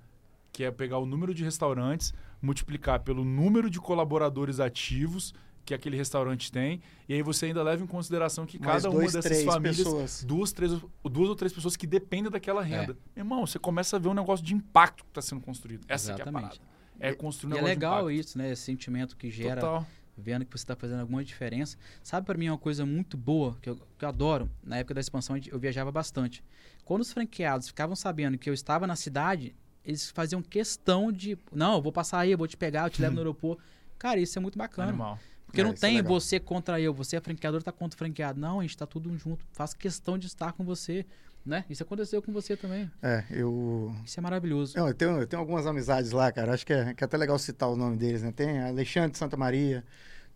Que 0.53 0.65
é 0.65 0.71
pegar 0.71 0.99
o 0.99 1.07
número 1.07 1.33
de 1.33 1.45
restaurantes, 1.45 2.13
multiplicar 2.43 3.01
pelo 3.01 3.25
número 3.25 3.71
de 3.71 3.81
colaboradores 3.81 4.61
ativos 4.61 5.33
que 5.69 5.75
aquele 5.75 5.99
restaurante 5.99 6.51
tem. 6.51 6.81
E 7.07 7.13
aí 7.13 7.21
você 7.21 7.45
ainda 7.47 7.63
leva 7.63 7.85
em 7.85 7.87
consideração 7.87 8.47
que 8.47 8.59
Mais 8.59 8.83
cada 8.83 8.95
dois, 8.95 9.15
uma 9.15 9.21
dessas 9.21 9.45
famílias, 9.45 9.77
pessoas. 9.77 10.25
duas, 10.25 10.51
três, 10.51 10.73
duas 11.05 11.29
ou 11.29 11.37
três 11.37 11.53
pessoas 11.53 11.77
que 11.77 11.87
dependem 11.87 12.33
daquela 12.33 12.63
renda. 12.63 12.97
É. 13.15 13.21
Irmão, 13.21 13.47
você 13.47 13.59
começa 13.59 13.97
a 13.97 13.99
ver 13.99 14.09
um 14.09 14.15
negócio 14.15 14.45
de 14.45 14.55
impacto 14.55 15.05
que 15.05 15.11
está 15.11 15.21
sendo 15.21 15.43
construído. 15.43 15.85
Essa 15.87 16.13
é 16.13 16.23
a 16.23 16.33
parada. 16.33 16.57
É 16.99 17.13
construir 17.13 17.53
um 17.53 17.57
e 17.57 17.59
é 17.59 17.63
legal 17.63 18.11
isso, 18.11 18.39
né? 18.39 18.51
Esse 18.51 18.63
sentimento 18.63 19.15
que 19.15 19.31
gera, 19.31 19.61
Total. 19.61 19.87
vendo 20.17 20.47
que 20.47 20.51
você 20.51 20.65
está 20.65 20.75
fazendo 20.75 21.01
alguma 21.01 21.23
diferença. 21.23 21.77
Sabe 22.03 22.25
para 22.25 22.39
mim 22.39 22.49
uma 22.49 22.57
coisa 22.59 22.87
muito 22.87 23.17
boa, 23.19 23.59
que 23.61 23.69
eu, 23.69 23.77
que 23.77 24.05
eu 24.07 24.09
adoro? 24.09 24.51
Na 24.65 24.79
época 24.79 24.95
da 24.95 25.01
expansão 25.03 25.39
eu 25.47 25.59
viajava 25.59 25.93
bastante. 25.93 26.43
Quando 26.83 27.03
os 27.03 27.13
franqueados 27.13 27.69
ficavam 27.69 27.95
sabendo 27.95 28.39
que 28.39 28.49
eu 28.49 28.55
estava 28.55 28.87
na 28.87 28.97
cidade, 28.97 29.55
eles 29.85 30.11
faziam 30.11 30.41
questão 30.41 31.13
de, 31.13 31.37
não, 31.53 31.75
eu 31.75 31.83
vou 31.83 31.93
passar 31.93 32.21
aí, 32.21 32.33
eu 32.33 32.39
vou 32.39 32.49
te 32.49 32.57
pegar, 32.57 32.87
eu 32.87 32.91
te 32.91 33.03
levo 33.03 33.15
no 33.15 33.21
aeroporto. 33.21 33.63
Cara, 33.99 34.19
isso 34.19 34.39
é 34.39 34.41
muito 34.41 34.57
bacana. 34.57 34.89
Animal. 34.89 35.19
Porque 35.49 35.63
é, 35.63 35.65
não 35.65 35.73
tem 35.73 35.99
é 35.99 36.03
você 36.03 36.39
contra 36.39 36.79
eu, 36.79 36.93
você 36.93 37.17
é 37.17 37.21
franqueador, 37.21 37.63
tá 37.63 37.73
contra 37.73 37.97
o 37.97 37.99
franqueado. 37.99 38.39
Não, 38.39 38.61
a 38.61 38.63
gente 38.63 38.77
tá 38.77 38.87
tudo 38.87 39.17
junto. 39.17 39.47
Faço 39.51 39.77
questão 39.77 40.19
de 40.19 40.27
estar 40.27 40.53
com 40.53 40.63
você. 40.63 41.07
Né? 41.45 41.65
Isso 41.71 41.83
aconteceu 41.83 42.21
com 42.21 42.31
você 42.31 42.55
também. 42.55 42.91
É, 43.03 43.25
eu. 43.31 43.95
Isso 44.05 44.21
é 44.21 44.23
maravilhoso. 44.23 44.77
Não, 44.77 44.87
eu, 44.87 44.93
tenho, 44.93 45.19
eu 45.19 45.27
tenho 45.27 45.41
algumas 45.41 45.67
amizades 45.67 46.11
lá, 46.11 46.31
cara. 46.31 46.53
Acho 46.53 46.67
que 46.67 46.75
é, 46.75 46.93
que 46.93 47.03
é 47.03 47.07
até 47.07 47.17
legal 47.17 47.39
citar 47.39 47.71
o 47.71 47.77
nome 47.77 47.97
deles, 47.97 48.23
né? 48.23 48.31
Tem 48.31 48.61
Alexandre 48.61 49.13
de 49.13 49.19
Santa 49.19 49.35
Maria, 49.39 49.83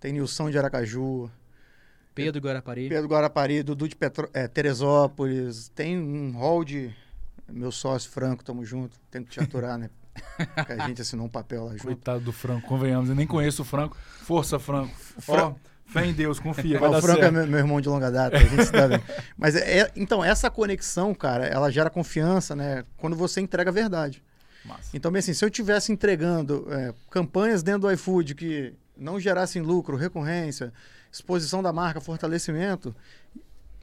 tem 0.00 0.14
Nilson 0.14 0.50
de 0.50 0.56
Aracaju. 0.56 1.30
Pedro 2.14 2.40
Guarapari. 2.40 2.88
Pedro 2.88 3.08
Guarapari, 3.08 3.62
Dudu 3.62 3.86
de 3.86 3.96
Petro, 3.96 4.30
é, 4.32 4.48
Teresópolis. 4.48 5.68
Tem 5.74 5.98
um 5.98 6.32
hall 6.32 6.64
de. 6.64 6.94
Meu 7.46 7.70
sócio 7.70 8.10
Franco, 8.10 8.42
tamo 8.42 8.64
junto. 8.64 8.98
Tenho 9.10 9.26
que 9.26 9.32
te 9.32 9.40
aturar, 9.40 9.76
né? 9.76 9.90
a 10.56 10.86
gente 10.86 11.02
assinou 11.02 11.26
um 11.26 11.28
papel 11.28 11.64
lá 11.64 11.72
junto. 11.72 11.84
Coitado 11.84 12.20
do 12.20 12.32
Franco, 12.32 12.66
convenhamos. 12.66 13.08
Eu 13.08 13.14
nem 13.14 13.26
conheço 13.26 13.62
o 13.62 13.64
Franco. 13.64 13.96
Força, 13.96 14.58
Franco. 14.58 14.94
Ó, 15.28 15.48
oh, 15.48 15.54
fé 15.86 16.06
em 16.06 16.12
Deus, 16.12 16.38
confia. 16.38 16.78
Vai 16.78 16.90
o 16.90 17.00
Franco 17.00 17.18
é 17.18 17.22
certo. 17.22 17.24
é 17.24 17.30
meu, 17.30 17.46
meu, 17.46 17.58
irmão 17.58 17.80
de 17.80 17.88
longa 17.88 18.10
data, 18.10 18.36
a 18.36 18.40
gente 18.40 18.64
se 18.64 18.72
dá 18.72 18.88
bem. 18.88 19.02
Mas, 19.36 19.56
é, 19.56 19.80
é, 19.80 19.92
então, 19.96 20.24
essa 20.24 20.50
conexão, 20.50 21.14
cara, 21.14 21.46
ela 21.46 21.70
gera 21.70 21.90
confiança, 21.90 22.54
né? 22.54 22.84
Quando 22.96 23.16
você 23.16 23.40
entrega 23.40 23.70
a 23.70 23.72
verdade. 23.72 24.22
Massa. 24.64 24.90
Então, 24.94 25.10
bem 25.10 25.18
assim, 25.18 25.34
se 25.34 25.44
eu 25.44 25.50
tivesse 25.50 25.92
entregando 25.92 26.66
é, 26.70 26.94
campanhas 27.10 27.62
dentro 27.62 27.82
do 27.82 27.92
iFood 27.92 28.34
que 28.34 28.74
não 28.96 29.18
gerassem 29.18 29.60
lucro, 29.60 29.96
recorrência, 29.96 30.72
exposição 31.10 31.62
da 31.62 31.72
marca, 31.72 32.00
fortalecimento, 32.00 32.94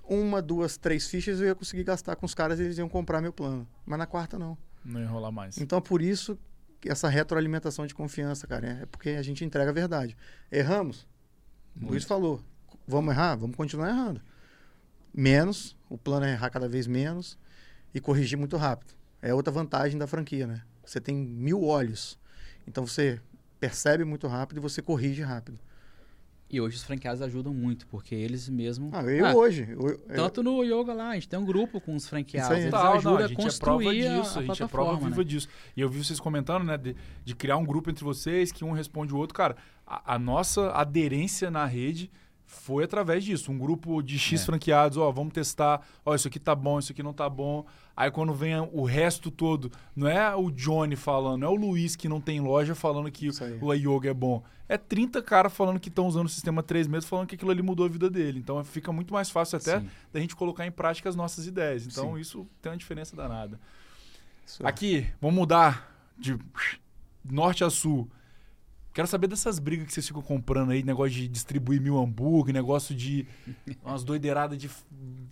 uma, 0.07 0.41
duas, 0.41 0.77
três 0.77 1.07
fichas 1.07 1.39
eu 1.39 1.47
ia 1.47 1.55
conseguir 1.55 1.83
gastar 1.83 2.15
com 2.15 2.25
os 2.25 2.33
caras 2.33 2.59
e 2.59 2.63
eles 2.63 2.77
iam 2.77 2.89
comprar 2.89 3.21
meu 3.21 3.33
plano. 3.33 3.67
Mas 3.85 3.99
na 3.99 4.05
quarta, 4.05 4.39
não. 4.39 4.57
Não 4.83 5.01
enrolar 5.01 5.31
mais. 5.31 5.57
Então, 5.57 5.77
é 5.77 5.81
por 5.81 6.01
isso 6.01 6.37
essa 6.85 7.09
retroalimentação 7.09 7.85
de 7.85 7.93
confiança, 7.93 8.47
cara. 8.47 8.67
É 8.81 8.85
porque 8.85 9.09
a 9.09 9.21
gente 9.21 9.43
entrega 9.43 9.71
a 9.71 9.73
verdade. 9.73 10.15
Erramos? 10.51 11.07
Muito. 11.75 11.91
Luiz 11.91 12.03
falou. 12.05 12.41
Vamos 12.87 13.13
errar? 13.13 13.35
Vamos 13.35 13.55
continuar 13.55 13.89
errando. 13.89 14.21
Menos, 15.13 15.75
o 15.89 15.97
plano 15.97 16.25
é 16.25 16.31
errar 16.31 16.49
cada 16.49 16.67
vez 16.67 16.87
menos 16.87 17.37
e 17.93 17.99
corrigir 17.99 18.37
muito 18.37 18.57
rápido. 18.57 18.93
É 19.21 19.33
outra 19.33 19.51
vantagem 19.51 19.97
da 19.97 20.07
franquia, 20.07 20.47
né? 20.47 20.61
Você 20.83 21.01
tem 21.01 21.15
mil 21.15 21.63
olhos. 21.63 22.17
Então 22.67 22.85
você 22.85 23.19
percebe 23.59 24.03
muito 24.03 24.27
rápido 24.27 24.57
e 24.57 24.61
você 24.61 24.81
corrige 24.81 25.21
rápido. 25.21 25.59
E 26.51 26.59
hoje 26.59 26.77
os 26.77 26.83
franqueados 26.83 27.21
ajudam 27.21 27.53
muito, 27.53 27.85
porque 27.87 28.15
eles 28.15 28.49
mesmos. 28.49 28.91
Ah, 28.91 29.03
eu 29.03 29.25
ah, 29.25 29.35
hoje. 29.35 29.67
Eu, 29.69 29.97
tanto 30.15 30.41
no 30.41 30.63
yoga 30.63 30.93
lá, 30.93 31.09
a 31.09 31.13
gente 31.13 31.29
tem 31.29 31.37
um 31.37 31.45
grupo 31.45 31.79
com 31.79 31.95
os 31.95 32.07
franqueados. 32.07 32.57
Eles 32.57 32.71
Tal, 32.71 32.93
ajudam 32.93 33.13
não, 33.13 33.21
a, 33.21 33.25
a 33.25 33.27
gente 33.27 33.37
construir 33.37 33.99
é 33.99 34.09
prova 34.09 34.21
disso, 34.23 34.39
a, 34.39 34.41
a, 34.41 34.43
a 34.43 34.47
gente 34.47 34.63
é 34.63 34.67
prova 34.67 34.97
viva 34.97 35.17
né? 35.17 35.23
disso. 35.23 35.47
E 35.77 35.81
eu 35.81 35.89
vi 35.89 36.03
vocês 36.03 36.19
comentando, 36.19 36.63
né, 36.63 36.75
de, 36.75 36.95
de, 37.23 37.35
criar 37.35 37.57
um 37.57 37.65
grupo 37.65 37.91
entre 37.91 38.03
vocês, 38.03 38.51
que 38.51 38.65
um 38.65 38.71
responde 38.71 39.13
o 39.13 39.17
outro. 39.17 39.35
Cara, 39.35 39.57
a, 39.85 40.15
a 40.15 40.19
nossa 40.19 40.71
aderência 40.71 41.51
na 41.51 41.65
rede 41.65 42.09
foi 42.49 42.83
através 42.83 43.23
disso. 43.23 43.51
Um 43.51 43.59
grupo 43.59 44.01
de 44.01 44.17
X 44.17 44.41
é. 44.41 44.45
franqueados, 44.45 44.97
ó, 44.97 45.11
vamos 45.11 45.33
testar, 45.33 45.85
ó, 46.03 46.15
isso 46.15 46.27
aqui 46.27 46.39
tá 46.39 46.55
bom, 46.55 46.79
isso 46.79 46.91
aqui 46.91 47.03
não 47.03 47.13
tá 47.13 47.29
bom. 47.29 47.63
Aí 47.95 48.09
quando 48.09 48.33
vem 48.33 48.55
o 48.73 48.83
resto 48.83 49.29
todo, 49.29 49.71
não 49.95 50.07
é 50.07 50.35
o 50.35 50.49
Johnny 50.49 50.95
falando, 50.95 51.41
não 51.41 51.47
é 51.47 51.51
o 51.51 51.55
Luiz 51.55 51.95
que 51.95 52.09
não 52.09 52.19
tem 52.19 52.41
loja 52.41 52.73
falando 52.73 53.11
que 53.11 53.29
o 53.61 53.73
yoga 53.73 54.09
é 54.09 54.13
bom. 54.13 54.43
É 54.67 54.77
30 54.77 55.21
caras 55.21 55.53
falando 55.53 55.79
que 55.79 55.89
estão 55.89 56.07
usando 56.07 56.25
o 56.25 56.29
sistema 56.29 56.63
3 56.63 56.87
meses, 56.87 57.07
falando 57.07 57.27
que 57.27 57.35
aquilo 57.35 57.51
ali 57.51 57.61
mudou 57.61 57.85
a 57.85 57.89
vida 57.89 58.09
dele. 58.09 58.39
Então 58.39 58.63
fica 58.63 58.91
muito 58.91 59.13
mais 59.13 59.29
fácil 59.29 59.57
até 59.57 59.79
Sim. 59.79 59.89
da 60.11 60.19
gente 60.19 60.35
colocar 60.35 60.65
em 60.65 60.71
prática 60.71 61.07
as 61.07 61.15
nossas 61.15 61.45
ideias. 61.45 61.85
Então 61.85 62.15
Sim. 62.15 62.19
isso 62.19 62.47
tem 62.61 62.71
uma 62.71 62.77
diferença 62.77 63.15
danada. 63.15 63.59
Isso. 64.43 64.65
Aqui, 64.65 65.07
vamos 65.21 65.35
mudar 65.35 65.95
de 66.17 66.35
norte 67.23 67.63
a 67.63 67.69
sul. 67.69 68.09
Quero 68.93 69.07
saber 69.07 69.27
dessas 69.27 69.59
brigas 69.59 69.85
que 69.85 69.93
vocês 69.93 70.07
ficam 70.07 70.21
comprando 70.21 70.71
aí, 70.71 70.83
negócio 70.83 71.11
de 71.11 71.27
distribuir 71.27 71.79
mil 71.79 71.97
hambúrguer, 71.97 72.53
negócio 72.53 72.95
de 72.95 73.27
umas 73.85 74.03
doideiradas 74.03 74.57
de 74.57 74.69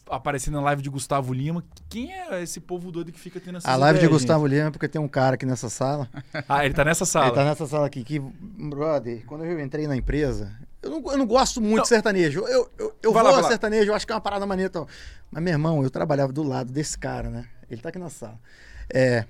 aparecer 0.10 0.52
na 0.52 0.62
live 0.62 0.82
de 0.82 0.90
Gustavo 0.90 1.34
Lima. 1.34 1.64
Quem 1.90 2.14
é 2.14 2.42
esse 2.42 2.60
povo 2.60 2.92
doido 2.92 3.12
que 3.12 3.20
fica 3.20 3.40
tendo 3.40 3.58
essa 3.58 3.70
A 3.70 3.76
live 3.76 3.98
ideias, 3.98 4.10
de 4.10 4.14
Gustavo 4.14 4.48
gente? 4.48 4.58
Lima 4.58 4.68
é 4.68 4.72
porque 4.72 4.88
tem 4.88 5.02
um 5.02 5.08
cara 5.08 5.36
aqui 5.36 5.46
nessa 5.46 5.70
sala. 5.70 6.08
ah, 6.48 6.66
ele 6.66 6.74
tá 6.74 6.86
nessa 6.86 7.06
sala. 7.06 7.28
Ele 7.28 7.36
tá 7.36 7.46
nessa 7.46 7.66
sala 7.66 7.88
aqui. 7.88 8.04
Que, 8.04 8.20
brother, 8.20 9.26
quando 9.26 9.44
eu 9.44 9.60
entrei 9.60 9.88
na 9.88 9.96
empresa, 9.96 10.56
eu 10.82 10.92
não, 10.92 11.12
eu 11.12 11.18
não 11.18 11.26
gosto 11.26 11.60
muito 11.60 11.78
não. 11.78 11.84
de 11.84 11.90
sertanejo. 11.90 12.42
Eu, 12.42 12.70
eu, 12.78 12.96
eu 13.02 13.12
vou 13.12 13.22
lá, 13.22 13.40
a 13.40 13.44
sertanejo, 13.44 13.92
eu 13.92 13.96
acho 13.96 14.06
que 14.06 14.12
é 14.12 14.16
uma 14.16 14.22
parada 14.22 14.46
maneira. 14.46 14.70
Então. 14.70 14.88
Mas, 15.32 15.44
meu 15.44 15.54
irmão, 15.54 15.84
eu 15.84 15.90
trabalhava 15.90 16.32
do 16.32 16.44
lado 16.44 16.72
desse 16.72 16.98
cara, 16.98 17.30
né? 17.30 17.46
Ele 17.70 17.82
tá 17.82 17.90
aqui 17.90 18.00
na 18.00 18.10
sala. 18.10 18.40
É, 18.90 19.26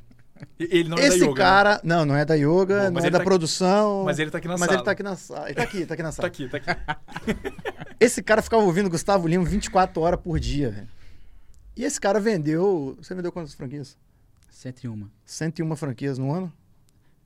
ele 0.59 0.89
não 0.89 0.97
é 0.97 1.07
Esse 1.07 1.19
da 1.19 1.25
yoga, 1.25 1.33
né? 1.33 1.37
cara, 1.37 1.73
né? 1.75 1.79
não, 1.83 2.05
não 2.05 2.15
é 2.15 2.25
da 2.25 2.35
yoga, 2.35 2.85
Bom, 2.85 2.99
não 2.99 3.05
é 3.05 3.09
da 3.09 3.19
tá 3.19 3.23
produção. 3.23 4.03
Mas 4.05 4.19
ele 4.19 4.31
tá 4.31 4.37
aqui 4.37 4.47
na 4.47 4.57
mas 4.57 4.59
sala. 4.61 4.71
Mas 4.71 4.77
ele 4.77 4.85
tá 4.85 4.91
aqui 4.91 5.03
na 5.03 5.15
sala. 5.15 5.45
Ele 5.45 5.55
tá 5.55 5.63
aqui, 5.63 5.85
tá 5.85 5.93
aqui 5.93 6.03
na 6.03 6.11
sala. 6.11 6.29
tá 6.29 6.33
aqui, 6.33 6.49
tá 6.49 6.57
aqui. 6.57 7.41
esse 7.99 8.21
cara 8.23 8.41
ficava 8.41 8.63
ouvindo 8.63 8.89
Gustavo 8.89 9.27
Lima 9.27 9.45
24 9.45 10.01
horas 10.01 10.19
por 10.19 10.39
dia, 10.39 10.69
velho. 10.69 10.87
E 11.75 11.83
esse 11.83 11.99
cara 11.99 12.19
vendeu. 12.19 12.97
Você 13.01 13.13
vendeu 13.13 13.31
quantas 13.31 13.53
franquias? 13.53 13.97
101. 14.49 15.07
101 15.23 15.75
franquias 15.75 16.17
no 16.17 16.33
ano? 16.33 16.51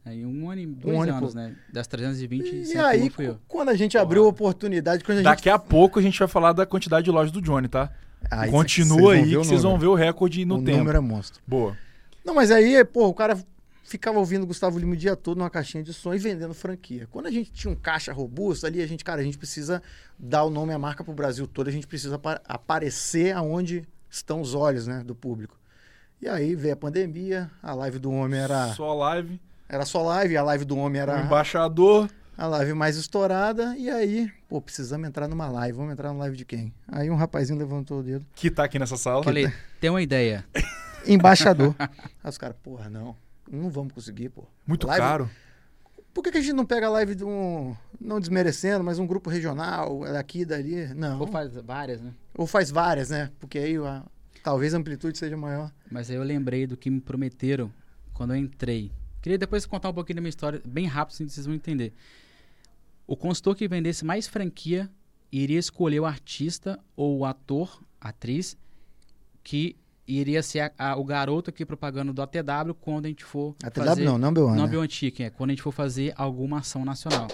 Aí 0.04 0.26
um 0.26 0.50
ano 0.50 0.62
e 0.62 0.66
dois 0.66 0.98
um 0.98 1.02
anos, 1.02 1.36
né? 1.36 1.56
Das 1.72 1.86
320, 1.88 2.74
e 2.74 2.78
aí, 2.78 3.10
fui 3.12 3.28
eu. 3.28 3.38
quando 3.48 3.70
a 3.70 3.76
gente 3.76 3.98
abriu 4.00 4.26
a 4.26 4.28
oportunidade... 4.30 5.04
Quando 5.04 5.20
a 5.20 5.22
Daqui 5.22 5.44
gente... 5.44 5.54
a 5.54 5.60
pouco 5.60 6.00
a 6.00 6.02
gente 6.02 6.18
vai 6.18 6.28
falar 6.28 6.54
da 6.54 6.66
quantidade 6.66 7.06
de 7.06 7.12
lojas 7.12 7.32
do 7.32 7.40
Johnny, 7.40 7.68
tá? 7.68 7.92
Aí 8.30 8.50
Continua 8.50 9.14
aí 9.14 9.30
que 9.30 9.36
vocês 9.36 9.64
vão 9.64 9.78
ver 9.78 9.88
o 9.88 9.96
recorde 9.96 10.44
no 10.44 10.56
o 10.56 10.64
tempo. 10.64 10.76
O 10.76 10.80
número 10.80 10.98
é 10.98 11.02
monstro. 11.02 11.42
Boa. 11.48 11.78
Não, 12.24 12.34
mas 12.34 12.52
aí, 12.52 12.84
pô, 12.86 13.08
o 13.08 13.14
cara 13.14 13.38
ficava 13.84 14.20
ouvindo 14.20 14.46
Gustavo 14.46 14.80
Lima 14.80 14.94
o 14.94 14.98
dia 14.98 15.16
todo 15.16 15.38
numa 15.38 15.50
caixinha 15.50 15.84
de 15.84 15.94
som 15.94 16.14
e 16.14 16.18
vendendo 16.18 16.54
franquia. 16.54 17.08
Quando 17.12 17.26
a 17.26 17.32
gente 17.32 17.52
tinha 17.52 17.72
um 17.72 17.76
caixa 17.76 18.14
robusto 18.14 18.66
ali, 18.66 18.82
a 18.82 18.88
gente, 18.88 19.04
cara, 19.04 19.20
a 19.20 19.24
gente 19.24 19.38
precisa 19.38 19.84
dar 20.18 20.44
o 20.44 20.50
nome 20.50 20.74
à 20.74 20.80
marca 20.80 21.04
pro 21.04 21.14
Brasil 21.14 21.46
todo, 21.46 21.68
a 21.68 21.72
gente 21.72 21.86
precisa 21.86 22.20
aparecer 22.46 23.36
aonde 23.36 23.84
estão 24.10 24.40
os 24.40 24.54
olhos, 24.54 24.88
né, 24.88 25.04
do 25.04 25.14
público. 25.14 25.60
E 26.22 26.30
aí 26.30 26.56
veio 26.56 26.74
a 26.74 26.78
pandemia, 26.78 27.50
a 27.62 27.74
live 27.74 28.00
do 28.00 28.12
homem 28.12 28.40
era. 28.40 28.74
Só 28.76 28.94
live. 28.94 29.42
Era 29.68 29.86
só 29.86 30.04
live, 30.04 30.38
a 30.38 30.44
live 30.44 30.66
do 30.66 30.78
homem 30.78 31.02
era. 31.02 31.18
O 31.18 31.26
embaixador. 31.26 32.10
A 32.38 32.48
live 32.48 32.74
mais 32.74 32.96
estourada, 32.96 33.76
e 33.78 33.90
aí, 33.90 34.32
pô, 34.48 34.62
precisamos 34.62 35.08
entrar 35.08 35.28
numa 35.28 35.48
live. 35.48 35.78
Vamos 35.78 35.94
entrar 35.94 36.12
na 36.14 36.20
live 36.20 36.38
de 36.38 36.46
quem? 36.46 36.74
Aí 36.88 37.10
um 37.10 37.16
rapazinho 37.16 37.60
levantou 37.60 38.00
o 38.00 38.04
dedo. 38.04 38.26
Que 38.34 38.50
tá 38.50 38.64
aqui 38.64 38.80
nessa 38.80 38.98
sala. 38.98 39.24
Falei, 39.24 39.48
tá... 39.48 39.54
tem 39.80 39.90
uma 39.90 40.02
ideia. 40.02 40.46
Embaixador. 41.08 41.76
aí 41.80 42.30
os 42.30 42.38
caras, 42.38 42.56
porra, 42.62 42.90
não. 42.90 43.16
Não 43.50 43.70
vamos 43.70 43.94
conseguir, 43.94 44.30
pô. 44.30 44.46
Muito 44.66 44.88
live... 44.88 45.02
caro. 45.02 45.30
Por 46.14 46.24
que, 46.24 46.32
que, 46.32 46.38
a 46.38 46.42
gente 46.42 46.54
não 46.54 46.66
pega 46.66 46.88
a 46.88 46.90
live 46.90 47.16
de 47.16 47.24
um. 47.24 47.76
Não 48.00 48.20
desmerecendo, 48.20 48.84
mas 48.84 49.00
um 49.00 49.08
grupo 49.08 49.30
regional, 49.30 50.02
daqui, 50.04 50.44
dali? 50.44 50.94
Não. 50.94 51.20
Ou 51.20 51.28
faz 51.28 51.56
várias, 51.56 52.02
né? 52.02 52.14
Ou 52.36 52.46
faz 52.46 52.70
várias, 52.70 53.10
né? 53.10 53.32
Porque 53.40 53.58
aí 53.58 53.78
a, 53.78 54.04
talvez 54.44 54.74
a 54.74 54.78
amplitude 54.78 55.18
seja 55.18 55.38
maior. 55.38 55.72
Mas 55.90 56.10
aí 56.10 56.18
eu 56.18 56.24
lembrei 56.24 56.68
do 56.68 56.76
que 56.76 56.90
me 56.90 57.00
prometeram 57.00 57.72
quando 58.14 58.34
eu 58.34 58.38
entrei. 58.38 58.92
Queria 59.22 59.38
depois 59.38 59.66
contar 59.66 59.90
um 59.90 59.94
pouquinho 59.94 60.16
da 60.16 60.22
minha 60.22 60.30
história, 60.30 60.62
bem 60.66 60.86
rápido, 60.86 61.16
assim, 61.16 61.28
vocês 61.28 61.46
vão 61.46 61.56
entender. 61.56 61.94
O 63.08 63.16
consultor 63.16 63.56
que 63.56 63.68
vendesse 63.68 64.04
mais 64.04 64.28
franquia 64.28 64.90
iria 65.32 65.60
escolher 65.60 66.00
o 66.00 66.06
artista 66.06 66.80
ou 66.96 67.20
o 67.20 67.26
ator, 67.26 67.82
atriz, 68.00 68.58
que 69.44 69.76
iria 70.20 70.44
ser 70.44 70.74
a, 70.78 70.92
a, 70.92 70.96
o 70.96 71.04
garoto 71.04 71.50
aqui 71.50 71.66
propagando 71.66 72.14
do 72.14 72.22
ATW 72.22 72.74
quando 72.80 73.06
a 73.06 73.10
gente 73.10 73.24
for 73.24 73.56
ATW 73.64 73.86
fazer... 73.86 74.04
não, 74.04 74.18
Number 74.18 74.44
One. 74.44 74.58
Number 74.58 74.80
One 74.80 74.90
Chicken, 74.90 75.26
é 75.26 75.30
quando 75.30 75.52
a 75.52 75.54
gente 75.54 75.64
for 75.64 75.72
fazer 75.72 76.14
alguma 76.16 76.60
ação 76.60 76.84
nacional. 76.86 77.28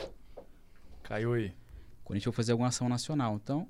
Caiu 1.03 1.34
aí. 1.34 1.53
Quando 2.03 2.15
a 2.15 2.19
gente 2.19 2.25
for 2.25 2.34
fazer 2.34 2.51
alguma 2.51 2.69
ação 2.69 2.88
nacional. 2.88 3.39
Então, 3.41 3.67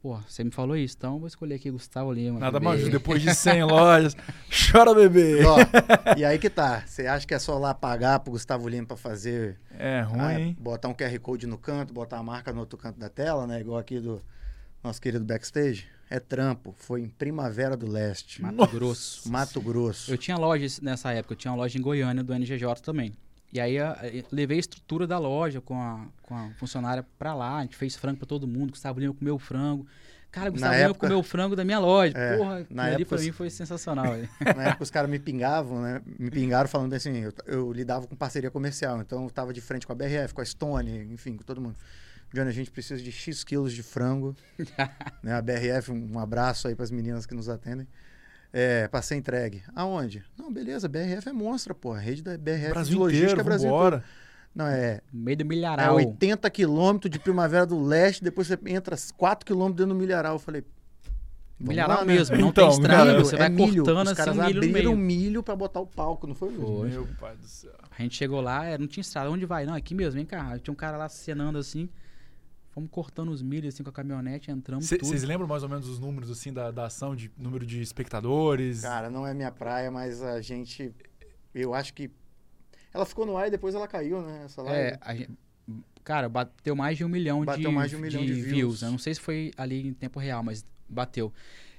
Pô, 0.00 0.16
você 0.28 0.44
me 0.44 0.52
falou 0.52 0.76
isso, 0.76 0.94
então 0.96 1.18
vou 1.18 1.26
escolher 1.26 1.56
aqui 1.56 1.72
Gustavo 1.72 2.12
Lima. 2.12 2.38
Nada 2.38 2.60
mais, 2.60 2.88
depois 2.88 3.20
de 3.20 3.34
100 3.34 3.64
lojas, 3.64 4.16
chora 4.70 4.94
bebê. 4.94 5.44
Ó, 5.44 5.56
e 6.16 6.24
aí 6.24 6.38
que 6.38 6.48
tá, 6.48 6.84
você 6.86 7.08
acha 7.08 7.26
que 7.26 7.34
é 7.34 7.38
só 7.38 7.58
lá 7.58 7.74
pagar 7.74 8.20
pro 8.20 8.30
Gustavo 8.30 8.68
Lima 8.68 8.86
pra 8.86 8.96
fazer... 8.96 9.58
É 9.76 10.02
ruim, 10.02 10.20
ah, 10.20 10.40
hein? 10.40 10.56
Botar 10.58 10.86
um 10.86 10.94
QR 10.94 11.18
Code 11.18 11.48
no 11.48 11.58
canto, 11.58 11.92
botar 11.92 12.18
a 12.18 12.22
marca 12.22 12.52
no 12.52 12.60
outro 12.60 12.78
canto 12.78 12.96
da 12.96 13.08
tela, 13.08 13.44
né? 13.44 13.60
Igual 13.60 13.78
aqui 13.78 13.98
do 13.98 14.22
nosso 14.82 15.00
querido 15.00 15.24
backstage. 15.24 15.86
É 16.10 16.18
trampo, 16.18 16.74
foi 16.78 17.02
em 17.02 17.08
Primavera 17.08 17.76
do 17.76 17.86
Leste. 17.86 18.40
Mato 18.40 18.56
Nossa. 18.56 18.72
Grosso. 18.72 19.30
Mato 19.30 19.60
Grosso. 19.60 20.10
Eu 20.10 20.16
tinha 20.16 20.38
loja 20.38 20.66
nessa 20.80 21.12
época, 21.12 21.34
eu 21.34 21.36
tinha 21.36 21.52
uma 21.52 21.58
loja 21.58 21.78
em 21.78 21.82
Goiânia 21.82 22.24
do 22.24 22.32
NGJ 22.32 22.76
também. 22.82 23.12
E 23.52 23.60
aí 23.60 23.76
levei 24.30 24.58
a 24.58 24.60
estrutura 24.60 25.06
da 25.06 25.18
loja 25.18 25.60
com 25.60 25.80
a, 25.80 26.06
com 26.22 26.34
a 26.34 26.50
funcionária 26.58 27.04
pra 27.18 27.34
lá, 27.34 27.58
a 27.58 27.62
gente 27.62 27.76
fez 27.76 27.96
frango 27.96 28.18
pra 28.18 28.26
todo 28.26 28.46
mundo, 28.46 28.70
Gustavo 28.70 29.00
Lima 29.00 29.14
comeu 29.14 29.34
o 29.34 29.38
frango. 29.38 29.86
Cara, 30.30 30.50
Gustavo 30.50 30.74
Lima 30.74 30.84
época, 30.84 31.00
comeu 31.00 31.18
o 31.18 31.22
frango 31.22 31.56
da 31.56 31.64
minha 31.64 31.78
loja. 31.78 32.12
É, 32.16 32.36
Porra, 32.36 32.66
na 32.70 32.84
ali 32.84 33.02
época, 33.02 33.16
pra 33.16 33.24
mim 33.24 33.32
foi 33.32 33.48
sensacional. 33.48 34.04
na 34.56 34.64
época 34.64 34.82
os 34.82 34.90
caras 34.90 35.10
me 35.10 35.18
pingavam, 35.18 35.80
né? 35.80 36.02
Me 36.18 36.30
pingaram 36.30 36.68
falando 36.68 36.92
assim, 36.92 37.18
eu, 37.18 37.32
eu, 37.46 37.72
lidava 37.72 38.06
com 38.06 38.14
parceria 38.14 38.50
comercial, 38.50 39.00
então 39.00 39.24
eu 39.24 39.30
tava 39.30 39.52
de 39.52 39.62
frente 39.62 39.86
com 39.86 39.92
a 39.92 39.96
BRF, 39.96 40.34
com 40.34 40.42
a 40.42 40.44
Stone, 40.44 41.12
enfim, 41.12 41.36
com 41.36 41.42
todo 41.42 41.60
mundo. 41.60 41.76
Johnny, 42.32 42.48
a 42.48 42.52
gente 42.52 42.70
precisa 42.70 43.02
de 43.02 43.10
X 43.10 43.42
quilos 43.44 43.72
de 43.72 43.82
frango. 43.82 44.36
né? 45.22 45.34
A 45.34 45.42
BRF, 45.42 45.90
um 45.90 46.18
abraço 46.18 46.68
aí 46.68 46.74
para 46.74 46.84
as 46.84 46.90
meninas 46.90 47.26
que 47.26 47.34
nos 47.34 47.48
atendem 47.48 47.86
é, 48.52 48.88
para 48.88 49.02
ser 49.02 49.16
entregue. 49.16 49.62
Aonde? 49.74 50.24
Não, 50.36 50.52
beleza, 50.52 50.88
BRF 50.88 51.28
é 51.28 51.32
monstra, 51.32 51.74
pô. 51.74 51.92
A 51.92 51.98
rede 51.98 52.22
da 52.22 52.36
BRF 52.36 52.70
Brasil 52.70 52.94
de 52.94 52.98
logística 52.98 53.32
inteiro, 53.32 53.40
é 53.40 53.44
Brasil 53.44 53.70
Todo. 53.70 54.02
Não, 54.54 54.66
é. 54.66 55.00
Meio 55.12 55.36
do 55.36 55.44
milharal. 55.44 56.00
É 56.00 56.04
80 56.04 56.50
quilômetros 56.50 57.10
de 57.10 57.18
Primavera 57.18 57.66
do 57.66 57.80
Leste, 57.80 58.24
depois 58.24 58.46
você 58.46 58.58
entra 58.66 58.96
4 59.16 59.46
quilômetros 59.46 59.76
dentro 59.76 59.94
do 59.94 59.98
milharal. 59.98 60.34
Eu 60.34 60.38
falei. 60.38 60.64
Milharal 61.60 61.98
lá, 61.98 62.04
né? 62.04 62.14
mesmo, 62.14 62.36
não 62.36 62.50
então, 62.50 62.68
tem 62.68 62.78
estrada, 62.78 63.18
você 63.18 63.34
é 63.34 63.38
vai 63.38 63.48
milho. 63.48 63.84
cortando 63.84 64.06
Os 64.06 64.12
caras 64.12 64.38
assim, 64.38 64.54
milho 64.54 64.70
abriram 64.70 64.96
milho 64.96 65.42
para 65.42 65.56
botar 65.56 65.80
o 65.80 65.86
palco, 65.88 66.24
não 66.24 66.34
foi? 66.34 66.54
Foi. 66.54 66.88
Meu 66.88 67.08
pai 67.18 67.36
do 67.36 67.44
céu. 67.44 67.72
A 67.90 68.00
gente 68.00 68.14
chegou 68.14 68.40
lá, 68.40 68.78
não 68.78 68.86
tinha 68.86 69.00
estrada. 69.00 69.28
Onde 69.28 69.44
vai? 69.44 69.66
Não, 69.66 69.74
aqui 69.74 69.92
mesmo, 69.92 70.12
vem 70.12 70.24
cá. 70.24 70.56
Tinha 70.60 70.72
um 70.72 70.76
cara 70.76 70.96
lá 70.96 71.08
cenando 71.08 71.58
assim. 71.58 71.88
Fomos 72.78 72.90
cortando 72.92 73.30
os 73.30 73.42
milhos 73.42 73.74
assim 73.74 73.82
com 73.82 73.90
a 73.90 73.92
caminhonete, 73.92 74.52
entramos 74.52 74.88
Vocês 74.88 75.24
lembram 75.24 75.48
mais 75.48 75.64
ou 75.64 75.68
menos 75.68 75.88
os 75.88 75.98
números 75.98 76.30
assim 76.30 76.52
da, 76.52 76.70
da 76.70 76.86
ação, 76.86 77.16
de 77.16 77.28
número 77.36 77.66
de 77.66 77.82
espectadores? 77.82 78.82
Cara, 78.82 79.10
não 79.10 79.26
é 79.26 79.34
minha 79.34 79.50
praia, 79.50 79.90
mas 79.90 80.22
a 80.22 80.40
gente... 80.40 80.94
Eu 81.52 81.74
acho 81.74 81.92
que... 81.92 82.08
Ela 82.94 83.04
ficou 83.04 83.26
no 83.26 83.36
ar 83.36 83.48
e 83.48 83.50
depois 83.50 83.74
ela 83.74 83.88
caiu, 83.88 84.22
né? 84.22 84.42
Essa 84.44 84.62
live. 84.62 84.96
É, 85.04 85.16
gente, 85.16 85.30
cara, 86.04 86.28
bateu 86.28 86.76
mais 86.76 86.96
de 86.96 87.04
um 87.04 87.08
milhão, 87.08 87.44
bateu 87.44 87.68
de, 87.68 87.74
mais 87.74 87.90
de, 87.90 87.96
um 87.96 87.98
milhão 87.98 88.24
de, 88.24 88.28
de 88.28 88.34
views. 88.34 88.54
views. 88.54 88.82
Eu 88.82 88.92
não 88.92 88.98
sei 88.98 89.12
se 89.12 89.20
foi 89.20 89.50
ali 89.56 89.88
em 89.88 89.92
tempo 89.92 90.20
real, 90.20 90.44
mas 90.44 90.64
bateu. 90.88 91.32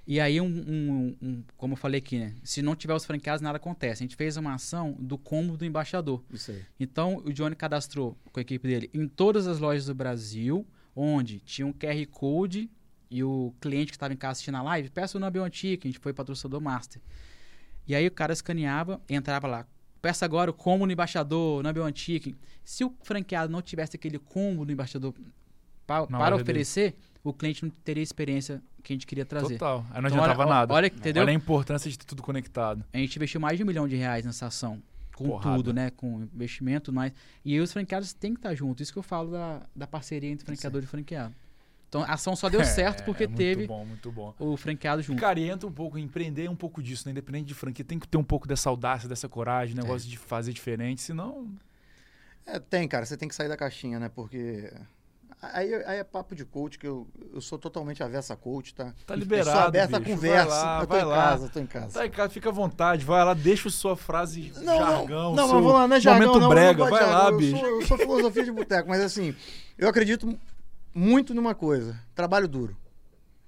E 0.05 0.19
aí, 0.19 0.41
um, 0.41 0.45
um, 0.45 1.17
um, 1.21 1.43
como 1.55 1.73
eu 1.73 1.77
falei 1.77 1.99
aqui, 1.99 2.19
né? 2.19 2.35
Se 2.43 2.61
não 2.61 2.75
tiver 2.75 2.93
os 2.93 3.05
franqueados, 3.05 3.41
nada 3.41 3.55
acontece. 3.55 4.03
A 4.03 4.05
gente 4.05 4.17
fez 4.17 4.35
uma 4.35 4.53
ação 4.53 4.97
do 4.99 5.17
combo 5.17 5.55
do 5.55 5.63
embaixador. 5.63 6.21
Isso 6.29 6.51
aí. 6.51 6.61
Então, 6.77 7.21
o 7.25 7.31
Johnny 7.31 7.55
cadastrou 7.55 8.17
com 8.33 8.39
a 8.39 8.41
equipe 8.41 8.67
dele 8.67 8.89
em 8.93 9.07
todas 9.07 9.47
as 9.47 9.59
lojas 9.59 9.85
do 9.85 9.95
Brasil 9.95 10.67
onde 10.95 11.39
tinha 11.39 11.65
um 11.65 11.73
QR 11.73 12.05
Code 12.11 12.69
e 13.09 13.23
o 13.23 13.53
cliente 13.59 13.87
que 13.87 13.95
estava 13.95 14.13
em 14.13 14.17
casa 14.17 14.33
assistindo 14.33 14.55
a 14.55 14.61
live, 14.61 14.89
peça 14.89 15.17
o 15.17 15.21
Nabil 15.21 15.43
Antique, 15.43 15.87
a 15.87 15.91
gente 15.91 15.99
foi 15.99 16.13
patrocinador 16.13 16.61
master. 16.61 17.01
E 17.87 17.95
aí 17.95 18.05
o 18.05 18.11
cara 18.11 18.31
escaneava, 18.31 19.01
entrava 19.09 19.47
lá, 19.47 19.65
peça 20.01 20.25
agora 20.25 20.51
o 20.51 20.53
combo 20.53 20.85
no 20.85 20.91
embaixador, 20.91 21.63
Nabil 21.63 21.83
Antique. 21.83 22.35
Se 22.63 22.83
o 22.83 22.93
franqueado 23.01 23.51
não 23.51 23.61
tivesse 23.61 23.95
aquele 23.95 24.19
combo 24.19 24.63
no 24.63 24.71
embaixador 24.71 25.13
pa, 25.87 26.05
para 26.05 26.35
oferecer, 26.35 26.91
dele. 26.91 27.03
o 27.23 27.33
cliente 27.33 27.63
não 27.63 27.71
teria 27.83 28.01
a 28.01 28.03
experiência 28.03 28.61
que 28.83 28.93
a 28.93 28.95
gente 28.95 29.07
queria 29.07 29.25
trazer. 29.25 29.57
Total. 29.57 29.85
Aí 29.89 30.01
não 30.01 30.07
então, 30.07 30.19
adiantava 30.19 30.41
olha, 30.43 30.49
nada. 30.49 30.73
Olha, 30.73 30.87
entendeu? 30.87 31.23
olha 31.23 31.31
a 31.31 31.33
importância 31.33 31.89
de 31.89 31.97
ter 31.97 32.05
tudo 32.05 32.21
conectado. 32.21 32.85
A 32.93 32.97
gente 32.97 33.15
investiu 33.15 33.41
mais 33.41 33.57
de 33.57 33.63
um 33.63 33.67
milhão 33.67 33.87
de 33.87 33.95
reais 33.95 34.25
nessa 34.25 34.45
ação 34.47 34.81
com 35.19 35.27
Porrada. 35.27 35.57
tudo, 35.57 35.73
né? 35.73 35.89
Com 35.89 36.21
investimento, 36.23 36.91
nós. 36.93 37.11
E 37.43 37.53
aí 37.53 37.59
os 37.59 37.73
franqueados 37.73 38.13
têm 38.13 38.33
que 38.33 38.39
estar 38.39 38.55
juntos. 38.55 38.81
Isso 38.81 38.93
que 38.93 38.99
eu 38.99 39.03
falo 39.03 39.31
da, 39.31 39.67
da 39.75 39.85
parceria 39.85 40.29
entre 40.29 40.45
franqueador 40.45 40.81
Sim. 40.81 40.85
e 40.85 40.89
franqueado. 40.89 41.35
Então 41.89 42.03
a 42.03 42.13
ação 42.13 42.35
só 42.37 42.47
deu 42.47 42.63
certo 42.65 43.03
porque 43.03 43.25
é, 43.25 43.27
muito 43.27 43.37
teve 43.37 43.67
bom, 43.67 43.83
muito 43.83 44.11
bom. 44.11 44.33
o 44.39 44.55
franqueado 44.55 45.01
junto. 45.01 45.19
Cara, 45.19 45.37
e 45.39 45.49
entra 45.49 45.67
um 45.67 45.71
pouco, 45.71 45.97
empreender 45.97 46.49
um 46.49 46.55
pouco 46.55 46.81
disso, 46.81 47.05
né? 47.05 47.11
Independente 47.11 47.47
de 47.47 47.53
franquia, 47.53 47.83
tem 47.83 47.99
que 47.99 48.07
ter 48.07 48.17
um 48.17 48.23
pouco 48.23 48.47
dessa 48.47 48.69
audácia, 48.69 49.09
dessa 49.09 49.27
coragem, 49.27 49.75
negócio 49.75 50.07
é. 50.07 50.09
de 50.09 50.17
fazer 50.17 50.53
diferente, 50.53 51.01
senão. 51.01 51.49
É, 52.45 52.59
tem, 52.59 52.87
cara, 52.87 53.05
você 53.05 53.17
tem 53.17 53.27
que 53.27 53.35
sair 53.35 53.49
da 53.49 53.57
caixinha, 53.57 53.99
né? 53.99 54.07
Porque 54.07 54.71
Aí, 55.41 55.73
aí 55.73 55.99
é 55.99 56.03
papo 56.03 56.35
de 56.35 56.43
coach, 56.43 56.77
que 56.77 56.85
eu, 56.85 57.07
eu 57.33 57.39
sou 57.39 57.57
totalmente 57.57 58.03
avessa 58.03 58.33
a 58.33 58.35
coach, 58.37 58.73
tá? 58.73 58.93
Tá 59.07 59.15
liberado. 59.15 59.49
Eu 59.49 59.53
sou 59.53 59.61
aberto 59.61 59.95
à 59.95 60.01
conversa. 60.01 60.49
Vai 60.49 60.63
lá, 60.63 60.81
eu 60.81 60.87
tô 60.87 60.93
vai 60.93 61.01
em 61.01 61.05
lá. 61.05 61.15
casa, 61.15 61.49
tô 61.49 61.59
em 61.59 61.65
casa. 61.65 61.99
Tá 61.99 62.05
em 62.05 62.09
casa, 62.09 62.29
fica 62.33 62.49
à 62.49 62.51
vontade, 62.51 63.05
vai 63.05 63.23
lá, 63.23 63.33
deixa 63.33 63.69
sua 63.69 63.95
frase 63.95 64.51
não, 64.57 64.77
jargão. 64.77 65.07
Não, 65.07 65.35
não, 65.35 65.43
mas 65.43 65.51
vamos 65.51 65.73
lá, 65.73 65.87
não 65.87 65.95
é 65.95 65.99
jargão, 66.01 66.27
momento 66.27 66.41
não, 66.41 66.49
brega, 66.49 66.83
não 66.83 66.89
vai 66.89 66.99
jargão. 66.99 67.23
lá, 67.23 67.29
eu 67.29 67.37
bicho. 67.37 67.57
Sou, 67.57 67.67
eu 67.67 67.87
sou 67.87 67.97
filosofia 67.97 68.43
de 68.43 68.51
boteco, 68.51 68.89
mas 68.89 69.01
assim, 69.01 69.33
eu 69.77 69.87
acredito 69.87 70.37
muito 70.93 71.33
numa 71.33 71.55
coisa: 71.55 71.97
trabalho 72.13 72.47
duro. 72.47 72.75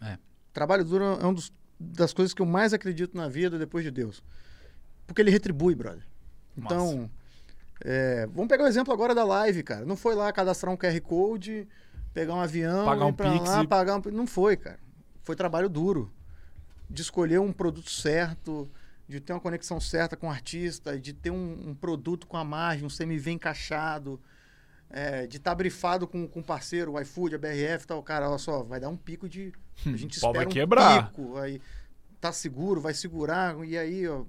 É. 0.02 0.18
Trabalho 0.54 0.86
duro 0.86 1.04
é 1.04 1.26
uma 1.26 1.36
das 1.78 2.14
coisas 2.14 2.34
que 2.34 2.42
eu 2.42 2.46
mais 2.46 2.74
acredito 2.74 3.18
na 3.18 3.28
vida 3.28 3.60
depois 3.60 3.84
de 3.84 3.92
Deus. 3.92 4.24
Porque 5.06 5.22
ele 5.22 5.32
retribui, 5.32 5.76
brother. 5.76 6.04
Então, 6.56 7.10
é, 7.84 8.28
vamos 8.28 8.48
pegar 8.48 8.64
o 8.64 8.68
exemplo 8.68 8.94
agora 8.94 9.14
da 9.14 9.24
live, 9.24 9.64
cara. 9.64 9.86
Não 9.86 9.96
foi 9.96 10.16
lá 10.16 10.32
cadastrar 10.32 10.74
um 10.74 10.78
QR 10.78 11.00
Code 11.02 11.68
pegar 12.14 12.34
um 12.34 12.42
avião, 12.42 12.86
pagar 12.86 13.06
um 13.06 13.14
pra 13.14 13.34
lá, 13.34 13.64
e... 13.64 13.68
pagar 13.68 13.98
um... 13.98 14.12
Não 14.12 14.28
foi, 14.28 14.58
cara. 14.58 14.80
Foi 15.24 15.36
trabalho 15.36 15.70
duro. 15.70 16.12
De 16.90 17.02
escolher 17.02 17.40
um 17.40 17.54
produto 17.54 17.90
certo, 17.90 18.70
de 19.08 19.20
ter 19.22 19.34
uma 19.34 19.40
conexão 19.40 19.80
certa 19.80 20.18
com 20.18 20.28
o 20.28 20.30
artista, 20.30 21.00
de 21.00 21.14
ter 21.14 21.32
um, 21.32 21.70
um 21.70 21.74
produto 21.76 22.28
com 22.28 22.36
a 22.36 22.44
margem, 22.44 22.86
um 22.86 22.90
CMV 22.90 23.32
encaixado, 23.32 24.20
é, 24.90 25.26
de 25.26 25.38
estar 25.38 25.52
tá 25.52 25.56
brifado 25.56 26.06
com, 26.06 26.28
com 26.28 26.42
o 26.42 26.44
parceiro, 26.44 26.94
o 26.94 27.00
iFood, 27.00 27.36
a 27.36 27.38
BRF 27.38 27.88
tal. 27.88 28.04
Cara, 28.04 28.30
olha 28.30 28.38
só, 28.38 28.62
vai 28.64 28.80
dar 28.80 28.90
um 28.90 28.98
pico 28.98 29.30
de... 29.30 29.54
A 29.86 29.96
gente 29.96 30.16
espera 30.16 30.34
vai 30.34 30.46
quebrar. 30.46 31.04
um 31.04 31.08
pico. 31.08 31.38
Aí, 31.38 31.62
tá 32.20 32.34
seguro, 32.34 32.82
vai 32.82 32.94
segurar. 32.94 33.58
E 33.64 33.78
aí, 33.78 34.06
ó, 34.06 34.26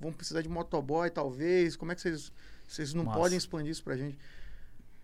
vão 0.00 0.10
precisar 0.10 0.40
de 0.40 0.48
motoboy, 0.48 1.10
talvez. 1.10 1.76
Como 1.76 1.92
é 1.92 1.94
que 1.94 2.00
vocês... 2.00 2.32
Vocês 2.66 2.92
não 2.92 3.04
Nossa. 3.04 3.18
podem 3.18 3.38
expandir 3.38 3.70
isso 3.70 3.84
pra 3.84 3.96
gente. 3.96 4.18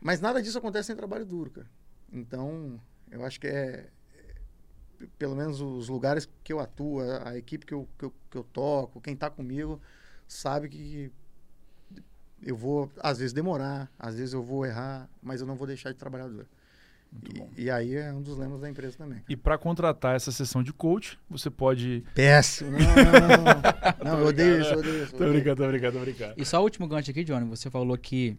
Mas 0.01 0.21
nada 0.21 0.43
disso 0.43 0.59
acontece 0.59 0.89
sem 0.89 0.97
trabalho 0.97 1.25
duro, 1.25 1.51
cara. 1.51 1.71
Então, 2.13 2.81
eu 3.11 3.25
acho 3.25 3.39
que 3.39 3.47
é, 3.47 3.89
é, 4.15 5.07
pelo 5.19 5.37
menos 5.37 5.61
os 5.61 5.89
lugares 5.89 6.29
que 6.43 6.53
eu 6.53 6.61
atuo, 6.61 7.01
a, 7.01 7.31
a 7.31 7.39
equipe 7.39 7.65
que 7.65 7.73
eu, 7.73 7.89
que 7.99 8.05
eu, 8.05 8.15
que 8.31 8.37
eu 8.37 8.45
toco, 8.45 9.01
quem 9.01 9.15
está 9.15 9.31
comigo, 9.31 9.81
sabe 10.27 10.69
que 10.69 11.13
eu 12.43 12.57
vou, 12.57 12.91
às 12.99 13.19
vezes, 13.19 13.33
demorar, 13.33 13.91
às 13.99 14.17
vezes 14.17 14.35
eu 14.35 14.43
vou 14.43 14.67
errar, 14.67 15.09
mas 15.23 15.41
eu 15.41 15.47
não 15.47 15.55
vou 15.55 15.67
deixar 15.67 15.93
de 15.93 15.99
trabalhar 15.99 16.27
duro. 16.27 16.49
E, 17.57 17.65
e, 17.65 17.71
aí 17.71 17.95
é 17.95 18.13
um 18.13 18.23
dos 18.23 18.39
lemas 18.39 18.61
da 18.61 18.71
empresa 18.71 18.97
também. 18.97 19.23
E 19.29 19.37
para 19.37 19.59
contratar 19.59 20.17
essa 20.17 20.33
sessão 20.33 20.63
de 20.63 20.73
coach, 20.73 21.19
você 21.29 21.51
pode. 21.51 22.03
Péssimo! 22.15 22.71
Não, 22.71 22.79
não, 22.79 23.45
não. 23.45 24.13
não 24.13 24.21
eu 24.21 24.27
odeio 24.29 24.61
isso, 24.61 24.71
eu 24.71 24.79
odeio 24.79 25.05
isso. 25.05 25.15
Tô 25.15 25.29
brincando, 25.29 25.57
tô 25.57 25.69
brincando, 25.69 25.99
tô 25.99 26.05
brincando. 26.05 26.35
E 26.37 26.45
só 26.45 26.61
o 26.61 26.63
último 26.63 26.89
gancho 26.89 27.11
aqui, 27.11 27.23
Johnny. 27.23 27.47
Você 27.51 27.71
falou 27.71 27.97
que 27.99 28.37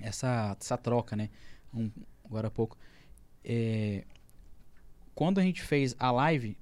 essa, 0.00 0.56
essa 0.60 0.76
troca, 0.76 1.14
né? 1.14 1.30
Um, 1.72 1.90
agora 2.24 2.48
há 2.48 2.50
pouco. 2.50 2.76
É, 3.44 4.04
quando 5.14 5.38
a 5.38 5.42
gente 5.42 5.62
fez 5.62 5.94
a 5.98 6.10
live, 6.10 6.58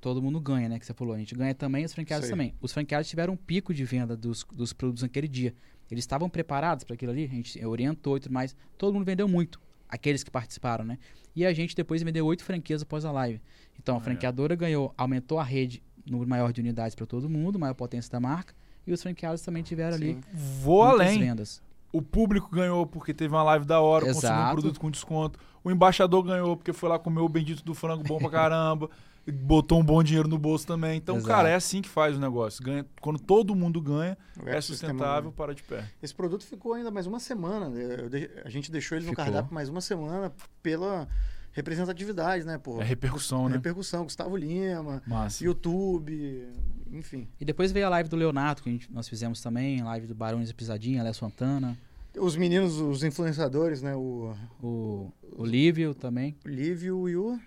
todo 0.00 0.22
mundo 0.22 0.40
ganha, 0.40 0.68
né? 0.68 0.78
Que 0.78 0.86
você 0.86 0.94
falou. 0.94 1.14
A 1.14 1.18
gente 1.18 1.34
ganha 1.34 1.54
também, 1.54 1.84
os 1.84 1.92
franqueados 1.92 2.28
também. 2.28 2.54
Os 2.60 2.72
franqueados 2.72 3.08
tiveram 3.08 3.34
um 3.34 3.36
pico 3.36 3.74
de 3.74 3.84
venda 3.84 4.16
dos, 4.16 4.44
dos 4.52 4.72
produtos 4.72 5.02
naquele 5.02 5.28
dia. 5.28 5.54
Eles 5.90 6.04
estavam 6.04 6.30
preparados 6.30 6.84
para 6.84 6.94
aquilo 6.94 7.10
ali, 7.10 7.24
a 7.24 7.28
gente 7.28 7.64
orientou 7.64 8.16
e 8.16 8.20
tudo 8.20 8.32
mais. 8.32 8.56
Todo 8.78 8.94
mundo 8.94 9.04
vendeu 9.04 9.26
muito, 9.28 9.60
aqueles 9.90 10.22
que 10.22 10.30
participaram, 10.30 10.84
né? 10.84 10.98
E 11.34 11.44
a 11.44 11.52
gente 11.52 11.74
depois 11.74 12.02
vendeu 12.02 12.26
oito 12.26 12.44
franquias 12.44 12.82
após 12.82 13.04
a 13.04 13.12
live. 13.12 13.40
Então 13.78 13.96
a 13.96 13.98
é. 13.98 14.02
franqueadora 14.02 14.54
ganhou, 14.54 14.94
aumentou 14.96 15.38
a 15.38 15.44
rede 15.44 15.82
no 16.06 16.26
maior 16.26 16.52
de 16.52 16.60
unidades 16.60 16.94
para 16.94 17.06
todo 17.06 17.28
mundo, 17.28 17.58
maior 17.58 17.74
potência 17.74 18.10
da 18.10 18.20
marca. 18.20 18.54
E 18.86 18.92
os 18.92 19.02
franqueados 19.02 19.42
também 19.42 19.62
tiveram 19.62 19.96
Sim. 19.96 20.04
ali. 20.04 20.18
Vou 20.32 20.82
além. 20.82 21.18
Vendas. 21.18 21.62
O 21.92 22.00
público 22.00 22.48
ganhou 22.50 22.86
porque 22.86 23.12
teve 23.12 23.34
uma 23.34 23.42
live 23.42 23.64
da 23.64 23.80
hora, 23.80 24.06
Exato. 24.06 24.20
conseguiu 24.20 24.44
um 24.44 24.50
produto 24.52 24.80
com 24.80 24.90
desconto. 24.90 25.38
O 25.62 25.70
embaixador 25.70 26.22
ganhou 26.22 26.56
porque 26.56 26.72
foi 26.72 26.88
lá 26.88 26.98
comer 26.98 27.20
o 27.20 27.28
bendito 27.28 27.64
do 27.64 27.74
frango 27.74 28.02
bom 28.04 28.18
pra 28.18 28.30
caramba. 28.30 28.88
botou 29.30 29.78
um 29.78 29.84
bom 29.84 30.02
dinheiro 30.02 30.28
no 30.28 30.38
bolso 30.38 30.66
também. 30.66 30.96
Então, 30.96 31.16
Exato. 31.16 31.28
cara, 31.28 31.48
é 31.48 31.54
assim 31.54 31.82
que 31.82 31.88
faz 31.88 32.16
o 32.16 32.20
negócio. 32.20 32.62
Ganha, 32.62 32.86
quando 33.00 33.18
todo 33.18 33.54
mundo 33.54 33.80
ganha, 33.80 34.16
é 34.44 34.60
sustentável, 34.60 35.32
para 35.32 35.54
de 35.54 35.62
pé. 35.62 35.84
Esse 36.02 36.14
produto 36.14 36.44
ficou 36.44 36.74
ainda 36.74 36.90
mais 36.90 37.06
uma 37.06 37.20
semana. 37.20 37.70
De, 38.08 38.30
a 38.44 38.48
gente 38.48 38.70
deixou 38.70 38.96
ele 38.96 39.06
ficou. 39.06 39.24
no 39.24 39.30
cardápio 39.30 39.54
mais 39.54 39.68
uma 39.68 39.80
semana 39.80 40.32
pela 40.62 41.06
representatividade, 41.52 42.44
né? 42.44 42.58
Por, 42.58 42.80
é 42.80 42.84
repercussão, 42.84 43.48
né? 43.48 43.56
Repercussão. 43.56 44.04
Gustavo 44.04 44.36
Lima, 44.36 45.02
Massa. 45.06 45.44
YouTube, 45.44 46.48
enfim. 46.92 47.28
E 47.40 47.44
depois 47.44 47.72
veio 47.72 47.86
a 47.86 47.88
live 47.90 48.08
do 48.08 48.16
Leonardo, 48.16 48.62
que 48.62 48.70
gente, 48.70 48.92
nós 48.92 49.08
fizemos 49.08 49.40
também, 49.40 49.82
live 49.82 50.06
do 50.06 50.14
Barões 50.14 50.48
da 50.48 50.54
Pisadinha, 50.54 51.00
Alessio 51.00 51.20
Santana. 51.20 51.76
Os 52.16 52.36
meninos, 52.36 52.80
os 52.80 53.04
influenciadores, 53.04 53.82
né? 53.82 53.94
O, 53.94 54.34
o, 54.62 55.12
o 55.36 55.44
Lívio 55.44 55.94
também. 55.94 56.36
O 56.44 56.48
Lívio 56.48 57.08
e 57.08 57.16
o... 57.16 57.38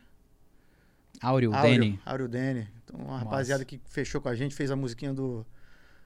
Áureo, 1.21 1.51
Dene. 1.51 1.99
Áureo 2.05 2.27
Dene. 2.27 2.67
Então, 2.83 2.99
uma 2.99 3.13
Nossa. 3.13 3.25
rapaziada 3.25 3.65
que 3.65 3.79
fechou 3.85 4.19
com 4.19 4.29
a 4.29 4.35
gente, 4.35 4.55
fez 4.55 4.71
a 4.71 4.75
musiquinha 4.75 5.13
do 5.13 5.45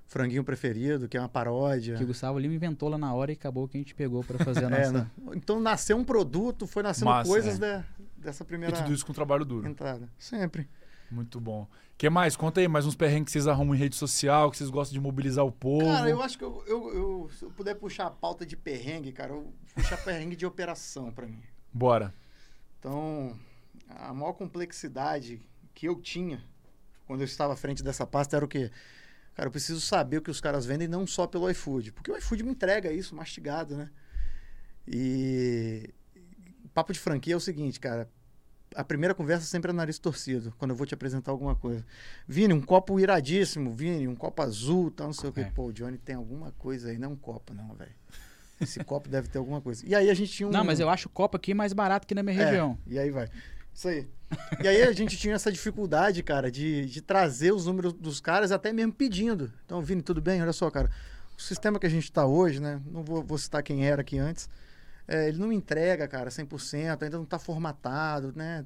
Franguinho 0.08 0.44
Preferido, 0.44 1.08
que 1.08 1.18
é 1.18 1.20
uma 1.20 1.30
paródia. 1.30 1.96
Que 1.98 2.04
o 2.04 2.08
Gustavo 2.08 2.40
Lima 2.40 2.56
inventou 2.56 2.90
lá 2.90 2.98
na 2.98 3.14
hora 3.14 3.32
e 3.32 3.34
acabou 3.34 3.68
que 3.68 3.78
a 3.78 3.80
gente 3.80 3.94
pegou 3.94 4.24
para 4.24 4.44
fazer 4.44 4.66
a 4.66 4.70
é, 4.76 4.90
nossa... 4.90 5.12
É, 5.32 5.36
então 5.36 5.60
nasceu 5.60 5.98
um 5.98 6.04
produto, 6.04 6.66
foi 6.66 6.82
nascendo 6.82 7.12
Massa, 7.12 7.30
coisas 7.30 7.62
é. 7.62 7.80
de, 7.80 7.86
dessa 8.24 8.46
primeira... 8.46 8.76
E 8.76 8.82
tudo 8.82 8.94
isso 8.94 9.06
com 9.06 9.14
trabalho 9.14 9.44
duro. 9.44 9.68
Entrada, 9.68 10.10
sempre. 10.18 10.68
Muito 11.12 11.40
bom. 11.40 11.64
O 11.64 11.98
que 11.98 12.10
mais? 12.10 12.36
Conta 12.36 12.62
aí 12.62 12.68
mais 12.68 12.86
uns 12.86 12.96
perrengues 12.96 13.26
que 13.26 13.32
vocês 13.32 13.48
arrumam 13.48 13.76
em 13.76 13.78
rede 13.78 13.96
social, 13.96 14.50
que 14.52 14.58
vocês 14.58 14.70
gostam 14.70 14.94
de 14.94 15.00
mobilizar 15.00 15.46
o 15.46 15.52
povo. 15.52 15.86
Cara, 15.86 16.10
eu 16.10 16.22
acho 16.22 16.38
que 16.38 16.44
eu, 16.44 16.64
eu, 16.68 16.94
eu 16.94 17.30
se 17.32 17.44
eu 17.44 17.52
puder 17.52 17.76
puxar 17.76 18.08
a 18.08 18.12
pauta 18.12 18.46
de 18.46 18.56
perrengue, 18.56 19.12
cara, 19.12 19.34
eu 19.34 19.54
puxar 19.74 19.98
perrengue 19.98 20.36
de 20.36 20.46
operação 20.46 21.12
para 21.12 21.26
mim. 21.26 21.42
Bora. 21.74 22.14
Então, 22.80 23.38
a 23.90 24.14
maior 24.14 24.34
complexidade 24.34 25.42
que 25.74 25.88
eu 25.88 26.00
tinha 26.00 26.44
quando 27.08 27.22
eu 27.22 27.26
estava 27.26 27.54
à 27.54 27.56
frente 27.56 27.82
dessa 27.82 28.06
pasta 28.06 28.36
era 28.36 28.46
o 28.46 28.48
quê? 28.48 28.70
Cara, 29.38 29.50
eu 29.50 29.52
preciso 29.52 29.80
saber 29.80 30.18
o 30.18 30.22
que 30.24 30.32
os 30.32 30.42
caras 30.42 30.66
vendem 30.66 30.88
não 30.88 31.06
só 31.06 31.28
pelo 31.28 31.48
iFood, 31.48 31.92
porque 31.92 32.12
o 32.12 32.18
iFood 32.18 32.42
me 32.42 32.50
entrega 32.50 32.92
isso 32.92 33.16
mastigado, 33.16 33.78
né? 33.78 33.88
E 34.88 35.94
papo 36.74 36.92
de 36.92 36.98
franquia 36.98 37.36
é 37.36 37.38
o 37.38 37.40
seguinte, 37.40 37.80
cara, 37.80 38.10
a 38.74 38.84
primeira 38.84 39.14
conversa 39.14 39.46
sempre 39.46 39.70
é 39.70 39.74
nariz 39.76 40.00
torcido, 40.00 40.52
quando 40.58 40.72
eu 40.72 40.76
vou 40.76 40.88
te 40.88 40.96
apresentar 40.96 41.30
alguma 41.30 41.56
coisa. 41.56 41.86
Vini, 42.28 42.52
um 42.52 42.60
copo 42.60 43.00
iradíssimo, 43.00 43.72
Vini, 43.72 44.08
um 44.08 44.16
copo 44.16 44.42
azul, 44.42 44.90
tal, 44.90 45.06
não 45.06 45.14
sei 45.14 45.30
okay. 45.30 45.44
o 45.44 45.46
quê. 45.46 45.52
Pô, 45.54 45.66
o 45.66 45.72
Johnny 45.72 46.00
tem 46.00 46.16
alguma 46.16 46.52
coisa 46.54 46.90
aí, 46.90 46.98
não 46.98 47.10
é 47.10 47.12
um 47.12 47.16
copo, 47.16 47.54
não, 47.54 47.76
velho. 47.76 47.94
Esse 48.60 48.84
copo 48.84 49.08
deve 49.08 49.28
ter 49.28 49.38
alguma 49.38 49.62
coisa. 49.62 49.86
E 49.86 49.94
aí 49.94 50.10
a 50.10 50.14
gente 50.16 50.32
tinha 50.32 50.48
um. 50.48 50.52
Não, 50.52 50.64
mas 50.64 50.80
eu 50.80 50.90
acho 50.90 51.10
o 51.10 51.12
copo 51.12 51.38
aqui 51.38 51.54
mais 51.54 51.74
barato 51.74 52.08
que 52.08 52.16
na 52.16 52.24
minha 52.24 52.42
é, 52.42 52.46
região. 52.46 52.76
E 52.88 52.98
aí 52.98 53.12
vai. 53.12 53.30
Isso 53.78 53.88
aí. 53.90 54.08
E 54.60 54.68
aí 54.68 54.82
a 54.82 54.92
gente 54.92 55.16
tinha 55.16 55.36
essa 55.36 55.52
dificuldade, 55.52 56.24
cara, 56.24 56.50
de, 56.50 56.88
de 56.88 57.00
trazer 57.00 57.54
os 57.54 57.68
números 57.68 57.94
dos 57.94 58.20
caras 58.20 58.52
até 58.52 58.74
mesmo 58.74 58.92
pedindo. 58.92 59.54
Então, 59.66 59.80
Vini, 59.84 60.02
tudo 60.02 60.20
bem? 60.20 60.42
Olha 60.42 60.52
só, 60.52 60.72
cara. 60.72 60.90
O 61.38 61.42
sistema 61.42 61.80
que 61.80 61.86
a 61.86 61.90
gente 61.90 62.06
está 62.06 62.26
hoje, 62.26 62.60
né? 62.60 62.82
Não 62.88 63.04
vou, 63.04 63.24
vou, 63.24 63.38
citar 63.38 63.62
quem 63.62 63.86
era 63.86 64.02
aqui 64.02 64.18
antes. 64.18 64.50
É, 65.08 65.28
ele 65.28 65.38
não 65.38 65.54
entrega, 65.54 66.08
cara, 66.08 66.32
100%, 66.32 67.04
ainda 67.04 67.18
não 67.18 67.24
está 67.24 67.38
formatado, 67.38 68.34
né? 68.36 68.66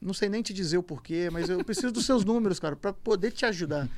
Não 0.00 0.12
sei 0.12 0.28
nem 0.28 0.42
te 0.42 0.52
dizer 0.52 0.76
o 0.76 0.82
porquê, 0.82 1.30
mas 1.32 1.48
eu 1.48 1.64
preciso 1.64 1.90
dos 1.90 2.04
seus 2.04 2.22
números, 2.22 2.60
cara, 2.60 2.76
para 2.76 2.92
poder 2.92 3.30
te 3.30 3.46
ajudar. 3.46 3.88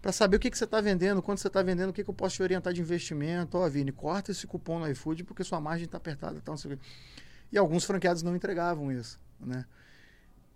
Para 0.00 0.12
saber 0.12 0.38
o 0.38 0.40
que, 0.40 0.50
que 0.50 0.56
você 0.56 0.64
está 0.64 0.80
vendendo, 0.80 1.20
quanto 1.20 1.42
você 1.42 1.48
está 1.48 1.62
vendendo, 1.62 1.90
o 1.90 1.92
que, 1.92 2.02
que 2.02 2.08
eu 2.08 2.14
posso 2.14 2.36
te 2.36 2.42
orientar 2.42 2.72
de 2.72 2.80
investimento. 2.80 3.58
Ó, 3.58 3.66
oh, 3.66 3.70
Vini, 3.70 3.92
corta 3.92 4.32
esse 4.32 4.46
cupom 4.46 4.78
no 4.78 4.90
iFood 4.90 5.24
porque 5.24 5.44
sua 5.44 5.60
margem 5.60 5.84
está 5.84 5.98
apertada. 5.98 6.38
Então, 6.38 6.56
e 7.50 7.58
alguns 7.58 7.84
franqueados 7.84 8.22
não 8.22 8.36
entregavam 8.36 8.92
isso 8.92 9.18
né? 9.40 9.64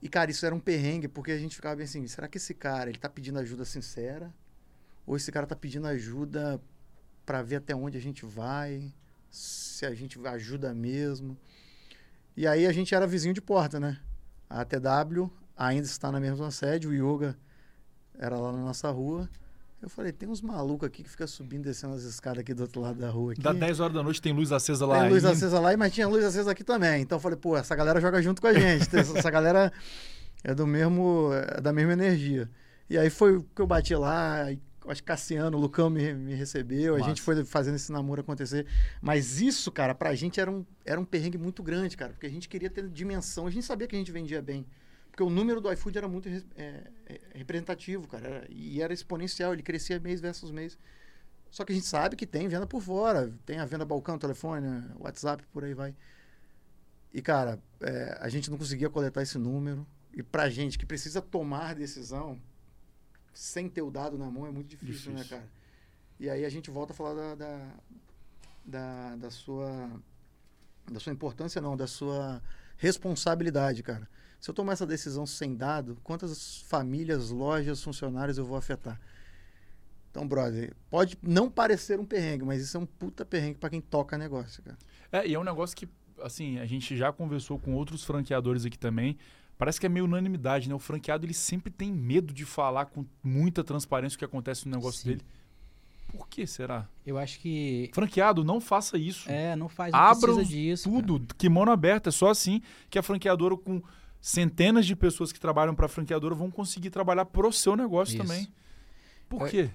E, 0.01 0.09
cara, 0.09 0.31
isso 0.31 0.45
era 0.45 0.55
um 0.55 0.61
perrengue, 0.61 1.07
porque 1.07 1.31
a 1.31 1.39
gente 1.39 1.55
ficava 1.55 1.77
bem 1.77 1.85
assim, 1.85 2.07
será 2.09 2.27
que 2.27 2.37
esse 2.37 2.55
cara, 2.55 2.91
ele 2.91 2.99
tá 2.99 3.09
pedindo 3.09 3.39
ajuda 3.39 3.65
sincera? 3.65 4.35
Ou 5.07 5.17
esse 5.17 5.31
cara 5.31 5.47
tá 5.47 5.55
pedindo 5.55 5.87
ajuda 5.87 6.61
para 7.25 7.43
ver 7.43 7.57
até 7.57 7.75
onde 7.75 7.97
a 7.97 8.01
gente 8.01 8.27
vai? 8.27 8.93
Se 9.31 9.87
a 9.87 9.95
gente 9.95 10.19
ajuda 10.27 10.75
mesmo? 10.75 11.39
E 12.37 12.47
aí 12.47 12.67
a 12.67 12.73
gente 12.73 12.95
era 12.95 13.07
vizinho 13.07 13.35
de 13.35 13.41
porta, 13.41 13.79
né? 13.79 14.01
A 14.51 14.65
TW 14.65 15.31
ainda 15.57 15.87
está 15.87 16.11
na 16.11 16.19
mesma 16.19 16.51
sede, 16.51 16.89
o 16.89 16.93
Yoga 16.93 17.39
era 18.19 18.37
lá 18.37 18.51
na 18.53 18.59
nossa 18.59 18.91
rua. 18.91 19.31
Eu 19.83 19.89
falei, 19.89 20.13
tem 20.13 20.29
uns 20.29 20.41
malucos 20.41 20.87
aqui 20.87 21.03
que 21.03 21.11
fica 21.11 21.27
subindo 21.27 21.63
e 21.63 21.65
descendo 21.65 21.95
as 21.95 22.05
escadas 22.05 22.39
aqui 22.39 22.55
do 22.55 22.63
outro 22.63 22.81
lado 22.81 23.01
da 23.01 23.11
rua. 23.11 23.33
Aqui. 23.33 23.43
Da 23.43 23.53
10 23.53 23.81
horas 23.81 23.93
da 23.93 24.01
noite 24.01 24.23
tem 24.23 24.33
luz 24.33 24.53
acesa 24.53 24.87
lá. 24.87 25.01
Tem 25.01 25.11
luz 25.11 25.25
acesa 25.25 25.59
lá, 25.59 25.77
mas 25.77 25.93
tinha 25.93 26.07
luz 26.07 26.25
acesa 26.25 26.53
aqui 26.53 26.63
também. 26.63 27.03
Então 27.03 27.17
eu 27.17 27.21
falei, 27.21 27.37
pô, 27.37 27.57
essa 27.57 27.75
galera 27.75 28.01
joga 28.01 28.23
junto 28.23 28.41
com 28.41 28.47
a 28.47 28.55
gente. 28.55 28.89
essa 28.97 29.29
galera 29.29 29.73
é 30.45 30.55
do 30.55 30.69
mesmo, 30.69 31.31
é 31.33 31.61
da 31.61 31.73
mesma 31.73 31.95
energia. 31.95 32.49
E 32.89 32.97
aí 32.97 33.11
foi 33.11 33.45
que 33.57 33.61
eu 33.61 33.67
bati 33.67 33.93
lá, 33.97 34.47
acho 34.87 35.03
que 35.03 35.07
Cassiano, 35.07 35.59
o 35.59 35.61
Lucão 35.61 35.91
me, 35.91 36.15
me 36.15 36.35
recebeu, 36.35 36.93
Nossa. 36.93 37.05
a 37.05 37.09
gente 37.09 37.21
foi 37.21 37.45
fazendo 37.45 37.75
esse 37.75 37.91
namoro 37.91 38.21
acontecer. 38.21 38.67
Mas 39.01 39.41
isso, 39.41 39.73
cara, 39.73 39.97
pra 39.97 40.15
gente 40.15 40.39
era 40.39 40.51
um, 40.51 40.65
era 40.85 41.01
um 41.01 41.05
perrengue 41.05 41.39
muito 41.39 41.61
grande, 41.61 41.97
cara, 41.97 42.13
porque 42.13 42.27
a 42.27 42.31
gente 42.31 42.49
queria 42.49 42.71
ter 42.71 42.89
dimensão, 42.89 43.49
a 43.49 43.51
gente 43.51 43.67
sabia 43.67 43.89
que 43.89 43.97
a 43.97 43.99
gente 43.99 44.13
vendia 44.13 44.41
bem. 44.41 44.65
Porque 45.13 45.23
o 45.23 45.29
número 45.29 45.61
do 45.61 45.71
iFood 45.71 45.99
era 45.99 46.09
muito 46.09 46.27
é, 46.27 46.91
é, 47.07 47.21
representativo, 47.35 48.09
cara. 48.09 48.47
E 48.49 48.81
era 48.81 48.95
exponencial, 48.95 49.53
ele 49.53 49.63
crescia 49.63 50.01
mês 50.01 50.23
versus 50.23 50.51
mês. 50.51 50.79
Só 51.51 51.67
que 51.67 51.73
a 51.73 51.75
gente 51.75 51.87
sabe 51.87 52.17
que 52.17 52.27
tem 52.27 52.49
venda 52.49 52.67
por 52.67 52.81
fora. 52.81 53.31
Tem 53.45 53.59
a 53.59 53.67
venda 53.67 53.85
balcão, 53.85 54.19
telefone, 54.19 54.67
WhatsApp, 54.99 55.45
por 55.53 55.65
aí 55.65 55.75
vai. 55.75 55.95
E, 57.13 57.21
cara, 57.21 57.63
é, 57.83 58.17
a 58.23 58.29
gente 58.31 58.51
não 58.51 58.57
conseguia 58.57 58.89
coletar 58.89 59.21
esse 59.21 59.37
número. 59.37 59.87
E 60.15 60.23
pra 60.23 60.49
gente 60.49 60.79
que 60.79 60.87
precisa 60.87 61.21
tomar 61.21 61.75
decisão 61.75 62.41
sem 63.35 63.69
ter 63.69 63.83
o 63.83 63.91
dado 63.91 64.17
na 64.17 64.31
mão 64.31 64.47
é 64.47 64.51
muito 64.51 64.69
difícil, 64.69 65.13
né, 65.13 65.19
difícil. 65.19 65.37
né, 65.37 65.43
cara? 65.43 65.53
E 66.19 66.31
aí 66.31 66.43
a 66.47 66.49
gente 66.49 66.71
volta 66.71 66.95
a 66.95 66.97
falar 66.97 67.15
da, 67.15 67.35
da, 67.35 67.75
da, 68.65 69.17
da 69.17 69.31
sua 69.31 69.91
da 70.91 70.99
sua 70.99 71.13
importância, 71.13 71.61
não, 71.61 71.77
da 71.77 71.87
sua 71.87 72.43
responsabilidade, 72.79 73.83
cara. 73.83 74.09
Se 74.43 74.51
eu 74.51 74.55
tomar 74.55 74.73
essa 74.73 74.85
decisão 74.85 75.25
sem 75.25 75.55
dado, 75.55 75.97
quantas 76.03 76.63
famílias, 76.63 77.31
lojas, 77.31 77.81
funcionários 77.81 78.39
eu 78.39 78.45
vou 78.45 78.57
afetar? 78.57 79.01
Então, 80.11 80.27
brother, 80.27 80.75
pode 80.91 81.17
não 81.23 81.49
parecer 81.49 82.01
um 82.01 82.05
perrengue, 82.05 82.45
mas 82.45 82.61
isso 82.61 82.77
é 82.77 82.81
um 82.81 82.85
puta 82.85 83.25
perrengue 83.25 83.59
para 83.61 83.71
quem 83.71 83.81
toca 83.81 84.19
negócio, 84.19 84.61
cara. 84.65 84.77
É, 85.13 85.29
e 85.29 85.35
é 85.35 85.39
um 85.39 85.45
negócio 85.45 85.77
que, 85.77 85.89
assim, 86.21 86.59
a 86.59 86.67
gente 86.67 86.97
já 86.97 87.13
conversou 87.13 87.57
com 87.57 87.73
outros 87.75 88.03
franqueadores 88.03 88.67
aqui 88.67 88.77
também. 88.77 89.17
Parece 89.57 89.79
que 89.79 89.87
é 89.87 89.89
meio 89.89 90.07
unanimidade, 90.07 90.69
né? 90.69 90.75
O 90.75 90.79
franqueado, 90.81 91.25
ele 91.25 91.35
sempre 91.35 91.71
tem 91.71 91.93
medo 91.93 92.35
de 92.35 92.45
falar 92.45 92.87
com 92.87 93.07
muita 93.23 93.63
transparência 93.63 94.17
o 94.17 94.19
que 94.19 94.25
acontece 94.25 94.67
no 94.67 94.75
negócio 94.75 95.03
Sim. 95.03 95.09
dele. 95.11 95.23
Por 96.09 96.27
que 96.27 96.49
será? 96.49 96.89
Eu 97.07 97.17
acho 97.17 97.39
que. 97.39 97.91
Franqueado, 97.95 98.43
não 98.43 98.61
faça 98.61 98.99
isso. 98.99 99.31
É, 99.31 99.55
não 99.55 99.69
faz 99.69 99.95
Abra 99.95 100.45
disso. 100.45 100.91
Tudo, 100.91 101.21
cara. 101.21 101.39
kimono 101.39 101.71
aberto. 101.71 102.09
É 102.09 102.13
só 102.13 102.29
assim 102.29 102.61
que 102.91 102.99
a 102.99 103.03
franqueadora 103.05 103.57
com 103.57 103.81
centenas 104.23 104.87
de 104.87 104.97
pessoas 104.97 105.33
que 105.33 105.41
trabalham 105.41 105.75
para 105.75 105.87
a 105.87 105.89
franqueadora 105.89 106.35
vão 106.35 106.51
conseguir 106.51 106.89
trabalhar 106.89 107.27
pro 107.27 107.53
seu 107.53 107.77
negócio 107.77 108.15
Isso. 108.15 108.23
também. 108.23 108.49
Por 109.29 109.49
quê? 109.49 109.69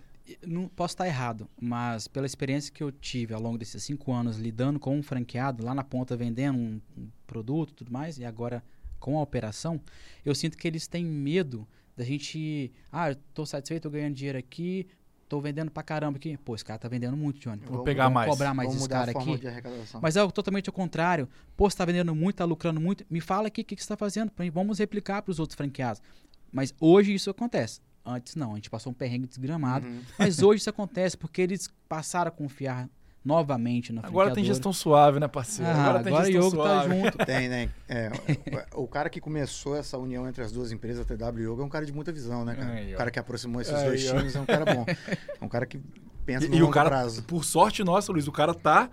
não 0.45 0.67
posso 0.67 0.93
estar 0.93 1.07
errado, 1.07 1.47
mas 1.59 2.07
pela 2.07 2.25
experiência 2.25 2.73
que 2.73 2.83
eu 2.83 2.91
tive 2.91 3.33
ao 3.33 3.41
longo 3.41 3.57
desses 3.57 3.83
cinco 3.83 4.11
anos 4.11 4.37
lidando 4.37 4.79
com 4.79 4.97
um 4.97 5.01
franqueado, 5.01 5.63
lá 5.63 5.73
na 5.73 5.83
ponta 5.83 6.17
vendendo 6.17 6.57
um, 6.57 6.81
um 6.97 7.09
produto 7.25 7.71
e 7.71 7.73
tudo 7.75 7.91
mais, 7.91 8.17
e 8.17 8.25
agora 8.25 8.63
com 8.99 9.17
a 9.17 9.21
operação, 9.21 9.79
eu 10.25 10.33
sinto 10.35 10.57
que 10.57 10.67
eles 10.67 10.87
têm 10.87 11.05
medo 11.05 11.67
da 11.95 12.03
gente. 12.03 12.71
Ah, 12.91 13.11
estou 13.11 13.45
satisfeito, 13.45 13.87
estou 13.87 13.91
ganhando 13.91 14.15
dinheiro 14.15 14.37
aqui, 14.37 14.87
tô 15.27 15.41
vendendo 15.41 15.69
pra 15.69 15.83
caramba 15.83 16.17
aqui. 16.17 16.37
Pô, 16.37 16.55
esse 16.55 16.63
cara 16.63 16.79
tá 16.79 16.87
vendendo 16.87 17.15
muito, 17.17 17.39
Johnny. 17.39 17.61
Vou 17.65 17.83
pegar 17.83 18.05
vamos 18.05 18.15
mais. 18.15 18.29
cobrar 18.29 18.53
mais 18.53 18.73
esse 18.73 18.87
cara 18.87 19.11
aqui. 19.11 19.39
Mas 20.01 20.15
é 20.15 20.27
totalmente 20.29 20.69
ao 20.69 20.73
contrário. 20.73 21.27
Pô, 21.55 21.69
você 21.69 21.77
tá 21.77 21.85
vendendo 21.85 22.15
muito, 22.15 22.37
tá 22.37 22.45
lucrando 22.45 22.79
muito. 22.79 23.05
Me 23.09 23.19
fala 23.19 23.47
aqui 23.47 23.61
o 23.61 23.65
que, 23.65 23.75
que 23.75 23.83
você 23.83 23.89
tá 23.89 23.97
fazendo. 23.97 24.31
Vamos 24.53 24.79
replicar 24.79 25.21
para 25.21 25.31
os 25.31 25.39
outros 25.39 25.55
franqueados. 25.55 26.01
Mas 26.51 26.73
hoje 26.79 27.13
isso 27.13 27.29
acontece. 27.29 27.81
Antes 28.05 28.35
não, 28.35 28.53
a 28.53 28.55
gente 28.55 28.69
passou 28.69 28.91
um 28.91 28.95
perrengue 28.95 29.27
desgramado. 29.27 29.85
Uhum. 29.85 30.01
Mas 30.17 30.41
hoje 30.41 30.61
isso 30.61 30.69
acontece 30.69 31.17
porque 31.17 31.41
eles 31.41 31.69
passaram 31.89 32.29
a 32.29 32.31
confiar 32.31 32.89
novamente 33.27 33.91
no 33.91 33.99
Agora 34.05 34.33
tem 34.33 34.43
gestão 34.43 34.71
suave, 34.71 35.19
né, 35.19 35.27
parceiro? 35.27 35.69
Ah, 35.69 35.83
agora 35.83 36.03
tem 36.03 36.13
agora 36.13 36.31
gestão 36.31 36.47
Yoga 36.47 36.57
tá 36.57 36.63
suave. 36.63 36.89
tá 36.89 36.95
junto. 36.95 37.17
Tem, 37.27 37.49
né? 37.49 37.69
É, 37.89 38.11
o, 38.73 38.87
cara 38.87 39.09
que 39.09 39.19
começou 39.19 39.75
essa 39.75 39.97
união 39.97 40.27
entre 40.27 40.41
as 40.41 40.51
duas 40.51 40.71
empresas, 40.71 41.01
a 41.01 41.05
TW 41.05 41.39
Yoga, 41.41 41.61
é 41.61 41.65
um 41.65 41.69
cara 41.69 41.85
de 41.85 41.91
muita 41.91 42.11
visão, 42.13 42.45
né, 42.45 42.55
cara? 42.55 42.71
Aí, 42.71 42.93
o 42.93 42.97
cara 42.97 43.11
que 43.11 43.19
aproximou 43.19 43.61
esses 43.61 43.83
dois 43.83 44.01
times 44.01 44.35
é 44.35 44.39
um 44.39 44.45
cara 44.45 44.63
bom. 44.73 44.85
É 45.39 45.45
um 45.45 45.49
cara 45.49 45.65
que 45.65 45.79
pensa 46.25 46.45
e, 46.45 46.49
no 46.49 46.55
e 46.55 46.59
longo 46.59 46.71
o 46.71 46.73
cara, 46.73 46.89
prazo. 46.89 47.23
Por 47.23 47.43
sorte 47.43 47.83
nossa, 47.83 48.11
Luiz, 48.11 48.27
o 48.27 48.31
cara 48.31 48.53
tá 48.53 48.89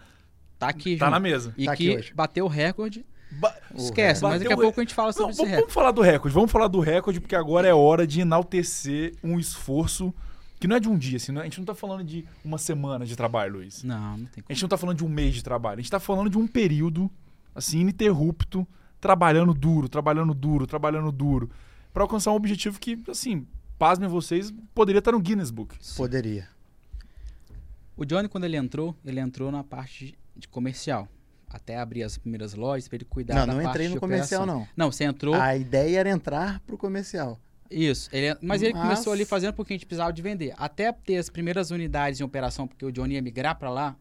tá 0.58 0.68
aqui, 0.68 0.96
tá 0.96 1.06
junto. 1.06 1.14
na 1.14 1.20
mesa. 1.20 1.54
E 1.56 1.66
tá 1.66 1.76
que 1.76 2.12
bateu 2.14 2.44
o 2.44 2.48
recorde 2.48 3.06
Ba 3.30 3.54
Esquece, 3.74 4.22
mas 4.22 4.40
daqui 4.40 4.52
a 4.52 4.56
pouco 4.56 4.80
a 4.80 4.82
gente 4.82 4.94
fala 4.94 5.12
sobre 5.12 5.32
Não, 5.32 5.36
vamos, 5.36 5.56
vamos, 5.56 5.72
falar 5.72 5.90
do 5.90 6.02
recorde. 6.02 6.34
Vamos 6.34 6.52
falar 6.52 6.68
do 6.68 6.80
recorde, 6.80 7.20
porque 7.20 7.34
agora 7.34 7.66
é 7.66 7.74
hora 7.74 8.06
de 8.06 8.20
enaltecer 8.20 9.14
um 9.22 9.38
esforço 9.38 10.14
que 10.64 10.68
não 10.68 10.76
é 10.76 10.80
de 10.80 10.88
um 10.88 10.96
dia, 10.96 11.18
assim, 11.18 11.30
não, 11.30 11.42
é, 11.42 11.44
a 11.44 11.44
gente 11.44 11.58
não 11.58 11.66
tá 11.66 11.74
falando 11.74 12.02
de 12.02 12.26
uma 12.42 12.56
semana 12.56 13.04
de 13.04 13.14
trabalho, 13.14 13.56
Luiz. 13.56 13.82
Não, 13.82 14.16
não 14.16 14.24
tem 14.24 14.42
como. 14.42 14.46
A 14.48 14.52
gente 14.54 14.62
não 14.62 14.68
tá 14.70 14.78
falando 14.78 14.96
de 14.96 15.04
um 15.04 15.10
mês 15.10 15.34
de 15.34 15.44
trabalho. 15.44 15.78
A 15.78 15.82
gente 15.82 15.90
tá 15.90 16.00
falando 16.00 16.30
de 16.30 16.38
um 16.38 16.46
período, 16.46 17.10
assim, 17.54 17.80
ininterrupto, 17.80 18.66
trabalhando 18.98 19.52
duro, 19.52 19.90
trabalhando 19.90 20.32
duro, 20.32 20.66
trabalhando 20.66 21.12
duro, 21.12 21.50
para 21.92 22.02
alcançar 22.02 22.32
um 22.32 22.34
objetivo 22.34 22.80
que, 22.80 22.98
assim, 23.08 23.46
pasmem 23.78 24.08
vocês, 24.08 24.54
poderia 24.74 25.00
estar 25.00 25.12
no 25.12 25.20
Guinness 25.20 25.50
Book. 25.50 25.76
Poderia. 25.98 26.48
O 27.94 28.06
Johnny, 28.06 28.26
quando 28.26 28.44
ele 28.44 28.56
entrou, 28.56 28.96
ele 29.04 29.20
entrou 29.20 29.52
na 29.52 29.62
parte 29.62 30.16
de 30.34 30.48
comercial 30.48 31.06
até 31.46 31.76
abrir 31.76 32.04
as 32.04 32.16
primeiras 32.16 32.54
lojas 32.54 32.88
para 32.88 32.96
ele 32.96 33.04
cuidar 33.04 33.34
não, 33.34 33.46
da 33.48 33.52
não 33.52 33.62
parte 33.64 33.68
entrei 33.68 33.88
no 33.90 34.00
comercial 34.00 34.46
não. 34.46 34.66
Não, 34.74 34.90
você 34.90 35.04
entrou. 35.04 35.34
A 35.34 35.54
ideia 35.54 36.00
era 36.00 36.08
entrar 36.08 36.58
pro 36.60 36.78
comercial. 36.78 37.38
Isso, 37.70 38.08
ele, 38.12 38.36
mas 38.40 38.62
ele 38.62 38.72
mas... 38.72 38.82
começou 38.82 39.12
ali 39.12 39.24
fazendo 39.24 39.54
porque 39.54 39.72
a 39.72 39.76
gente 39.76 39.86
precisava 39.86 40.12
de 40.12 40.22
vender. 40.22 40.54
Até 40.56 40.92
ter 40.92 41.16
as 41.16 41.28
primeiras 41.28 41.70
unidades 41.70 42.20
em 42.20 42.24
operação, 42.24 42.66
porque 42.66 42.84
o 42.84 42.92
Johnny 42.92 43.14
ia 43.14 43.22
migrar 43.22 43.58
para 43.58 43.70
lá. 43.70 43.96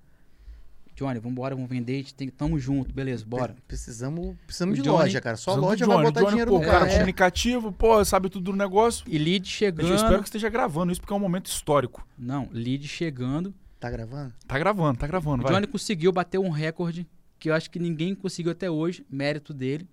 Johnny, 0.95 1.20
vamos 1.20 1.32
embora, 1.32 1.55
vamos 1.55 1.70
vender, 1.70 1.93
a 1.93 1.97
gente 1.97 2.14
tem, 2.14 2.30
tamo 2.30 2.59
junto, 2.59 2.93
beleza, 2.93 3.26
bora. 3.26 3.55
Precisamos, 3.68 4.36
precisamos 4.45 4.76
de 4.76 4.84
Johnny, 4.84 4.97
loja, 4.97 5.22
cara. 5.22 5.36
Só 5.38 5.55
loja 5.55 5.86
Johnny, 5.86 5.95
vai 5.95 6.05
botar 6.05 6.20
Johnny, 6.20 6.30
dinheiro 6.32 6.51
pô, 6.51 6.59
no 6.59 6.66
cara. 6.66 6.88
É. 6.88 6.93
comunicativo, 6.93 7.72
pô, 7.72 8.05
sabe 8.05 8.30
tudo 8.30 8.51
do 8.51 8.57
negócio. 8.57 9.03
E 9.07 9.18
lead 9.18 9.47
chegando. 9.47 9.89
Eu 9.89 9.95
espero 9.95 10.20
que 10.20 10.28
esteja 10.28 10.49
gravando 10.49 10.91
isso, 10.91 11.01
porque 11.01 11.11
é 11.11 11.16
um 11.16 11.20
momento 11.20 11.47
histórico. 11.47 12.07
Não, 12.18 12.47
lead 12.51 12.88
chegando. 12.88 13.53
Tá 13.80 13.89
gravando? 13.89 14.34
Tá 14.47 14.59
gravando, 14.59 14.99
tá 14.99 15.07
gravando. 15.07 15.43
O 15.43 15.47
Johnny 15.47 15.66
conseguiu 15.66 16.11
bater 16.11 16.38
um 16.38 16.49
recorde 16.49 17.07
que 17.39 17.49
eu 17.49 17.55
acho 17.55 17.70
que 17.70 17.80
ninguém 17.80 18.16
conseguiu 18.16 18.51
até 18.51 18.70
hoje, 18.70 19.05
mérito 19.09 19.53
dele. 19.53 19.86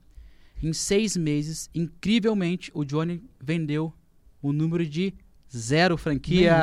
Em 0.62 0.72
seis 0.72 1.16
meses, 1.16 1.70
incrivelmente, 1.74 2.70
o 2.74 2.84
Johnny 2.84 3.22
vendeu 3.40 3.92
o 4.42 4.52
número 4.52 4.86
de 4.86 5.14
zero 5.54 5.96
franquias. 5.96 6.54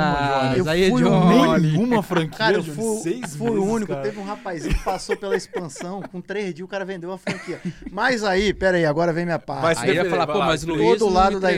Eu 0.55 0.69
Aí, 0.69 0.89
fui 0.89 1.03
Johnny. 1.03 1.71
Nenhuma 1.71 2.01
franquia, 2.01 2.37
cara, 2.37 2.57
eu 2.57 2.63
fui, 2.63 2.97
seis 2.97 3.35
fui 3.35 3.49
meses, 3.51 3.63
o 3.63 3.71
único. 3.71 3.91
Cara. 3.91 4.03
Teve 4.03 4.19
um 4.19 4.23
rapazinho 4.23 4.75
que 4.75 4.83
passou 4.83 5.17
pela 5.17 5.35
expansão, 5.35 6.01
com 6.01 6.21
três 6.21 6.53
dias 6.53 6.65
o 6.65 6.69
cara 6.69 6.85
vendeu 6.85 7.09
uma 7.09 7.17
franquia. 7.17 7.61
Mas 7.91 8.23
aí, 8.23 8.53
pera 8.53 8.77
aí, 8.77 8.85
agora 8.85 9.11
vem 9.11 9.25
minha 9.25 9.39
parte. 9.39 9.81
Aí 9.81 9.95
ia 9.95 10.09
falar, 10.09 10.27
pô, 10.27 10.39
mas 10.39 10.63
Luiz 10.63 10.99
todo 10.99 11.11
lado 11.11 11.39
da 11.39 11.49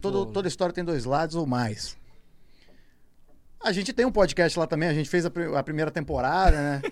todo, 0.00 0.26
Toda 0.26 0.48
história 0.48 0.74
tem 0.74 0.84
dois 0.84 1.04
lados 1.04 1.36
ou 1.36 1.46
mais. 1.46 1.96
A 3.62 3.72
gente 3.72 3.94
tem 3.94 4.04
um 4.04 4.12
podcast 4.12 4.58
lá 4.58 4.66
também, 4.66 4.90
a 4.90 4.94
gente 4.94 5.08
fez 5.08 5.24
a, 5.24 5.30
a 5.56 5.62
primeira 5.62 5.90
temporada, 5.90 6.56
né? 6.56 6.82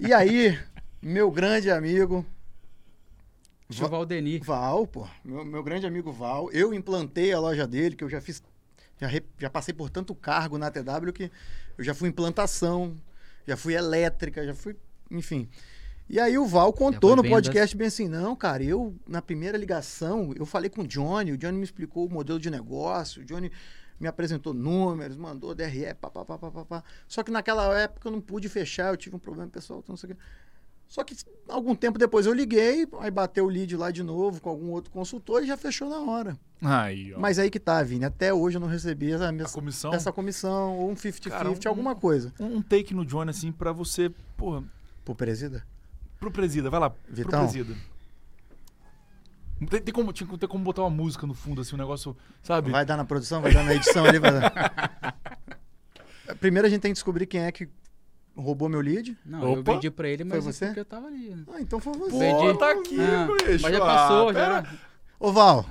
e 0.00 0.14
aí, 0.14 0.58
meu 1.02 1.30
grande 1.30 1.70
amigo. 1.70 2.24
Tio 3.70 3.88
Valdeni. 3.88 4.38
Val, 4.38 4.86
pô. 4.86 5.06
Meu, 5.24 5.44
meu 5.44 5.62
grande 5.62 5.86
amigo 5.86 6.12
Val. 6.12 6.50
Eu 6.52 6.74
implantei 6.74 7.32
a 7.32 7.40
loja 7.40 7.66
dele, 7.66 7.96
que 7.96 8.04
eu 8.04 8.08
já 8.08 8.20
fiz. 8.20 8.42
Já, 9.00 9.06
re, 9.06 9.22
já 9.38 9.50
passei 9.50 9.74
por 9.74 9.90
tanto 9.90 10.14
cargo 10.14 10.58
na 10.58 10.70
TW 10.70 11.12
que 11.12 11.30
eu 11.76 11.84
já 11.84 11.94
fui 11.94 12.08
implantação, 12.08 12.96
já 13.46 13.56
fui 13.56 13.74
elétrica, 13.74 14.44
já 14.44 14.54
fui. 14.54 14.76
Enfim. 15.10 15.48
E 16.08 16.20
aí 16.20 16.36
o 16.36 16.46
Val 16.46 16.72
contou 16.72 17.16
no 17.16 17.22
podcast 17.22 17.76
bem 17.76 17.86
assim, 17.86 18.06
não, 18.06 18.36
cara, 18.36 18.62
eu, 18.62 18.94
na 19.06 19.22
primeira 19.22 19.56
ligação, 19.56 20.32
eu 20.36 20.44
falei 20.44 20.68
com 20.68 20.82
o 20.82 20.86
Johnny, 20.86 21.32
o 21.32 21.38
Johnny 21.38 21.56
me 21.56 21.64
explicou 21.64 22.06
o 22.06 22.10
modelo 22.10 22.38
de 22.38 22.50
negócio, 22.50 23.22
o 23.22 23.24
Johnny 23.24 23.50
me 23.98 24.08
apresentou 24.08 24.52
números, 24.52 25.16
mandou 25.16 25.54
DRE, 25.54 25.94
papapá, 25.94 26.36
papapá. 26.36 26.84
Só 27.06 27.22
que 27.22 27.30
naquela 27.30 27.80
época 27.80 28.08
eu 28.08 28.12
não 28.12 28.20
pude 28.20 28.48
fechar, 28.48 28.92
eu 28.92 28.96
tive 28.96 29.16
um 29.16 29.18
problema 29.18 29.48
pessoal, 29.48 29.78
então 29.78 29.92
não 29.92 29.96
sei 29.96 30.10
o 30.10 30.14
que. 30.14 30.20
Só 30.92 31.02
que 31.02 31.16
algum 31.48 31.74
tempo 31.74 31.98
depois 31.98 32.26
eu 32.26 32.34
liguei, 32.34 32.86
aí 33.00 33.10
bateu 33.10 33.46
o 33.46 33.48
lead 33.48 33.74
lá 33.78 33.90
de 33.90 34.02
novo 34.02 34.42
com 34.42 34.50
algum 34.50 34.72
outro 34.72 34.90
consultor 34.90 35.42
e 35.42 35.46
já 35.46 35.56
fechou 35.56 35.88
na 35.88 36.00
hora. 36.00 36.38
Aí, 36.60 37.14
Mas 37.16 37.38
aí 37.38 37.48
que 37.48 37.58
tá, 37.58 37.82
Vini. 37.82 38.04
Até 38.04 38.34
hoje 38.34 38.58
eu 38.58 38.60
não 38.60 38.68
recebi 38.68 39.10
essa, 39.10 39.32
minha, 39.32 39.48
comissão? 39.48 39.94
essa 39.94 40.12
comissão, 40.12 40.76
ou 40.76 40.90
um 40.90 40.94
50-50, 40.94 41.64
um, 41.64 41.68
alguma 41.70 41.94
coisa. 41.94 42.30
Um, 42.38 42.56
um, 42.56 42.62
take 42.62 42.92
no 42.92 43.06
Johnny, 43.06 43.30
assim, 43.30 43.50
pra 43.50 43.72
você, 43.72 44.10
porra. 44.36 44.62
Pro 45.02 45.14
presida? 45.14 45.64
Pro 46.20 46.30
presida, 46.30 46.68
vai 46.68 46.78
lá. 46.78 46.92
Vitão. 47.08 47.30
Pro 47.30 47.38
presida. 47.38 47.74
Tem, 49.70 49.80
tem, 49.80 49.94
como, 49.94 50.12
tinha, 50.12 50.28
tem 50.36 50.46
como 50.46 50.62
botar 50.62 50.82
uma 50.82 50.90
música 50.90 51.26
no 51.26 51.32
fundo, 51.32 51.62
assim, 51.62 51.74
um 51.74 51.78
negócio, 51.78 52.14
sabe? 52.42 52.70
Vai 52.70 52.84
dar 52.84 52.98
na 52.98 53.04
produção, 53.06 53.40
vai 53.40 53.54
dar 53.54 53.64
na 53.64 53.74
edição 53.74 54.04
ali. 54.04 54.18
Vai 54.18 54.30
dar. 54.30 55.16
Primeiro 56.38 56.66
a 56.66 56.70
gente 56.70 56.82
tem 56.82 56.90
que 56.90 56.96
descobrir 56.96 57.24
quem 57.24 57.40
é 57.40 57.50
que 57.50 57.66
roubou 58.36 58.68
meu 58.68 58.80
lead. 58.80 59.16
Não, 59.24 59.52
Opa. 59.52 59.72
eu 59.72 59.74
vendi 59.74 59.90
pra 59.90 60.08
ele, 60.08 60.24
mas 60.24 60.42
foi 60.42 60.52
você? 60.52 60.66
porque 60.66 60.80
eu 60.80 60.84
tava 60.84 61.06
ali. 61.06 61.30
Né? 61.30 61.44
Ah, 61.52 61.60
então 61.60 61.78
foi 61.78 61.92
você. 61.94 62.10
Pô, 62.10 62.18
vendi. 62.18 62.58
tá 62.58 62.70
aqui, 62.70 63.00
ah, 63.00 63.26
bicho. 63.26 63.62
Mas 63.62 63.72
já 63.72 63.80
passou, 63.80 64.28
ah, 64.30 64.32
já. 64.32 64.64
Ô, 65.18 65.30
Val, 65.30 65.64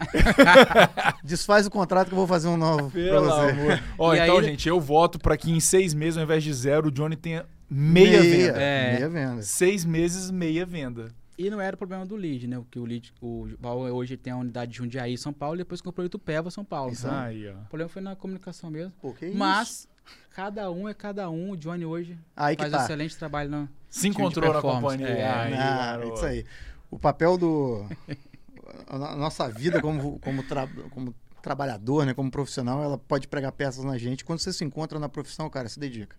desfaz 1.26 1.68
o 1.68 1.70
contrato 1.70 2.08
que 2.08 2.14
eu 2.14 2.18
vou 2.18 2.26
fazer 2.26 2.48
um 2.48 2.56
novo 2.56 2.90
Pelo 2.90 3.10
pra 3.10 3.20
você. 3.20 3.52
Amor. 3.52 3.84
Ó, 4.00 4.16
então, 4.16 4.38
aí... 4.38 4.46
gente, 4.46 4.70
eu 4.70 4.80
voto 4.80 5.20
pra 5.20 5.36
que 5.36 5.52
em 5.52 5.60
seis 5.60 5.94
meses, 5.94 6.18
ao 6.18 6.24
invés 6.24 6.42
de 6.42 6.54
zero, 6.54 6.88
o 6.88 6.92
Johnny 6.92 7.18
tenha 7.18 7.46
meia, 7.70 8.22
meia 8.22 8.22
venda. 8.22 8.62
É. 8.62 8.94
Meia 8.94 9.10
venda. 9.10 9.42
Seis 9.42 9.84
meses, 9.84 10.32
meia 10.32 10.66
venda. 10.66 11.14
E 11.38 11.50
não 11.50 11.60
era 11.60 11.76
o 11.76 11.78
problema 11.78 12.06
do 12.06 12.16
lead, 12.16 12.48
né? 12.48 12.58
Porque 12.58 12.80
o 12.80 12.86
lead, 12.86 13.12
o 13.22 13.50
Val 13.60 13.80
hoje 13.80 14.16
tem 14.16 14.32
a 14.32 14.38
unidade 14.38 14.72
de 14.72 14.78
Jundiaí, 14.78 15.18
São 15.18 15.34
Paulo, 15.34 15.56
e 15.56 15.58
depois 15.60 15.82
comprou 15.82 16.04
o 16.04 16.08
Itupeva, 16.08 16.52
São 16.52 16.64
Paulo. 16.64 16.94
Isso 16.94 17.10
aí, 17.10 17.50
ó. 17.50 17.54
O 17.54 17.66
problema 17.66 17.90
foi 17.90 18.02
na 18.02 18.16
comunicação 18.16 18.70
mesmo. 18.70 18.94
Pô, 19.02 19.12
que 19.12 19.32
Mas 19.32 19.70
isso? 19.70 19.88
Cada 20.32 20.72
um 20.72 20.88
é 20.88 20.94
cada 20.94 21.30
um. 21.30 21.52
O 21.52 21.58
Johnny 21.58 21.86
hoje 21.86 22.18
aí 22.36 22.56
faz 22.56 22.72
tá. 22.72 22.80
um 22.80 22.84
excelente 22.84 23.18
trabalho 23.18 23.50
na. 23.50 23.68
Se 23.90 24.08
encontrou 24.08 24.54
na 24.54 24.62
companhia. 24.62 25.08
É, 25.08 25.30
aí, 25.30 25.54
ah, 25.54 26.00
isso 26.14 26.26
aí. 26.26 26.46
O 26.90 26.98
papel 26.98 27.38
do. 27.38 27.86
a 28.88 29.16
nossa 29.16 29.50
vida 29.50 29.82
como, 29.82 30.20
como, 30.20 30.44
tra, 30.44 30.68
como 30.92 31.14
trabalhador, 31.42 32.06
né, 32.06 32.14
como 32.14 32.32
profissional, 32.32 32.82
ela 32.84 32.98
pode 32.98 33.28
pregar 33.28 33.52
peças 33.52 33.84
na 33.84 33.98
gente. 33.98 34.24
Quando 34.24 34.40
você 34.40 34.54
se 34.54 34.64
encontra 34.64 35.00
na 35.00 35.10
profissão, 35.10 35.50
cara, 35.50 35.68
se 35.68 35.80
dedica. 35.80 36.16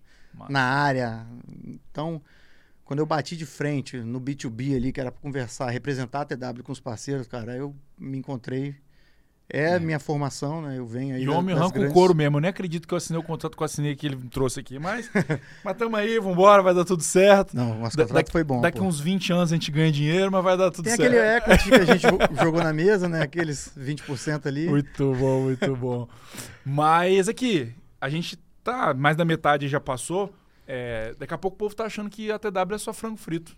Na 0.49 0.63
área. 0.63 1.27
Então, 1.65 2.23
quando 2.85 3.01
eu 3.01 3.07
bati 3.07 3.37
de 3.37 3.47
frente 3.47 3.99
no 3.99 4.21
B2B 4.21 4.77
ali, 4.77 4.93
que 4.93 5.01
era 5.01 5.13
para 5.13 5.21
conversar, 5.21 5.71
representar 5.71 6.23
a 6.23 6.25
TW 6.25 6.63
com 6.63 6.73
os 6.73 6.81
parceiros, 6.81 7.27
cara, 7.27 7.55
eu 7.55 7.75
me 7.99 8.19
encontrei 8.19 8.77
é, 9.53 9.73
é. 9.73 9.79
minha 9.79 9.99
formação, 9.99 10.63
né? 10.63 10.79
Eu 10.79 10.87
venho 10.87 11.15
aí. 11.15 11.25
E 11.25 11.29
o 11.29 11.35
homem 11.35 11.55
arranca 11.55 11.75
grandes... 11.75 11.91
o 11.91 11.95
couro 11.95 12.15
mesmo. 12.15 12.39
Eu 12.39 12.41
nem 12.41 12.49
acredito 12.49 12.89
que 12.89 12.95
eu 12.95 12.97
assinei 12.97 13.21
o 13.21 13.23
contrato 13.23 13.55
que 13.55 13.63
eu 13.63 13.65
assinei 13.67 13.95
que 13.95 14.07
ele 14.07 14.17
trouxe 14.31 14.59
aqui, 14.61 14.79
mas. 14.79 15.11
mas 15.63 15.77
tamo 15.77 15.95
aí, 15.95 16.19
vambora, 16.19 16.63
vai 16.63 16.75
dar 16.75 16.87
tudo 16.87 17.03
certo. 17.03 17.55
Não, 17.55 17.79
mas 17.81 17.95
contrato 17.95 18.15
daqui, 18.15 18.33
foi 18.33 18.43
bom. 18.43 18.63
Daqui 18.63 18.79
pô. 18.79 18.87
uns 18.87 18.99
20 18.99 19.33
anos 19.35 19.53
a 19.53 19.55
gente 19.55 19.71
ganha 19.71 19.93
dinheiro, 19.93 20.33
mas 20.33 20.43
vai 20.43 20.57
dar 20.57 20.71
tudo 20.71 20.87
Tem 20.87 20.97
certo. 20.97 21.11
Tem 21.11 21.21
aquele 21.21 21.53
equity 21.53 21.69
que 21.69 21.75
a 21.75 21.85
gente 21.85 22.03
jogou 22.43 22.65
na 22.65 22.73
mesa, 22.73 23.09
né? 23.11 23.21
Aqueles 23.21 23.71
20% 23.79 24.47
ali. 24.47 24.69
Muito 24.71 25.15
bom, 25.15 25.43
muito 25.43 25.77
bom. 25.77 26.09
Mas 26.65 27.29
aqui, 27.29 27.75
a 28.01 28.09
gente 28.09 28.39
tá. 28.65 28.95
Mais 28.95 29.17
da 29.17 29.25
metade 29.25 29.69
já 29.69 29.79
passou. 29.79 30.33
É, 30.67 31.15
daqui 31.19 31.35
a 31.35 31.39
pouco 31.39 31.57
o 31.57 31.59
povo 31.59 31.75
tá 31.75 31.85
achando 31.85 32.09
que 32.09 32.33
a 32.33 32.39
TW 32.39 32.75
é 32.75 32.79
só 32.79 32.95
frango 32.95 33.19
frito. 33.19 33.55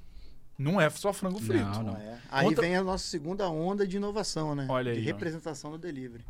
Não 0.56 0.80
é 0.80 0.88
só 0.90 1.12
frango 1.12 1.40
frito. 1.40 1.64
Não, 1.64 1.82
não 1.82 1.96
é. 1.96 2.18
Aí 2.30 2.46
Conta... 2.46 2.62
vem 2.62 2.76
a 2.76 2.82
nossa 2.82 3.04
segunda 3.06 3.48
onda 3.48 3.86
de 3.86 3.96
inovação, 3.96 4.54
né? 4.54 4.66
Olha 4.68 4.92
de 4.92 5.00
aí, 5.00 5.04
representação 5.04 5.70
ó. 5.70 5.72
do 5.72 5.78
delivery. 5.78 6.24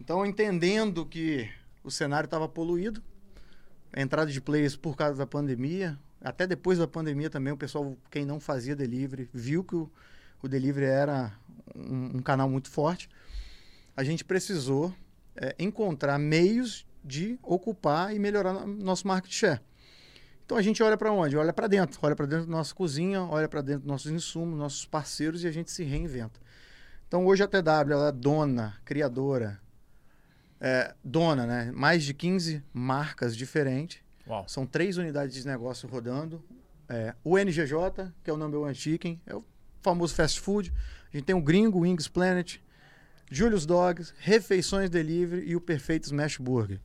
Então, 0.00 0.24
entendendo 0.24 1.04
que 1.04 1.50
o 1.82 1.90
cenário 1.90 2.26
estava 2.26 2.48
poluído, 2.48 3.02
a 3.92 4.00
entrada 4.00 4.30
de 4.30 4.40
players 4.40 4.76
por 4.76 4.96
causa 4.96 5.16
da 5.16 5.26
pandemia, 5.26 5.98
até 6.20 6.46
depois 6.46 6.78
da 6.78 6.86
pandemia 6.86 7.30
também, 7.30 7.52
o 7.52 7.56
pessoal, 7.56 7.96
quem 8.10 8.24
não 8.24 8.38
fazia 8.38 8.76
delivery, 8.76 9.28
viu 9.32 9.64
que 9.64 9.74
o, 9.74 9.90
o 10.42 10.48
delivery 10.48 10.86
era 10.86 11.32
um, 11.74 12.16
um, 12.16 12.22
canal 12.22 12.48
muito 12.48 12.68
forte. 12.68 13.08
A 13.96 14.04
gente 14.04 14.24
precisou 14.24 14.94
é, 15.34 15.54
encontrar 15.58 16.18
meios 16.18 16.86
de 17.04 17.38
ocupar 17.42 18.14
e 18.14 18.18
melhorar 18.18 18.66
nosso 18.66 19.06
market 19.06 19.32
share. 19.32 19.60
Então 20.48 20.56
a 20.56 20.62
gente 20.62 20.82
olha 20.82 20.96
para 20.96 21.12
onde? 21.12 21.36
Olha 21.36 21.52
para 21.52 21.66
dentro, 21.66 22.00
olha 22.00 22.16
para 22.16 22.24
dentro 22.24 22.46
da 22.46 22.52
nossa 22.52 22.74
cozinha, 22.74 23.20
olha 23.20 23.46
para 23.46 23.60
dentro 23.60 23.80
dos 23.80 23.86
nossos 23.86 24.10
insumos, 24.10 24.58
nossos 24.58 24.86
parceiros 24.86 25.44
e 25.44 25.46
a 25.46 25.50
gente 25.50 25.70
se 25.70 25.84
reinventa. 25.84 26.40
Então 27.06 27.26
hoje 27.26 27.42
a 27.42 27.46
TW 27.46 27.92
ela 27.92 28.08
é 28.08 28.12
dona, 28.12 28.74
criadora 28.82 29.60
é, 30.58 30.94
dona, 31.04 31.44
né? 31.44 31.70
Mais 31.72 32.02
de 32.02 32.14
15 32.14 32.64
marcas 32.72 33.36
diferentes. 33.36 34.00
Uau. 34.26 34.48
São 34.48 34.64
três 34.64 34.96
unidades 34.96 35.34
de 35.34 35.46
negócio 35.46 35.86
rodando. 35.86 36.42
É, 36.88 37.14
o 37.22 37.36
NGJ, 37.36 38.10
que 38.24 38.30
é 38.30 38.32
o 38.32 38.38
Number 38.38 38.60
One 38.60 38.74
Chicken, 38.74 39.20
é 39.26 39.36
o 39.36 39.44
famoso 39.82 40.14
fast 40.14 40.40
food. 40.40 40.72
A 41.12 41.16
gente 41.18 41.26
tem 41.26 41.36
o 41.36 41.42
Gringo, 41.42 41.80
Wings 41.80 42.08
Planet, 42.08 42.56
Julius 43.30 43.66
Dogs, 43.66 44.14
Refeições 44.18 44.88
Delivery 44.88 45.46
e 45.46 45.54
o 45.54 45.60
Perfeito 45.60 46.04
Smash 46.04 46.38
Burger. 46.38 46.80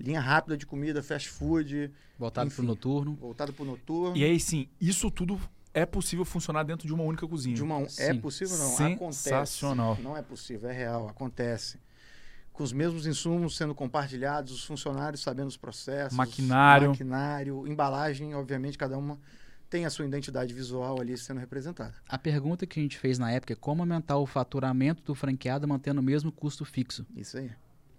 Linha 0.00 0.20
rápida 0.20 0.56
de 0.56 0.64
comida, 0.64 1.02
fast 1.02 1.28
food. 1.28 1.92
Voltado 2.18 2.50
para 2.50 2.62
o 2.62 2.64
noturno. 2.64 3.14
Voltado 3.16 3.52
para 3.52 3.62
o 3.62 3.66
noturno. 3.66 4.16
E 4.16 4.24
aí, 4.24 4.40
sim, 4.40 4.68
isso 4.80 5.10
tudo 5.10 5.38
é 5.74 5.84
possível 5.84 6.24
funcionar 6.24 6.62
dentro 6.64 6.86
de 6.86 6.94
uma 6.94 7.04
única 7.04 7.28
cozinha. 7.28 7.54
De 7.54 7.62
uma, 7.62 7.86
é 7.98 8.14
possível, 8.14 8.56
não. 8.56 9.12
Sensacional. 9.12 9.92
Acontece. 9.92 10.02
Não 10.02 10.16
é 10.16 10.22
possível, 10.22 10.70
é 10.70 10.72
real, 10.72 11.08
acontece. 11.08 11.78
Com 12.52 12.64
os 12.64 12.72
mesmos 12.72 13.06
insumos 13.06 13.56
sendo 13.56 13.74
compartilhados, 13.74 14.52
os 14.52 14.64
funcionários 14.64 15.22
sabendo 15.22 15.48
os 15.48 15.56
processos. 15.56 16.16
Maquinário. 16.16 16.90
Maquinário, 16.90 17.66
embalagem, 17.66 18.34
obviamente, 18.34 18.76
cada 18.76 18.98
uma 18.98 19.18
tem 19.68 19.84
a 19.84 19.90
sua 19.90 20.04
identidade 20.04 20.52
visual 20.52 21.00
ali 21.00 21.16
sendo 21.16 21.38
representada. 21.38 21.94
A 22.08 22.18
pergunta 22.18 22.66
que 22.66 22.80
a 22.80 22.82
gente 22.82 22.98
fez 22.98 23.18
na 23.18 23.30
época 23.30 23.52
é 23.52 23.56
como 23.56 23.82
aumentar 23.82 24.16
o 24.16 24.26
faturamento 24.26 25.02
do 25.04 25.14
franqueado 25.14 25.68
mantendo 25.68 26.00
o 26.00 26.04
mesmo 26.04 26.32
custo 26.32 26.64
fixo. 26.64 27.06
Isso 27.14 27.38
aí. 27.38 27.50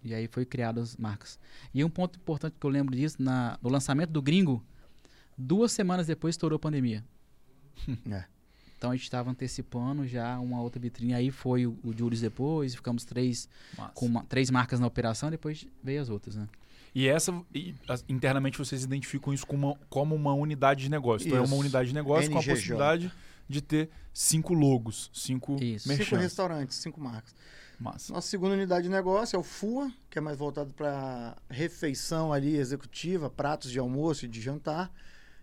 E 0.04 0.14
aí 0.14 0.28
foi 0.28 0.46
criadas 0.46 0.92
as 0.92 0.98
marcas. 0.98 1.40
E 1.74 1.84
um 1.84 1.90
ponto 1.90 2.18
importante 2.18 2.56
que 2.60 2.66
eu 2.66 2.70
lembro 2.70 2.96
disso, 2.96 3.22
na, 3.22 3.58
no 3.62 3.70
lançamento 3.70 4.10
do 4.10 4.22
Gringo, 4.22 4.64
duas 5.38 5.72
semanas 5.72 6.08
depois 6.08 6.34
estourou 6.34 6.56
a 6.56 6.60
pandemia. 6.60 7.04
é. 8.10 8.26
Então 8.78 8.90
a 8.90 8.96
gente 8.96 9.04
estava 9.04 9.30
antecipando 9.30 10.08
já 10.08 10.40
uma 10.40 10.60
outra 10.60 10.80
vitrine. 10.80 11.14
Aí 11.14 11.30
foi 11.30 11.68
o, 11.68 11.78
o 11.84 11.96
Julius 11.96 12.22
depois, 12.22 12.74
ficamos 12.74 13.06
três 13.06 13.48
com 13.94 14.08
uma, 14.08 14.24
três 14.24 14.50
marcas 14.50 14.80
na 14.80 14.88
operação, 14.88 15.30
depois 15.30 15.68
veio 15.84 16.02
as 16.02 16.10
outras, 16.10 16.36
né? 16.36 16.48
E 16.94 17.08
essa, 17.08 17.32
e, 17.54 17.74
internamente, 18.10 18.58
vocês 18.58 18.84
identificam 18.84 19.34
isso 19.34 19.46
como 19.46 19.68
uma, 19.68 19.80
como 19.88 20.16
uma 20.16 20.34
unidade 20.34 20.84
de 20.84 20.90
negócio. 20.90 21.28
Isso. 21.28 21.36
Então, 21.36 21.44
é 21.44 21.48
uma 21.48 21.56
unidade 21.56 21.90
de 21.90 21.94
negócio 21.94 22.30
NGJ. 22.30 22.34
com 22.34 22.40
a 22.40 22.56
possibilidade 22.56 23.12
de 23.48 23.62
ter 23.62 23.90
cinco 24.14 24.54
logos, 24.54 25.10
cinco 25.14 25.58
Cinco 25.78 26.16
restaurantes, 26.16 26.78
cinco 26.78 27.00
marcas. 27.00 27.36
Massa. 27.82 28.14
Nossa 28.14 28.28
segunda 28.28 28.54
unidade 28.54 28.84
de 28.84 28.90
negócio 28.90 29.36
é 29.36 29.40
o 29.40 29.44
FUA, 29.44 29.92
que 30.10 30.18
é 30.18 30.22
mais 30.22 30.38
voltado 30.38 30.74
para 30.74 31.36
refeição 31.50 32.32
ali 32.32 32.58
executiva, 32.58 33.30
pratos 33.30 33.72
de 33.72 33.80
almoço 33.80 34.26
e 34.26 34.28
de 34.28 34.40
jantar. 34.40 34.92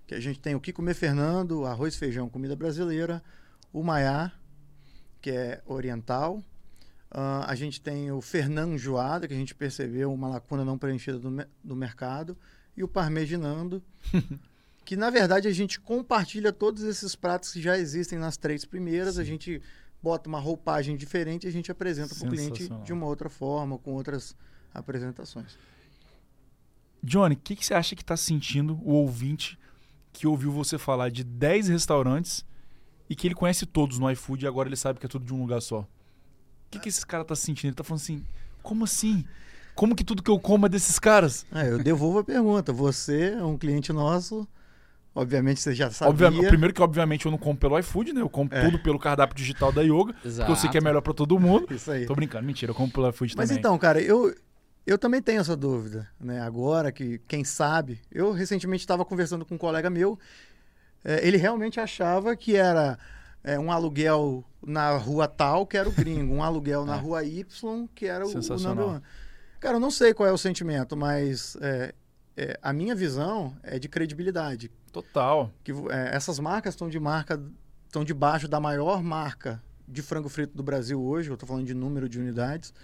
Que 0.07 0.15
a 0.15 0.21
gente 0.21 0.41
tem 0.41 0.55
o 0.55 0.61
que 0.61 0.73
comer 0.73 0.95
Fernando, 0.95 1.67
arroz, 1.67 1.97
feijão, 1.97 2.29
comida 2.29 2.57
brasileira, 2.57 3.23
o 3.73 3.83
Maiá, 3.83 4.33
que 5.21 5.31
é 5.31 5.63
oriental, 5.67 6.43
Uh, 7.11 7.41
a 7.47 7.55
gente 7.55 7.81
tem 7.81 8.13
o 8.13 8.21
Fernando 8.21 8.77
Joada, 8.77 9.27
que 9.27 9.33
a 9.33 9.37
gente 9.37 9.55
percebeu 9.55 10.13
uma 10.13 10.29
lacuna 10.29 10.63
não 10.63 10.77
preenchida 10.77 11.19
do, 11.19 11.35
do 11.65 11.75
mercado, 11.75 12.37
e 12.77 12.85
o 12.85 12.89
Parmeginando, 12.89 13.83
que 14.85 14.95
na 14.95 15.09
verdade 15.09 15.49
a 15.49 15.53
gente 15.53 15.81
compartilha 15.81 16.53
todos 16.53 16.83
esses 16.83 17.17
pratos 17.17 17.53
que 17.53 17.63
já 17.63 17.79
existem 17.79 18.19
nas 18.19 18.37
três 18.37 18.67
primeiras, 18.67 19.15
Sim. 19.15 19.21
a 19.23 19.25
gente 19.25 19.63
bota 20.03 20.29
uma 20.29 20.39
roupagem 20.39 20.97
diferente 20.97 21.45
e 21.45 21.49
a 21.49 21.53
gente 21.53 21.71
apresenta 21.71 22.15
para 22.15 22.27
o 22.27 22.31
cliente 22.31 22.69
de 22.85 22.93
uma 22.93 23.07
outra 23.07 23.29
forma, 23.29 23.79
com 23.79 23.93
outras 23.93 24.37
apresentações. 24.73 25.59
Johnny, 27.03 27.35
o 27.35 27.39
que, 27.39 27.57
que, 27.57 27.65
você 27.65 27.75
acha 27.75 27.95
que 27.95 28.03
está 28.03 28.17
sentindo 28.17 28.81
o 28.83 28.93
ouvinte 28.93 29.59
que 30.13 30.27
ouviu 30.27 30.51
você 30.51 30.79
falar 30.79 31.11
de 31.11 31.23
10 31.23 31.69
restaurantes 31.69 32.45
e 33.09 33.15
que 33.15 33.27
ele 33.27 33.35
conhece 33.35 33.65
todos 33.65 33.99
no 33.99 34.11
iFood 34.11 34.45
e 34.45 34.49
agora 34.49 34.69
ele 34.69 34.77
sabe 34.77 34.99
que 34.99 35.07
é 35.07 35.09
tudo 35.09 35.25
de 35.25 35.33
um 35.33 35.41
lugar 35.41 35.63
só? 35.63 35.81
O 35.81 35.87
que, 36.71 36.79
que 36.81 36.89
esse 36.89 37.07
cara 37.07 37.25
tá 37.25 37.35
sentindo? 37.35 37.69
Ele 37.69 37.77
tá 37.77 37.85
falando 37.85 38.03
assim, 38.03 38.25
como 38.63 38.85
assim? 38.85 39.25
Como 39.75 39.95
que 39.95 40.05
tudo 40.05 40.23
que 40.23 40.31
eu 40.31 40.39
como 40.39 40.67
é 40.67 40.69
desses 40.69 40.99
caras? 40.99 41.47
É, 41.53 41.71
eu 41.71 41.83
devolvo 41.83 42.19
a 42.19 42.25
pergunta. 42.25 42.73
Você 42.73 43.31
é 43.31 43.45
um 43.45 43.57
cliente 43.57 43.93
nosso, 43.93 44.47
obviamente 45.19 45.61
você 45.61 45.75
já 45.75 45.91
sabia. 45.91 46.31
Primeiro 46.49 46.73
que 46.73 46.81
obviamente 46.81 47.27
eu 47.27 47.31
não 47.31 47.39
como 47.39 47.57
pelo 47.57 47.79
iFood, 47.79 48.13
né? 48.13 48.21
Eu 48.21 48.29
como 48.29 48.49
é. 48.53 48.65
tudo 48.65 48.79
pelo 48.79 48.99
cardápio 48.99 49.37
digital 49.37 49.73
da 49.73 49.83
Yoga, 49.83 50.15
Exato. 50.25 50.47
porque 50.47 50.53
eu 50.53 50.57
sei 50.57 50.71
que 50.71 50.79
é 50.79 50.81
melhor 50.81 51.01
para 51.01 51.13
todo 51.13 51.39
mundo. 51.39 51.67
Isso 51.75 51.91
aí. 51.91 52.07
Tô 52.07 52.15
brincando, 52.15 52.47
mentira, 52.47 52.71
eu 52.71 52.75
como 52.75 52.91
pelo 52.91 53.09
iFood 53.09 53.35
Mas 53.37 53.49
também. 53.49 53.49
Mas 53.49 53.59
então, 53.59 53.77
cara, 53.79 54.01
eu 54.01 54.35
eu 54.87 54.97
também 54.97 55.21
tenho 55.21 55.41
essa 55.41 55.57
dúvida, 55.57 56.09
né? 56.19 56.41
Agora 56.41 56.91
que 56.93 57.21
quem 57.27 57.45
sabe, 57.45 58.01
eu 58.11 58.33
recentemente 58.33 58.83
estava 58.83 59.05
conversando 59.05 59.45
com 59.45 59.57
um 59.57 59.59
colega 59.59 59.91
meu, 59.91 60.19
é, 61.05 61.27
ele 61.27 61.37
realmente 61.37 61.79
achava 61.79 62.35
que 62.37 62.57
era 62.57 62.99
é, 63.43 63.59
um 63.59 63.71
aluguel 63.71 64.45
na 64.65 64.97
rua 64.97 65.29
tal, 65.29 65.67
que 65.67 65.77
era 65.77 65.89
o 65.89 65.93
gringo, 65.93 66.35
um 66.35 66.43
aluguel 66.43 66.85
na 66.85 66.97
é. 66.97 67.01
rua 67.01 67.25
Y, 67.25 67.89
que 67.95 68.07
era 68.07 68.27
o, 68.27 68.31
o 68.31 68.61
number 68.61 68.87
one. 68.87 69.03
Cara, 69.61 69.77
eu 69.77 69.81
não 69.81 69.91
sei 69.91 70.15
qual 70.15 70.29
é 70.29 70.33
o 70.33 70.39
sentimento, 70.39 70.97
mas 70.97 71.57
é, 71.61 71.93
é, 72.37 72.57
a 72.63 72.73
minha 72.73 72.95
visão 72.95 73.57
é 73.65 73.81
de 73.81 73.89
credibilidade. 73.89 74.71
Total. 75.03 75.53
Que 75.63 75.73
é, 75.91 76.15
essas 76.15 76.39
marcas 76.39 76.75
estão 76.75 76.89
de 76.89 76.99
marca, 76.99 77.41
estão 77.87 78.05
debaixo 78.05 78.49
da 78.49 78.59
maior 78.59 79.03
marca 79.03 79.63
de 79.87 80.03
frango 80.03 80.29
frito 80.29 80.57
do 80.57 80.63
Brasil 80.63 81.01
hoje. 81.01 81.31
Eu 81.31 81.35
estou 81.35 81.49
falando 81.49 81.67
de 81.67 81.75
número 81.75 82.09
de 82.09 82.19
unidades, 82.19 82.75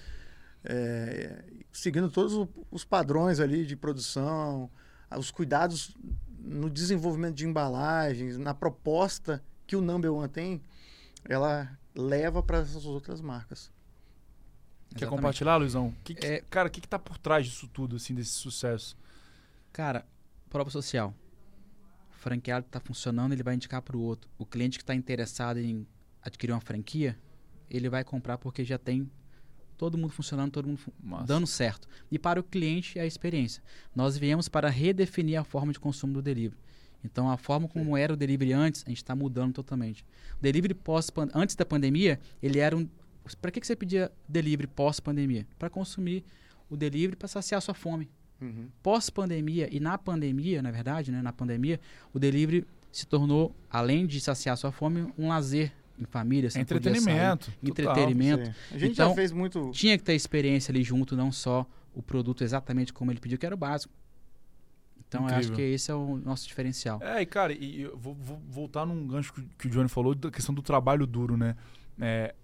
é, 0.64 1.44
seguindo 1.72 2.08
todos 2.08 2.48
os 2.70 2.84
padrões 2.84 3.40
ali 3.40 3.66
de 3.66 3.74
produção, 3.74 4.70
os 5.16 5.30
cuidados 5.30 5.96
no 6.38 6.70
desenvolvimento 6.70 7.34
de 7.34 7.46
embalagens, 7.46 8.38
na 8.38 8.54
proposta 8.54 9.42
que 9.66 9.74
o 9.74 9.80
Number 9.80 10.12
One 10.12 10.28
tem, 10.28 10.62
ela 11.24 11.68
leva 11.94 12.42
para 12.42 12.58
essas 12.58 12.84
outras 12.84 13.20
marcas. 13.20 13.72
Quer 14.94 15.08
compartilhar, 15.08 15.56
Luizão? 15.56 15.92
Que 16.04 16.14
que, 16.14 16.26
é... 16.26 16.44
Cara, 16.48 16.68
o 16.68 16.70
que, 16.70 16.78
está 16.78 16.98
por 16.98 17.18
trás 17.18 17.46
disso 17.46 17.66
tudo, 17.66 17.96
assim, 17.96 18.14
desse 18.14 18.30
sucesso? 18.30 18.96
Cara, 19.72 20.06
prova 20.48 20.70
social. 20.70 21.12
Franqueado 22.24 22.64
está 22.64 22.80
funcionando, 22.80 23.34
ele 23.34 23.42
vai 23.42 23.54
indicar 23.54 23.82
para 23.82 23.94
o 23.94 24.00
outro. 24.00 24.30
O 24.38 24.46
cliente 24.46 24.78
que 24.78 24.82
está 24.82 24.94
interessado 24.94 25.58
em 25.58 25.86
adquirir 26.22 26.52
uma 26.52 26.60
franquia, 26.60 27.18
ele 27.68 27.86
vai 27.90 28.02
comprar 28.02 28.38
porque 28.38 28.64
já 28.64 28.78
tem 28.78 29.10
todo 29.76 29.98
mundo 29.98 30.10
funcionando, 30.10 30.50
todo 30.50 30.66
mundo 30.66 30.80
dando 31.26 31.46
certo. 31.46 31.86
E 32.10 32.18
para 32.18 32.40
o 32.40 32.42
cliente 32.42 32.98
é 32.98 33.02
a 33.02 33.06
experiência. 33.06 33.62
Nós 33.94 34.16
viemos 34.16 34.48
para 34.48 34.70
redefinir 34.70 35.38
a 35.38 35.44
forma 35.44 35.70
de 35.70 35.78
consumo 35.78 36.14
do 36.14 36.22
delivery. 36.22 36.58
Então, 37.04 37.30
a 37.30 37.36
forma 37.36 37.68
como 37.68 37.94
era 37.94 38.14
o 38.14 38.16
delivery 38.16 38.54
antes, 38.54 38.82
a 38.86 38.88
gente 38.88 39.02
está 39.02 39.14
mudando 39.14 39.52
totalmente. 39.52 40.02
O 40.38 40.42
delivery 40.42 40.72
pós 40.72 41.12
antes 41.34 41.54
da 41.54 41.66
pandemia, 41.66 42.18
ele 42.42 42.58
era 42.58 42.74
um. 42.74 42.88
Para 43.38 43.50
que, 43.50 43.60
que 43.60 43.66
você 43.66 43.76
pedia 43.76 44.10
delivery 44.26 44.66
pós-pandemia? 44.66 45.46
Para 45.58 45.68
consumir 45.68 46.24
o 46.70 46.76
delivery 46.76 47.16
para 47.16 47.28
saciar 47.28 47.58
a 47.58 47.60
sua 47.60 47.74
fome. 47.74 48.08
Uhum. 48.40 48.68
Pós-pandemia 48.82 49.68
e 49.70 49.80
na 49.80 49.96
pandemia, 49.96 50.60
na 50.60 50.70
verdade, 50.70 51.10
né, 51.10 51.22
na 51.22 51.32
pandemia, 51.32 51.80
o 52.12 52.18
delivery 52.18 52.66
se 52.92 53.06
tornou, 53.06 53.54
além 53.70 54.06
de 54.06 54.20
saciar 54.20 54.54
a 54.54 54.56
sua 54.56 54.70
fome, 54.70 55.12
um 55.18 55.28
lazer 55.28 55.72
em 55.98 56.04
família, 56.04 56.50
sem 56.50 56.62
entretenimento, 56.62 57.46
sair, 57.46 57.56
entretenimento. 57.62 58.46
Sim. 58.46 58.54
A 58.72 58.78
gente 58.78 58.92
então, 58.92 59.08
já 59.08 59.14
fez 59.14 59.32
muito. 59.32 59.70
Tinha 59.72 59.96
que 59.96 60.04
ter 60.04 60.14
experiência 60.14 60.72
ali 60.72 60.82
junto, 60.82 61.16
não 61.16 61.30
só 61.30 61.66
o 61.94 62.02
produto 62.02 62.42
exatamente 62.42 62.92
como 62.92 63.10
ele 63.10 63.20
pediu, 63.20 63.38
que 63.38 63.46
era 63.46 63.54
o 63.54 63.58
básico. 63.58 63.92
Então, 65.08 65.22
Incrível. 65.22 65.42
eu 65.42 65.48
acho 65.48 65.56
que 65.56 65.62
esse 65.62 65.90
é 65.90 65.94
o 65.94 66.16
nosso 66.16 66.46
diferencial. 66.48 67.00
É, 67.00 67.22
e 67.22 67.26
cara, 67.26 67.52
e 67.52 67.82
eu 67.82 67.96
vou, 67.96 68.14
vou 68.14 68.40
voltar 68.48 68.84
num 68.84 69.06
gancho 69.06 69.32
que 69.56 69.68
o 69.68 69.70
Johnny 69.70 69.88
falou, 69.88 70.14
da 70.14 70.30
questão 70.30 70.54
do 70.54 70.62
trabalho 70.62 71.06
duro, 71.06 71.36
né? 71.36 71.54
É, 72.00 72.34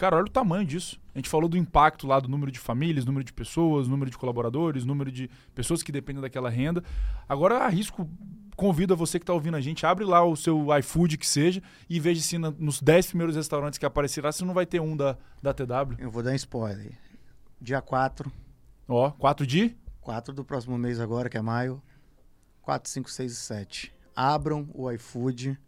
cara, 0.00 0.16
olha 0.16 0.24
o 0.24 0.30
tamanho 0.30 0.64
disso. 0.64 0.98
A 1.14 1.18
gente 1.18 1.28
falou 1.28 1.46
do 1.46 1.58
impacto 1.58 2.06
lá 2.06 2.18
do 2.18 2.26
número 2.26 2.50
de 2.50 2.58
famílias, 2.58 3.04
número 3.04 3.22
de 3.22 3.34
pessoas, 3.34 3.86
número 3.86 4.10
de 4.10 4.16
colaboradores, 4.16 4.86
número 4.86 5.12
de 5.12 5.28
pessoas 5.54 5.82
que 5.82 5.92
dependem 5.92 6.22
daquela 6.22 6.48
renda. 6.48 6.82
Agora, 7.28 7.58
arrisco, 7.58 8.08
convido 8.56 8.94
a 8.94 8.96
você 8.96 9.18
que 9.18 9.24
está 9.24 9.34
ouvindo 9.34 9.58
a 9.58 9.60
gente, 9.60 9.84
abre 9.84 10.06
lá 10.06 10.24
o 10.24 10.34
seu 10.36 10.74
iFood 10.78 11.18
que 11.18 11.26
seja 11.26 11.62
e 11.86 12.00
veja 12.00 12.22
se 12.22 12.38
na, 12.38 12.50
nos 12.50 12.80
10 12.80 13.08
primeiros 13.08 13.36
restaurantes 13.36 13.78
que 13.78 13.84
aparecerá, 13.84 14.32
se 14.32 14.42
não 14.42 14.54
vai 14.54 14.64
ter 14.64 14.80
um 14.80 14.96
da, 14.96 15.18
da 15.42 15.52
TW. 15.52 15.96
Eu 15.98 16.10
vou 16.10 16.22
dar 16.22 16.30
um 16.30 16.34
spoiler. 16.34 16.92
Dia 17.60 17.82
4. 17.82 18.32
Ó, 18.88 19.10
4 19.10 19.46
de? 19.46 19.76
4 20.00 20.32
do 20.32 20.42
próximo 20.42 20.78
mês 20.78 20.98
agora, 20.98 21.28
que 21.28 21.36
é 21.36 21.42
maio. 21.42 21.82
4, 22.62 22.90
5, 22.90 23.10
6 23.10 23.32
e 23.32 23.36
7. 23.36 23.92
Abram 24.16 24.66
o 24.72 24.90
iFood, 24.90 25.58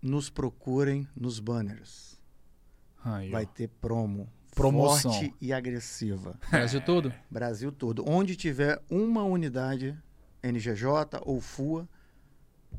nos 0.00 0.30
procurem 0.30 1.08
nos 1.16 1.40
banners. 1.40 2.13
Aí, 3.04 3.30
Vai 3.30 3.46
ter 3.46 3.68
promo. 3.68 4.28
Promoção. 4.54 5.12
Forte 5.12 5.34
e 5.40 5.52
agressiva. 5.52 6.38
Brasil 6.50 6.80
todo? 6.80 7.12
Brasil 7.30 7.72
todo. 7.72 8.04
Onde 8.08 8.36
tiver 8.36 8.80
uma 8.88 9.24
unidade 9.24 9.96
NGJ 10.42 11.20
ou 11.22 11.40
FUA, 11.40 11.88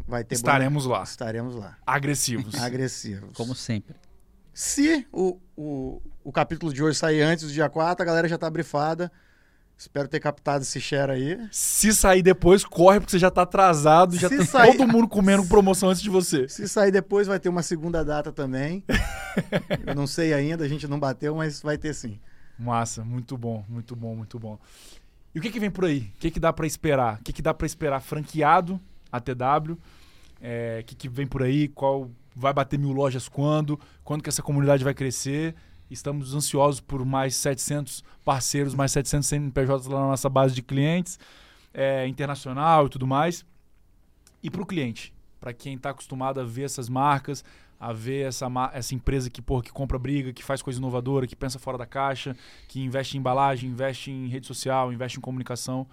vai 0.08 0.24
ter 0.24 0.36
Estaremos 0.36 0.86
lá. 0.86 1.04
Estaremos 1.04 1.56
lá. 1.56 1.78
Agressivos. 1.86 2.56
Agressivos. 2.56 3.36
Como 3.36 3.54
sempre. 3.54 3.96
Se 4.54 5.06
o, 5.12 5.38
o, 5.56 6.02
o 6.24 6.32
capítulo 6.32 6.74
de 6.74 6.82
hoje 6.82 6.98
sair 6.98 7.22
antes 7.22 7.46
do 7.46 7.52
dia 7.52 7.70
4, 7.70 8.02
a 8.02 8.06
galera 8.06 8.28
já 8.28 8.36
está 8.36 8.50
brifada. 8.50 9.12
Espero 9.78 10.08
ter 10.08 10.22
captado 10.22 10.64
esse 10.64 10.80
share 10.80 11.12
aí. 11.12 11.38
Se 11.52 11.94
sair 11.94 12.22
depois, 12.22 12.64
corre, 12.64 13.00
porque 13.00 13.12
você 13.12 13.20
já 13.20 13.30
tá 13.30 13.42
atrasado, 13.42 14.16
já 14.16 14.30
Se 14.30 14.38
tem 14.38 14.46
sair... 14.46 14.78
todo 14.78 14.88
mundo 14.88 15.08
comendo 15.08 15.46
promoção 15.48 15.90
antes 15.90 16.02
de 16.02 16.10
você. 16.10 16.48
Se 16.48 16.68
sair 16.68 16.92
depois, 16.92 17.28
vai 17.28 17.40
ter 17.40 17.50
uma 17.50 17.62
segunda 17.62 18.04
data 18.04 18.32
também. 18.32 18.84
Eu 19.86 19.94
não 19.94 20.08
sei 20.08 20.34
ainda, 20.34 20.64
a 20.64 20.68
gente 20.68 20.88
não 20.88 21.00
bateu, 21.00 21.36
mas 21.36 21.62
vai 21.62 21.78
ter 21.78 21.94
sim. 21.94 22.18
Massa, 22.58 23.04
muito 23.04 23.38
bom, 23.38 23.66
muito 23.68 23.96
bom, 23.96 24.16
muito 24.16 24.40
bom. 24.40 24.58
E 25.34 25.40
o 25.40 25.42
que, 25.42 25.52
que 25.52 25.60
vem 25.60 25.70
por 25.70 25.84
aí? 25.84 26.10
O 26.16 26.20
que, 26.20 26.32
que 26.32 26.40
dá 26.40 26.54
para 26.54 26.66
esperar? 26.66 27.20
O 27.20 27.24
que, 27.24 27.34
que 27.34 27.42
dá 27.42 27.54
para 27.54 27.68
esperar 27.68 28.00
franqueado 28.00 28.80
a 29.12 29.20
TW? 29.20 29.78
É, 30.42 30.80
o 30.82 30.86
que, 30.86 30.96
que 30.96 31.10
vem 31.10 31.28
por 31.28 31.44
aí? 31.44 31.68
Qual 31.68 32.10
vai 32.34 32.54
bater 32.54 32.80
mil 32.80 32.94
lojas 32.94 33.28
quando? 33.28 33.78
Quando 34.06 34.24
que 34.24 34.30
essa 34.30 34.42
comunidade 34.42 34.86
vai 34.86 34.94
crescer? 34.94 35.54
Estamos 35.90 36.34
ansiosos 36.34 36.82
por 36.82 37.06
mais 37.06 37.36
700 37.36 38.04
parceiros, 38.24 38.74
mais 38.74 38.92
700 38.92 39.28
CNPJs 39.28 39.86
lá 39.88 40.02
na 40.02 40.08
nossa 40.08 40.30
base 40.30 40.56
de 40.56 40.62
clientes, 40.62 41.20
é, 41.74 42.08
internacional 42.08 42.88
e 42.88 42.90
tudo 42.90 43.06
mais. 43.06 43.46
E 44.42 44.50
para 44.50 44.62
o 44.62 44.66
cliente, 44.66 45.14
para 45.40 45.54
quem 45.54 45.76
está 45.76 45.92
acostumado 45.92 46.40
a 46.40 46.44
ver 46.44 46.64
essas 46.64 46.90
marcas, 46.90 47.44
a 47.80 47.94
ver 47.94 48.28
essa, 48.28 48.48
essa 48.74 48.96
empresa 48.96 49.30
que, 49.30 49.42
porra, 49.42 49.64
que 49.64 49.72
compra 49.72 50.00
briga, 50.00 50.34
que 50.34 50.44
faz 50.44 50.62
coisa 50.62 50.80
inovadora, 50.80 51.28
que 51.28 51.36
pensa 51.36 51.60
fora 51.60 51.78
da 51.78 51.86
caixa, 51.86 52.36
que 52.68 52.82
investe 52.82 53.16
em 53.16 53.20
embalagem, 53.20 53.70
investe 53.70 54.12
em 54.12 54.28
rede 54.28 54.48
social, 54.48 54.92
investe 54.92 55.18
em 55.18 55.22
comunicação. 55.22 55.88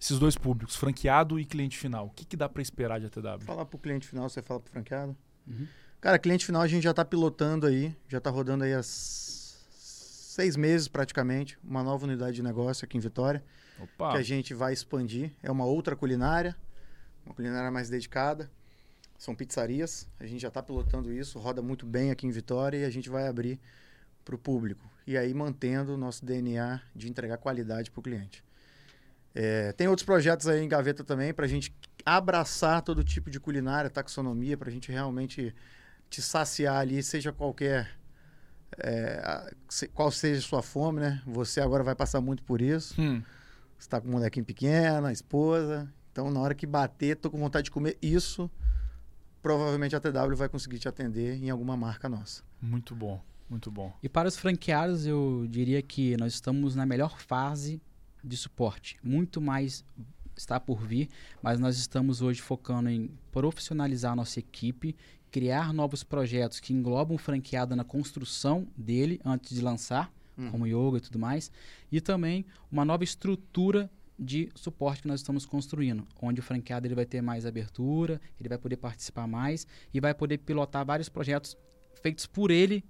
Esses 0.00 0.18
dois 0.18 0.36
públicos, 0.36 0.74
franqueado 0.74 1.38
e 1.38 1.44
cliente 1.44 1.78
final. 1.78 2.06
O 2.06 2.10
que, 2.10 2.24
que 2.24 2.36
dá 2.36 2.48
para 2.48 2.60
esperar 2.60 2.98
de 2.98 3.06
ATW? 3.06 3.44
Falar 3.44 3.64
para 3.64 3.76
o 3.76 3.78
cliente 3.78 4.06
final, 4.06 4.28
você 4.28 4.42
fala 4.42 4.58
para 4.58 4.68
o 4.68 4.72
franqueado? 4.72 5.16
Uhum. 5.46 5.66
Cara, 6.02 6.18
cliente 6.18 6.44
final 6.44 6.60
a 6.60 6.66
gente 6.66 6.82
já 6.82 6.90
está 6.90 7.04
pilotando 7.04 7.64
aí, 7.64 7.94
já 8.08 8.18
está 8.18 8.28
rodando 8.28 8.64
aí 8.64 8.74
há 8.74 8.82
seis 8.82 10.56
meses 10.56 10.88
praticamente, 10.88 11.56
uma 11.62 11.80
nova 11.80 12.04
unidade 12.04 12.34
de 12.34 12.42
negócio 12.42 12.84
aqui 12.84 12.96
em 12.96 13.00
Vitória, 13.00 13.40
Opa. 13.80 14.10
que 14.10 14.18
a 14.18 14.22
gente 14.22 14.52
vai 14.52 14.72
expandir. 14.72 15.30
É 15.40 15.48
uma 15.48 15.64
outra 15.64 15.94
culinária, 15.94 16.56
uma 17.24 17.32
culinária 17.32 17.70
mais 17.70 17.88
dedicada. 17.88 18.50
São 19.16 19.32
pizzarias, 19.32 20.08
a 20.18 20.26
gente 20.26 20.40
já 20.40 20.48
está 20.48 20.60
pilotando 20.60 21.12
isso, 21.12 21.38
roda 21.38 21.62
muito 21.62 21.86
bem 21.86 22.10
aqui 22.10 22.26
em 22.26 22.32
Vitória 22.32 22.78
e 22.78 22.84
a 22.84 22.90
gente 22.90 23.08
vai 23.08 23.28
abrir 23.28 23.60
para 24.24 24.34
o 24.34 24.38
público. 24.38 24.90
E 25.06 25.16
aí 25.16 25.32
mantendo 25.32 25.94
o 25.94 25.96
nosso 25.96 26.24
DNA 26.24 26.80
de 26.96 27.08
entregar 27.08 27.36
qualidade 27.36 27.92
para 27.92 28.00
o 28.00 28.02
cliente. 28.02 28.42
É, 29.32 29.70
tem 29.70 29.86
outros 29.86 30.04
projetos 30.04 30.48
aí 30.48 30.64
em 30.64 30.68
gaveta 30.68 31.04
também 31.04 31.32
para 31.32 31.44
a 31.44 31.48
gente 31.48 31.72
abraçar 32.04 32.82
todo 32.82 33.04
tipo 33.04 33.30
de 33.30 33.38
culinária, 33.38 33.88
taxonomia, 33.88 34.56
para 34.56 34.68
a 34.68 34.72
gente 34.72 34.90
realmente 34.90 35.54
te 36.12 36.22
saciar 36.22 36.76
ali, 36.76 37.02
seja 37.02 37.32
qualquer. 37.32 37.98
É, 38.78 39.54
qual 39.92 40.10
seja 40.10 40.38
a 40.38 40.42
sua 40.42 40.62
fome, 40.62 41.00
né? 41.00 41.22
Você 41.26 41.60
agora 41.60 41.84
vai 41.84 41.94
passar 41.94 42.20
muito 42.20 42.42
por 42.42 42.62
isso. 42.62 43.00
Hum. 43.00 43.22
Você 43.78 43.86
está 43.86 44.00
com 44.00 44.08
um 44.08 44.12
molequinho 44.12 44.46
pequeno, 44.46 45.06
a 45.06 45.12
esposa. 45.12 45.92
Então, 46.10 46.30
na 46.30 46.40
hora 46.40 46.54
que 46.54 46.66
bater, 46.66 47.16
tô 47.16 47.30
com 47.30 47.38
vontade 47.38 47.64
de 47.64 47.70
comer 47.70 47.98
isso 48.00 48.50
provavelmente 49.42 49.96
a 49.96 50.00
TW 50.00 50.36
vai 50.36 50.48
conseguir 50.48 50.78
te 50.78 50.88
atender 50.88 51.42
em 51.42 51.50
alguma 51.50 51.76
marca 51.76 52.08
nossa. 52.08 52.42
Muito 52.60 52.94
bom, 52.94 53.20
muito 53.50 53.70
bom. 53.70 53.92
E 54.02 54.08
para 54.08 54.28
os 54.28 54.36
franqueados, 54.36 55.04
eu 55.04 55.46
diria 55.50 55.82
que 55.82 56.16
nós 56.16 56.32
estamos 56.32 56.76
na 56.76 56.86
melhor 56.86 57.18
fase 57.18 57.82
de 58.22 58.36
suporte. 58.36 58.96
Muito 59.02 59.40
mais 59.40 59.84
está 60.34 60.58
por 60.58 60.80
vir, 60.80 61.08
mas 61.42 61.58
nós 61.58 61.76
estamos 61.76 62.22
hoje 62.22 62.40
focando 62.40 62.88
em 62.88 63.10
profissionalizar 63.30 64.12
a 64.12 64.16
nossa 64.16 64.38
equipe, 64.38 64.96
criar 65.32 65.72
novos 65.72 66.04
projetos 66.04 66.60
que 66.60 66.74
englobam 66.74 67.16
o 67.16 67.18
franqueado 67.18 67.74
na 67.74 67.82
construção 67.82 68.68
dele 68.76 69.18
antes 69.24 69.56
de 69.56 69.62
lançar, 69.62 70.12
hum. 70.36 70.50
como 70.50 70.66
yoga 70.66 70.98
e 70.98 71.00
tudo 71.00 71.18
mais, 71.18 71.50
e 71.90 72.02
também 72.02 72.44
uma 72.70 72.84
nova 72.84 73.02
estrutura 73.02 73.90
de 74.18 74.50
suporte 74.54 75.02
que 75.02 75.08
nós 75.08 75.20
estamos 75.20 75.46
construindo, 75.46 76.06
onde 76.20 76.38
o 76.38 76.42
franqueado 76.42 76.86
ele 76.86 76.94
vai 76.94 77.06
ter 77.06 77.22
mais 77.22 77.46
abertura, 77.46 78.20
ele 78.38 78.48
vai 78.48 78.58
poder 78.58 78.76
participar 78.76 79.26
mais 79.26 79.66
e 79.92 79.98
vai 80.00 80.12
poder 80.12 80.36
pilotar 80.36 80.84
vários 80.84 81.08
projetos 81.08 81.56
feitos 82.02 82.26
por 82.26 82.50
ele, 82.50 82.84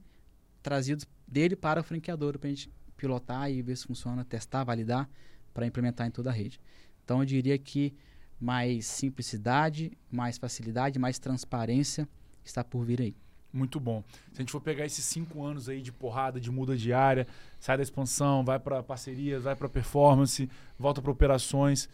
trazidos 0.60 1.06
dele 1.26 1.54
para 1.54 1.80
o 1.80 1.84
franqueador, 1.84 2.38
para 2.40 2.48
a 2.48 2.50
gente 2.50 2.68
pilotar 2.96 3.50
e 3.52 3.62
ver 3.62 3.76
se 3.76 3.86
funciona, 3.86 4.24
testar, 4.24 4.64
validar, 4.64 5.08
para 5.54 5.64
implementar 5.64 6.08
em 6.08 6.10
toda 6.10 6.30
a 6.30 6.32
rede. 6.32 6.60
Então 7.04 7.20
eu 7.20 7.24
diria 7.24 7.56
que 7.56 7.94
mais 8.38 8.84
simplicidade, 8.86 9.92
mais 10.10 10.38
facilidade, 10.38 10.98
mais 10.98 11.20
transparência 11.20 12.08
está 12.44 12.62
por 12.62 12.84
vir 12.84 13.00
aí. 13.00 13.16
Muito 13.52 13.78
bom. 13.78 14.02
Se 14.32 14.38
a 14.38 14.42
gente 14.42 14.50
for 14.50 14.60
pegar 14.60 14.86
esses 14.86 15.04
cinco 15.04 15.44
anos 15.44 15.68
aí 15.68 15.82
de 15.82 15.92
porrada, 15.92 16.40
de 16.40 16.50
muda 16.50 16.74
diária, 16.74 17.26
sai 17.60 17.76
da 17.76 17.82
expansão, 17.82 18.42
vai 18.42 18.58
para 18.58 18.82
parcerias, 18.82 19.42
vai 19.42 19.54
para 19.54 19.68
performance, 19.68 20.48
volta 20.78 21.02
para 21.02 21.10
operações. 21.10 21.88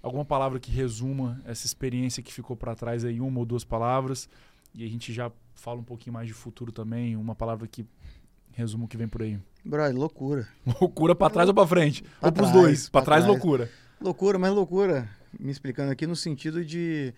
Alguma 0.00 0.24
palavra 0.24 0.60
que 0.60 0.70
resuma 0.70 1.40
essa 1.44 1.66
experiência 1.66 2.22
que 2.22 2.32
ficou 2.32 2.56
para 2.56 2.76
trás 2.76 3.04
aí, 3.04 3.20
uma 3.20 3.40
ou 3.40 3.44
duas 3.44 3.64
palavras. 3.64 4.28
E 4.72 4.84
a 4.84 4.88
gente 4.88 5.12
já 5.12 5.32
fala 5.54 5.80
um 5.80 5.84
pouquinho 5.84 6.14
mais 6.14 6.28
de 6.28 6.34
futuro 6.34 6.70
também, 6.70 7.16
uma 7.16 7.34
palavra 7.34 7.66
que 7.66 7.84
resuma 8.52 8.84
o 8.84 8.88
que 8.88 8.96
vem 8.96 9.08
por 9.08 9.22
aí. 9.22 9.40
Brother, 9.64 9.96
loucura. 9.96 10.48
Loucura 10.80 11.14
para 11.14 11.32
trás 11.32 11.48
ou 11.48 11.54
para 11.54 11.66
frente? 11.66 12.02
Pra 12.20 12.28
ou 12.28 12.32
para 12.32 12.44
os 12.44 12.52
dois? 12.52 12.88
Para 12.88 13.04
trás, 13.04 13.24
trás, 13.24 13.26
loucura. 13.26 13.68
Loucura, 14.00 14.38
mas 14.38 14.52
loucura. 14.52 15.08
Me 15.38 15.50
explicando 15.50 15.90
aqui 15.90 16.06
no 16.06 16.14
sentido 16.14 16.64
de 16.64 17.12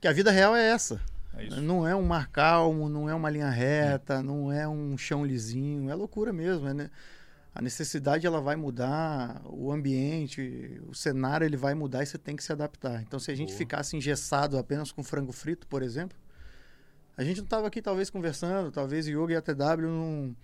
que 0.00 0.08
a 0.08 0.12
vida 0.12 0.32
real 0.32 0.56
é 0.56 0.70
essa. 0.70 1.00
É 1.36 1.60
não 1.60 1.86
é 1.86 1.94
um 1.96 2.02
mar 2.02 2.28
calmo, 2.28 2.88
não 2.88 3.08
é 3.08 3.14
uma 3.14 3.30
linha 3.30 3.48
reta, 3.48 4.14
é. 4.14 4.22
não 4.22 4.52
é 4.52 4.68
um 4.68 4.96
chão 4.98 5.24
lisinho, 5.24 5.90
é 5.90 5.94
loucura 5.94 6.32
mesmo. 6.32 6.68
É, 6.68 6.74
né? 6.74 6.90
A 7.54 7.60
necessidade 7.60 8.26
ela 8.26 8.40
vai 8.40 8.56
mudar, 8.56 9.42
o 9.44 9.70
ambiente, 9.70 10.80
o 10.88 10.94
cenário 10.94 11.44
ele 11.44 11.56
vai 11.56 11.74
mudar 11.74 12.02
e 12.02 12.06
você 12.06 12.16
tem 12.16 12.34
que 12.34 12.42
se 12.42 12.52
adaptar. 12.52 13.02
Então, 13.02 13.18
se 13.18 13.30
a 13.30 13.34
gente 13.34 13.48
Boa. 13.48 13.58
ficasse 13.58 13.96
engessado 13.96 14.56
apenas 14.56 14.90
com 14.90 15.02
frango 15.02 15.32
frito, 15.32 15.66
por 15.66 15.82
exemplo, 15.82 16.16
a 17.14 17.22
gente 17.22 17.38
não 17.38 17.44
estava 17.44 17.66
aqui 17.66 17.82
talvez 17.82 18.08
conversando, 18.08 18.70
talvez 18.70 19.06
Yoga 19.06 19.34
e 19.34 19.36
a 19.36 19.42
TW 19.42 19.82
não, 19.82 20.36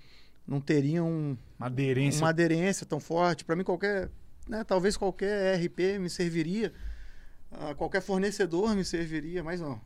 não 0.46 0.60
teriam 0.60 1.38
uma 1.58 1.66
aderência, 1.66 2.22
uma 2.22 2.28
aderência 2.28 2.84
tão 2.84 3.00
forte. 3.00 3.42
Para 3.42 3.56
mim, 3.56 3.64
qualquer, 3.64 4.10
né, 4.46 4.62
talvez 4.64 4.94
qualquer 4.94 5.58
RP 5.58 5.98
me 5.98 6.10
serviria, 6.10 6.74
uh, 7.52 7.74
qualquer 7.74 8.02
fornecedor 8.02 8.74
me 8.74 8.84
serviria, 8.84 9.42
mas 9.42 9.62
não 9.62 9.80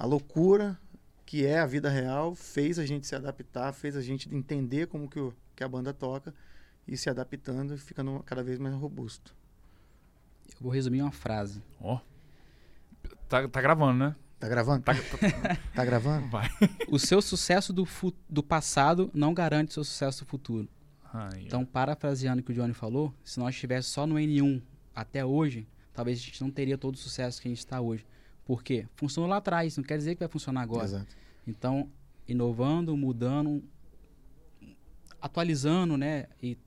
a 0.00 0.06
loucura 0.06 0.80
que 1.26 1.44
é 1.44 1.58
a 1.60 1.66
vida 1.66 1.90
real 1.90 2.34
fez 2.34 2.78
a 2.78 2.86
gente 2.86 3.06
se 3.06 3.14
adaptar, 3.14 3.70
fez 3.74 3.94
a 3.94 4.00
gente 4.00 4.34
entender 4.34 4.86
como 4.86 5.10
que, 5.10 5.20
o, 5.20 5.34
que 5.54 5.62
a 5.62 5.68
banda 5.68 5.92
toca 5.92 6.34
e 6.88 6.96
se 6.96 7.10
adaptando 7.10 7.74
e 7.74 7.78
ficando 7.78 8.22
cada 8.24 8.42
vez 8.42 8.58
mais 8.58 8.74
robusto. 8.74 9.36
Eu 10.54 10.62
vou 10.62 10.72
resumir 10.72 11.02
uma 11.02 11.12
frase. 11.12 11.62
Ó. 11.78 11.96
Oh. 11.96 13.08
Tá, 13.28 13.46
tá 13.46 13.60
gravando, 13.60 13.98
né? 13.98 14.16
Tá 14.38 14.48
gravando? 14.48 14.82
Tá, 14.82 14.94
tá, 14.94 15.58
tá 15.76 15.84
gravando? 15.84 16.28
Vai. 16.28 16.48
O 16.88 16.98
seu 16.98 17.20
sucesso 17.20 17.70
do, 17.70 17.86
do 18.26 18.42
passado 18.42 19.10
não 19.12 19.34
garante 19.34 19.68
o 19.68 19.74
seu 19.74 19.84
sucesso 19.84 20.24
do 20.24 20.28
futuro. 20.28 20.66
Ai, 21.12 21.42
então, 21.42 21.62
parafraseando 21.62 22.40
o 22.40 22.42
que 22.42 22.52
o 22.52 22.54
Johnny 22.54 22.72
falou, 22.72 23.14
se 23.22 23.38
nós 23.38 23.54
estivéssemos 23.54 23.92
só 23.92 24.06
no 24.06 24.14
N1 24.14 24.62
até 24.94 25.26
hoje, 25.26 25.68
talvez 25.92 26.18
a 26.18 26.22
gente 26.22 26.40
não 26.40 26.50
teria 26.50 26.78
todo 26.78 26.94
o 26.94 26.98
sucesso 26.98 27.42
que 27.42 27.48
a 27.48 27.50
gente 27.50 27.58
está 27.58 27.82
hoje. 27.82 28.06
Por 28.50 28.64
quê? 28.64 28.84
Funcionou 28.96 29.30
lá 29.30 29.36
atrás, 29.36 29.76
não 29.76 29.84
quer 29.84 29.96
dizer 29.96 30.16
que 30.16 30.18
vai 30.18 30.28
funcionar 30.28 30.62
agora. 30.62 30.84
Exato. 30.84 31.16
Então, 31.46 31.88
inovando, 32.26 32.96
mudando, 32.96 33.62
atualizando, 35.22 35.96
né? 35.96 36.26
E 36.42 36.58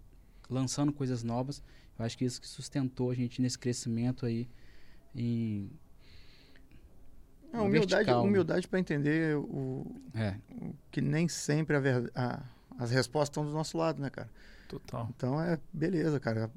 lançando 0.49 0.93
coisas 0.93 1.23
novas. 1.23 1.61
Eu 1.99 2.05
acho 2.05 2.17
que 2.17 2.23
isso 2.23 2.39
que 2.39 2.47
sustentou 2.47 3.11
a 3.11 3.13
gente 3.13 3.41
nesse 3.41 3.59
crescimento 3.59 4.25
aí 4.25 4.47
em 5.13 5.69
humildade, 7.51 8.09
né? 8.09 8.15
humildade 8.15 8.65
para 8.65 8.79
entender 8.79 9.35
o, 9.35 9.85
é. 10.15 10.37
o, 10.51 10.73
que 10.89 11.01
nem 11.01 11.27
sempre 11.27 11.75
a, 11.75 11.81
a, 12.15 12.43
as 12.79 12.91
respostas 12.91 13.27
estão 13.27 13.45
do 13.45 13.51
nosso 13.51 13.77
lado, 13.77 14.01
né, 14.01 14.09
cara? 14.09 14.29
Total. 14.69 15.09
Então 15.13 15.41
é 15.41 15.59
beleza, 15.73 16.17
cara. 16.17 16.49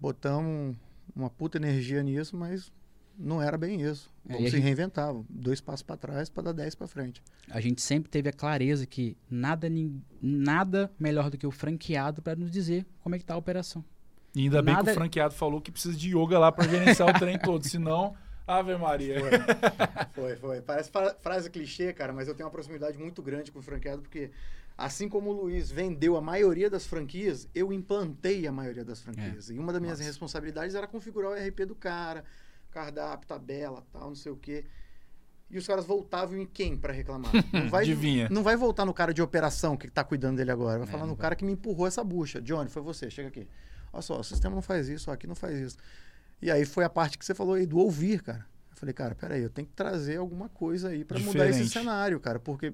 Botamos 0.00 0.76
uma 1.14 1.30
puta 1.30 1.56
energia 1.56 2.02
nisso, 2.02 2.36
mas 2.36 2.72
não 3.18 3.42
era 3.42 3.56
bem 3.58 3.82
isso. 3.82 4.10
É, 4.28 4.34
Vamos 4.34 4.50
se 4.50 4.56
gente... 4.56 4.64
reinventar, 4.64 5.14
dois 5.28 5.60
passos 5.60 5.82
para 5.82 5.96
trás 5.96 6.28
para 6.28 6.44
dar 6.44 6.52
dez 6.52 6.74
para 6.74 6.86
frente. 6.86 7.22
A 7.50 7.60
gente 7.60 7.82
sempre 7.82 8.10
teve 8.10 8.28
a 8.28 8.32
clareza 8.32 8.86
que 8.86 9.16
nada, 9.30 9.68
nada 10.20 10.90
melhor 10.98 11.30
do 11.30 11.36
que 11.36 11.46
o 11.46 11.50
franqueado 11.50 12.22
para 12.22 12.36
nos 12.36 12.50
dizer 12.50 12.86
como 13.00 13.14
é 13.14 13.18
que 13.18 13.24
está 13.24 13.34
a 13.34 13.38
operação. 13.38 13.84
E 14.34 14.42
ainda 14.42 14.62
nada... 14.62 14.82
bem 14.82 14.84
que 14.84 14.90
o 14.90 14.94
franqueado 14.94 15.34
falou 15.34 15.60
que 15.60 15.70
precisa 15.70 15.96
de 15.96 16.16
yoga 16.16 16.38
lá 16.38 16.50
para 16.50 16.68
gerenciar 16.68 17.08
o 17.08 17.18
trem 17.18 17.38
todo, 17.38 17.66
senão 17.68 18.14
Ave 18.46 18.76
Maria. 18.76 19.20
Foi, 20.12 20.36
foi, 20.36 20.36
foi. 20.36 20.62
Parece 20.62 20.90
frase 21.20 21.50
clichê, 21.50 21.92
cara, 21.92 22.12
mas 22.12 22.28
eu 22.28 22.34
tenho 22.34 22.46
uma 22.46 22.52
proximidade 22.52 22.98
muito 22.98 23.22
grande 23.22 23.50
com 23.50 23.58
o 23.58 23.62
franqueado, 23.62 24.02
porque 24.02 24.30
assim 24.76 25.08
como 25.08 25.30
o 25.30 25.32
Luiz 25.32 25.70
vendeu 25.70 26.16
a 26.16 26.20
maioria 26.20 26.68
das 26.68 26.86
franquias, 26.86 27.48
eu 27.54 27.72
implantei 27.72 28.46
a 28.46 28.52
maioria 28.52 28.84
das 28.84 29.00
franquias. 29.00 29.50
É. 29.50 29.54
E 29.54 29.58
uma 29.58 29.72
das 29.72 29.80
minhas 29.80 29.98
Nossa. 29.98 30.10
responsabilidades 30.10 30.74
era 30.74 30.86
configurar 30.86 31.32
o 31.32 31.34
RP 31.34 31.66
do 31.66 31.74
cara, 31.74 32.24
cardápio, 32.72 33.28
tabela, 33.28 33.84
tal, 33.92 34.08
não 34.08 34.14
sei 34.14 34.32
o 34.32 34.36
quê. 34.36 34.64
E 35.50 35.58
os 35.58 35.66
caras 35.66 35.84
voltavam 35.84 36.38
em 36.38 36.46
quem 36.46 36.76
para 36.76 36.94
reclamar? 36.94 37.30
Não 37.52 37.68
vai, 37.68 37.82
Adivinha. 37.82 38.26
Não 38.30 38.42
vai 38.42 38.56
voltar 38.56 38.86
no 38.86 38.94
cara 38.94 39.12
de 39.12 39.20
operação 39.20 39.76
que 39.76 39.86
tá 39.90 40.02
cuidando 40.02 40.38
dele 40.38 40.50
agora. 40.50 40.78
Vai 40.78 40.88
é, 40.88 40.90
falar 40.90 41.04
no 41.04 41.14
cara 41.14 41.36
que 41.36 41.44
me 41.44 41.52
empurrou 41.52 41.86
essa 41.86 42.02
bucha. 42.02 42.40
Johnny, 42.40 42.70
foi 42.70 42.80
você, 42.80 43.10
chega 43.10 43.28
aqui. 43.28 43.46
Olha 43.92 44.00
só, 44.00 44.18
o 44.18 44.24
sistema 44.24 44.54
não 44.54 44.62
faz 44.62 44.88
isso, 44.88 45.10
aqui 45.10 45.26
não 45.26 45.34
faz 45.34 45.58
isso. 45.58 45.76
E 46.40 46.50
aí 46.50 46.64
foi 46.64 46.84
a 46.84 46.88
parte 46.88 47.18
que 47.18 47.24
você 47.26 47.34
falou 47.34 47.52
aí 47.52 47.66
do 47.66 47.76
ouvir, 47.76 48.22
cara. 48.22 48.46
Eu 48.70 48.76
falei, 48.78 48.94
cara, 48.94 49.14
peraí, 49.14 49.42
eu 49.42 49.50
tenho 49.50 49.68
que 49.68 49.74
trazer 49.74 50.16
alguma 50.16 50.48
coisa 50.48 50.88
aí 50.88 51.04
para 51.04 51.18
mudar 51.20 51.46
esse 51.46 51.68
cenário, 51.68 52.18
cara. 52.18 52.40
Porque, 52.40 52.72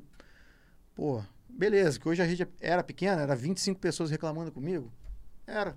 pô, 0.95 1.21
Beleza, 1.59 1.99
que 1.99 2.09
hoje 2.09 2.23
a 2.23 2.25
rede 2.25 2.47
era 2.61 2.85
pequena, 2.85 3.21
era 3.21 3.35
25 3.35 3.81
pessoas 3.81 4.13
reclamando 4.13 4.53
comigo. 4.53 4.93
Era. 5.45 5.77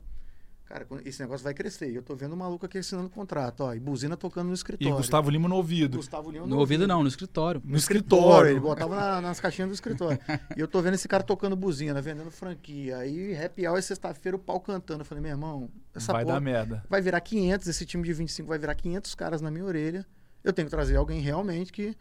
Cara, 0.72 0.88
esse 1.04 1.20
negócio 1.20 1.44
vai 1.44 1.54
crescer. 1.54 1.94
Eu 1.94 2.02
tô 2.02 2.16
vendo 2.16 2.32
um 2.32 2.38
maluco 2.38 2.66
aqui 2.66 2.78
assinando 2.78 3.10
contrato, 3.10 3.60
ó, 3.60 3.74
e 3.74 3.80
buzina 3.80 4.16
tocando 4.16 4.48
no 4.48 4.54
escritório. 4.54 4.94
E 4.94 4.98
Gustavo 4.98 5.30
Lima 5.30 5.50
no 5.50 5.56
ouvido. 5.56 5.98
Gustavo 5.98 6.32
Lima 6.32 6.46
no, 6.46 6.52
no 6.52 6.60
ouvido, 6.60 6.84
ouvido 6.84 6.88
não, 6.88 7.02
no 7.02 7.10
escritório. 7.10 7.62
No, 7.62 7.72
no 7.72 7.78
escritório. 7.78 8.24
escritório. 8.24 8.52
Ele 8.52 8.60
botava 8.62 8.96
na, 8.96 9.20
nas 9.20 9.38
caixinhas 9.42 9.70
do 9.70 9.74
escritório. 9.74 10.18
e 10.56 10.62
eu 10.62 10.70
tô 10.70 10.82
vendo 10.82 10.94
esse 10.94 11.10
cara 11.10 11.24
tocando 11.24 11.58
buzina, 11.58 12.02
vendendo 12.02 12.32
franquia. 12.32 13.00
Aí, 13.00 13.36
happy 13.36 13.68
hour, 13.68 13.82
sexta-feira, 13.82 14.38
o 14.38 14.40
pau 14.40 14.62
cantando. 14.62 15.02
Eu 15.02 15.06
falei, 15.06 15.22
meu 15.22 15.32
irmão, 15.32 15.70
essa 15.94 16.14
Vai 16.14 16.24
porra 16.24 16.36
dar 16.36 16.40
merda. 16.40 16.86
Vai 16.90 17.02
virar 17.02 17.20
500, 17.20 17.68
esse 17.68 17.86
time 17.86 18.06
de 18.06 18.14
25 18.14 18.48
vai 18.48 18.58
virar 18.58 18.74
500 18.74 19.14
caras 19.14 19.42
na 19.42 19.52
minha 19.52 19.66
orelha. 19.66 20.08
Eu 20.42 20.54
tenho 20.54 20.68
que 20.68 20.72
trazer 20.72 20.96
alguém 20.96 21.20
realmente 21.20 21.74
que, 21.74 21.94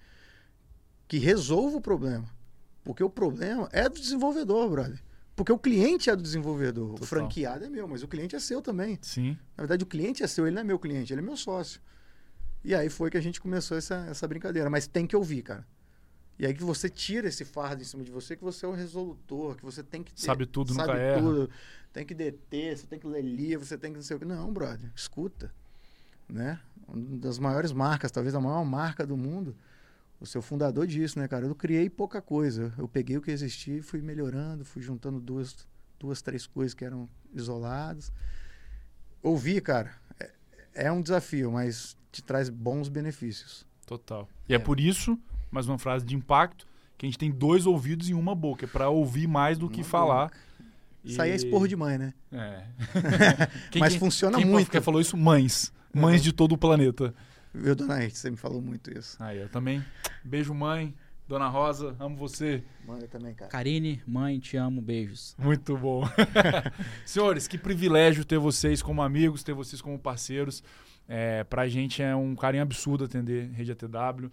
que 1.09 1.19
resolva 1.19 1.79
o 1.79 1.81
problema. 1.81 2.25
Porque 2.85 3.03
o 3.03 3.11
problema 3.11 3.69
é 3.73 3.89
do 3.89 3.99
desenvolvedor, 3.99 4.71
brother. 4.71 5.03
Porque 5.35 5.53
o 5.53 5.59
cliente 5.59 6.11
é 6.11 6.17
do 6.17 6.23
desenvolvedor. 6.23 6.91
Total. 6.91 7.05
O 7.05 7.07
franqueado 7.07 7.65
é 7.65 7.69
meu, 7.69 7.89
mas 7.89 8.03
o 8.03 8.09
cliente 8.09 8.37
é 8.37 8.41
seu 8.41 8.61
também. 8.61 8.99
Sim. 9.01 9.39
Na 9.57 9.63
verdade, 9.63 9.85
o 9.85 9.87
cliente 9.87 10.23
é 10.23 10.27
seu, 10.27 10.47
ele 10.47 10.55
não 10.55 10.63
é 10.63 10.65
meu 10.65 10.79
cliente, 10.79 11.13
ele 11.13 11.21
é 11.21 11.25
meu 11.25 11.37
sócio. 11.37 11.81
E 12.63 12.75
aí 12.75 12.91
foi 12.91 13.11
que 13.11 13.17
a 13.17 13.21
gente 13.21 13.41
começou 13.41 13.77
essa, 13.77 14.07
essa 14.11 14.29
brincadeira. 14.29 14.69
Mas 14.69 14.87
tem 14.87 15.07
que 15.07 15.17
ouvir, 15.17 15.43
cara. 15.43 15.67
E 16.39 16.47
aí 16.47 16.55
que 16.55 16.65
você 16.65 16.89
tira 16.89 17.29
esse 17.29 17.45
fardo 17.45 17.83
em 17.83 17.85
cima 17.85 18.03
de 18.03 18.11
você, 18.11 18.35
que 18.35 18.43
você 18.43 18.65
é 18.65 18.69
o 18.69 18.73
resolutor, 18.73 19.57
que 19.57 19.65
você 19.65 19.83
tem 19.83 20.03
que 20.03 20.13
ter, 20.13 20.23
Sabe 20.23 20.47
tudo, 20.47 20.73
sabe 20.73 20.93
nunca 20.93 21.19
tudo, 21.19 21.43
erra. 21.43 21.51
Tem 21.93 22.07
que 22.07 22.15
deter, 22.15 22.79
você 22.79 22.87
tem 22.87 22.99
que 22.99 23.07
ler 23.07 23.23
livro, 23.23 23.67
você 23.67 23.77
tem 23.77 23.91
que 23.91 23.97
não 23.97 24.03
sei 24.03 24.17
o 24.17 24.19
que. 24.19 24.25
Não, 24.25 24.51
brother, 24.51 24.91
escuta. 24.95 25.53
Né? 26.27 26.59
Uma 26.89 27.19
das 27.19 27.39
maiores 27.39 27.73
marcas, 27.73 28.11
talvez 28.11 28.35
a 28.35 28.41
maior 28.41 28.65
marca 28.65 29.07
do 29.07 29.17
mundo 29.17 29.55
o 30.21 30.27
seu 30.27 30.43
fundador 30.43 30.87
disse, 30.87 31.19
né, 31.19 31.27
cara? 31.27 31.47
Eu 31.47 31.55
criei 31.55 31.89
pouca 31.89 32.21
coisa. 32.21 32.73
Eu 32.77 32.87
peguei 32.87 33.17
o 33.17 33.23
que 33.23 33.31
existia 33.31 33.79
e 33.79 33.83
fui 33.83 34.03
melhorando, 34.03 34.65
fui 34.65 34.83
juntando 34.83 35.19
duas, 35.19 35.67
duas 35.99 36.21
três 36.21 36.47
coisas 36.47 36.75
que 36.75 36.85
eram 36.85 37.09
isoladas. 37.33 38.13
Ouvir, 39.23 39.63
cara, 39.63 39.91
é, 40.19 40.31
é 40.75 40.93
um 40.93 41.01
desafio, 41.01 41.51
mas 41.51 41.97
te 42.13 42.23
traz 42.23 42.51
bons 42.51 42.89
benefícios. 42.89 43.67
Total. 43.87 44.29
E 44.47 44.53
é, 44.53 44.57
é 44.57 44.59
por 44.59 44.79
isso, 44.79 45.19
mais 45.51 45.67
uma 45.67 45.79
frase 45.79 46.05
de 46.05 46.15
impacto, 46.15 46.67
que 46.99 47.07
a 47.07 47.09
gente 47.09 47.19
tem 47.19 47.31
dois 47.31 47.65
ouvidos 47.65 48.11
e 48.11 48.15
uma 48.15 48.35
boca, 48.35 48.67
é 48.67 48.69
para 48.69 48.91
ouvir 48.91 49.27
mais 49.27 49.57
do 49.57 49.67
uma 49.67 49.73
que 49.73 49.79
boca. 49.81 49.91
falar. 49.91 50.31
E... 51.03 51.13
Isso 51.13 51.23
aí 51.23 51.31
é 51.31 51.35
esporro 51.35 51.67
de 51.67 51.75
mãe, 51.75 51.97
né? 51.97 52.13
É. 52.31 52.67
quem, 53.73 53.81
Mas 53.81 53.97
funciona 53.97 54.37
quem 54.37 54.47
muito. 54.47 54.71
Quem 54.71 54.83
falou 54.83 55.01
isso? 55.01 55.17
Mães. 55.17 55.73
Mães 55.95 56.21
uhum. 56.21 56.25
de 56.25 56.33
todo 56.35 56.53
o 56.53 56.59
planeta. 56.59 57.15
Viu, 57.53 57.75
dona 57.75 58.03
Erte? 58.03 58.19
Você 58.19 58.31
me 58.31 58.37
falou 58.37 58.63
muito 58.63 58.97
isso. 58.97 59.17
Aí, 59.23 59.39
eu 59.39 59.49
também. 59.49 59.85
Beijo, 60.25 60.55
mãe. 60.55 60.95
Dona 61.31 61.47
Rosa, 61.47 61.95
amo 62.01 62.17
você. 62.17 62.65
Mãe, 62.85 63.03
eu 63.03 63.09
também, 63.09 63.33
cara. 63.33 63.49
Karine, 63.49 64.03
mãe, 64.05 64.41
te 64.41 64.57
amo, 64.57 64.83
beijos. 64.83 65.37
Muito 65.39 65.77
bom. 65.77 66.03
Senhores, 67.07 67.47
que 67.47 67.57
privilégio 67.57 68.25
ter 68.25 68.37
vocês 68.37 68.83
como 68.83 69.01
amigos, 69.01 69.45
ter 69.45 69.53
vocês 69.55 69.81
como 69.81 69.97
parceiros. 69.97 70.61
É, 71.09 71.45
pra 71.45 71.69
gente 71.69 72.03
é 72.03 72.17
um 72.17 72.35
carinho 72.35 72.65
absurdo 72.65 73.05
atender 73.05 73.49
Rede 73.53 73.71
ATW. 73.71 74.29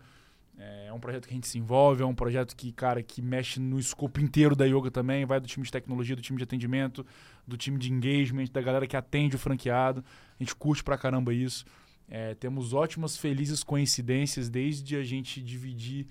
É, 0.58 0.88
é 0.88 0.94
um 0.94 1.00
projeto 1.00 1.28
que 1.28 1.34
a 1.34 1.36
gente 1.36 1.48
se 1.48 1.60
envolve, 1.60 2.02
é 2.02 2.06
um 2.06 2.16
projeto 2.16 2.56
que, 2.56 2.72
cara, 2.72 3.04
que 3.04 3.22
mexe 3.22 3.60
no 3.60 3.78
escopo 3.78 4.20
inteiro 4.20 4.56
da 4.56 4.66
yoga 4.66 4.90
também. 4.90 5.24
Vai 5.24 5.40
do 5.40 5.46
time 5.46 5.64
de 5.64 5.72
tecnologia, 5.72 6.16
do 6.16 6.22
time 6.22 6.38
de 6.38 6.44
atendimento, 6.44 7.06
do 7.48 7.56
time 7.56 7.78
de 7.78 7.92
engagement, 7.92 8.46
da 8.52 8.62
galera 8.62 8.88
que 8.88 8.98
atende 8.98 9.36
o 9.36 9.40
franqueado. 9.40 10.04
A 10.40 10.44
gente 10.44 10.56
curte 10.56 10.84
pra 10.84 10.98
caramba 10.98 11.32
isso. 11.32 11.64
É, 12.10 12.34
temos 12.36 12.74
ótimas, 12.74 13.18
felizes 13.18 13.64
coincidências 13.64 14.50
desde 14.50 14.96
a 14.96 15.04
gente 15.04 15.42
dividir 15.42 16.08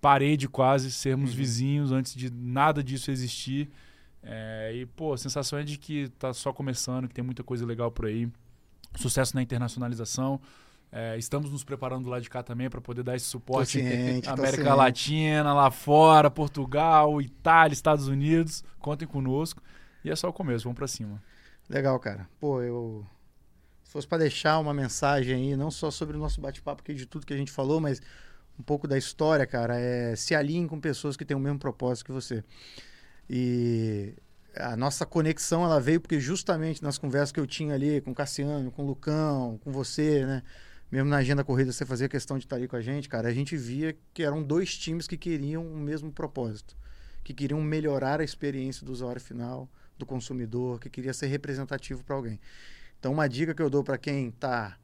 parede 0.00 0.48
quase, 0.48 0.90
sermos 0.90 1.30
uhum. 1.30 1.36
vizinhos 1.36 1.92
antes 1.92 2.14
de 2.14 2.30
nada 2.30 2.82
disso 2.82 3.10
existir. 3.10 3.70
É, 4.22 4.72
e, 4.74 4.86
pô, 4.86 5.12
a 5.12 5.18
sensação 5.18 5.58
é 5.58 5.62
de 5.62 5.78
que 5.78 6.08
tá 6.18 6.32
só 6.32 6.52
começando, 6.52 7.08
que 7.08 7.14
tem 7.14 7.24
muita 7.24 7.42
coisa 7.42 7.64
legal 7.66 7.90
por 7.90 8.06
aí. 8.06 8.28
Sucesso 8.96 9.34
na 9.34 9.42
internacionalização. 9.42 10.40
É, 10.90 11.18
estamos 11.18 11.50
nos 11.50 11.64
preparando 11.64 12.08
lá 12.08 12.20
de 12.20 12.30
cá 12.30 12.42
também 12.42 12.70
para 12.70 12.80
poder 12.80 13.02
dar 13.02 13.16
esse 13.16 13.26
suporte 13.26 13.72
ciente, 13.72 14.28
América 14.28 14.74
Latina, 14.74 15.52
lá 15.52 15.70
fora, 15.70 16.30
Portugal, 16.30 17.20
Itália, 17.20 17.74
Estados 17.74 18.06
Unidos. 18.06 18.62
Contem 18.78 19.06
conosco. 19.06 19.60
E 20.04 20.10
é 20.10 20.16
só 20.16 20.28
o 20.28 20.32
começo, 20.32 20.64
vamos 20.64 20.76
para 20.76 20.86
cima. 20.86 21.20
Legal, 21.68 21.98
cara. 21.98 22.28
Pô, 22.38 22.62
eu 22.62 23.04
fosse 23.94 24.08
para 24.08 24.18
deixar 24.18 24.58
uma 24.58 24.74
mensagem 24.74 25.36
aí, 25.36 25.56
não 25.56 25.70
só 25.70 25.88
sobre 25.88 26.16
o 26.16 26.18
nosso 26.18 26.40
bate-papo 26.40 26.82
aqui 26.82 26.94
de 26.94 27.06
tudo 27.06 27.24
que 27.24 27.32
a 27.32 27.36
gente 27.36 27.52
falou, 27.52 27.80
mas 27.80 28.02
um 28.58 28.62
pouco 28.64 28.88
da 28.88 28.98
história, 28.98 29.46
cara, 29.46 29.78
é 29.78 30.16
se 30.16 30.34
alinhe 30.34 30.66
com 30.66 30.80
pessoas 30.80 31.16
que 31.16 31.24
têm 31.24 31.36
o 31.36 31.40
mesmo 31.40 31.60
propósito 31.60 32.06
que 32.06 32.10
você. 32.10 32.42
E 33.30 34.12
a 34.56 34.76
nossa 34.76 35.06
conexão 35.06 35.62
ela 35.62 35.80
veio 35.80 36.00
porque 36.00 36.18
justamente 36.18 36.82
nas 36.82 36.98
conversas 36.98 37.30
que 37.30 37.38
eu 37.38 37.46
tinha 37.46 37.72
ali 37.72 38.00
com 38.00 38.10
o 38.10 38.14
Cassiano, 38.14 38.68
com 38.72 38.82
o 38.82 38.86
Lucão, 38.86 39.60
com 39.62 39.70
você, 39.70 40.26
né? 40.26 40.42
Mesmo 40.90 41.08
na 41.08 41.18
agenda 41.18 41.44
corrida 41.44 41.70
você 41.70 41.86
fazia 41.86 42.08
questão 42.08 42.36
de 42.36 42.46
estar 42.46 42.56
ali 42.56 42.66
com 42.66 42.74
a 42.74 42.82
gente, 42.82 43.08
cara, 43.08 43.28
a 43.28 43.32
gente 43.32 43.56
via 43.56 43.96
que 44.12 44.24
eram 44.24 44.42
dois 44.42 44.76
times 44.76 45.06
que 45.06 45.16
queriam 45.16 45.64
o 45.64 45.76
mesmo 45.76 46.10
propósito, 46.10 46.76
que 47.22 47.32
queriam 47.32 47.62
melhorar 47.62 48.20
a 48.20 48.24
experiência 48.24 48.84
do 48.84 48.90
usuário 48.90 49.20
final, 49.20 49.68
do 49.96 50.04
consumidor, 50.04 50.80
que 50.80 50.90
queria 50.90 51.14
ser 51.14 51.28
representativo 51.28 52.02
para 52.02 52.16
alguém. 52.16 52.40
Então, 53.04 53.12
uma 53.12 53.28
dica 53.28 53.52
que 53.52 53.60
eu 53.60 53.68
dou 53.68 53.84
para 53.84 53.98
quem 53.98 54.28
está 54.28 54.78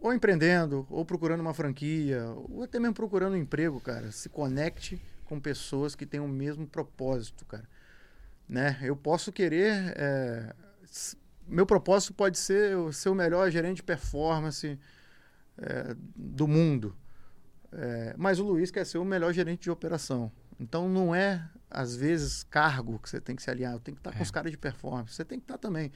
ou 0.00 0.14
empreendendo, 0.14 0.86
ou 0.88 1.04
procurando 1.04 1.40
uma 1.40 1.52
franquia, 1.52 2.24
ou 2.24 2.62
até 2.62 2.78
mesmo 2.78 2.94
procurando 2.94 3.32
um 3.32 3.36
emprego, 3.36 3.80
cara, 3.80 4.12
se 4.12 4.28
conecte 4.28 5.02
com 5.24 5.40
pessoas 5.40 5.96
que 5.96 6.06
têm 6.06 6.20
o 6.20 6.28
mesmo 6.28 6.68
propósito, 6.68 7.44
cara. 7.44 7.68
Né? 8.48 8.78
Eu 8.80 8.94
posso 8.94 9.32
querer. 9.32 9.92
É, 9.96 10.54
meu 11.48 11.66
propósito 11.66 12.14
pode 12.14 12.38
ser 12.38 12.76
ser 12.92 13.08
o 13.08 13.14
melhor 13.16 13.50
gerente 13.50 13.78
de 13.78 13.82
performance 13.82 14.78
é, 15.58 15.96
do 16.14 16.46
mundo. 16.46 16.96
É, 17.72 18.14
mas 18.16 18.38
o 18.38 18.44
Luiz 18.44 18.70
quer 18.70 18.86
ser 18.86 18.98
o 18.98 19.04
melhor 19.04 19.32
gerente 19.32 19.62
de 19.62 19.70
operação. 19.72 20.30
Então 20.60 20.88
não 20.88 21.12
é, 21.12 21.44
às 21.68 21.96
vezes, 21.96 22.44
cargo 22.44 23.00
que 23.00 23.10
você 23.10 23.20
tem 23.20 23.34
que 23.34 23.42
se 23.42 23.50
alinhar. 23.50 23.72
Eu 23.72 23.80
tenho 23.80 23.96
que 23.96 24.00
estar 24.00 24.16
com 24.16 24.22
os 24.22 24.30
caras 24.30 24.52
de 24.52 24.56
performance. 24.56 25.12
Você 25.12 25.24
tem 25.24 25.40
que 25.40 25.44
estar 25.44 25.58
também 25.58 25.90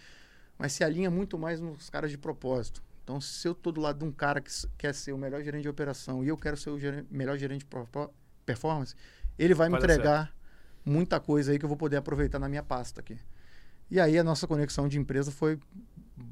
mas 0.61 0.74
se 0.74 0.84
alinha 0.84 1.11
muito 1.11 1.38
mais 1.38 1.58
nos 1.58 1.88
caras 1.88 2.11
de 2.11 2.18
propósito. 2.18 2.82
Então, 3.02 3.18
se 3.18 3.48
eu 3.48 3.52
estou 3.52 3.72
do 3.72 3.80
lado 3.80 3.98
de 3.98 4.04
um 4.04 4.12
cara 4.12 4.42
que 4.42 4.50
quer 4.76 4.94
ser 4.94 5.11
o 5.12 5.16
melhor 5.16 5.42
gerente 5.42 5.62
de 5.62 5.70
operação 5.70 6.22
e 6.22 6.28
eu 6.28 6.36
quero 6.36 6.54
ser 6.54 6.68
o 6.68 6.78
gerente, 6.78 7.06
melhor 7.11 7.38
gerente 7.38 7.64
de 7.64 8.08
performance, 8.44 8.94
ele 9.38 9.54
vai, 9.54 9.70
vai 9.70 9.80
me 9.80 9.82
entregar 9.82 10.36
muita 10.84 11.18
coisa 11.18 11.50
aí 11.50 11.58
que 11.58 11.64
eu 11.64 11.68
vou 11.68 11.78
poder 11.78 11.96
aproveitar 11.96 12.38
na 12.38 12.46
minha 12.46 12.62
pasta 12.62 13.00
aqui. 13.00 13.18
E 13.90 13.98
aí 13.98 14.18
a 14.18 14.22
nossa 14.22 14.46
conexão 14.46 14.86
de 14.86 14.98
empresa 14.98 15.32
foi, 15.32 15.58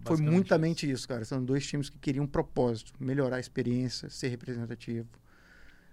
foi 0.03 0.19
muitamente 0.19 0.85
isso. 0.85 0.97
isso, 0.97 1.09
cara. 1.09 1.25
São 1.25 1.43
dois 1.43 1.67
times 1.67 1.89
que 1.89 1.99
queriam 1.99 2.27
um 2.27 2.29
propósito, 2.29 2.93
melhorar 3.01 3.37
a 3.37 3.41
experiência, 3.41 4.11
ser 4.11 4.29
representativo, 4.29 5.09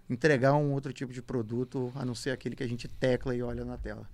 entregar 0.10 0.56
um 0.56 0.74
outro 0.74 0.92
tipo 0.92 1.14
de 1.14 1.22
produto, 1.22 1.90
a 1.96 2.04
não 2.04 2.14
ser 2.14 2.32
aquele 2.32 2.54
que 2.54 2.64
a 2.64 2.68
gente 2.68 2.90
tecla 2.90 3.34
e 3.34 3.42
olha 3.42 3.64
na 3.64 3.78
tela. 3.78 4.10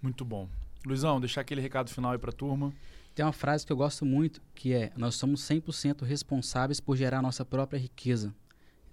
Muito 0.00 0.24
bom. 0.24 0.48
Luizão, 0.86 1.20
deixar 1.20 1.42
aquele 1.42 1.60
recado 1.60 1.90
final 1.90 2.12
aí 2.12 2.18
para 2.18 2.30
a 2.30 2.32
turma. 2.32 2.72
Tem 3.20 3.26
uma 3.26 3.34
frase 3.34 3.66
que 3.66 3.70
eu 3.70 3.76
gosto 3.76 4.06
muito, 4.06 4.40
que 4.54 4.72
é: 4.72 4.90
Nós 4.96 5.14
somos 5.14 5.42
100% 5.42 6.04
responsáveis 6.06 6.80
por 6.80 6.96
gerar 6.96 7.20
nossa 7.20 7.44
própria 7.44 7.76
riqueza. 7.76 8.34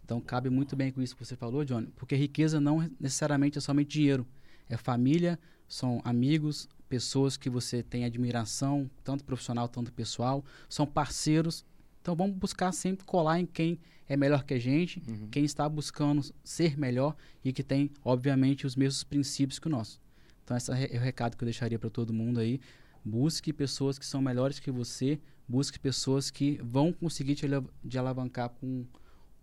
Então, 0.04 0.20
cabe 0.20 0.50
muito 0.50 0.76
bem 0.76 0.92
com 0.92 1.02
isso 1.02 1.16
que 1.16 1.24
você 1.24 1.38
falou, 1.38 1.64
Johnny, 1.64 1.88
porque 1.96 2.14
riqueza 2.14 2.60
não 2.60 2.92
necessariamente 3.00 3.58
é 3.58 3.62
somente 3.62 3.88
dinheiro. 3.88 4.28
É 4.68 4.76
família, 4.76 5.40
são 5.66 6.02
amigos, 6.04 6.68
pessoas 6.90 7.38
que 7.38 7.50
você 7.50 7.82
tem 7.82 8.04
admiração, 8.04 8.92
tanto 9.02 9.24
profissional, 9.24 9.70
tanto 9.70 9.94
pessoal, 9.94 10.44
são 10.68 10.86
parceiros. 10.86 11.64
Então, 12.02 12.14
vamos 12.14 12.36
buscar 12.36 12.74
sempre 12.74 13.06
colar 13.06 13.40
em 13.40 13.46
quem 13.46 13.80
é 14.10 14.18
melhor 14.18 14.44
que 14.44 14.56
a 14.56 14.60
gente, 14.60 15.02
uhum. 15.08 15.30
quem 15.32 15.46
está 15.46 15.70
buscando 15.70 16.22
ser 16.44 16.78
melhor 16.78 17.16
e 17.46 17.54
que 17.54 17.64
tem, 17.64 17.90
obviamente, 18.04 18.68
os 18.68 18.76
mesmos 18.76 19.06
princípios 19.06 19.58
que 19.58 19.68
o 19.68 19.72
nosso. 19.72 20.02
Então, 20.44 20.58
esse 20.58 20.70
é 20.70 20.98
o 20.98 21.02
recado 21.02 21.38
que 21.38 21.46
eu 21.46 21.46
deixaria 21.46 21.80
para 21.80 21.90
todo 21.90 22.12
mundo 22.12 22.42
aí. 22.42 22.60
Busque 23.04 23.54
pessoas 23.54 23.98
que 23.98 24.06
são 24.06 24.22
melhores 24.22 24.60
que 24.60 24.72
você, 24.72 25.20
busque 25.48 25.80
pessoas 25.80 26.30
que 26.30 26.60
vão 26.64 26.92
conseguir 26.92 27.36
te, 27.36 27.48
te 27.88 27.98
alavancar 27.98 28.50
com 28.50 28.86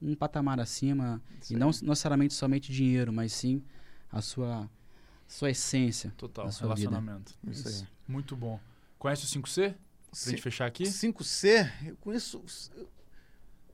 um 0.01 0.15
patamar 0.15 0.61
acima 0.61 1.23
e 1.51 1.55
não 1.55 1.69
necessariamente 1.69 2.35
somente 2.35 2.73
dinheiro, 2.73 3.13
mas 3.13 3.33
sim 3.33 3.63
a 4.11 4.21
sua 4.21 4.69
sua 5.27 5.51
essência. 5.51 6.13
Total, 6.17 6.51
sua 6.53 6.67
relacionamento. 6.67 7.35
Vida. 7.43 7.53
Isso, 7.53 7.69
Isso 7.69 7.83
aí. 7.83 7.89
Muito 8.07 8.37
bom. 8.37 8.61
Conhece 8.99 9.25
o 9.25 9.43
5C? 9.43 9.71
Pra 9.71 9.79
C 10.13 10.31
gente 10.31 10.43
fechar 10.43 10.67
aqui? 10.67 10.85
5C, 10.85 11.71
eu 11.87 11.97
conheço 11.97 12.45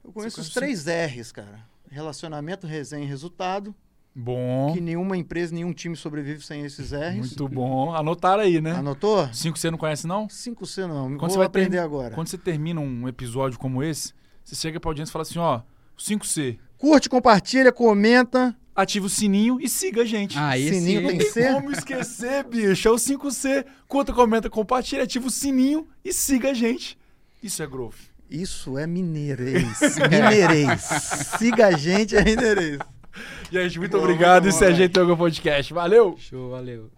eu 0.03 0.12
conheço 0.12 0.41
os 0.41 0.51
três 0.51 0.87
R's, 0.87 1.33
cara. 1.33 1.68
Relacionamento, 1.91 2.66
resenha 2.66 3.05
e 3.05 3.09
resultado. 3.09 3.74
Bom. 4.14 4.72
Que 4.74 4.80
nenhuma 4.80 5.16
empresa, 5.16 5.54
nenhum 5.54 5.72
time 5.72 5.96
sobrevive 5.96 6.44
sem 6.44 6.64
esses 6.64 6.92
R's. 6.92 7.16
Muito 7.16 7.48
bom. 7.48 7.94
Anotaram 7.94 8.42
aí, 8.42 8.61
né? 8.61 8.72
Anotou? 8.72 9.28
5C 9.28 9.70
não 9.70 9.78
conhece, 9.78 10.06
não? 10.06 10.26
5C 10.26 10.86
não. 10.86 11.11
Quando 11.11 11.20
Vou 11.20 11.30
você 11.30 11.38
vai 11.38 11.46
aprender 11.46 11.76
ter... 11.76 11.82
agora. 11.82 12.14
Quando 12.14 12.28
você 12.28 12.36
termina 12.36 12.80
um 12.80 13.08
episódio 13.08 13.58
como 13.58 13.82
esse, 13.82 14.12
você 14.44 14.56
chega 14.56 14.80
pra 14.80 14.90
audiência 14.90 15.11
e 15.11 15.12
fala 15.12 15.22
assim, 15.22 15.38
ó, 15.38 15.61
5C. 15.98 16.58
Curte, 16.76 17.08
compartilha, 17.08 17.72
comenta. 17.72 18.56
Ativa 18.74 19.06
o 19.06 19.11
sininho 19.11 19.61
e 19.61 19.68
siga 19.68 20.02
a 20.02 20.04
gente. 20.04 20.38
Ah, 20.38 20.56
esse 20.56 20.80
sininho 20.80 21.06
tem 21.06 21.20
C? 21.20 21.52
como 21.52 21.70
esquecer, 21.70 22.44
bicho. 22.48 22.88
É 22.88 22.90
o 22.90 22.94
5C. 22.94 23.66
Curta, 23.86 24.12
comenta, 24.12 24.48
compartilha, 24.48 25.02
ativa 25.02 25.26
o 25.26 25.30
sininho 25.30 25.86
e 26.04 26.12
siga 26.12 26.50
a 26.50 26.54
gente. 26.54 26.96
Isso 27.42 27.62
é 27.62 27.66
growth. 27.66 27.96
Isso 28.30 28.78
é 28.78 28.86
mineirês. 28.86 29.96
mineirês. 30.08 30.80
siga 31.38 31.66
a 31.66 31.72
gente, 31.72 32.16
é 32.16 32.24
mineirês. 32.24 32.78
Gente, 33.50 33.78
muito 33.78 33.92
Boa, 33.92 34.04
obrigado. 34.04 34.48
Isso 34.48 34.62
é 34.64 34.74
Jeito 34.74 35.00
Yoga 35.00 35.16
Podcast. 35.16 35.72
Valeu! 35.72 36.16
Show, 36.18 36.50
valeu. 36.50 36.90